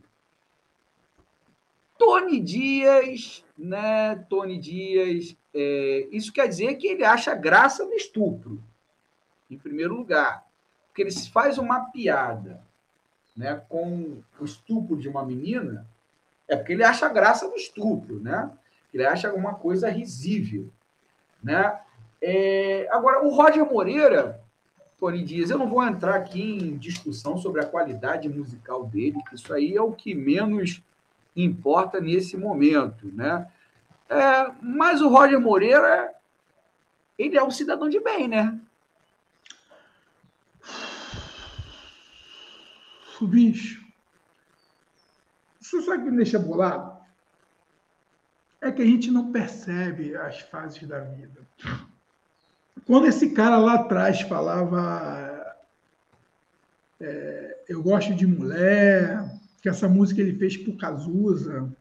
Tony 1.98 2.40
Dias, 2.40 3.44
né? 3.58 4.14
Tony 4.30 4.56
Dias, 4.56 5.36
é, 5.52 6.08
isso 6.12 6.32
quer 6.32 6.48
dizer 6.48 6.76
que 6.76 6.86
ele 6.86 7.04
acha 7.04 7.34
graça 7.34 7.84
no 7.84 7.92
estupro, 7.92 8.62
em 9.50 9.58
primeiro 9.58 9.94
lugar. 9.94 10.44
Porque 10.88 11.02
ele 11.02 11.12
faz 11.30 11.58
uma 11.58 11.90
piada 11.90 12.60
né, 13.36 13.62
com 13.68 14.20
o 14.40 14.44
estupro 14.44 14.96
de 14.96 15.08
uma 15.08 15.24
menina, 15.24 15.86
é 16.48 16.56
porque 16.56 16.72
ele 16.72 16.82
acha 16.82 17.08
graça 17.08 17.46
no 17.46 17.54
estupro, 17.54 18.18
né? 18.20 18.50
Ele 18.92 19.04
acha 19.04 19.28
alguma 19.28 19.54
coisa 19.54 19.88
risível, 19.88 20.68
né? 21.42 21.78
É, 22.20 22.88
agora, 22.90 23.24
o 23.24 23.28
Roger 23.28 23.64
Moreira, 23.70 24.42
Tony 24.98 25.22
Dias, 25.22 25.50
eu 25.50 25.58
não 25.58 25.68
vou 25.68 25.84
entrar 25.84 26.16
aqui 26.16 26.42
em 26.42 26.76
discussão 26.76 27.36
sobre 27.36 27.60
a 27.60 27.66
qualidade 27.66 28.28
musical 28.28 28.84
dele, 28.84 29.18
isso 29.32 29.52
aí 29.54 29.76
é 29.76 29.80
o 29.80 29.92
que 29.92 30.14
menos 30.14 30.82
importa 31.36 32.00
nesse 32.00 32.36
momento, 32.36 33.06
né? 33.12 33.46
É, 34.08 34.50
mas 34.60 35.00
o 35.00 35.08
Roger 35.08 35.38
Moreira, 35.38 36.12
ele 37.16 37.36
é 37.36 37.44
um 37.44 37.50
cidadão 37.50 37.88
de 37.88 38.00
bem, 38.00 38.26
né? 38.26 38.58
Bicho. 43.26 43.84
Você 45.60 45.82
sabe 45.82 46.02
o 46.02 46.04
que 46.04 46.10
me 46.10 46.16
deixa 46.18 46.38
bolado? 46.38 46.98
É 48.60 48.72
que 48.72 48.82
a 48.82 48.86
gente 48.86 49.10
não 49.10 49.32
percebe 49.32 50.16
as 50.16 50.40
fases 50.40 50.86
da 50.86 51.00
vida. 51.00 51.46
Quando 52.86 53.06
esse 53.06 53.30
cara 53.30 53.58
lá 53.58 53.74
atrás 53.74 54.20
falava 54.22 55.38
é, 57.00 57.64
eu 57.68 57.82
gosto 57.82 58.14
de 58.14 58.26
mulher, 58.26 59.24
que 59.62 59.68
essa 59.68 59.88
música 59.88 60.20
ele 60.20 60.36
fez 60.38 60.56
por 60.56 60.76
Cazuza, 60.76 61.72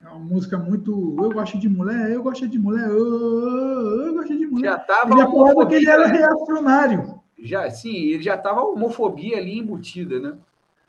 é 0.00 0.08
uma 0.08 0.18
música 0.18 0.58
muito. 0.58 1.16
Eu 1.18 1.30
gosto 1.30 1.58
de 1.58 1.68
mulher, 1.68 2.10
eu 2.10 2.22
gosto 2.22 2.46
de 2.48 2.58
mulher, 2.58 2.88
eu, 2.88 4.06
eu 4.06 4.14
gosto 4.14 4.36
de 4.36 4.46
mulher. 4.46 4.70
Já 4.70 4.76
estava. 4.76 5.14
Ele 5.14 5.30
falava 5.30 5.66
que 5.66 5.74
ele 5.76 5.88
era 5.88 6.06
reacionário. 6.06 7.22
Já, 7.38 7.70
sim, 7.70 7.94
ele 7.94 8.22
já 8.22 8.34
estava 8.34 8.62
homofobia 8.62 9.38
ali 9.38 9.58
embutida, 9.58 10.18
né? 10.18 10.36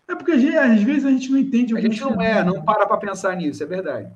É 0.08 0.16
porque 0.16 0.32
às 0.32 0.82
vezes 0.82 1.06
a 1.06 1.10
gente 1.10 1.32
não 1.32 1.38
entende. 1.38 1.78
A 1.78 1.82
gente 1.82 2.02
não 2.02 2.22
é, 2.22 2.44
não 2.44 2.64
para 2.64 2.86
para 2.86 2.98
pensar 2.98 3.36
nisso, 3.36 3.64
é 3.64 3.66
verdade. 3.66 4.12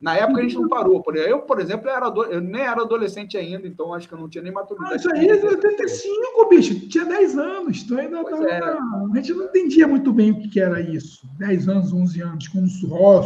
Na 0.00 0.16
época 0.16 0.40
a 0.40 0.42
gente 0.42 0.54
não 0.54 0.66
parou. 0.66 1.04
Eu, 1.14 1.40
por 1.40 1.60
exemplo, 1.60 1.90
era, 1.90 2.06
eu 2.06 2.40
nem 2.40 2.62
era 2.62 2.80
adolescente 2.80 3.36
ainda, 3.36 3.68
então 3.68 3.92
acho 3.92 4.08
que 4.08 4.14
eu 4.14 4.18
não 4.18 4.30
tinha 4.30 4.42
nem 4.42 4.52
maturidade. 4.52 4.94
Ah, 4.94 4.96
isso 4.96 5.12
aí 5.12 5.28
é 5.28 5.34
85, 5.34 6.48
bicho. 6.48 6.88
Tinha 6.88 7.04
10 7.04 7.36
anos. 7.36 7.82
Então 7.82 7.98
ainda 7.98 8.24
tava... 8.24 8.48
é. 8.48 8.62
A 8.62 9.16
gente 9.16 9.34
não 9.34 9.44
entendia 9.44 9.86
muito 9.86 10.10
bem 10.10 10.30
o 10.30 10.48
que 10.48 10.58
era 10.58 10.80
isso. 10.80 11.28
10 11.38 11.68
anos, 11.68 11.92
11 11.92 12.22
anos, 12.22 12.48
quando, 12.48 12.68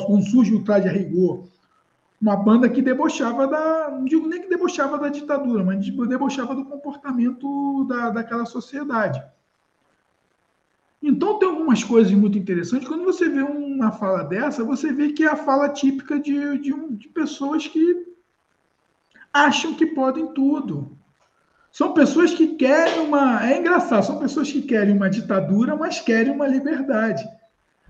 quando 0.05 0.25
surge 0.25 0.53
o 0.53 0.65
traje 0.65 0.89
a 0.89 0.93
rigor. 0.93 1.45
Uma 2.21 2.37
banda 2.37 2.69
que 2.69 2.83
debochava 2.83 3.47
da. 3.47 3.91
Não 3.93 4.05
digo 4.05 4.27
nem 4.27 4.43
que 4.43 4.49
debochava 4.49 4.99
da 4.99 5.09
ditadura, 5.09 5.63
mas 5.63 5.89
debochava 6.09 6.57
do 6.57 6.65
comportamento 6.65 7.85
da, 7.85 8.11
daquela 8.11 8.47
sociedade. 8.47 9.23
Então, 11.07 11.39
tem 11.39 11.47
algumas 11.47 11.85
coisas 11.85 12.11
muito 12.13 12.39
interessantes. 12.39 12.89
Quando 12.89 13.05
você 13.05 13.29
vê 13.29 13.43
uma 13.43 13.93
fala 13.93 14.23
dessa, 14.25 14.65
você 14.65 14.91
vê 14.91 15.13
que 15.13 15.25
é 15.25 15.29
a 15.29 15.37
fala 15.37 15.69
típica 15.69 16.19
de, 16.19 16.59
de, 16.59 16.73
de 16.97 17.09
pessoas 17.09 17.69
que 17.69 18.07
acham 19.31 19.75
que 19.75 19.85
podem 19.85 20.29
tudo. 20.29 20.97
São 21.71 21.93
pessoas 21.93 22.33
que 22.33 22.55
querem 22.55 23.01
uma. 23.01 23.47
É 23.47 23.59
engraçado, 23.59 24.07
são 24.07 24.19
pessoas 24.19 24.51
que 24.51 24.63
querem 24.63 24.97
uma 24.97 25.11
ditadura, 25.11 25.77
mas 25.77 26.01
querem 26.01 26.33
uma 26.33 26.47
liberdade. 26.47 27.23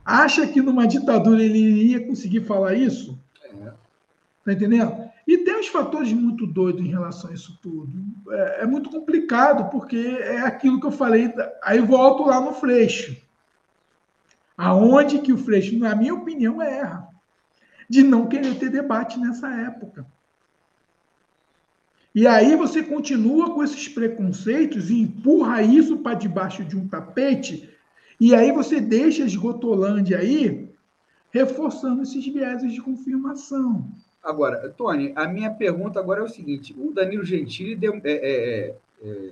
Acha 0.04 0.44
que 0.46 0.60
numa 0.60 0.86
ditadura 0.86 1.40
ele 1.40 1.58
iria 1.58 2.06
conseguir 2.06 2.40
falar 2.40 2.74
isso? 2.74 3.16
É. 3.44 3.72
Tá 4.44 4.52
entendendo? 4.52 5.03
E 5.26 5.38
tem 5.38 5.58
uns 5.58 5.68
fatores 5.68 6.12
muito 6.12 6.46
doidos 6.46 6.84
em 6.84 6.88
relação 6.88 7.30
a 7.30 7.34
isso 7.34 7.58
tudo. 7.62 7.92
É, 8.30 8.62
é, 8.62 8.66
muito 8.66 8.90
complicado, 8.90 9.70
porque 9.70 9.96
é 9.96 10.40
aquilo 10.40 10.80
que 10.80 10.86
eu 10.86 10.92
falei. 10.92 11.32
Aí 11.62 11.80
volto 11.80 12.26
lá 12.26 12.40
no 12.40 12.52
Freixo. 12.52 13.16
Aonde 14.56 15.20
que 15.20 15.32
o 15.32 15.38
Freixo, 15.38 15.78
na 15.78 15.94
minha 15.94 16.14
opinião, 16.14 16.60
erra. 16.60 17.08
De 17.88 18.02
não 18.02 18.26
querer 18.26 18.58
ter 18.58 18.70
debate 18.70 19.18
nessa 19.18 19.48
época. 19.48 20.06
E 22.14 22.28
aí 22.28 22.54
você 22.54 22.80
continua 22.80 23.52
com 23.52 23.64
esses 23.64 23.88
preconceitos 23.88 24.88
e 24.88 25.00
empurra 25.00 25.62
isso 25.62 25.98
para 25.98 26.14
debaixo 26.14 26.64
de 26.64 26.76
um 26.76 26.86
tapete, 26.86 27.68
e 28.20 28.32
aí 28.32 28.52
você 28.52 28.80
deixa 28.80 29.24
a 29.24 29.26
esgotolândia 29.26 30.18
aí 30.18 30.72
reforçando 31.32 32.02
esses 32.02 32.24
vieses 32.24 32.72
de 32.72 32.80
confirmação. 32.80 33.90
Agora, 34.24 34.70
Tony, 34.70 35.12
a 35.14 35.28
minha 35.28 35.50
pergunta 35.50 36.00
agora 36.00 36.20
é 36.20 36.24
o 36.24 36.28
seguinte: 36.28 36.74
o 36.78 36.90
Danilo 36.90 37.24
Gentili 37.24 37.78
é, 37.86 38.10
é, 38.10 38.14
é, 38.14 38.74
é, 39.02 39.30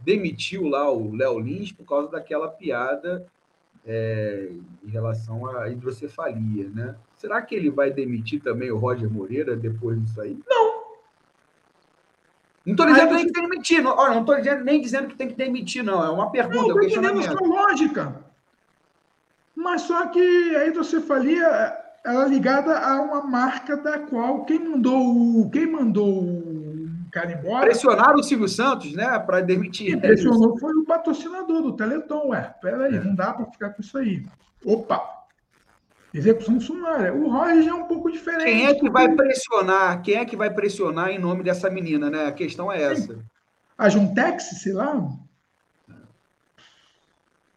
demitiu 0.00 0.66
lá 0.66 0.90
o 0.90 1.14
Léo 1.14 1.38
Lins 1.38 1.70
por 1.70 1.86
causa 1.86 2.10
daquela 2.10 2.48
piada 2.48 3.24
é, 3.86 4.50
em 4.84 4.90
relação 4.90 5.46
à 5.46 5.68
hidrocefalia, 5.68 6.68
né? 6.68 6.96
Será 7.16 7.40
que 7.40 7.54
ele 7.54 7.70
vai 7.70 7.92
demitir 7.92 8.42
também 8.42 8.72
o 8.72 8.76
Roger 8.76 9.08
Moreira 9.08 9.54
depois 9.54 10.02
disso 10.02 10.20
aí? 10.20 10.36
Não. 10.48 10.82
Não 12.66 12.72
estou 12.72 12.86
dizendo 12.86 13.08
que 13.10 13.16
tem 13.16 13.26
que 13.26 13.40
demitir. 13.40 13.82
Não, 13.82 13.96
olha, 13.96 14.14
não 14.14 14.20
estou 14.22 14.64
nem 14.64 14.80
dizendo 14.80 15.08
que 15.08 15.16
tem 15.16 15.28
que 15.28 15.34
demitir, 15.34 15.84
não. 15.84 16.04
É 16.04 16.08
uma 16.08 16.30
pergunta, 16.30 16.68
não, 16.68 16.76
um 16.76 16.80
questionamento. 16.80 17.44
Lógica. 17.44 18.24
Mas 19.54 19.82
só 19.82 20.08
que 20.08 20.56
a 20.56 20.66
hidrocefalia 20.66 21.83
ela 22.04 22.26
é 22.26 22.28
ligada 22.28 22.78
a 22.78 23.00
uma 23.00 23.22
marca 23.22 23.76
da 23.76 23.98
qual 23.98 24.44
quem 24.44 24.58
mandou 24.58 25.50
quem 25.50 25.66
mandou 25.66 26.22
o 26.22 27.10
cara 27.10 27.32
embora. 27.32 27.64
Pressionaram 27.64 28.16
o 28.16 28.22
Silvio 28.22 28.48
Santos, 28.48 28.92
né, 28.92 29.18
para 29.20 29.40
demitir. 29.40 29.92
Quem 29.92 30.00
pressionou 30.00 30.58
foi 30.58 30.74
o 30.74 30.84
patrocinador 30.84 31.62
do 31.62 31.72
Teleton, 31.72 32.28
ué. 32.28 32.54
Peraí, 32.60 32.96
é. 32.96 33.00
não 33.00 33.14
dá 33.14 33.32
para 33.32 33.46
ficar 33.46 33.70
com 33.70 33.80
isso 33.80 33.96
aí. 33.96 34.26
Opa! 34.64 35.14
Execução 36.12 36.60
sumária. 36.60 37.12
O 37.12 37.28
Roger 37.28 37.68
é 37.68 37.74
um 37.74 37.84
pouco 37.84 38.12
diferente. 38.12 38.44
Quem 38.44 38.66
é 38.66 38.74
que 38.74 38.88
vai 38.88 39.12
pressionar? 39.12 40.00
Quem 40.02 40.14
é 40.14 40.24
que 40.24 40.36
vai 40.36 40.48
pressionar 40.48 41.10
em 41.10 41.18
nome 41.18 41.42
dessa 41.42 41.68
menina, 41.68 42.08
né? 42.08 42.26
A 42.26 42.32
questão 42.32 42.70
é 42.70 42.82
essa. 42.82 43.18
A 43.76 43.88
Juntex, 43.88 44.44
sei 44.44 44.72
lá. 44.72 44.94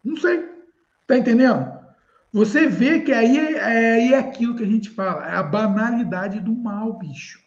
Não 0.02 0.16
sei. 0.16 0.44
Tá 1.06 1.16
entendendo? 1.16 1.77
Você 2.32 2.68
vê 2.68 3.00
que 3.00 3.12
aí 3.12 3.38
é, 3.38 3.92
aí 3.94 4.12
é 4.12 4.18
aquilo 4.18 4.54
que 4.54 4.62
a 4.62 4.66
gente 4.66 4.90
fala, 4.90 5.26
é 5.26 5.34
a 5.34 5.42
banalidade 5.42 6.40
do 6.40 6.54
mal, 6.54 6.98
bicho. 6.98 7.40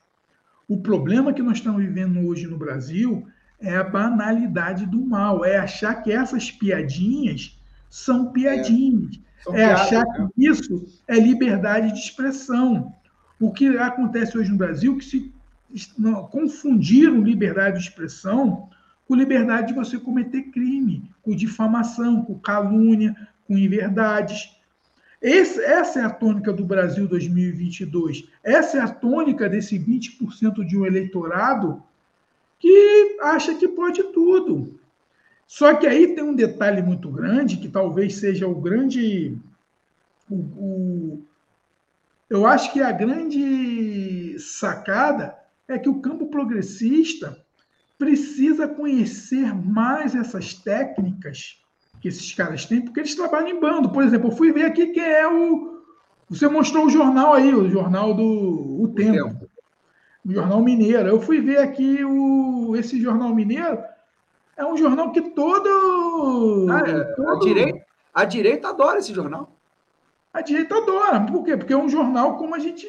O 0.68 0.82
problema 0.82 1.34
que 1.34 1.42
nós 1.42 1.58
estamos 1.58 1.82
vivendo 1.82 2.26
hoje 2.28 2.48
no 2.48 2.58
Brasil 2.58 3.28
é 3.60 3.76
a 3.76 3.84
banalidade 3.84 4.86
do 4.86 5.06
mal, 5.06 5.46
é 5.46 5.58
achar 5.58 5.96
que 5.96 6.12
essas 6.12 6.50
piadinhas 6.50 7.60
são 7.90 8.32
piadinhas, 8.32 9.20
é, 9.50 9.62
é 9.62 9.66
achar 9.66 10.06
né? 10.06 10.28
que 10.34 10.48
isso 10.48 10.86
é 11.08 11.20
liberdade 11.20 11.94
de 11.94 12.00
expressão. 12.00 12.96
O 13.40 13.52
que 13.52 13.78
acontece 13.78 14.38
hoje 14.38 14.50
no 14.52 14.58
Brasil 14.58 14.96
é 14.96 14.98
que 14.98 15.06
se 15.06 15.34
confundiram 16.32 17.22
liberdade 17.22 17.80
de 17.80 17.88
expressão 17.88 18.70
com 19.08 19.16
liberdade 19.16 19.68
de 19.68 19.74
você 19.74 20.00
cometer 20.00 20.44
crime, 20.52 21.12
com 21.22 21.36
difamação, 21.36 22.24
com 22.24 22.40
calúnia, 22.40 23.16
com 23.46 23.58
inverdades. 23.58 24.56
Esse, 25.22 25.62
essa 25.64 26.00
é 26.00 26.04
a 26.04 26.10
tônica 26.10 26.52
do 26.52 26.66
Brasil 26.66 27.08
2022. 27.08 28.28
Essa 28.44 28.78
é 28.78 28.82
a 28.82 28.88
tônica 28.88 29.48
desse 29.48 29.78
20% 29.78 30.66
de 30.66 30.78
um 30.78 30.86
eleitorado 30.86 31.84
que 32.58 33.18
acha 33.22 33.54
que 33.54 33.68
pode 33.68 34.02
tudo. 34.12 34.80
Só 35.48 35.76
que 35.76 35.86
aí 35.86 36.16
tem 36.16 36.24
um 36.24 36.34
detalhe 36.34 36.82
muito 36.82 37.10
grande, 37.12 37.58
que 37.58 37.68
talvez 37.68 38.16
seja 38.16 38.48
o 38.48 38.56
grande. 38.56 39.38
O, 40.30 40.36
o, 40.36 41.26
eu 42.30 42.48
acho 42.48 42.72
que 42.74 42.82
a 42.82 42.92
grande 42.92 44.40
sacada 44.40 45.38
é 45.68 45.78
que 45.78 45.90
o 45.90 46.02
campo 46.02 46.28
progressista 46.28 47.38
precisa 48.00 48.68
conhecer 48.68 49.54
mais 49.54 50.16
essas 50.16 50.54
técnicas 50.54 51.62
que 52.02 52.08
esses 52.08 52.34
caras 52.34 52.66
têm, 52.66 52.82
porque 52.82 53.00
eles 53.00 53.16
trabalham 53.16 53.50
em 53.50 53.60
bando. 53.60 53.90
Por 53.90 54.04
exemplo, 54.04 54.32
eu 54.32 54.36
fui 54.36 54.52
ver 54.52 54.66
aqui 54.66 54.88
quem 54.88 55.04
é 55.04 55.28
o. 55.28 55.80
Você 56.30 56.48
mostrou 56.48 56.86
o 56.86 56.90
jornal 56.90 57.34
aí, 57.34 57.54
o 57.54 57.70
jornal 57.70 58.14
do 58.14 58.82
o 58.82 58.88
Tempo. 58.96 59.12
O, 59.12 59.30
Tempo. 59.30 59.50
o 60.26 60.34
Jornal 60.34 60.62
Mineiro. 60.62 61.08
Eu 61.08 61.22
fui 61.22 61.40
ver 61.40 61.60
aqui 61.60 62.04
o, 62.04 62.76
esse 62.76 63.00
Jornal 63.00 63.36
Mineiro. 63.36 63.80
É 64.58 64.66
um 64.66 64.76
jornal 64.76 65.12
que 65.12 65.22
todo. 65.22 66.68
Ah, 66.72 66.80
é. 66.80 67.04
todo... 67.14 67.30
A, 67.30 67.40
direita, 67.40 67.86
a 68.14 68.26
direita 68.26 68.70
adora 68.70 69.00
esse 69.00 69.14
jornal. 69.14 69.56
A 70.34 70.42
direita 70.42 70.78
adora. 70.78 71.20
Por 71.22 71.44
quê? 71.44 71.56
Porque 71.56 71.74
é 71.74 71.78
um 71.78 71.90
jornal, 71.90 72.38
como 72.38 72.56
a 72.56 72.60
gente 72.60 72.88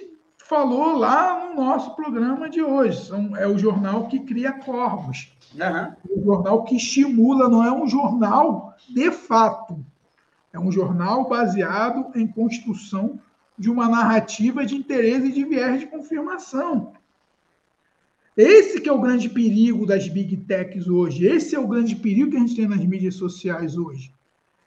falou 0.53 0.99
lá 0.99 1.49
no 1.49 1.55
nosso 1.55 1.97
programa 1.97 2.51
de 2.51 2.62
hoje. 2.62 3.07
São, 3.07 3.35
é 3.35 3.49
o 3.49 3.57
jornal 3.57 4.07
que 4.09 4.20
cria 4.20 4.53
corvos. 4.53 5.33
Uhum. 5.55 6.19
Um 6.19 6.24
jornal 6.24 6.65
que 6.65 6.77
estimula, 6.77 7.49
não 7.49 7.65
é 7.65 7.73
um 7.73 7.89
jornal 7.89 8.77
de 8.87 9.11
fato. 9.11 9.83
É 10.53 10.61
um 10.61 10.70
jornal 10.70 11.27
baseado 11.27 12.11
em 12.15 12.27
construção 12.27 13.19
de 13.59 13.70
uma 13.70 13.89
narrativa 13.89 14.66
de 14.66 14.77
interesse 14.77 15.29
e 15.29 15.33
de 15.33 15.43
viés 15.43 15.81
de 15.81 15.87
confirmação. 15.87 16.93
Esse 18.37 18.79
que 18.79 18.91
é 18.91 18.93
o 18.93 19.01
grande 19.01 19.31
perigo 19.31 19.87
das 19.87 20.07
big 20.07 20.37
techs 20.37 20.87
hoje. 20.87 21.24
Esse 21.24 21.57
é 21.57 21.59
o 21.59 21.66
grande 21.66 21.97
perigo 21.97 22.33
que 22.33 22.37
a 22.37 22.41
gente 22.41 22.57
tem 22.57 22.69
nas 22.69 22.85
mídias 22.85 23.15
sociais 23.15 23.79
hoje. 23.79 24.12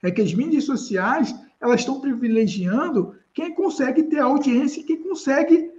É 0.01 0.09
que 0.09 0.21
as 0.21 0.33
mídias 0.33 0.63
sociais 0.63 1.35
elas 1.61 1.81
estão 1.81 2.01
privilegiando 2.01 3.13
quem 3.35 3.53
consegue 3.53 4.01
ter 4.01 4.19
audiência 4.19 4.79
e 4.79 4.83
quem 4.83 5.03
consegue 5.03 5.74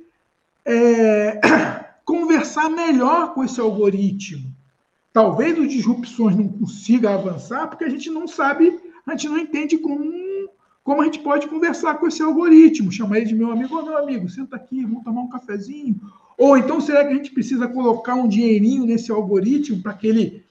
é, 0.67 1.41
conversar 2.05 2.69
melhor 2.69 3.33
com 3.33 3.45
esse 3.45 3.61
algoritmo. 3.61 4.55
Talvez 5.13 5.59
o 5.59 5.67
disrupções 5.67 6.37
não 6.37 6.49
consiga 6.49 7.15
avançar 7.15 7.69
porque 7.69 7.85
a 7.85 7.89
gente 7.89 8.11
não 8.11 8.29
sabe, 8.29 8.79
a 9.07 9.13
gente 9.13 9.29
não 9.29 9.39
entende 9.39 9.79
como, 9.79 10.05
como 10.85 11.01
a 11.01 11.05
gente 11.07 11.21
pode 11.21 11.47
conversar 11.47 11.95
com 11.95 12.07
esse 12.07 12.23
algoritmo. 12.23 12.93
Chamar 12.93 13.19
ele 13.19 13.27
de 13.27 13.35
meu 13.35 13.51
amigo, 13.51 13.79
oh, 13.79 13.83
meu 13.83 13.97
amigo, 13.97 14.29
senta 14.29 14.57
aqui, 14.57 14.83
vamos 14.83 15.05
tomar 15.05 15.23
um 15.23 15.29
cafezinho. 15.29 15.99
Ou 16.37 16.59
então 16.59 16.83
será 16.83 17.03
que 17.05 17.13
a 17.13 17.17
gente 17.17 17.31
precisa 17.31 17.67
colocar 17.67 18.15
um 18.15 18.29
dinheirinho 18.29 18.85
nesse 18.85 19.11
algoritmo 19.11 19.81
para 19.83 19.95
que 19.95 20.07
ele 20.07 20.45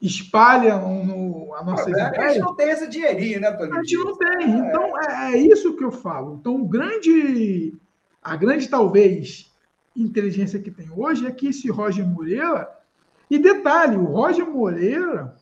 espalham 0.00 1.04
no, 1.04 1.54
a 1.54 1.62
nossa 1.62 1.88
é, 1.88 2.02
A 2.02 2.28
gente 2.28 2.40
não 2.40 2.56
tem 2.56 2.70
esse 2.70 2.88
dinheirinho, 2.88 3.40
né, 3.40 3.52
Tony? 3.52 3.70
A 3.72 3.76
gente 3.76 3.96
não 3.98 4.16
tem. 4.16 4.50
Então, 4.50 5.00
é, 5.00 5.32
é, 5.32 5.36
isso 5.36 5.76
que 5.76 5.84
eu 5.84 5.92
falo. 5.92 6.38
Então, 6.40 6.56
o 6.56 6.66
grande, 6.66 7.72
a 8.22 8.36
grande, 8.36 8.68
talvez, 8.68 9.52
inteligência 9.96 10.60
que 10.60 10.70
tem 10.70 10.90
hoje 10.90 11.26
é 11.26 11.32
que 11.32 11.48
esse 11.48 11.70
Roger 11.70 12.06
Moreira. 12.06 12.70
E 13.30 13.38
detalhe, 13.38 13.96
o 13.96 14.04
Roger 14.04 14.48
Moreira 14.48 15.34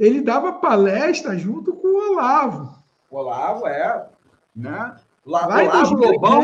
ele 0.00 0.22
dava 0.22 0.54
palestra 0.54 1.36
junto 1.36 1.74
com 1.74 1.88
o 1.88 2.12
Olavo. 2.12 2.82
O 3.10 3.18
Olavo, 3.18 3.66
é. 3.66 4.08
Né? 4.56 4.96
Lá, 5.26 5.46
Olavo 5.46 5.94
Lobão. 5.94 6.40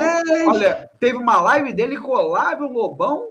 Olha, 0.49 0.91
teve 1.01 1.17
uma 1.17 1.41
live 1.41 1.73
dele 1.73 1.99
com 1.99 2.09
o 2.09 2.19
Olavo 2.19 2.67
Lobão. 2.67 3.31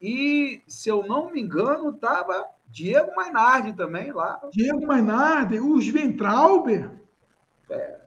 E, 0.00 0.62
se 0.68 0.90
eu 0.90 1.02
não 1.06 1.30
me 1.32 1.40
engano, 1.40 1.90
estava 1.90 2.46
Diego 2.68 3.16
Mainardi 3.16 3.72
também 3.72 4.12
lá. 4.12 4.38
Diego 4.52 4.86
Mainardi, 4.86 5.58
os 5.58 5.88
Ventralber. 5.88 6.90
É, 7.70 8.00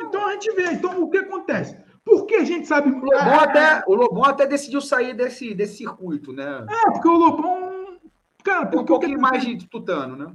então 0.00 0.26
a 0.26 0.32
gente 0.32 0.52
vê. 0.52 0.72
Então, 0.72 1.02
o 1.02 1.10
que 1.10 1.18
acontece? 1.18 1.76
Por 2.04 2.26
que 2.26 2.34
a 2.36 2.44
gente 2.44 2.66
sabe. 2.66 2.90
O 2.90 2.98
Lobão, 2.98 3.18
ah, 3.18 3.44
até, 3.44 3.84
o 3.86 3.94
Lobão 3.94 4.24
até 4.24 4.46
decidiu 4.46 4.80
sair 4.80 5.14
desse, 5.14 5.54
desse 5.54 5.78
circuito, 5.78 6.32
né? 6.32 6.66
É, 6.68 6.90
porque 6.90 7.08
o 7.08 7.16
Lobão. 7.16 7.98
Cara, 8.42 8.66
porque 8.66 8.82
um 8.82 8.84
pouquinho 8.84 9.16
que... 9.16 9.22
mais 9.22 9.44
de 9.44 9.66
tutano, 9.68 10.16
né? 10.16 10.26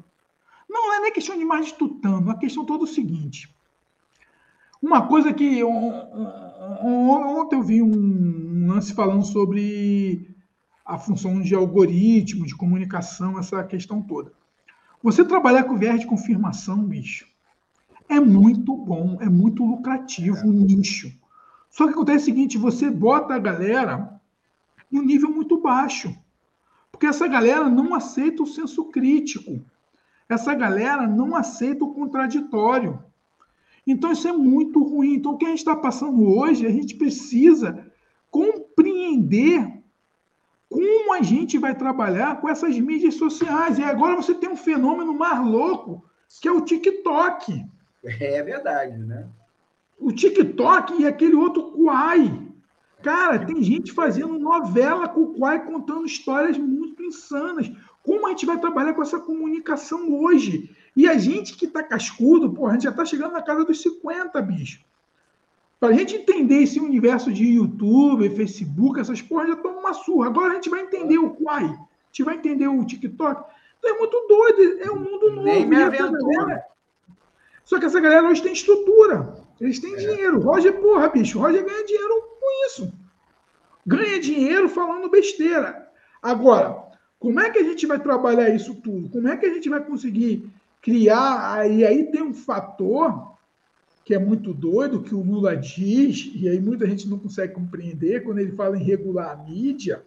Não, 0.69 0.88
não 0.88 0.94
é 0.95 0.99
nem 1.02 1.11
questão 1.11 1.38
de 1.38 1.45
mais 1.45 1.68
de 1.68 1.73
tutano. 1.73 2.31
A 2.31 2.38
questão 2.38 2.65
toda 2.65 2.84
é 2.84 2.85
o 2.85 2.88
seguinte. 2.88 3.53
Uma 4.81 5.07
coisa 5.07 5.34
que. 5.34 5.64
Ontem 5.64 7.56
eu 7.56 7.64
vi 7.64 7.81
um 7.81 8.68
lance 8.68 8.94
falando 8.94 9.26
sobre 9.26 10.35
a 10.85 10.98
função 10.98 11.41
de 11.41 11.53
algoritmo, 11.53 12.45
de 12.45 12.56
comunicação, 12.56 13.38
essa 13.38 13.61
questão 13.64 14.02
toda. 14.02 14.31
Você 15.03 15.26
trabalhar 15.26 15.65
com 15.65 15.77
viés 15.77 15.99
de 15.99 16.07
confirmação, 16.07 16.84
bicho, 16.84 17.27
é 18.09 18.19
muito 18.19 18.75
bom, 18.75 19.17
é 19.21 19.29
muito 19.29 19.63
lucrativo, 19.63 20.47
um 20.47 20.51
nicho. 20.51 21.11
Só 21.69 21.85
que 21.85 21.91
acontece 21.91 22.23
o 22.23 22.25
seguinte: 22.25 22.57
você 22.57 22.89
bota 22.89 23.35
a 23.35 23.39
galera 23.39 24.19
um 24.91 25.01
nível 25.01 25.29
muito 25.29 25.59
baixo. 25.59 26.15
Porque 26.91 27.05
essa 27.05 27.27
galera 27.27 27.69
não 27.69 27.93
aceita 27.93 28.41
o 28.43 28.47
senso 28.47 28.85
crítico. 28.85 29.63
Essa 30.27 30.53
galera 30.53 31.07
não 31.07 31.35
aceita 31.35 31.84
o 31.84 31.93
contraditório. 31.93 33.03
Então, 33.85 34.11
isso 34.11 34.27
é 34.27 34.31
muito 34.31 34.84
ruim. 34.84 35.13
Então, 35.13 35.34
o 35.34 35.38
que 35.38 35.45
a 35.45 35.49
gente 35.49 35.59
está 35.59 35.75
passando 35.75 36.27
hoje, 36.27 36.65
a 36.65 36.71
gente 36.71 36.95
precisa 36.95 37.85
compreender 38.29 39.77
como 40.69 41.13
a 41.13 41.21
gente 41.21 41.57
vai 41.57 41.73
trabalhar 41.75 42.41
com 42.41 42.49
essas 42.49 42.77
mídias 42.77 43.15
sociais. 43.15 43.77
E 43.77 43.84
agora 43.84 44.15
você 44.15 44.34
tem 44.34 44.49
um 44.49 44.57
fenômeno 44.57 45.13
mais 45.13 45.45
louco, 45.45 46.03
que 46.41 46.47
é 46.47 46.51
o 46.51 46.61
TikTok. 46.61 47.63
É 48.03 48.41
verdade, 48.44 48.98
né? 48.98 49.28
O 49.99 50.11
TikTok 50.11 51.02
e 51.02 51.07
aquele 51.07 51.36
outro 51.36 51.72
Quai. 51.72 52.48
Cara, 53.02 53.45
tem 53.45 53.61
gente 53.64 53.91
fazendo 53.91 54.40
novela 54.40 55.07
com 55.07 55.22
o 55.22 55.34
Quai 55.34 55.65
contando 55.65 56.06
histórias 56.06 56.57
muito 56.57 57.03
insanas. 57.03 57.72
Como 58.03 58.26
a 58.26 58.30
gente 58.30 58.45
vai 58.45 58.60
trabalhar 58.60 58.94
com 58.94 59.02
essa 59.02 59.19
comunicação 59.19 60.14
hoje? 60.14 60.76
E 60.95 61.07
a 61.07 61.18
gente 61.18 61.56
que 61.56 61.68
tá 61.68 61.84
cascudo, 61.84 62.52
porra, 62.52 62.72
a 62.72 62.74
gente 62.74 62.84
já 62.84 62.91
tá 62.91 63.06
chegando 63.06 63.34
na 63.34 63.41
casa 63.41 63.65
dos 63.65 63.82
50, 63.82 64.41
bicho. 64.41 64.86
Para 65.80 65.90
a 65.90 65.94
gente 65.94 66.15
entender 66.15 66.64
esse 66.64 66.80
universo 66.80 67.32
de 67.32 67.45
YouTube, 67.45 68.36
Facebook, 68.36 68.99
essas 68.99 69.22
porras 69.22 69.49
já 69.49 69.53
estão 69.56 69.78
uma 69.78 69.94
surra. 69.94 70.28
Agora 70.28 70.53
a 70.53 70.56
gente 70.56 70.69
vai 70.69 70.82
entender 70.82 71.18
o 71.18 71.32
Quai, 71.32 71.65
a 71.65 71.88
gente 72.07 72.24
vai 72.24 72.36
entender 72.36 72.68
o 72.68 72.84
TikTok. 72.84 73.44
Então 73.78 73.95
é 73.95 73.98
muito 73.99 74.26
doido, 74.28 74.82
é 74.82 74.91
um 74.91 74.99
mundo 74.99 75.30
novo. 75.32 75.44
Nem 75.44 75.65
me 75.65 75.76
galera... 75.76 76.65
Só 77.68 77.77
que 77.77 77.85
essa 77.85 77.99
galera 77.99 78.30
hoje 78.30 78.41
tem 78.41 78.53
estrutura, 78.53 79.35
eles 79.60 79.77
têm 79.77 79.94
é. 79.94 79.98
dinheiro. 79.98 80.39
Roger, 80.39 80.72
porra, 80.80 81.10
bicho, 81.10 81.38
Roger 81.38 81.65
ganha 81.65 81.85
dinheiro 81.85 82.23
com 82.39 82.65
isso. 82.65 82.94
Ganha 83.85 84.22
dinheiro 84.22 84.69
falando 84.69 85.10
besteira. 85.10 85.85
Agora, 86.22 86.81
como 87.19 87.41
é 87.41 87.49
que 87.49 87.60
a 87.60 87.64
gente 87.64 87.85
vai 87.85 87.99
trabalhar 87.99 88.49
isso 88.49 88.73
tudo? 88.76 89.10
Como 89.10 89.27
é 89.27 89.35
que 89.35 89.45
a 89.45 89.53
gente 89.53 89.68
vai 89.68 89.84
conseguir 89.84 90.49
criar? 90.81 91.69
E 91.69 91.85
aí 91.85 92.06
tem 92.10 92.23
um 92.23 92.34
fator 92.34 93.35
que 94.06 94.15
é 94.15 94.19
muito 94.19 94.53
doido, 94.53 95.03
que 95.03 95.14
o 95.14 95.22
Lula 95.22 95.53
diz, 95.57 96.31
e 96.34 96.48
aí 96.48 96.61
muita 96.61 96.88
gente 96.88 97.10
não 97.10 97.19
consegue 97.19 97.53
compreender, 97.53 98.23
quando 98.23 98.39
ele 98.39 98.53
fala 98.53 98.77
em 98.77 98.84
regular 98.84 99.31
a 99.31 99.44
mídia. 99.44 100.02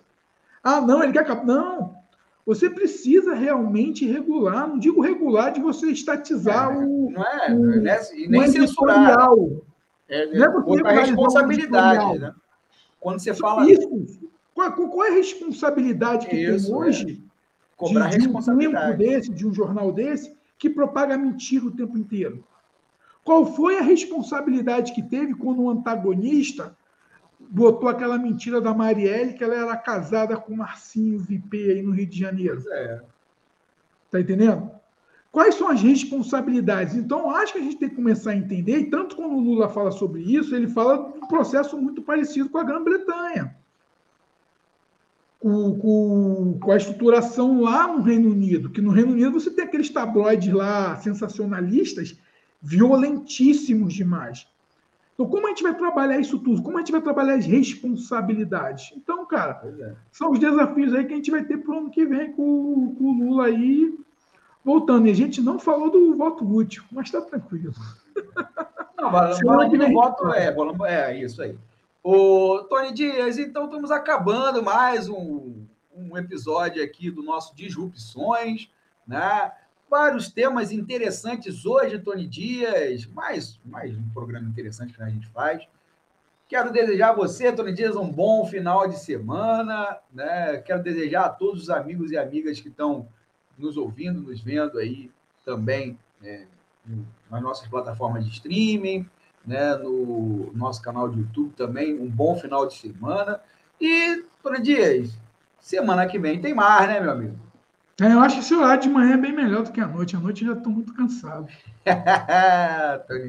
Ah, 0.62 0.80
não, 0.80 1.02
ele 1.02 1.12
quer. 1.12 1.44
Não! 1.44 1.99
Você 2.46 2.70
precisa 2.70 3.34
realmente 3.34 4.06
regular, 4.06 4.66
não 4.66 4.78
digo 4.78 5.00
regular 5.00 5.52
de 5.52 5.60
você 5.60 5.90
estatizar 5.90 6.72
é, 6.72 6.76
o. 6.78 7.10
Não 7.10 7.22
é, 7.22 7.54
o, 7.54 7.86
é 7.86 8.00
nem 8.28 8.48
censurar. 8.48 9.28
É, 10.08 10.26
não 10.26 10.44
é 10.44 10.50
porque 10.50 10.86
a 10.86 11.00
responsabilidade, 11.00 12.18
né? 12.18 12.34
Quando 12.98 13.20
você 13.20 13.34
fala. 13.34 13.70
Isso. 13.70 14.30
Qual, 14.54 14.72
qual 14.72 15.04
é 15.04 15.10
a 15.10 15.14
responsabilidade 15.14 16.26
que 16.26 16.36
Isso, 16.36 16.66
tem 16.66 16.74
hoje 16.74 17.22
é. 17.24 17.30
Cobrar 17.80 18.10
de, 18.10 18.18
de 18.18 18.28
um 18.28 18.96
desse, 18.96 19.30
de 19.30 19.46
um 19.46 19.54
jornal 19.54 19.90
desse, 19.90 20.36
que 20.58 20.68
propaga 20.68 21.16
mentira 21.16 21.64
o 21.64 21.70
tempo 21.70 21.96
inteiro? 21.96 22.44
Qual 23.24 23.46
foi 23.46 23.78
a 23.78 23.82
responsabilidade 23.82 24.92
que 24.92 25.02
teve 25.02 25.34
quando 25.34 25.62
o 25.62 25.70
antagonista 25.70 26.76
botou 27.50 27.88
aquela 27.88 28.16
mentira 28.16 28.60
da 28.60 28.72
Marielle 28.72 29.34
que 29.34 29.42
ela 29.42 29.56
era 29.56 29.76
casada 29.76 30.36
com 30.36 30.52
o 30.52 30.56
Marcinho 30.56 31.18
Vipê 31.18 31.72
aí 31.72 31.82
no 31.82 31.90
Rio 31.90 32.06
de 32.06 32.18
Janeiro? 32.18 32.62
É. 32.70 33.02
Tá 34.10 34.20
entendendo? 34.20 34.70
Quais 35.32 35.56
são 35.56 35.68
as 35.68 35.80
responsabilidades? 35.80 36.96
Então, 36.96 37.30
acho 37.30 37.52
que 37.52 37.58
a 37.58 37.62
gente 37.62 37.76
tem 37.76 37.88
que 37.88 37.94
começar 37.94 38.32
a 38.32 38.36
entender, 38.36 38.78
e 38.78 38.90
tanto 38.90 39.16
quando 39.16 39.34
o 39.34 39.40
Lula 39.40 39.68
fala 39.68 39.90
sobre 39.90 40.22
isso, 40.22 40.54
ele 40.54 40.68
fala 40.68 41.12
de 41.12 41.18
um 41.18 41.28
processo 41.28 41.76
muito 41.76 42.02
parecido 42.02 42.48
com 42.48 42.58
a 42.58 42.64
Grã-Bretanha. 42.64 43.54
Com, 45.38 45.78
com, 45.78 46.58
com, 46.60 46.72
a 46.72 46.76
estruturação 46.76 47.62
lá 47.62 47.86
no 47.86 48.02
Reino 48.02 48.30
Unido, 48.30 48.70
que 48.70 48.80
no 48.80 48.90
Reino 48.90 49.12
Unido 49.12 49.40
você 49.40 49.50
tem 49.50 49.64
aqueles 49.64 49.88
tabloides 49.88 50.52
lá 50.52 50.96
sensacionalistas 50.98 52.18
violentíssimos 52.60 53.94
demais. 53.94 54.46
Então, 55.20 55.28
como 55.30 55.46
a 55.46 55.50
gente 55.50 55.62
vai 55.62 55.74
trabalhar 55.74 56.18
isso 56.18 56.38
tudo? 56.38 56.62
Como 56.62 56.78
a 56.78 56.80
gente 56.80 56.92
vai 56.92 57.02
trabalhar 57.02 57.34
as 57.34 57.44
responsabilidades? 57.44 58.90
Então, 58.96 59.26
cara, 59.26 59.60
é. 59.78 59.92
são 60.10 60.30
os 60.30 60.38
desafios 60.38 60.94
aí 60.94 61.04
que 61.04 61.12
a 61.12 61.16
gente 61.16 61.30
vai 61.30 61.44
ter 61.44 61.58
para 61.58 61.74
o 61.74 61.78
ano 61.78 61.90
que 61.90 62.06
vem 62.06 62.32
com, 62.32 62.94
com, 62.94 63.04
o 63.04 63.12
Lula 63.12 63.44
aí 63.44 63.98
voltando. 64.64 65.08
E 65.08 65.10
a 65.10 65.14
gente 65.14 65.42
não 65.42 65.58
falou 65.58 65.90
do 65.90 66.16
voto 66.16 66.50
útil, 66.50 66.84
mas 66.90 67.08
está 67.08 67.20
tranquilo. 67.20 67.74
Não, 68.96 69.10
falando 69.10 69.76
no 69.76 69.92
voto, 69.92 70.32
é, 70.32 70.54
é 70.86 71.22
isso 71.22 71.42
aí. 71.42 71.54
O 72.02 72.60
Tony 72.70 72.94
Dias, 72.94 73.36
então 73.36 73.66
estamos 73.66 73.90
acabando 73.90 74.62
mais 74.62 75.06
um, 75.06 75.66
um 75.94 76.16
episódio 76.16 76.82
aqui 76.82 77.10
do 77.10 77.22
nosso 77.22 77.54
Disrupções, 77.54 78.70
né? 79.06 79.52
Vários 79.90 80.28
temas 80.28 80.70
interessantes 80.70 81.66
hoje, 81.66 81.98
Tony 81.98 82.24
Dias. 82.24 83.06
Mais, 83.06 83.58
mais 83.64 83.92
um 83.96 84.08
programa 84.10 84.48
interessante 84.48 84.94
que 84.94 85.02
a 85.02 85.08
gente 85.08 85.26
faz. 85.28 85.66
Quero 86.48 86.72
desejar 86.72 87.10
a 87.10 87.14
você, 87.14 87.52
Tony 87.52 87.72
Dias, 87.72 87.96
um 87.96 88.10
bom 88.10 88.46
final 88.46 88.88
de 88.88 88.98
semana. 89.00 89.98
Né? 90.12 90.58
Quero 90.58 90.80
desejar 90.82 91.24
a 91.24 91.28
todos 91.28 91.64
os 91.64 91.70
amigos 91.70 92.12
e 92.12 92.16
amigas 92.16 92.60
que 92.60 92.68
estão 92.68 93.08
nos 93.58 93.76
ouvindo, 93.76 94.20
nos 94.20 94.40
vendo 94.40 94.78
aí 94.78 95.10
também 95.44 95.98
né, 96.20 96.46
nas 97.28 97.42
nossas 97.42 97.66
plataformas 97.66 98.24
de 98.24 98.30
streaming, 98.30 99.08
né, 99.44 99.74
no 99.74 100.52
nosso 100.54 100.80
canal 100.80 101.08
de 101.08 101.18
YouTube 101.18 101.52
também. 101.56 101.98
Um 101.98 102.08
bom 102.08 102.36
final 102.36 102.66
de 102.66 102.74
semana. 102.74 103.40
E, 103.80 104.24
Tony 104.40 104.62
Dias, 104.62 105.18
semana 105.58 106.06
que 106.06 106.18
vem 106.18 106.40
tem 106.40 106.54
mais, 106.54 106.88
né, 106.88 107.00
meu 107.00 107.10
amigo? 107.10 107.49
É, 108.00 108.12
eu 108.12 108.20
acho 108.20 108.36
que 108.36 108.40
esse 108.40 108.54
horário 108.54 108.82
de 108.82 108.88
manhã 108.88 109.14
é 109.14 109.16
bem 109.18 109.32
melhor 109.32 109.62
do 109.62 109.72
que 109.72 109.80
a 109.80 109.86
noite. 109.86 110.16
À 110.16 110.20
noite 110.20 110.42
eu 110.42 110.52
já 110.52 110.58
estou 110.58 110.72
muito 110.72 110.94
cansado. 110.94 111.46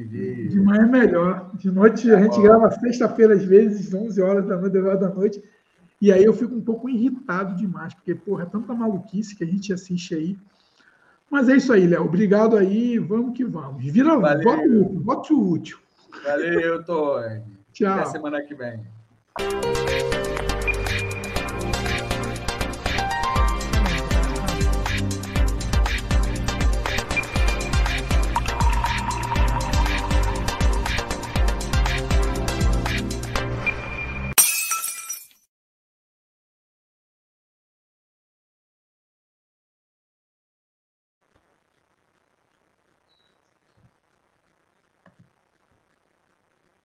de 0.08 0.60
manhã 0.60 0.82
é 0.82 0.86
melhor. 0.86 1.50
De 1.54 1.70
noite 1.70 2.10
a 2.10 2.20
gente 2.20 2.40
grava 2.40 2.70
sexta-feira, 2.70 3.34
às 3.34 3.44
vezes, 3.44 3.92
11 3.92 4.22
horas 4.22 4.46
da 4.46 4.56
noite, 4.56 4.72
10 4.72 4.84
horas 4.86 5.00
da 5.00 5.08
noite. 5.10 5.42
E 6.00 6.10
aí 6.10 6.24
eu 6.24 6.32
fico 6.32 6.54
um 6.54 6.60
pouco 6.60 6.88
irritado 6.88 7.54
demais, 7.54 7.94
porque, 7.94 8.14
porra, 8.14 8.44
é 8.44 8.46
tanta 8.46 8.74
maluquice 8.74 9.36
que 9.36 9.44
a 9.44 9.46
gente 9.46 9.72
assiste 9.72 10.14
aí. 10.14 10.36
Mas 11.30 11.48
é 11.48 11.56
isso 11.56 11.72
aí, 11.72 11.86
Léo. 11.86 12.04
Obrigado 12.04 12.56
aí. 12.56 12.98
Vamos 12.98 13.36
que 13.36 13.44
vamos. 13.44 13.84
Vira 13.84 14.18
Valeu. 14.18 15.00
voto 15.02 15.50
útil. 15.50 15.78
Útil. 16.12 16.22
Valeu, 16.24 16.84
Tony. 16.84 17.42
Tchau. 17.72 18.00
Até 18.00 18.04
semana 18.06 18.42
que 18.42 18.54
vem. 18.54 18.80